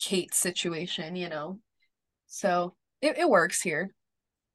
Kate's 0.00 0.38
situation, 0.38 1.14
you 1.14 1.28
know. 1.28 1.58
So 2.26 2.74
it, 3.02 3.18
it 3.18 3.28
works 3.28 3.60
here. 3.60 3.90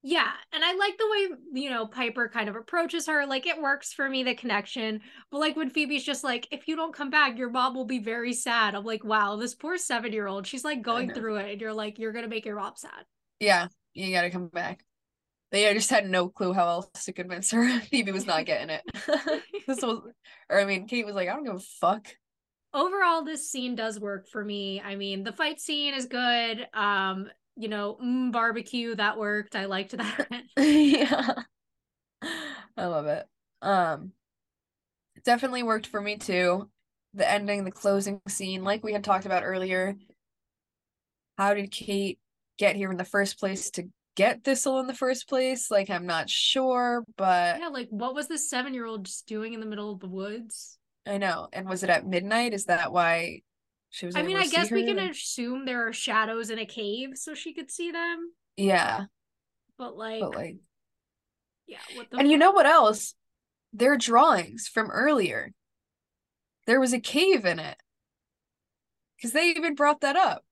Yeah, 0.02 0.32
and 0.54 0.64
I 0.64 0.74
like 0.76 0.98
the 0.98 1.10
way 1.10 1.62
you 1.62 1.70
know 1.70 1.86
Piper 1.86 2.30
kind 2.30 2.48
of 2.48 2.56
approaches 2.56 3.08
her. 3.08 3.26
Like 3.26 3.46
it 3.46 3.62
works 3.62 3.92
for 3.92 4.10
me 4.10 4.24
the 4.24 4.34
connection. 4.34 5.02
But 5.30 5.40
like 5.40 5.58
when 5.58 5.70
Phoebe's 5.70 6.06
just 6.06 6.24
like, 6.24 6.48
if 6.52 6.70
you 6.70 6.78
don't 6.78 6.96
come 6.96 7.10
back, 7.10 7.38
your 7.38 7.50
mom 7.50 7.76
will 7.76 7.86
be 7.86 8.00
very 8.00 8.32
sad. 8.32 8.76
I'm 8.76 8.86
like, 8.86 9.04
wow, 9.04 9.36
this 9.36 9.56
poor 9.56 9.78
seven 9.78 10.14
year 10.14 10.28
old. 10.28 10.48
She's 10.48 10.64
like 10.64 10.82
going 10.82 11.14
through 11.14 11.38
it, 11.38 11.52
and 11.52 11.62
you're 11.62 11.74
like, 11.74 12.00
you're 12.00 12.14
gonna 12.14 12.30
make 12.30 12.46
your 12.46 12.56
mom 12.56 12.74
sad. 12.78 13.06
Yeah, 13.42 13.68
you 13.94 14.14
gotta 14.14 14.30
come 14.30 14.48
back. 14.48 14.86
They 15.52 15.74
just 15.74 15.90
had 15.90 16.08
no 16.08 16.30
clue 16.30 16.54
how 16.54 16.68
else 16.68 16.90
to 17.06 17.14
convince 17.14 17.52
her. 17.52 17.80
Phoebe 17.92 18.12
was 18.12 18.28
not 18.28 18.46
getting 18.46 18.70
it. 18.70 18.84
this 19.68 19.82
was, 19.82 20.02
or 20.50 20.60
I 20.60 20.66
mean, 20.66 20.88
Kate 20.88 21.06
was 21.06 21.16
like, 21.16 21.28
I 21.28 21.34
don't 21.34 21.44
give 21.44 21.56
a 21.56 21.60
fuck. 21.60 22.08
Overall, 22.72 23.24
this 23.24 23.50
scene 23.50 23.76
does 23.76 24.00
work 24.00 24.28
for 24.28 24.46
me. 24.46 24.80
I 24.80 24.96
mean, 24.96 25.24
the 25.24 25.34
fight 25.34 25.60
scene 25.60 25.96
is 25.96 26.06
good. 26.06 26.68
Um, 26.74 27.30
you 27.60 27.68
know, 27.70 27.98
mm, 28.04 28.32
barbecue 28.32 28.96
that 28.96 29.18
worked. 29.18 29.56
I 29.56 29.66
liked 29.66 29.92
that. 29.98 30.28
yeah. 30.58 31.34
I 32.78 32.86
love 32.86 33.06
it. 33.08 33.28
Um 33.62 34.14
definitely 35.24 35.64
worked 35.64 35.88
for 35.88 36.02
me 36.02 36.18
too. 36.18 36.70
The 37.14 37.30
ending, 37.30 37.64
the 37.64 37.72
closing 37.72 38.22
scene, 38.28 38.64
like 38.64 38.84
we 38.84 38.94
had 38.94 39.04
talked 39.04 39.26
about 39.26 39.44
earlier. 39.44 39.96
How 41.38 41.54
did 41.54 41.72
Kate 41.72 42.20
get 42.58 42.76
here 42.76 42.92
in 42.92 42.98
the 42.98 43.06
first 43.06 43.40
place 43.40 43.72
to 43.72 43.90
get 44.16 44.44
Thistle 44.44 44.80
in 44.80 44.88
the 44.88 44.94
first 44.94 45.28
place? 45.30 45.72
Like 45.72 45.90
I'm 45.90 46.06
not 46.06 46.30
sure, 46.30 47.04
but 47.18 47.60
Yeah, 47.60 47.70
like 47.70 47.88
what 47.90 48.14
was 48.14 48.28
this 48.28 48.50
7-year-old 48.50 49.06
just 49.06 49.28
doing 49.28 49.54
in 49.54 49.60
the 49.60 49.66
middle 49.66 49.92
of 49.92 50.00
the 50.00 50.10
woods? 50.10 50.78
I 51.06 51.18
know. 51.18 51.48
And 51.54 51.68
was 51.68 51.84
it 51.84 51.90
at 51.90 52.06
midnight? 52.06 52.54
Is 52.54 52.66
that 52.66 52.92
why 52.92 53.42
she 53.90 54.06
was. 54.06 54.16
I 54.16 54.22
mean, 54.22 54.38
I 54.38 54.48
guess 54.48 54.72
we 54.72 54.86
can 54.86 55.00
assume 55.00 55.66
there 55.66 55.88
are 55.88 55.94
shadows 55.94 56.50
in 56.50 56.60
a 56.60 56.66
cave, 56.66 57.12
so 57.16 57.34
she 57.34 57.54
could 57.54 57.72
see 57.72 57.92
them. 57.92 58.32
Yeah, 58.58 59.06
but 59.78 59.98
like, 59.98 60.22
but 60.22 60.36
like, 60.36 60.58
yeah. 61.68 61.78
and 61.96 62.08
fuck? 62.12 62.26
you 62.26 62.38
know 62.38 62.52
what 62.52 62.66
else? 62.66 63.16
Their 63.74 63.98
drawings 63.98 64.68
from 64.68 64.90
earlier. 64.90 65.54
There 66.68 66.80
was 66.80 66.94
a 66.94 67.00
cave 67.00 67.46
in 67.46 67.60
it, 67.60 67.78
because 69.18 69.32
they 69.32 69.50
even 69.50 69.76
brought 69.76 70.02
that 70.02 70.16
up. 70.16 70.44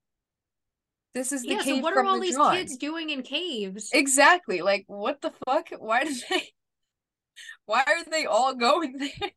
This 1.14 1.32
is 1.32 1.42
the 1.44 1.50
yeah, 1.50 1.64
cave. 1.64 1.78
So 1.78 1.82
what 1.82 1.98
are 1.98 2.06
all 2.06 2.16
the 2.16 2.22
these 2.22 2.36
drawing. 2.36 2.58
kids 2.58 2.78
doing 2.78 3.10
in 3.10 3.24
caves? 3.24 3.90
Exactly. 3.92 4.62
Like, 4.62 4.86
what 4.88 5.22
the 5.22 5.32
fuck? 5.46 5.70
Why 5.80 6.04
did 6.04 6.18
they? 6.30 6.50
Why 7.66 7.84
are 7.86 8.04
they 8.10 8.26
all 8.26 8.56
going 8.56 8.98
there? 8.98 9.32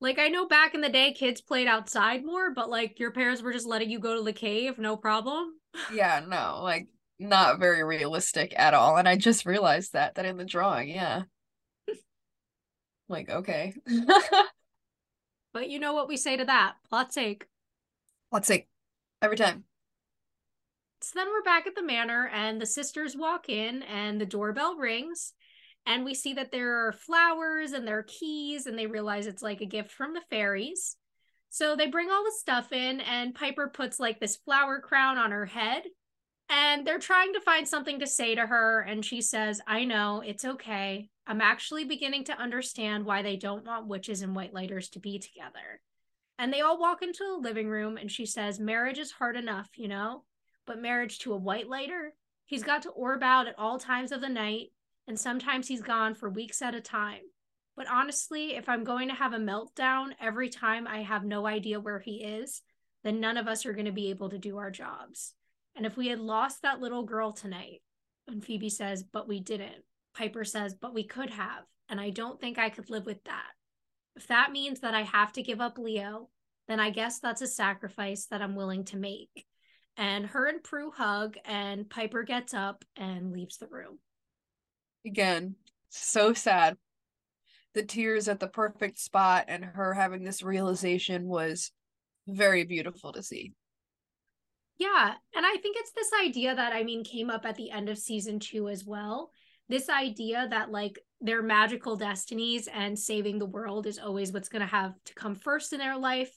Like 0.00 0.18
I 0.18 0.28
know 0.28 0.46
back 0.46 0.74
in 0.74 0.80
the 0.80 0.88
day 0.88 1.12
kids 1.12 1.40
played 1.40 1.68
outside 1.68 2.24
more, 2.24 2.52
but 2.54 2.70
like 2.70 2.98
your 2.98 3.10
parents 3.10 3.42
were 3.42 3.52
just 3.52 3.66
letting 3.66 3.90
you 3.90 3.98
go 3.98 4.16
to 4.16 4.22
the 4.22 4.32
cave, 4.32 4.78
no 4.78 4.96
problem. 4.96 5.54
Yeah, 5.92 6.22
no, 6.26 6.60
like 6.62 6.88
not 7.18 7.58
very 7.58 7.84
realistic 7.84 8.54
at 8.56 8.72
all. 8.72 8.96
And 8.96 9.06
I 9.06 9.16
just 9.16 9.44
realized 9.44 9.92
that 9.92 10.14
that 10.14 10.24
in 10.24 10.38
the 10.38 10.44
drawing, 10.44 10.88
yeah. 10.88 11.24
like, 13.08 13.28
okay. 13.28 13.74
but 15.52 15.68
you 15.68 15.78
know 15.78 15.92
what 15.92 16.08
we 16.08 16.16
say 16.16 16.36
to 16.36 16.46
that? 16.46 16.76
Plot 16.88 17.12
sake. 17.12 17.46
Plot 18.30 18.46
sake. 18.46 18.68
Every 19.20 19.36
time. 19.36 19.64
So 21.02 21.18
then 21.18 21.28
we're 21.28 21.42
back 21.42 21.66
at 21.66 21.74
the 21.74 21.82
manor 21.82 22.30
and 22.32 22.60
the 22.60 22.66
sisters 22.66 23.16
walk 23.16 23.48
in 23.48 23.82
and 23.82 24.20
the 24.20 24.26
doorbell 24.26 24.76
rings 24.76 25.34
and 25.86 26.04
we 26.04 26.14
see 26.14 26.34
that 26.34 26.52
there 26.52 26.86
are 26.86 26.92
flowers 26.92 27.72
and 27.72 27.86
there 27.86 27.98
are 27.98 28.04
keys 28.04 28.66
and 28.66 28.78
they 28.78 28.86
realize 28.86 29.26
it's 29.26 29.42
like 29.42 29.60
a 29.60 29.66
gift 29.66 29.90
from 29.90 30.14
the 30.14 30.22
fairies. 30.30 30.96
So 31.48 31.74
they 31.74 31.88
bring 31.88 32.10
all 32.10 32.24
the 32.24 32.32
stuff 32.32 32.72
in 32.72 33.00
and 33.00 33.34
piper 33.34 33.68
puts 33.68 33.98
like 33.98 34.20
this 34.20 34.36
flower 34.36 34.80
crown 34.80 35.18
on 35.18 35.32
her 35.32 35.46
head 35.46 35.82
and 36.48 36.86
they're 36.86 36.98
trying 36.98 37.32
to 37.32 37.40
find 37.40 37.66
something 37.66 38.00
to 38.00 38.06
say 38.06 38.34
to 38.34 38.46
her 38.46 38.80
and 38.80 39.04
she 39.04 39.20
says 39.20 39.60
i 39.66 39.84
know 39.84 40.22
it's 40.24 40.44
okay. 40.44 41.08
I'm 41.26 41.40
actually 41.40 41.84
beginning 41.84 42.24
to 42.24 42.40
understand 42.40 43.04
why 43.04 43.22
they 43.22 43.36
don't 43.36 43.66
want 43.66 43.86
witches 43.86 44.22
and 44.22 44.34
white 44.34 44.52
lighters 44.52 44.88
to 44.90 45.00
be 45.00 45.18
together. 45.18 45.80
And 46.38 46.52
they 46.52 46.60
all 46.60 46.78
walk 46.78 47.02
into 47.02 47.24
the 47.24 47.48
living 47.48 47.68
room 47.68 47.96
and 47.96 48.10
she 48.10 48.26
says 48.26 48.60
marriage 48.60 48.98
is 48.98 49.12
hard 49.12 49.36
enough 49.36 49.68
you 49.76 49.88
know 49.88 50.24
but 50.66 50.80
marriage 50.80 51.18
to 51.20 51.32
a 51.32 51.36
white 51.36 51.68
lighter? 51.68 52.14
He's 52.46 52.62
got 52.62 52.82
to 52.82 52.90
orb 52.90 53.22
out 53.22 53.48
at 53.48 53.58
all 53.58 53.78
times 53.78 54.12
of 54.12 54.20
the 54.20 54.28
night 54.28 54.68
and 55.06 55.18
sometimes 55.18 55.68
he's 55.68 55.82
gone 55.82 56.14
for 56.14 56.28
weeks 56.28 56.62
at 56.62 56.74
a 56.74 56.80
time. 56.80 57.22
But 57.76 57.88
honestly, 57.90 58.56
if 58.56 58.68
I'm 58.68 58.84
going 58.84 59.08
to 59.08 59.14
have 59.14 59.32
a 59.32 59.38
meltdown 59.38 60.10
every 60.20 60.48
time 60.48 60.86
I 60.86 61.02
have 61.02 61.24
no 61.24 61.46
idea 61.46 61.80
where 61.80 62.00
he 62.00 62.22
is, 62.22 62.62
then 63.04 63.20
none 63.20 63.36
of 63.36 63.48
us 63.48 63.64
are 63.64 63.72
going 63.72 63.86
to 63.86 63.92
be 63.92 64.10
able 64.10 64.30
to 64.30 64.38
do 64.38 64.58
our 64.58 64.70
jobs. 64.70 65.34
And 65.74 65.86
if 65.86 65.96
we 65.96 66.08
had 66.08 66.20
lost 66.20 66.62
that 66.62 66.80
little 66.80 67.04
girl 67.04 67.32
tonight, 67.32 67.80
and 68.28 68.44
Phoebe 68.44 68.68
says, 68.68 69.02
but 69.02 69.26
we 69.26 69.40
didn't, 69.40 69.84
Piper 70.14 70.44
says, 70.44 70.74
but 70.74 70.92
we 70.92 71.04
could 71.04 71.30
have. 71.30 71.64
And 71.88 72.00
I 72.00 72.10
don't 72.10 72.40
think 72.40 72.58
I 72.58 72.68
could 72.68 72.90
live 72.90 73.06
with 73.06 73.22
that. 73.24 73.50
If 74.16 74.26
that 74.26 74.52
means 74.52 74.80
that 74.80 74.94
I 74.94 75.02
have 75.02 75.32
to 75.32 75.42
give 75.42 75.60
up 75.60 75.78
Leo, 75.78 76.28
then 76.68 76.80
I 76.80 76.90
guess 76.90 77.18
that's 77.18 77.42
a 77.42 77.46
sacrifice 77.46 78.26
that 78.26 78.42
I'm 78.42 78.54
willing 78.54 78.84
to 78.86 78.96
make. 78.96 79.46
And 79.96 80.26
her 80.26 80.46
and 80.46 80.62
Prue 80.62 80.90
hug, 80.90 81.36
and 81.44 81.88
Piper 81.88 82.22
gets 82.22 82.54
up 82.54 82.84
and 82.96 83.32
leaves 83.32 83.56
the 83.56 83.68
room. 83.68 83.98
Again, 85.06 85.54
so 85.88 86.32
sad. 86.34 86.76
The 87.74 87.82
tears 87.82 88.28
at 88.28 88.40
the 88.40 88.48
perfect 88.48 88.98
spot, 88.98 89.44
and 89.48 89.64
her 89.64 89.94
having 89.94 90.24
this 90.24 90.42
realization 90.42 91.28
was 91.28 91.70
very 92.26 92.64
beautiful 92.64 93.12
to 93.12 93.22
see. 93.22 93.52
Yeah. 94.78 95.14
And 95.34 95.46
I 95.46 95.56
think 95.62 95.76
it's 95.78 95.92
this 95.92 96.10
idea 96.24 96.54
that, 96.54 96.72
I 96.72 96.84
mean, 96.84 97.04
came 97.04 97.30
up 97.30 97.44
at 97.44 97.56
the 97.56 97.70
end 97.70 97.88
of 97.88 97.98
season 97.98 98.40
two 98.40 98.68
as 98.68 98.84
well. 98.84 99.30
This 99.68 99.88
idea 99.88 100.48
that, 100.50 100.70
like, 100.70 100.98
their 101.20 101.42
magical 101.42 101.96
destinies 101.96 102.66
and 102.66 102.98
saving 102.98 103.38
the 103.38 103.46
world 103.46 103.86
is 103.86 103.98
always 103.98 104.32
what's 104.32 104.48
going 104.48 104.60
to 104.60 104.66
have 104.66 104.94
to 105.04 105.14
come 105.14 105.34
first 105.34 105.72
in 105.72 105.78
their 105.78 105.96
life. 105.96 106.36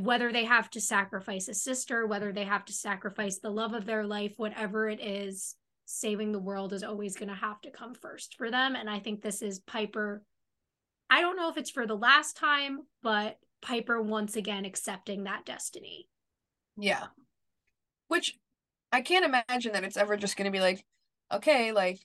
Whether 0.00 0.32
they 0.32 0.44
have 0.46 0.68
to 0.70 0.80
sacrifice 0.80 1.46
a 1.46 1.54
sister, 1.54 2.06
whether 2.06 2.32
they 2.32 2.44
have 2.44 2.64
to 2.64 2.72
sacrifice 2.72 3.38
the 3.38 3.50
love 3.50 3.72
of 3.72 3.86
their 3.86 4.04
life, 4.04 4.32
whatever 4.36 4.88
it 4.88 5.00
is, 5.00 5.54
saving 5.86 6.32
the 6.32 6.38
world 6.38 6.72
is 6.72 6.82
always 6.82 7.16
going 7.16 7.28
to 7.28 7.34
have 7.34 7.60
to 7.62 7.70
come 7.70 7.94
first 7.94 8.34
for 8.36 8.50
them. 8.50 8.76
And 8.76 8.90
I 8.90 8.98
think 8.98 9.22
this 9.22 9.40
is 9.40 9.60
Piper. 9.60 10.22
I 11.08 11.20
don't 11.20 11.36
know 11.36 11.48
if 11.48 11.56
it's 11.56 11.70
for 11.70 11.86
the 11.86 11.96
last 11.96 12.36
time, 12.36 12.80
but 13.02 13.38
Piper 13.62 14.02
once 14.02 14.36
again 14.36 14.64
accepting 14.64 15.24
that 15.24 15.46
destiny. 15.46 16.08
Yeah. 16.76 17.06
Which 18.08 18.36
I 18.92 19.00
can't 19.00 19.24
imagine 19.24 19.72
that 19.72 19.84
it's 19.84 19.96
ever 19.96 20.16
just 20.16 20.36
going 20.36 20.46
to 20.46 20.56
be 20.56 20.60
like, 20.60 20.84
okay, 21.32 21.72
like, 21.72 22.00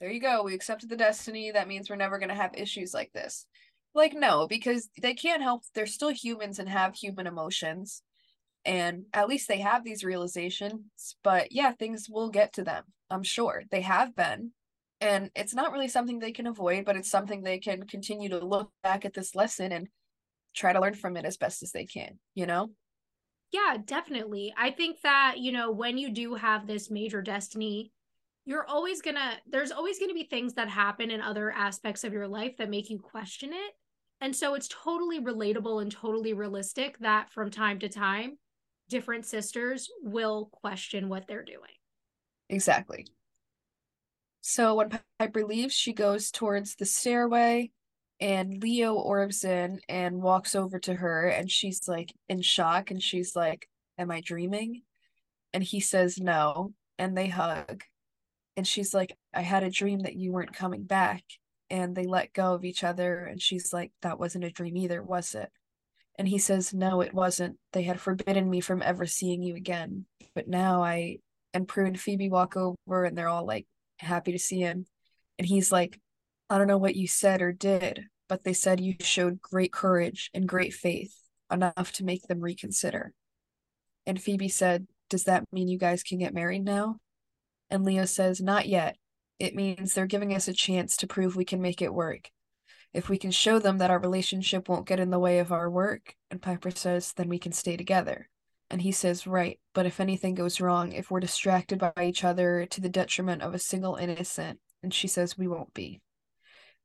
there 0.00 0.10
you 0.10 0.20
go. 0.20 0.42
We 0.42 0.54
accepted 0.54 0.88
the 0.88 0.96
destiny. 0.96 1.50
That 1.50 1.68
means 1.68 1.88
we're 1.88 1.96
never 1.96 2.18
going 2.18 2.28
to 2.28 2.34
have 2.34 2.54
issues 2.54 2.92
like 2.92 3.12
this. 3.12 3.46
Like, 3.94 4.14
no, 4.14 4.46
because 4.46 4.88
they 5.00 5.14
can't 5.14 5.42
help. 5.42 5.62
They're 5.74 5.86
still 5.86 6.10
humans 6.10 6.58
and 6.58 6.68
have 6.68 6.94
human 6.94 7.26
emotions. 7.26 8.02
And 8.68 9.06
at 9.14 9.28
least 9.28 9.48
they 9.48 9.60
have 9.60 9.82
these 9.82 10.04
realizations. 10.04 11.16
But 11.24 11.52
yeah, 11.52 11.72
things 11.72 12.06
will 12.08 12.28
get 12.28 12.52
to 12.52 12.64
them. 12.64 12.84
I'm 13.08 13.22
sure 13.22 13.62
they 13.70 13.80
have 13.80 14.14
been. 14.14 14.52
And 15.00 15.30
it's 15.34 15.54
not 15.54 15.72
really 15.72 15.88
something 15.88 16.18
they 16.18 16.32
can 16.32 16.46
avoid, 16.46 16.84
but 16.84 16.94
it's 16.94 17.10
something 17.10 17.42
they 17.42 17.60
can 17.60 17.84
continue 17.84 18.28
to 18.28 18.44
look 18.44 18.70
back 18.82 19.06
at 19.06 19.14
this 19.14 19.34
lesson 19.34 19.72
and 19.72 19.88
try 20.54 20.74
to 20.74 20.80
learn 20.80 20.94
from 20.94 21.16
it 21.16 21.24
as 21.24 21.38
best 21.38 21.62
as 21.62 21.72
they 21.72 21.86
can, 21.86 22.18
you 22.34 22.44
know? 22.44 22.72
Yeah, 23.52 23.78
definitely. 23.82 24.52
I 24.54 24.70
think 24.70 25.00
that, 25.00 25.38
you 25.38 25.50
know, 25.50 25.70
when 25.70 25.96
you 25.96 26.10
do 26.10 26.34
have 26.34 26.66
this 26.66 26.90
major 26.90 27.22
destiny, 27.22 27.92
you're 28.44 28.66
always 28.66 29.00
gonna, 29.00 29.38
there's 29.48 29.72
always 29.72 29.98
gonna 29.98 30.12
be 30.12 30.24
things 30.24 30.54
that 30.54 30.68
happen 30.68 31.10
in 31.10 31.22
other 31.22 31.50
aspects 31.50 32.04
of 32.04 32.12
your 32.12 32.28
life 32.28 32.58
that 32.58 32.68
make 32.68 32.90
you 32.90 32.98
question 32.98 33.54
it. 33.54 33.72
And 34.20 34.36
so 34.36 34.52
it's 34.52 34.68
totally 34.68 35.20
relatable 35.20 35.80
and 35.80 35.90
totally 35.90 36.34
realistic 36.34 36.98
that 36.98 37.30
from 37.30 37.50
time 37.50 37.78
to 37.78 37.88
time, 37.88 38.36
different 38.88 39.26
sisters 39.26 39.90
will 40.02 40.46
question 40.52 41.08
what 41.08 41.26
they're 41.26 41.44
doing. 41.44 41.70
Exactly. 42.48 43.06
So 44.40 44.76
when 44.76 44.98
Piper 45.18 45.44
leaves, 45.44 45.74
she 45.74 45.92
goes 45.92 46.30
towards 46.30 46.76
the 46.76 46.86
stairway 46.86 47.70
and 48.20 48.62
Leo 48.62 48.94
orbs 48.94 49.44
in 49.44 49.80
and 49.88 50.22
walks 50.22 50.54
over 50.54 50.78
to 50.80 50.94
her 50.94 51.28
and 51.28 51.50
she's 51.50 51.86
like 51.86 52.12
in 52.28 52.42
shock 52.42 52.90
and 52.90 53.02
she's 53.02 53.36
like, 53.36 53.68
Am 53.98 54.10
I 54.10 54.20
dreaming? 54.20 54.82
And 55.52 55.62
he 55.62 55.80
says 55.80 56.18
no. 56.18 56.72
And 56.98 57.16
they 57.16 57.28
hug. 57.28 57.82
And 58.56 58.66
she's 58.66 58.94
like, 58.94 59.16
I 59.34 59.42
had 59.42 59.62
a 59.62 59.70
dream 59.70 60.00
that 60.00 60.16
you 60.16 60.32
weren't 60.32 60.54
coming 60.54 60.84
back. 60.84 61.22
And 61.70 61.94
they 61.94 62.06
let 62.06 62.32
go 62.32 62.54
of 62.54 62.64
each 62.64 62.82
other. 62.82 63.24
And 63.24 63.40
she's 63.40 63.72
like, 63.72 63.92
That 64.02 64.18
wasn't 64.18 64.44
a 64.44 64.50
dream 64.50 64.76
either, 64.76 65.02
was 65.02 65.34
it? 65.34 65.50
And 66.18 66.26
he 66.26 66.38
says, 66.38 66.74
No, 66.74 67.00
it 67.00 67.14
wasn't. 67.14 67.56
They 67.72 67.84
had 67.84 68.00
forbidden 68.00 68.50
me 68.50 68.60
from 68.60 68.82
ever 68.82 69.06
seeing 69.06 69.42
you 69.42 69.54
again. 69.54 70.04
But 70.34 70.48
now 70.48 70.82
I 70.82 71.18
and 71.54 71.66
Prue 71.66 71.86
and 71.86 71.98
Phoebe 71.98 72.28
walk 72.28 72.56
over 72.56 73.04
and 73.04 73.16
they're 73.16 73.28
all 73.28 73.46
like 73.46 73.66
happy 73.98 74.32
to 74.32 74.38
see 74.38 74.60
him. 74.60 74.86
And 75.38 75.46
he's 75.46 75.72
like, 75.72 75.98
I 76.50 76.58
don't 76.58 76.66
know 76.66 76.78
what 76.78 76.96
you 76.96 77.06
said 77.06 77.42
or 77.42 77.52
did, 77.52 78.04
but 78.28 78.44
they 78.44 78.52
said 78.52 78.80
you 78.80 78.94
showed 79.00 79.40
great 79.40 79.72
courage 79.72 80.30
and 80.34 80.48
great 80.48 80.74
faith, 80.74 81.14
enough 81.50 81.92
to 81.92 82.04
make 82.04 82.22
them 82.22 82.40
reconsider. 82.40 83.12
And 84.06 84.20
Phoebe 84.20 84.48
said, 84.48 84.86
Does 85.10 85.24
that 85.24 85.44
mean 85.52 85.68
you 85.68 85.78
guys 85.78 86.02
can 86.02 86.18
get 86.18 86.34
married 86.34 86.64
now? 86.64 86.96
And 87.70 87.84
Leo 87.84 88.06
says, 88.06 88.40
Not 88.40 88.66
yet. 88.66 88.96
It 89.38 89.54
means 89.54 89.94
they're 89.94 90.06
giving 90.06 90.34
us 90.34 90.48
a 90.48 90.52
chance 90.52 90.96
to 90.96 91.06
prove 91.06 91.36
we 91.36 91.44
can 91.44 91.62
make 91.62 91.80
it 91.80 91.94
work. 91.94 92.30
If 92.92 93.08
we 93.08 93.18
can 93.18 93.30
show 93.30 93.58
them 93.58 93.78
that 93.78 93.90
our 93.90 93.98
relationship 93.98 94.68
won't 94.68 94.86
get 94.86 95.00
in 95.00 95.10
the 95.10 95.18
way 95.18 95.38
of 95.38 95.52
our 95.52 95.70
work, 95.70 96.14
and 96.30 96.42
Piper 96.42 96.70
says, 96.70 97.12
then 97.12 97.28
we 97.28 97.38
can 97.38 97.52
stay 97.52 97.76
together. 97.76 98.28
And 98.70 98.82
he 98.82 98.92
says, 98.92 99.26
Right, 99.26 99.58
but 99.74 99.86
if 99.86 100.00
anything 100.00 100.34
goes 100.34 100.60
wrong, 100.60 100.92
if 100.92 101.10
we're 101.10 101.20
distracted 101.20 101.78
by 101.78 101.92
each 102.02 102.24
other 102.24 102.66
to 102.66 102.80
the 102.80 102.88
detriment 102.88 103.42
of 103.42 103.54
a 103.54 103.58
single 103.58 103.96
innocent, 103.96 104.60
and 104.82 104.92
she 104.92 105.08
says, 105.08 105.38
We 105.38 105.48
won't 105.48 105.74
be 105.74 106.00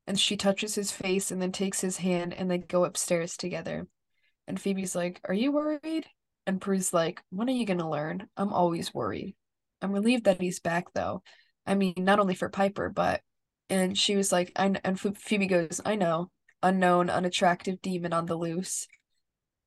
and 0.06 0.18
she 0.18 0.36
touches 0.36 0.74
his 0.74 0.92
face 0.92 1.30
and 1.30 1.40
then 1.40 1.52
takes 1.52 1.80
his 1.80 1.96
hand 1.98 2.34
and 2.34 2.50
they 2.50 2.58
go 2.58 2.84
upstairs 2.84 3.36
together. 3.36 3.86
And 4.46 4.60
Phoebe's 4.60 4.94
like, 4.94 5.20
Are 5.24 5.34
you 5.34 5.52
worried? 5.52 6.06
And 6.46 6.60
Prue's 6.60 6.92
like, 6.92 7.22
When 7.30 7.48
are 7.48 7.52
you 7.52 7.64
gonna 7.64 7.88
learn? 7.88 8.28
I'm 8.36 8.52
always 8.52 8.92
worried. 8.92 9.34
I'm 9.80 9.92
relieved 9.92 10.24
that 10.24 10.40
he's 10.40 10.60
back 10.60 10.92
though. 10.94 11.22
I 11.66 11.74
mean, 11.74 11.94
not 11.98 12.20
only 12.20 12.34
for 12.34 12.48
Piper, 12.48 12.90
but 12.90 13.22
and 13.70 13.96
she 13.96 14.16
was 14.16 14.32
like, 14.32 14.52
I 14.56 14.74
and 14.84 14.98
Phoebe 14.98 15.46
goes, 15.46 15.80
I 15.84 15.96
know, 15.96 16.30
unknown, 16.62 17.10
unattractive 17.10 17.80
demon 17.82 18.12
on 18.12 18.26
the 18.26 18.36
loose. 18.36 18.86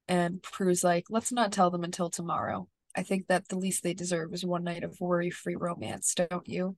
And 0.08 0.42
Prue's 0.42 0.84
like, 0.84 1.06
let's 1.10 1.32
not 1.32 1.52
tell 1.52 1.70
them 1.70 1.84
until 1.84 2.10
tomorrow. 2.10 2.68
I 2.96 3.04
think 3.04 3.28
that 3.28 3.50
the 3.50 3.58
least 3.58 3.84
they 3.84 3.94
deserve 3.94 4.34
is 4.34 4.46
one 4.46 4.64
night 4.64 4.84
of 4.84 5.00
worry-free 5.00 5.56
romance, 5.56 6.14
don't 6.16 6.48
you? 6.48 6.78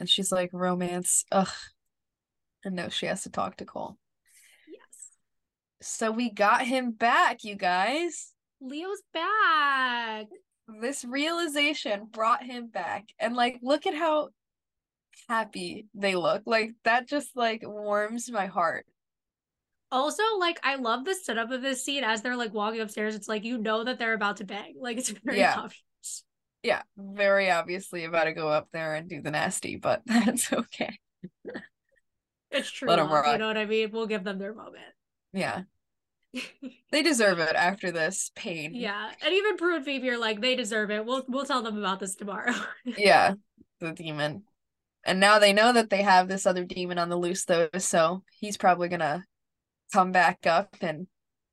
And 0.00 0.08
she's 0.08 0.32
like, 0.32 0.50
romance, 0.52 1.24
ugh, 1.30 1.48
and 2.64 2.74
now 2.74 2.88
she 2.88 3.06
has 3.06 3.22
to 3.22 3.30
talk 3.30 3.56
to 3.56 3.64
Cole. 3.64 3.96
Yes. 4.68 5.10
So 5.80 6.10
we 6.10 6.30
got 6.30 6.66
him 6.66 6.90
back, 6.90 7.44
you 7.44 7.54
guys. 7.54 8.32
Leo's 8.60 9.02
back. 9.12 10.26
This 10.80 11.04
realization 11.04 12.08
brought 12.10 12.42
him 12.42 12.68
back. 12.68 13.04
And 13.20 13.36
like 13.36 13.58
look 13.62 13.86
at 13.86 13.94
how 13.94 14.30
happy 15.28 15.86
they 15.94 16.14
look. 16.14 16.42
Like 16.46 16.72
that 16.84 17.08
just 17.08 17.36
like 17.36 17.62
warms 17.64 18.30
my 18.30 18.46
heart. 18.46 18.86
Also, 19.90 20.22
like 20.38 20.58
I 20.62 20.76
love 20.76 21.04
the 21.04 21.14
setup 21.14 21.50
of 21.50 21.62
this 21.62 21.84
scene 21.84 22.04
as 22.04 22.22
they're 22.22 22.36
like 22.36 22.52
walking 22.52 22.80
upstairs. 22.80 23.14
It's 23.14 23.28
like 23.28 23.44
you 23.44 23.58
know 23.58 23.84
that 23.84 23.98
they're 23.98 24.14
about 24.14 24.38
to 24.38 24.44
bang. 24.44 24.74
Like 24.80 24.98
it's 24.98 25.10
very 25.10 25.38
yeah. 25.38 25.54
obvious. 25.56 26.24
Yeah, 26.62 26.82
very 26.96 27.50
obviously 27.50 28.04
about 28.04 28.24
to 28.24 28.32
go 28.32 28.48
up 28.48 28.68
there 28.72 28.94
and 28.94 29.08
do 29.08 29.22
the 29.22 29.30
nasty, 29.30 29.76
but 29.76 30.02
that's 30.06 30.52
okay. 30.52 30.98
It's 32.50 32.70
true. 32.70 32.88
Let 32.88 32.96
them 32.96 33.10
rock. 33.10 33.26
You 33.26 33.38
know 33.38 33.48
what 33.48 33.58
I 33.58 33.66
mean? 33.66 33.90
We'll 33.92 34.06
give 34.06 34.24
them 34.24 34.38
their 34.38 34.54
moment. 34.54 34.84
Yeah. 35.32 35.62
they 36.90 37.02
deserve 37.02 37.38
it 37.38 37.54
after 37.54 37.90
this 37.90 38.30
pain. 38.34 38.74
Yeah. 38.74 39.10
And 39.24 39.34
even 39.34 39.56
Prue 39.56 39.76
and 39.76 39.84
Phoebe 39.84 40.10
are 40.10 40.18
like, 40.18 40.40
they 40.40 40.56
deserve 40.56 40.90
it. 40.90 41.04
We'll 41.04 41.24
we'll 41.28 41.44
tell 41.44 41.62
them 41.62 41.78
about 41.78 42.00
this 42.00 42.14
tomorrow. 42.14 42.54
yeah. 42.84 43.34
The 43.80 43.92
demon. 43.92 44.44
And 45.06 45.20
now 45.20 45.38
they 45.38 45.52
know 45.52 45.72
that 45.72 45.88
they 45.88 46.02
have 46.02 46.28
this 46.28 46.46
other 46.46 46.64
demon 46.64 46.98
on 46.98 47.08
the 47.08 47.16
loose 47.16 47.44
though, 47.44 47.68
so 47.78 48.24
he's 48.40 48.56
probably 48.56 48.88
gonna 48.88 49.24
come 49.92 50.12
back 50.12 50.46
up 50.46 50.76
and 50.80 51.06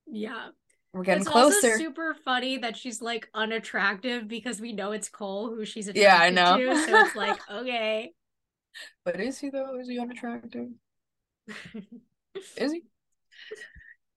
Yeah. 0.08 0.50
We're 0.92 1.04
getting 1.04 1.22
it's 1.22 1.32
closer. 1.32 1.68
Also 1.68 1.78
super 1.78 2.16
funny 2.26 2.58
that 2.58 2.78
she's 2.78 3.02
like 3.02 3.28
unattractive 3.34 4.28
because 4.28 4.60
we 4.60 4.74
know 4.74 4.92
it's 4.92 5.10
Cole 5.10 5.50
who 5.50 5.66
she's 5.66 5.88
attracted 5.88 6.04
yeah, 6.04 6.18
I 6.20 6.30
know. 6.30 6.58
to. 6.58 6.86
So 6.86 7.06
it's 7.06 7.16
like, 7.16 7.40
okay. 7.52 8.12
But 9.06 9.20
is 9.20 9.40
he 9.40 9.50
though? 9.50 9.80
Is 9.80 9.88
he 9.88 10.00
unattractive? 10.00 10.68
Is 12.58 12.72
he? 12.72 12.84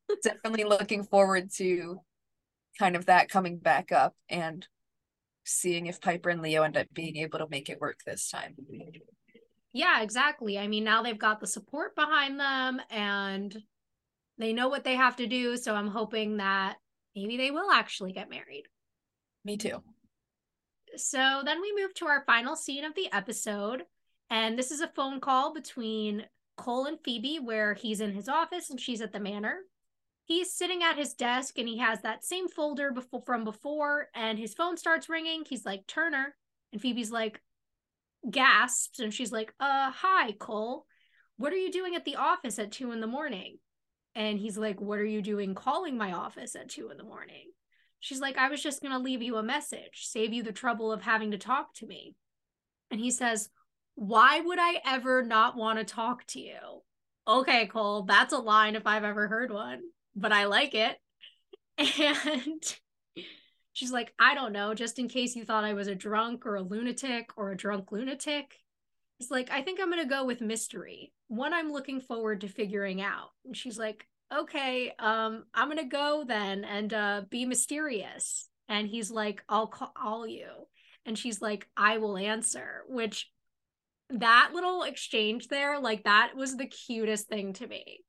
Definitely 0.23 0.65
looking 0.65 1.03
forward 1.03 1.51
to 1.57 2.01
kind 2.79 2.95
of 2.95 3.07
that 3.07 3.31
coming 3.31 3.59
back 3.59 3.91
up 3.91 4.15
and 4.29 4.67
seeing 5.45 5.87
if 5.87 6.01
Piper 6.01 6.31
and 6.31 6.43
Leo 6.43 6.63
end 6.63 6.77
up 6.77 6.87
being 6.93 7.17
able 7.17 7.39
to 7.39 7.49
make 7.49 7.71
it 7.71 7.81
work 7.81 8.01
this 8.05 8.31
time. 8.31 8.55
Yeah, 9.77 10.01
exactly. 10.03 10.59
I 10.59 10.69
mean, 10.69 10.85
now 10.85 11.03
they've 11.03 11.19
got 11.19 11.41
the 11.41 11.47
support 11.47 11.95
behind 11.95 12.41
them 12.41 12.81
and 12.91 13.57
they 14.39 14.53
know 14.53 14.69
what 14.69 14.85
they 14.85 14.95
have 14.97 15.17
to 15.17 15.27
do. 15.27 15.57
So 15.57 15.75
I'm 15.75 15.89
hoping 15.89 16.39
that 16.39 16.79
maybe 17.15 17.37
they 17.37 17.51
will 17.51 17.71
actually 17.71 18.13
get 18.13 18.31
married. 18.31 18.65
Me 19.45 19.57
too. 19.57 19.83
So 20.97 21.43
then 21.45 21.61
we 21.61 21.75
move 21.77 21.95
to 21.95 22.07
our 22.07 22.25
final 22.27 22.57
scene 22.57 22.85
of 22.85 22.95
the 22.95 23.13
episode. 23.13 23.85
And 24.31 24.59
this 24.59 24.71
is 24.71 24.81
a 24.81 24.89
phone 24.89 25.21
call 25.21 25.53
between 25.53 26.27
Cole 26.57 26.87
and 26.87 26.99
Phoebe, 27.05 27.39
where 27.39 27.75
he's 27.75 28.01
in 28.01 28.13
his 28.13 28.29
office 28.29 28.71
and 28.71 28.81
she's 28.81 29.01
at 29.01 29.13
the 29.13 29.21
manor. 29.21 29.61
he's 30.27 30.53
sitting 30.53 30.83
at 30.85 30.99
his 30.99 31.15
desk 31.15 31.59
and 31.59 31.69
he 31.69 31.79
has 31.79 32.03
that 32.03 32.25
same 32.25 32.49
folder 32.49 32.93
before 32.93 33.23
from 33.27 33.45
before 33.45 34.09
and 34.15 34.39
his 34.39 34.55
phone 34.55 34.77
starts 34.77 35.09
ringing 35.09 35.45
he's 35.47 35.67
like 35.67 35.87
turner 35.89 36.37
and 36.73 36.83
phoebe's 36.83 37.13
like 37.13 37.43
gasps 38.31 38.99
and 38.99 39.13
she's 39.13 39.33
like 39.33 39.53
uh 39.61 39.91
hi 39.91 40.33
cole. 40.33 40.87
What 41.37 41.53
are 41.53 41.57
you 41.57 41.71
doing 41.71 41.95
at 41.95 42.05
the 42.05 42.17
office 42.17 42.59
at 42.59 42.73
two 42.73 42.93
in 42.93 43.01
the 43.01 43.07
morning? 43.07 43.59
And 44.15 44.39
he's 44.39 44.57
like 44.57 44.81
what 44.81 44.99
are 44.99 45.05
you 45.05 45.23
doing 45.23 45.55
calling 45.55 45.97
my 45.97 46.13
office 46.13 46.57
at 46.57 46.69
two 46.69 46.91
in 46.91 46.97
the 46.97 47.05
morning? 47.05 47.51
She's 48.01 48.21
like 48.21 48.37
i 48.37 48.49
was 48.49 48.63
just 48.63 48.83
going 48.83 48.93
to 48.93 48.99
leave 48.99 49.23
you 49.23 49.37
a 49.37 49.43
message 49.43 50.07
save 50.07 50.33
you 50.33 50.43
the 50.43 50.53
trouble 50.53 50.93
of 50.93 51.03
having 51.03 51.33
to 51.33 51.39
talk 51.39 51.75
to 51.75 51.87
me. 51.87 52.15
And 52.91 53.01
he 53.01 53.11
says 53.11 53.49
why 53.95 54.41
would 54.41 54.59
i 54.61 54.81
ever 54.85 55.23
not 55.23 55.57
want 55.57 55.79
to 55.79 55.85
talk 55.85 56.27
to 56.29 56.41
you? 56.41 56.83
Okay 57.27 57.67
cole 57.67 58.03
that's 58.03 58.33
a 58.33 58.39
line 58.39 58.77
if 58.77 58.87
i've 58.87 59.05
ever 59.05 59.29
heard 59.29 59.51
one 59.51 59.81
but 60.17 60.33
I 60.33 60.47
like 60.47 60.75
it. 60.75 60.97
And 61.79 62.63
she's 63.77 63.93
like, 63.93 64.15
I 64.19 64.35
don't 64.35 64.55
know, 64.55 64.73
just 64.73 64.99
in 64.99 65.07
case 65.07 65.37
you 65.37 65.45
thought 65.45 65.63
I 65.63 65.75
was 65.75 65.87
a 65.87 65.95
drunk 65.95 66.47
or 66.47 66.57
a 66.57 66.63
lunatic 66.63 67.29
or 67.37 67.51
a 67.51 67.57
drunk 67.57 67.93
lunatic. 67.93 68.57
He's 69.19 69.31
like, 69.31 69.51
I 69.51 69.61
think 69.61 69.79
I'm 69.79 69.91
going 69.91 70.03
to 70.03 70.09
go 70.09 70.25
with 70.25 70.41
mystery, 70.41 71.13
one 71.29 71.53
I'm 71.53 71.71
looking 71.71 72.01
forward 72.01 72.41
to 72.41 72.49
figuring 72.49 73.03
out. 73.03 73.33
And 73.45 73.55
she's 73.55 73.79
like, 73.79 74.07
okay, 74.35 74.95
um, 74.99 75.45
I'm 75.55 75.69
going 75.69 75.77
to 75.77 75.85
go 75.85 76.25
then 76.27 76.65
and 76.65 76.95
uh, 76.95 77.23
be 77.29 77.45
mysterious. 77.45 78.49
And 78.67 78.89
he's 78.89 79.11
like, 79.11 79.45
I'll 79.47 79.67
call 79.67 80.27
you. 80.27 80.49
And 81.05 81.19
she's 81.19 81.43
like, 81.43 81.69
I 81.77 81.99
will 81.99 82.17
answer, 82.17 82.83
which 82.89 83.31
that 84.09 84.53
little 84.55 84.85
exchange 84.85 85.49
there, 85.49 85.79
like 85.81 86.05
that 86.05 86.33
was 86.35 86.57
the 86.57 86.67
cutest 86.67 87.29
thing 87.29 87.53
to 87.55 87.67
me 87.67 88.06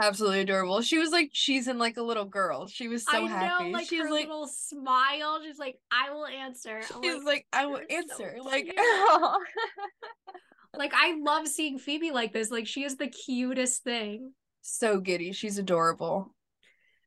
absolutely 0.00 0.40
adorable. 0.40 0.82
She 0.82 0.98
was 0.98 1.10
like 1.10 1.30
she's 1.32 1.68
in 1.68 1.78
like 1.78 1.96
a 1.96 2.02
little 2.02 2.24
girl. 2.24 2.66
She 2.66 2.88
was 2.88 3.04
so 3.04 3.24
I 3.24 3.28
happy. 3.28 3.64
Know, 3.64 3.70
like 3.70 3.88
she's 3.88 4.02
her 4.02 4.10
like 4.10 4.26
little 4.26 4.48
smile. 4.48 5.40
She's 5.44 5.58
like, 5.58 5.78
I 5.90 6.12
will 6.12 6.26
answer. 6.26 6.80
I'm 6.94 7.02
she's 7.02 7.14
like, 7.16 7.24
like, 7.24 7.46
I 7.52 7.66
will 7.66 7.80
answer. 7.90 8.34
So 8.36 8.42
like 8.44 8.66
like 10.76 10.92
I 10.94 11.16
love 11.18 11.48
seeing 11.48 11.78
Phoebe 11.78 12.10
like 12.10 12.32
this. 12.32 12.50
Like 12.50 12.66
she 12.66 12.84
is 12.84 12.96
the 12.96 13.08
cutest 13.08 13.84
thing. 13.84 14.32
So 14.62 15.00
giddy. 15.00 15.32
She's 15.32 15.58
adorable. 15.58 16.34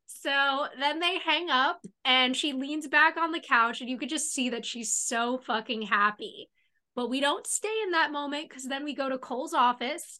So 0.07 0.67
then 0.79 0.99
they 0.99 1.19
hang 1.19 1.49
up 1.49 1.81
and 2.03 2.35
she 2.35 2.53
leans 2.53 2.87
back 2.87 3.15
on 3.15 3.31
the 3.31 3.39
couch 3.39 3.79
and 3.79 3.89
you 3.89 3.97
could 3.97 4.09
just 4.09 4.33
see 4.33 4.49
that 4.49 4.65
she's 4.65 4.93
so 4.93 5.37
fucking 5.37 5.83
happy. 5.83 6.49
But 6.95 7.09
we 7.09 7.21
don't 7.21 7.45
stay 7.45 7.73
in 7.83 7.91
that 7.91 8.11
moment 8.11 8.49
because 8.49 8.65
then 8.65 8.83
we 8.83 8.95
go 8.95 9.07
to 9.07 9.19
Cole's 9.19 9.53
office 9.53 10.19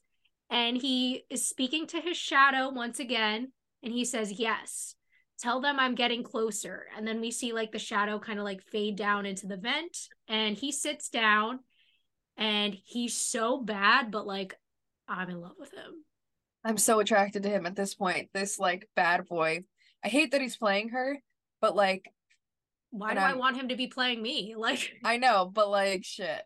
and 0.49 0.77
he 0.77 1.23
is 1.29 1.47
speaking 1.47 1.87
to 1.87 2.01
his 2.01 2.17
shadow 2.17 2.69
once 2.69 2.99
again 2.99 3.51
and 3.83 3.93
he 3.93 4.05
says 4.05 4.31
yes 4.31 4.95
tell 5.39 5.61
them 5.61 5.79
i'm 5.79 5.95
getting 5.95 6.23
closer. 6.23 6.85
And 6.95 7.07
then 7.07 7.21
we 7.21 7.31
see 7.31 7.53
like 7.53 7.71
the 7.71 7.79
shadow 7.79 8.19
kind 8.19 8.39
of 8.39 8.45
like 8.45 8.61
fade 8.61 8.95
down 8.95 9.25
into 9.25 9.47
the 9.47 9.57
vent 9.57 9.97
and 10.27 10.55
he 10.55 10.71
sits 10.71 11.09
down 11.09 11.59
and 12.37 12.73
he's 12.85 13.19
so 13.19 13.61
bad 13.61 14.11
but 14.11 14.27
like 14.27 14.55
i'm 15.07 15.29
in 15.29 15.39
love 15.39 15.55
with 15.57 15.73
him. 15.73 16.03
I'm 16.63 16.77
so 16.77 16.99
attracted 16.99 17.43
to 17.43 17.49
him 17.49 17.65
at 17.65 17.75
this 17.75 17.95
point 17.95 18.29
this 18.33 18.59
like 18.59 18.87
bad 18.95 19.25
boy. 19.25 19.63
I 20.03 20.09
hate 20.09 20.31
that 20.31 20.41
he's 20.41 20.57
playing 20.57 20.89
her 20.89 21.17
but 21.61 21.75
like 21.75 22.11
why 22.91 23.13
do 23.13 23.19
I'm, 23.19 23.31
i 23.31 23.37
want 23.37 23.57
him 23.57 23.69
to 23.69 23.75
be 23.75 23.87
playing 23.87 24.21
me? 24.21 24.55
Like 24.57 24.91
i 25.03 25.17
know 25.17 25.49
but 25.51 25.69
like 25.69 26.03
shit 26.03 26.41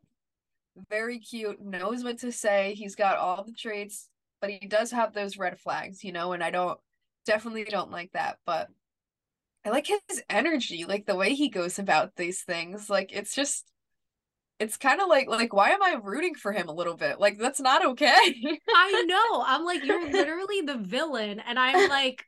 very 0.90 1.20
cute, 1.20 1.62
knows 1.62 2.04
what 2.04 2.20
to 2.20 2.32
say. 2.32 2.74
He's 2.76 2.95
got 2.95 3.18
all 3.18 3.44
the 3.44 3.54
traits, 3.54 4.10
but 4.41 4.50
he 4.50 4.68
does 4.68 4.91
have 4.91 5.14
those 5.14 5.38
red 5.38 5.60
flags, 5.60 6.04
you 6.04 6.12
know, 6.12 6.34
and 6.34 6.44
I 6.44 6.52
don't 6.52 6.80
definitely 7.26 7.64
don't 7.66 7.91
like 7.91 8.12
that, 8.14 8.38
but 8.45 8.70
I 9.66 9.70
like 9.70 9.88
his 9.88 10.22
energy, 10.30 10.86
like 10.86 11.06
the 11.06 11.16
way 11.16 11.36
he 11.36 11.50
goes 11.50 11.80
about 11.80 12.16
these 12.16 12.41
things. 12.41 12.90
Like 12.90 13.12
it's 13.14 13.34
just 13.34 13.72
it's 14.60 14.78
kind 14.78 15.02
of 15.02 15.08
like 15.08 15.28
like 15.28 15.54
why 15.54 15.70
am 15.72 15.82
I 15.84 16.00
rooting 16.02 16.36
for 16.36 16.52
him 16.52 16.68
a 16.68 16.74
little 16.74 16.95
bit? 16.95 17.20
Like 17.20 17.38
that's 17.38 17.60
not 17.62 17.86
okay. 17.86 18.60
I 18.76 19.04
know. 19.08 19.44
I'm 19.45 19.64
like 19.64 19.86
you're 19.86 20.10
literally 20.12 20.62
the 20.62 20.78
villain 20.78 21.40
and 21.40 21.58
I'm 21.58 21.90
like 21.90 22.26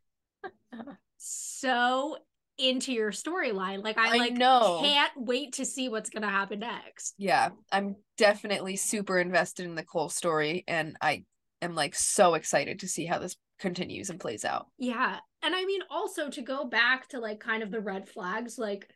so 1.18 2.18
into 2.58 2.94
your 2.94 3.12
storyline. 3.12 3.84
Like 3.84 3.98
I, 3.98 4.16
I 4.16 4.18
like 4.18 4.34
know. 4.34 4.80
can't 4.82 5.12
wait 5.16 5.54
to 5.54 5.66
see 5.66 5.90
what's 5.90 6.10
gonna 6.10 6.30
happen 6.30 6.60
next. 6.60 7.14
Yeah, 7.18 7.50
I'm 7.72 7.96
definitely 8.18 8.76
super 8.76 9.20
invested 9.20 9.66
in 9.66 9.76
the 9.76 9.84
Cole 9.84 10.10
story, 10.10 10.64
and 10.68 10.96
I 11.02 11.24
am 11.62 11.76
like 11.76 11.96
so 11.96 12.34
excited 12.36 12.80
to 12.80 12.88
see 12.88 13.06
how 13.06 13.20
this 13.20 13.36
continues 13.60 14.10
and 14.10 14.20
plays 14.20 14.46
out. 14.46 14.68
Yeah, 14.78 15.18
and 15.42 15.56
I 15.56 15.66
mean 15.66 15.82
also 15.90 16.30
to 16.30 16.42
go 16.42 16.66
back 16.66 17.10
to 17.10 17.20
like 17.20 17.40
kind 17.40 17.64
of 17.64 17.72
the 17.72 17.82
red 17.82 18.08
flags, 18.08 18.58
like 18.58 18.90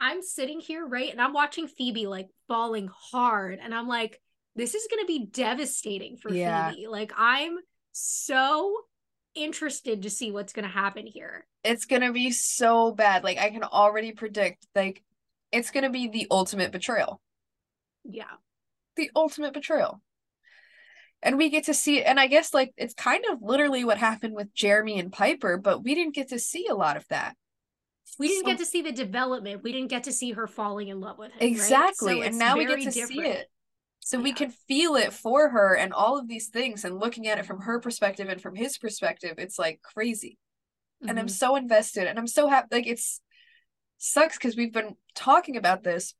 I'm 0.00 0.22
sitting 0.22 0.60
here 0.60 0.86
right, 0.86 1.10
and 1.10 1.20
I'm 1.20 1.32
watching 1.32 1.68
Phoebe 1.68 2.06
like 2.06 2.28
falling 2.48 2.90
hard, 2.92 3.58
and 3.62 3.74
I'm 3.74 3.88
like, 3.88 4.20
this 4.54 4.74
is 4.74 4.86
gonna 4.90 5.06
be 5.06 5.26
devastating 5.26 6.16
for 6.16 6.32
yeah. 6.32 6.70
Phoebe. 6.70 6.86
Like 6.88 7.12
I'm 7.16 7.56
so 7.92 8.76
interested 9.36 10.02
to 10.02 10.10
see 10.10 10.32
what's 10.32 10.52
gonna 10.52 10.68
happen 10.68 11.06
here 11.06 11.44
it's 11.66 11.84
gonna 11.84 12.12
be 12.12 12.30
so 12.30 12.92
bad. 12.92 13.24
Like 13.24 13.38
I 13.38 13.50
can 13.50 13.64
already 13.64 14.12
predict, 14.12 14.66
like 14.74 15.02
it's 15.52 15.70
gonna 15.70 15.90
be 15.90 16.08
the 16.08 16.26
ultimate 16.30 16.72
betrayal. 16.72 17.20
Yeah. 18.04 18.24
The 18.96 19.10
ultimate 19.14 19.52
betrayal. 19.52 20.00
And 21.22 21.36
we 21.36 21.50
get 21.50 21.64
to 21.64 21.74
see 21.74 22.02
and 22.02 22.20
I 22.20 22.28
guess 22.28 22.54
like 22.54 22.72
it's 22.76 22.94
kind 22.94 23.24
of 23.30 23.42
literally 23.42 23.84
what 23.84 23.98
happened 23.98 24.34
with 24.34 24.54
Jeremy 24.54 24.98
and 24.98 25.12
Piper, 25.12 25.58
but 25.58 25.82
we 25.82 25.94
didn't 25.94 26.14
get 26.14 26.28
to 26.28 26.38
see 26.38 26.66
a 26.68 26.74
lot 26.74 26.96
of 26.96 27.06
that. 27.08 27.34
We 28.18 28.28
didn't 28.28 28.44
so, 28.44 28.50
get 28.52 28.58
to 28.58 28.66
see 28.66 28.82
the 28.82 28.92
development. 28.92 29.62
We 29.64 29.72
didn't 29.72 29.88
get 29.88 30.04
to 30.04 30.12
see 30.12 30.32
her 30.32 30.46
falling 30.46 30.88
in 30.88 31.00
love 31.00 31.18
with 31.18 31.32
him. 31.32 31.38
Exactly. 31.40 32.14
Right? 32.14 32.22
So 32.22 32.28
and 32.28 32.38
now 32.38 32.56
we 32.56 32.66
get 32.66 32.78
to 32.80 32.90
different. 32.90 33.08
see 33.08 33.20
it. 33.20 33.48
So 34.06 34.18
yeah. 34.18 34.22
we 34.22 34.32
can 34.34 34.50
feel 34.50 34.94
it 34.94 35.12
for 35.12 35.48
her 35.48 35.74
and 35.74 35.92
all 35.92 36.16
of 36.16 36.28
these 36.28 36.46
things 36.46 36.84
and 36.84 37.00
looking 37.00 37.26
at 37.26 37.40
it 37.40 37.44
from 37.44 37.62
her 37.62 37.80
perspective 37.80 38.28
and 38.28 38.40
from 38.40 38.54
his 38.54 38.78
perspective, 38.78 39.34
it's 39.38 39.58
like 39.58 39.82
crazy 39.82 40.38
mm-hmm. 41.02 41.10
and 41.10 41.18
I'm 41.18 41.26
mm-hmm. 41.26 41.32
so 41.32 41.56
invested 41.56 42.06
and 42.06 42.16
I'm 42.16 42.28
so 42.28 42.46
happy. 42.46 42.68
Like 42.70 42.86
it's 42.86 43.20
sucks 43.98 44.38
because 44.38 44.56
we've 44.56 44.72
been 44.72 44.94
talking 45.16 45.56
about 45.56 45.82
this 45.82 46.14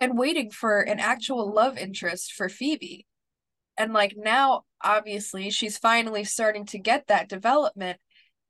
and 0.00 0.18
waiting 0.18 0.50
for 0.50 0.80
an 0.80 0.98
actual 0.98 1.54
love 1.54 1.78
interest 1.78 2.32
for 2.32 2.48
Phoebe. 2.48 3.06
And 3.78 3.92
like 3.92 4.14
now, 4.16 4.62
obviously, 4.82 5.50
she's 5.50 5.78
finally 5.78 6.24
starting 6.24 6.66
to 6.66 6.78
get 6.80 7.06
that 7.06 7.28
development. 7.28 8.00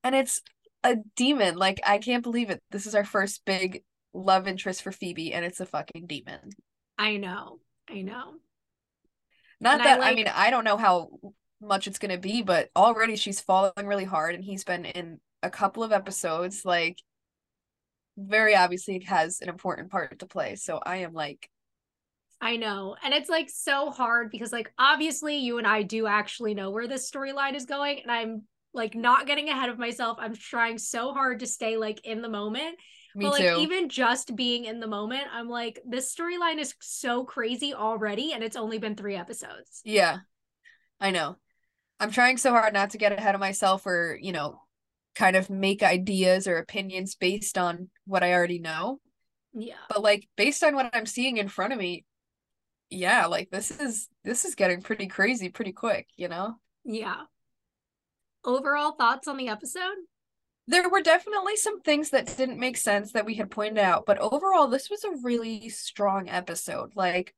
And 0.02 0.14
it's 0.14 0.40
a 0.82 0.96
demon. 1.14 1.56
Like, 1.56 1.78
I 1.84 1.98
can't 1.98 2.22
believe 2.22 2.48
it. 2.48 2.62
This 2.70 2.86
is 2.86 2.94
our 2.94 3.04
first 3.04 3.44
big 3.44 3.82
love 4.14 4.48
interest 4.48 4.80
for 4.80 4.92
Phoebe, 4.92 5.34
and 5.34 5.44
it's 5.44 5.60
a 5.60 5.66
fucking 5.66 6.06
demon. 6.06 6.50
I 6.96 7.18
know. 7.18 7.58
I 7.90 8.02
know. 8.02 8.34
Not 9.60 9.74
and 9.74 9.86
that, 9.86 9.98
I, 9.98 10.00
like... 10.00 10.12
I 10.12 10.14
mean, 10.14 10.28
I 10.28 10.50
don't 10.50 10.64
know 10.64 10.76
how 10.76 11.10
much 11.60 11.86
it's 11.86 11.98
going 11.98 12.12
to 12.12 12.18
be, 12.18 12.42
but 12.42 12.70
already 12.74 13.16
she's 13.16 13.40
falling 13.40 13.72
really 13.84 14.04
hard 14.04 14.34
and 14.34 14.44
he's 14.44 14.64
been 14.64 14.84
in 14.84 15.20
a 15.42 15.50
couple 15.50 15.82
of 15.82 15.92
episodes 15.92 16.64
like 16.64 16.98
very 18.16 18.54
obviously 18.54 19.00
has 19.06 19.40
an 19.40 19.48
important 19.48 19.90
part 19.90 20.18
to 20.18 20.26
play. 20.26 20.56
So 20.56 20.80
I 20.84 20.98
am 20.98 21.12
like 21.12 21.48
I 22.42 22.56
know. 22.56 22.96
And 23.02 23.12
it's 23.12 23.28
like 23.28 23.50
so 23.50 23.90
hard 23.90 24.30
because 24.30 24.52
like 24.52 24.72
obviously 24.78 25.36
you 25.36 25.58
and 25.58 25.66
I 25.66 25.82
do 25.82 26.06
actually 26.06 26.54
know 26.54 26.70
where 26.70 26.88
this 26.88 27.10
storyline 27.10 27.54
is 27.54 27.66
going 27.66 28.00
and 28.00 28.10
I'm 28.10 28.42
like 28.72 28.94
not 28.94 29.26
getting 29.26 29.48
ahead 29.48 29.68
of 29.68 29.78
myself. 29.78 30.16
I'm 30.20 30.34
trying 30.34 30.78
so 30.78 31.12
hard 31.12 31.40
to 31.40 31.46
stay 31.46 31.76
like 31.76 32.00
in 32.04 32.22
the 32.22 32.28
moment. 32.28 32.76
Me 33.14 33.24
but 33.24 33.32
like 33.32 33.42
too. 33.42 33.58
even 33.60 33.88
just 33.88 34.36
being 34.36 34.64
in 34.64 34.80
the 34.80 34.86
moment, 34.86 35.24
I'm 35.32 35.48
like 35.48 35.80
this 35.86 36.14
storyline 36.14 36.58
is 36.58 36.74
so 36.80 37.24
crazy 37.24 37.74
already 37.74 38.32
and 38.32 38.42
it's 38.44 38.56
only 38.56 38.78
been 38.78 38.94
3 38.94 39.16
episodes. 39.16 39.82
Yeah. 39.84 40.18
I 41.00 41.10
know. 41.10 41.36
I'm 41.98 42.10
trying 42.10 42.36
so 42.36 42.50
hard 42.50 42.72
not 42.72 42.90
to 42.90 42.98
get 42.98 43.12
ahead 43.12 43.34
of 43.34 43.40
myself 43.40 43.86
or, 43.86 44.18
you 44.20 44.32
know, 44.32 44.60
kind 45.14 45.36
of 45.36 45.50
make 45.50 45.82
ideas 45.82 46.46
or 46.46 46.58
opinions 46.58 47.14
based 47.14 47.58
on 47.58 47.88
what 48.06 48.22
I 48.22 48.32
already 48.32 48.58
know. 48.58 49.00
Yeah. 49.52 49.74
But 49.88 50.02
like 50.02 50.28
based 50.36 50.62
on 50.62 50.74
what 50.74 50.90
I'm 50.94 51.06
seeing 51.06 51.36
in 51.36 51.48
front 51.48 51.72
of 51.72 51.78
me, 51.78 52.04
yeah, 52.90 53.26
like 53.26 53.50
this 53.50 53.70
is 53.70 54.08
this 54.24 54.44
is 54.44 54.54
getting 54.54 54.82
pretty 54.82 55.08
crazy 55.08 55.48
pretty 55.48 55.72
quick, 55.72 56.06
you 56.16 56.28
know? 56.28 56.54
Yeah. 56.84 57.22
Overall 58.44 58.92
thoughts 58.92 59.28
on 59.28 59.36
the 59.36 59.48
episode? 59.48 59.96
There 60.70 60.88
were 60.88 61.02
definitely 61.02 61.56
some 61.56 61.80
things 61.80 62.10
that 62.10 62.36
didn't 62.36 62.60
make 62.60 62.76
sense 62.76 63.10
that 63.12 63.26
we 63.26 63.34
had 63.34 63.50
pointed 63.50 63.78
out, 63.78 64.06
but 64.06 64.18
overall 64.18 64.68
this 64.68 64.88
was 64.88 65.02
a 65.02 65.16
really 65.20 65.68
strong 65.68 66.28
episode. 66.28 66.92
Like 66.94 67.34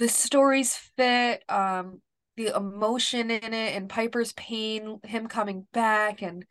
the 0.00 0.08
stories 0.08 0.74
fit, 0.96 1.44
um 1.48 2.02
the 2.36 2.56
emotion 2.56 3.30
in 3.30 3.54
it 3.54 3.76
and 3.76 3.88
Piper's 3.88 4.32
pain, 4.32 4.98
him 5.04 5.28
coming 5.28 5.66
back 5.72 6.22
and 6.22 6.44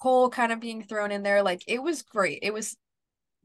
Cole 0.00 0.30
kind 0.30 0.52
of 0.52 0.60
being 0.60 0.84
thrown 0.84 1.10
in 1.10 1.24
there. 1.24 1.42
Like 1.42 1.62
it 1.66 1.82
was 1.82 2.02
great. 2.02 2.38
It 2.42 2.54
was 2.54 2.76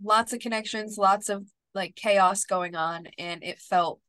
lots 0.03 0.33
of 0.33 0.39
connections, 0.39 0.95
lots 0.95 1.27
of 1.27 1.47
like 1.73 1.95
chaos 1.95 2.45
going 2.45 2.75
on, 2.75 3.07
and 3.17 3.43
it 3.43 3.59
felt 3.59 3.99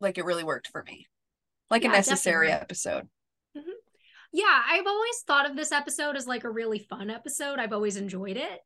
like 0.00 0.18
it 0.18 0.24
really 0.24 0.44
worked 0.44 0.68
for 0.68 0.82
me. 0.82 1.06
Like 1.70 1.84
yeah, 1.84 1.90
a 1.90 1.92
necessary 1.92 2.48
definitely. 2.48 2.64
episode. 2.64 3.08
Yeah, 4.32 4.62
I've 4.68 4.86
always 4.86 5.18
thought 5.26 5.48
of 5.48 5.56
this 5.56 5.72
episode 5.72 6.16
as 6.16 6.26
like 6.26 6.44
a 6.44 6.50
really 6.50 6.78
fun 6.78 7.10
episode. 7.10 7.58
I've 7.58 7.72
always 7.72 7.96
enjoyed 7.96 8.36
it. 8.36 8.60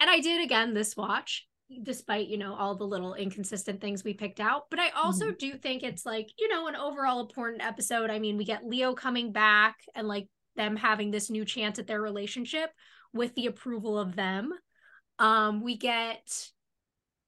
And 0.00 0.08
I 0.08 0.20
did 0.20 0.42
again 0.42 0.72
this 0.72 0.96
watch, 0.96 1.46
despite, 1.82 2.28
you 2.28 2.38
know, 2.38 2.54
all 2.54 2.74
the 2.74 2.86
little 2.86 3.14
inconsistent 3.14 3.80
things 3.80 4.02
we 4.02 4.14
picked 4.14 4.40
out. 4.40 4.64
But 4.70 4.78
I 4.78 4.88
also 4.90 5.26
mm-hmm. 5.26 5.36
do 5.38 5.58
think 5.58 5.82
it's 5.82 6.06
like, 6.06 6.30
you 6.38 6.48
know, 6.48 6.68
an 6.68 6.76
overall 6.76 7.20
important 7.20 7.62
episode. 7.62 8.10
I 8.10 8.18
mean, 8.18 8.38
we 8.38 8.44
get 8.44 8.66
Leo 8.66 8.94
coming 8.94 9.30
back 9.30 9.76
and 9.94 10.08
like 10.08 10.26
them 10.56 10.74
having 10.74 11.10
this 11.10 11.28
new 11.28 11.44
chance 11.44 11.78
at 11.78 11.86
their 11.86 12.00
relationship 12.00 12.70
with 13.12 13.34
the 13.34 13.46
approval 13.46 13.98
of 13.98 14.16
them. 14.16 14.52
Um, 15.18 15.62
we 15.62 15.76
get 15.76 16.26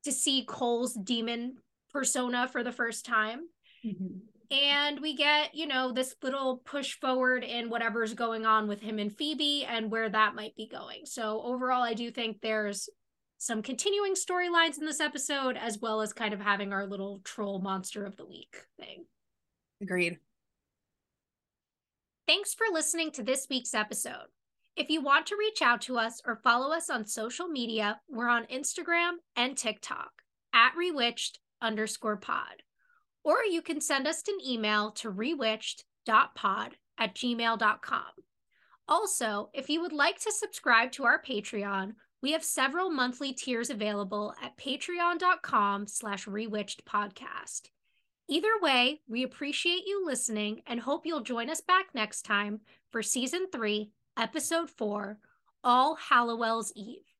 to 0.05 0.13
see 0.13 0.45
Cole's 0.47 0.95
demon 0.95 1.57
persona 1.93 2.49
for 2.49 2.65
the 2.65 2.73
first 2.73 3.05
time. 3.05 3.41
Mm-hmm. 3.85 4.19
And 4.53 5.01
we 5.01 5.17
get, 5.17 5.55
you 5.55 5.67
know, 5.67 5.93
this 5.93 6.15
little 6.23 6.59
push 6.59 7.01
forward 7.01 7.43
in 7.43 7.71
whatever's 7.71 8.13
going 8.13 8.45
on 8.45 8.69
with 8.69 8.83
him 8.83 8.99
and 8.99 9.11
Phoebe 9.11 9.65
and 9.65 9.91
where 9.91 10.11
that 10.11 10.35
might 10.35 10.55
be 10.57 10.69
going. 10.69 11.07
So, 11.07 11.41
overall, 11.43 11.83
I 11.83 11.95
do 11.95 12.11
think 12.11 12.43
there's 12.43 12.91
some 13.39 13.63
continuing 13.63 14.15
storylines 14.15 14.79
in 14.79 14.85
this 14.85 15.01
episode, 15.01 15.57
as 15.57 15.79
well 15.79 16.03
as 16.03 16.13
kind 16.13 16.35
of 16.35 16.41
having 16.41 16.73
our 16.73 16.87
little 16.87 17.23
troll 17.25 17.61
monster 17.61 18.05
of 18.05 18.17
the 18.17 18.27
week 18.27 18.55
thing. 18.79 19.07
Agreed. 19.81 20.19
Thanks 22.29 22.53
for 22.53 22.67
listening 22.71 23.11
to 23.13 23.23
this 23.23 23.47
week's 23.49 23.75
episode. 23.75 24.29
If 24.77 24.91
you 24.91 25.03
want 25.03 25.27
to 25.27 25.37
reach 25.37 25.63
out 25.63 25.81
to 25.83 25.99
us 25.99 26.21
or 26.27 26.41
follow 26.45 26.73
us 26.75 26.91
on 26.91 27.07
social 27.07 27.49
media, 27.49 28.01
we're 28.09 28.29
on 28.29 28.45
Instagram 28.47 29.15
and 29.35 29.57
TikTok 29.57 30.11
at 30.55 30.77
rewitched 30.77 31.39
underscore 31.61 32.19
pod. 32.19 32.63
Or 33.25 33.45
you 33.45 33.63
can 33.63 33.81
send 33.81 34.07
us 34.07 34.23
an 34.29 34.39
email 34.47 34.91
to 34.93 35.13
rewitched.pod 35.13 36.77
at 36.99 37.15
gmail.com. 37.15 38.03
Also, 38.89 39.51
if 39.55 39.71
you 39.71 39.81
would 39.81 39.93
like 39.93 40.19
to 40.21 40.33
subscribe 40.33 40.93
to 40.93 41.05
our 41.05 41.23
Patreon, 41.23 41.95
we 42.23 42.33
have 42.33 42.45
several 42.45 42.91
monthly 42.91 43.33
tiers 43.33 43.71
available 43.71 44.35
at 44.43 44.57
patreon.com 44.57 45.87
slash 45.87 46.27
rewitched 46.27 46.85
podcast. 46.85 47.71
Either 48.29 48.49
way, 48.61 49.01
we 49.09 49.25
appreciate 49.25 49.85
you 49.87 50.05
listening 50.07 50.63
and 50.67 50.81
hope 50.81 51.05
you'll 51.05 51.23
join 51.23 51.51
us 51.51 51.61
back 51.61 51.87
next 51.95 52.23
time 52.23 52.61
for 52.91 53.03
season 53.03 53.47
three, 53.51 53.91
episode 54.17 54.71
four, 54.71 55.19
All 55.65 55.97
Halliwell's 55.97 56.73
Eve. 56.77 57.12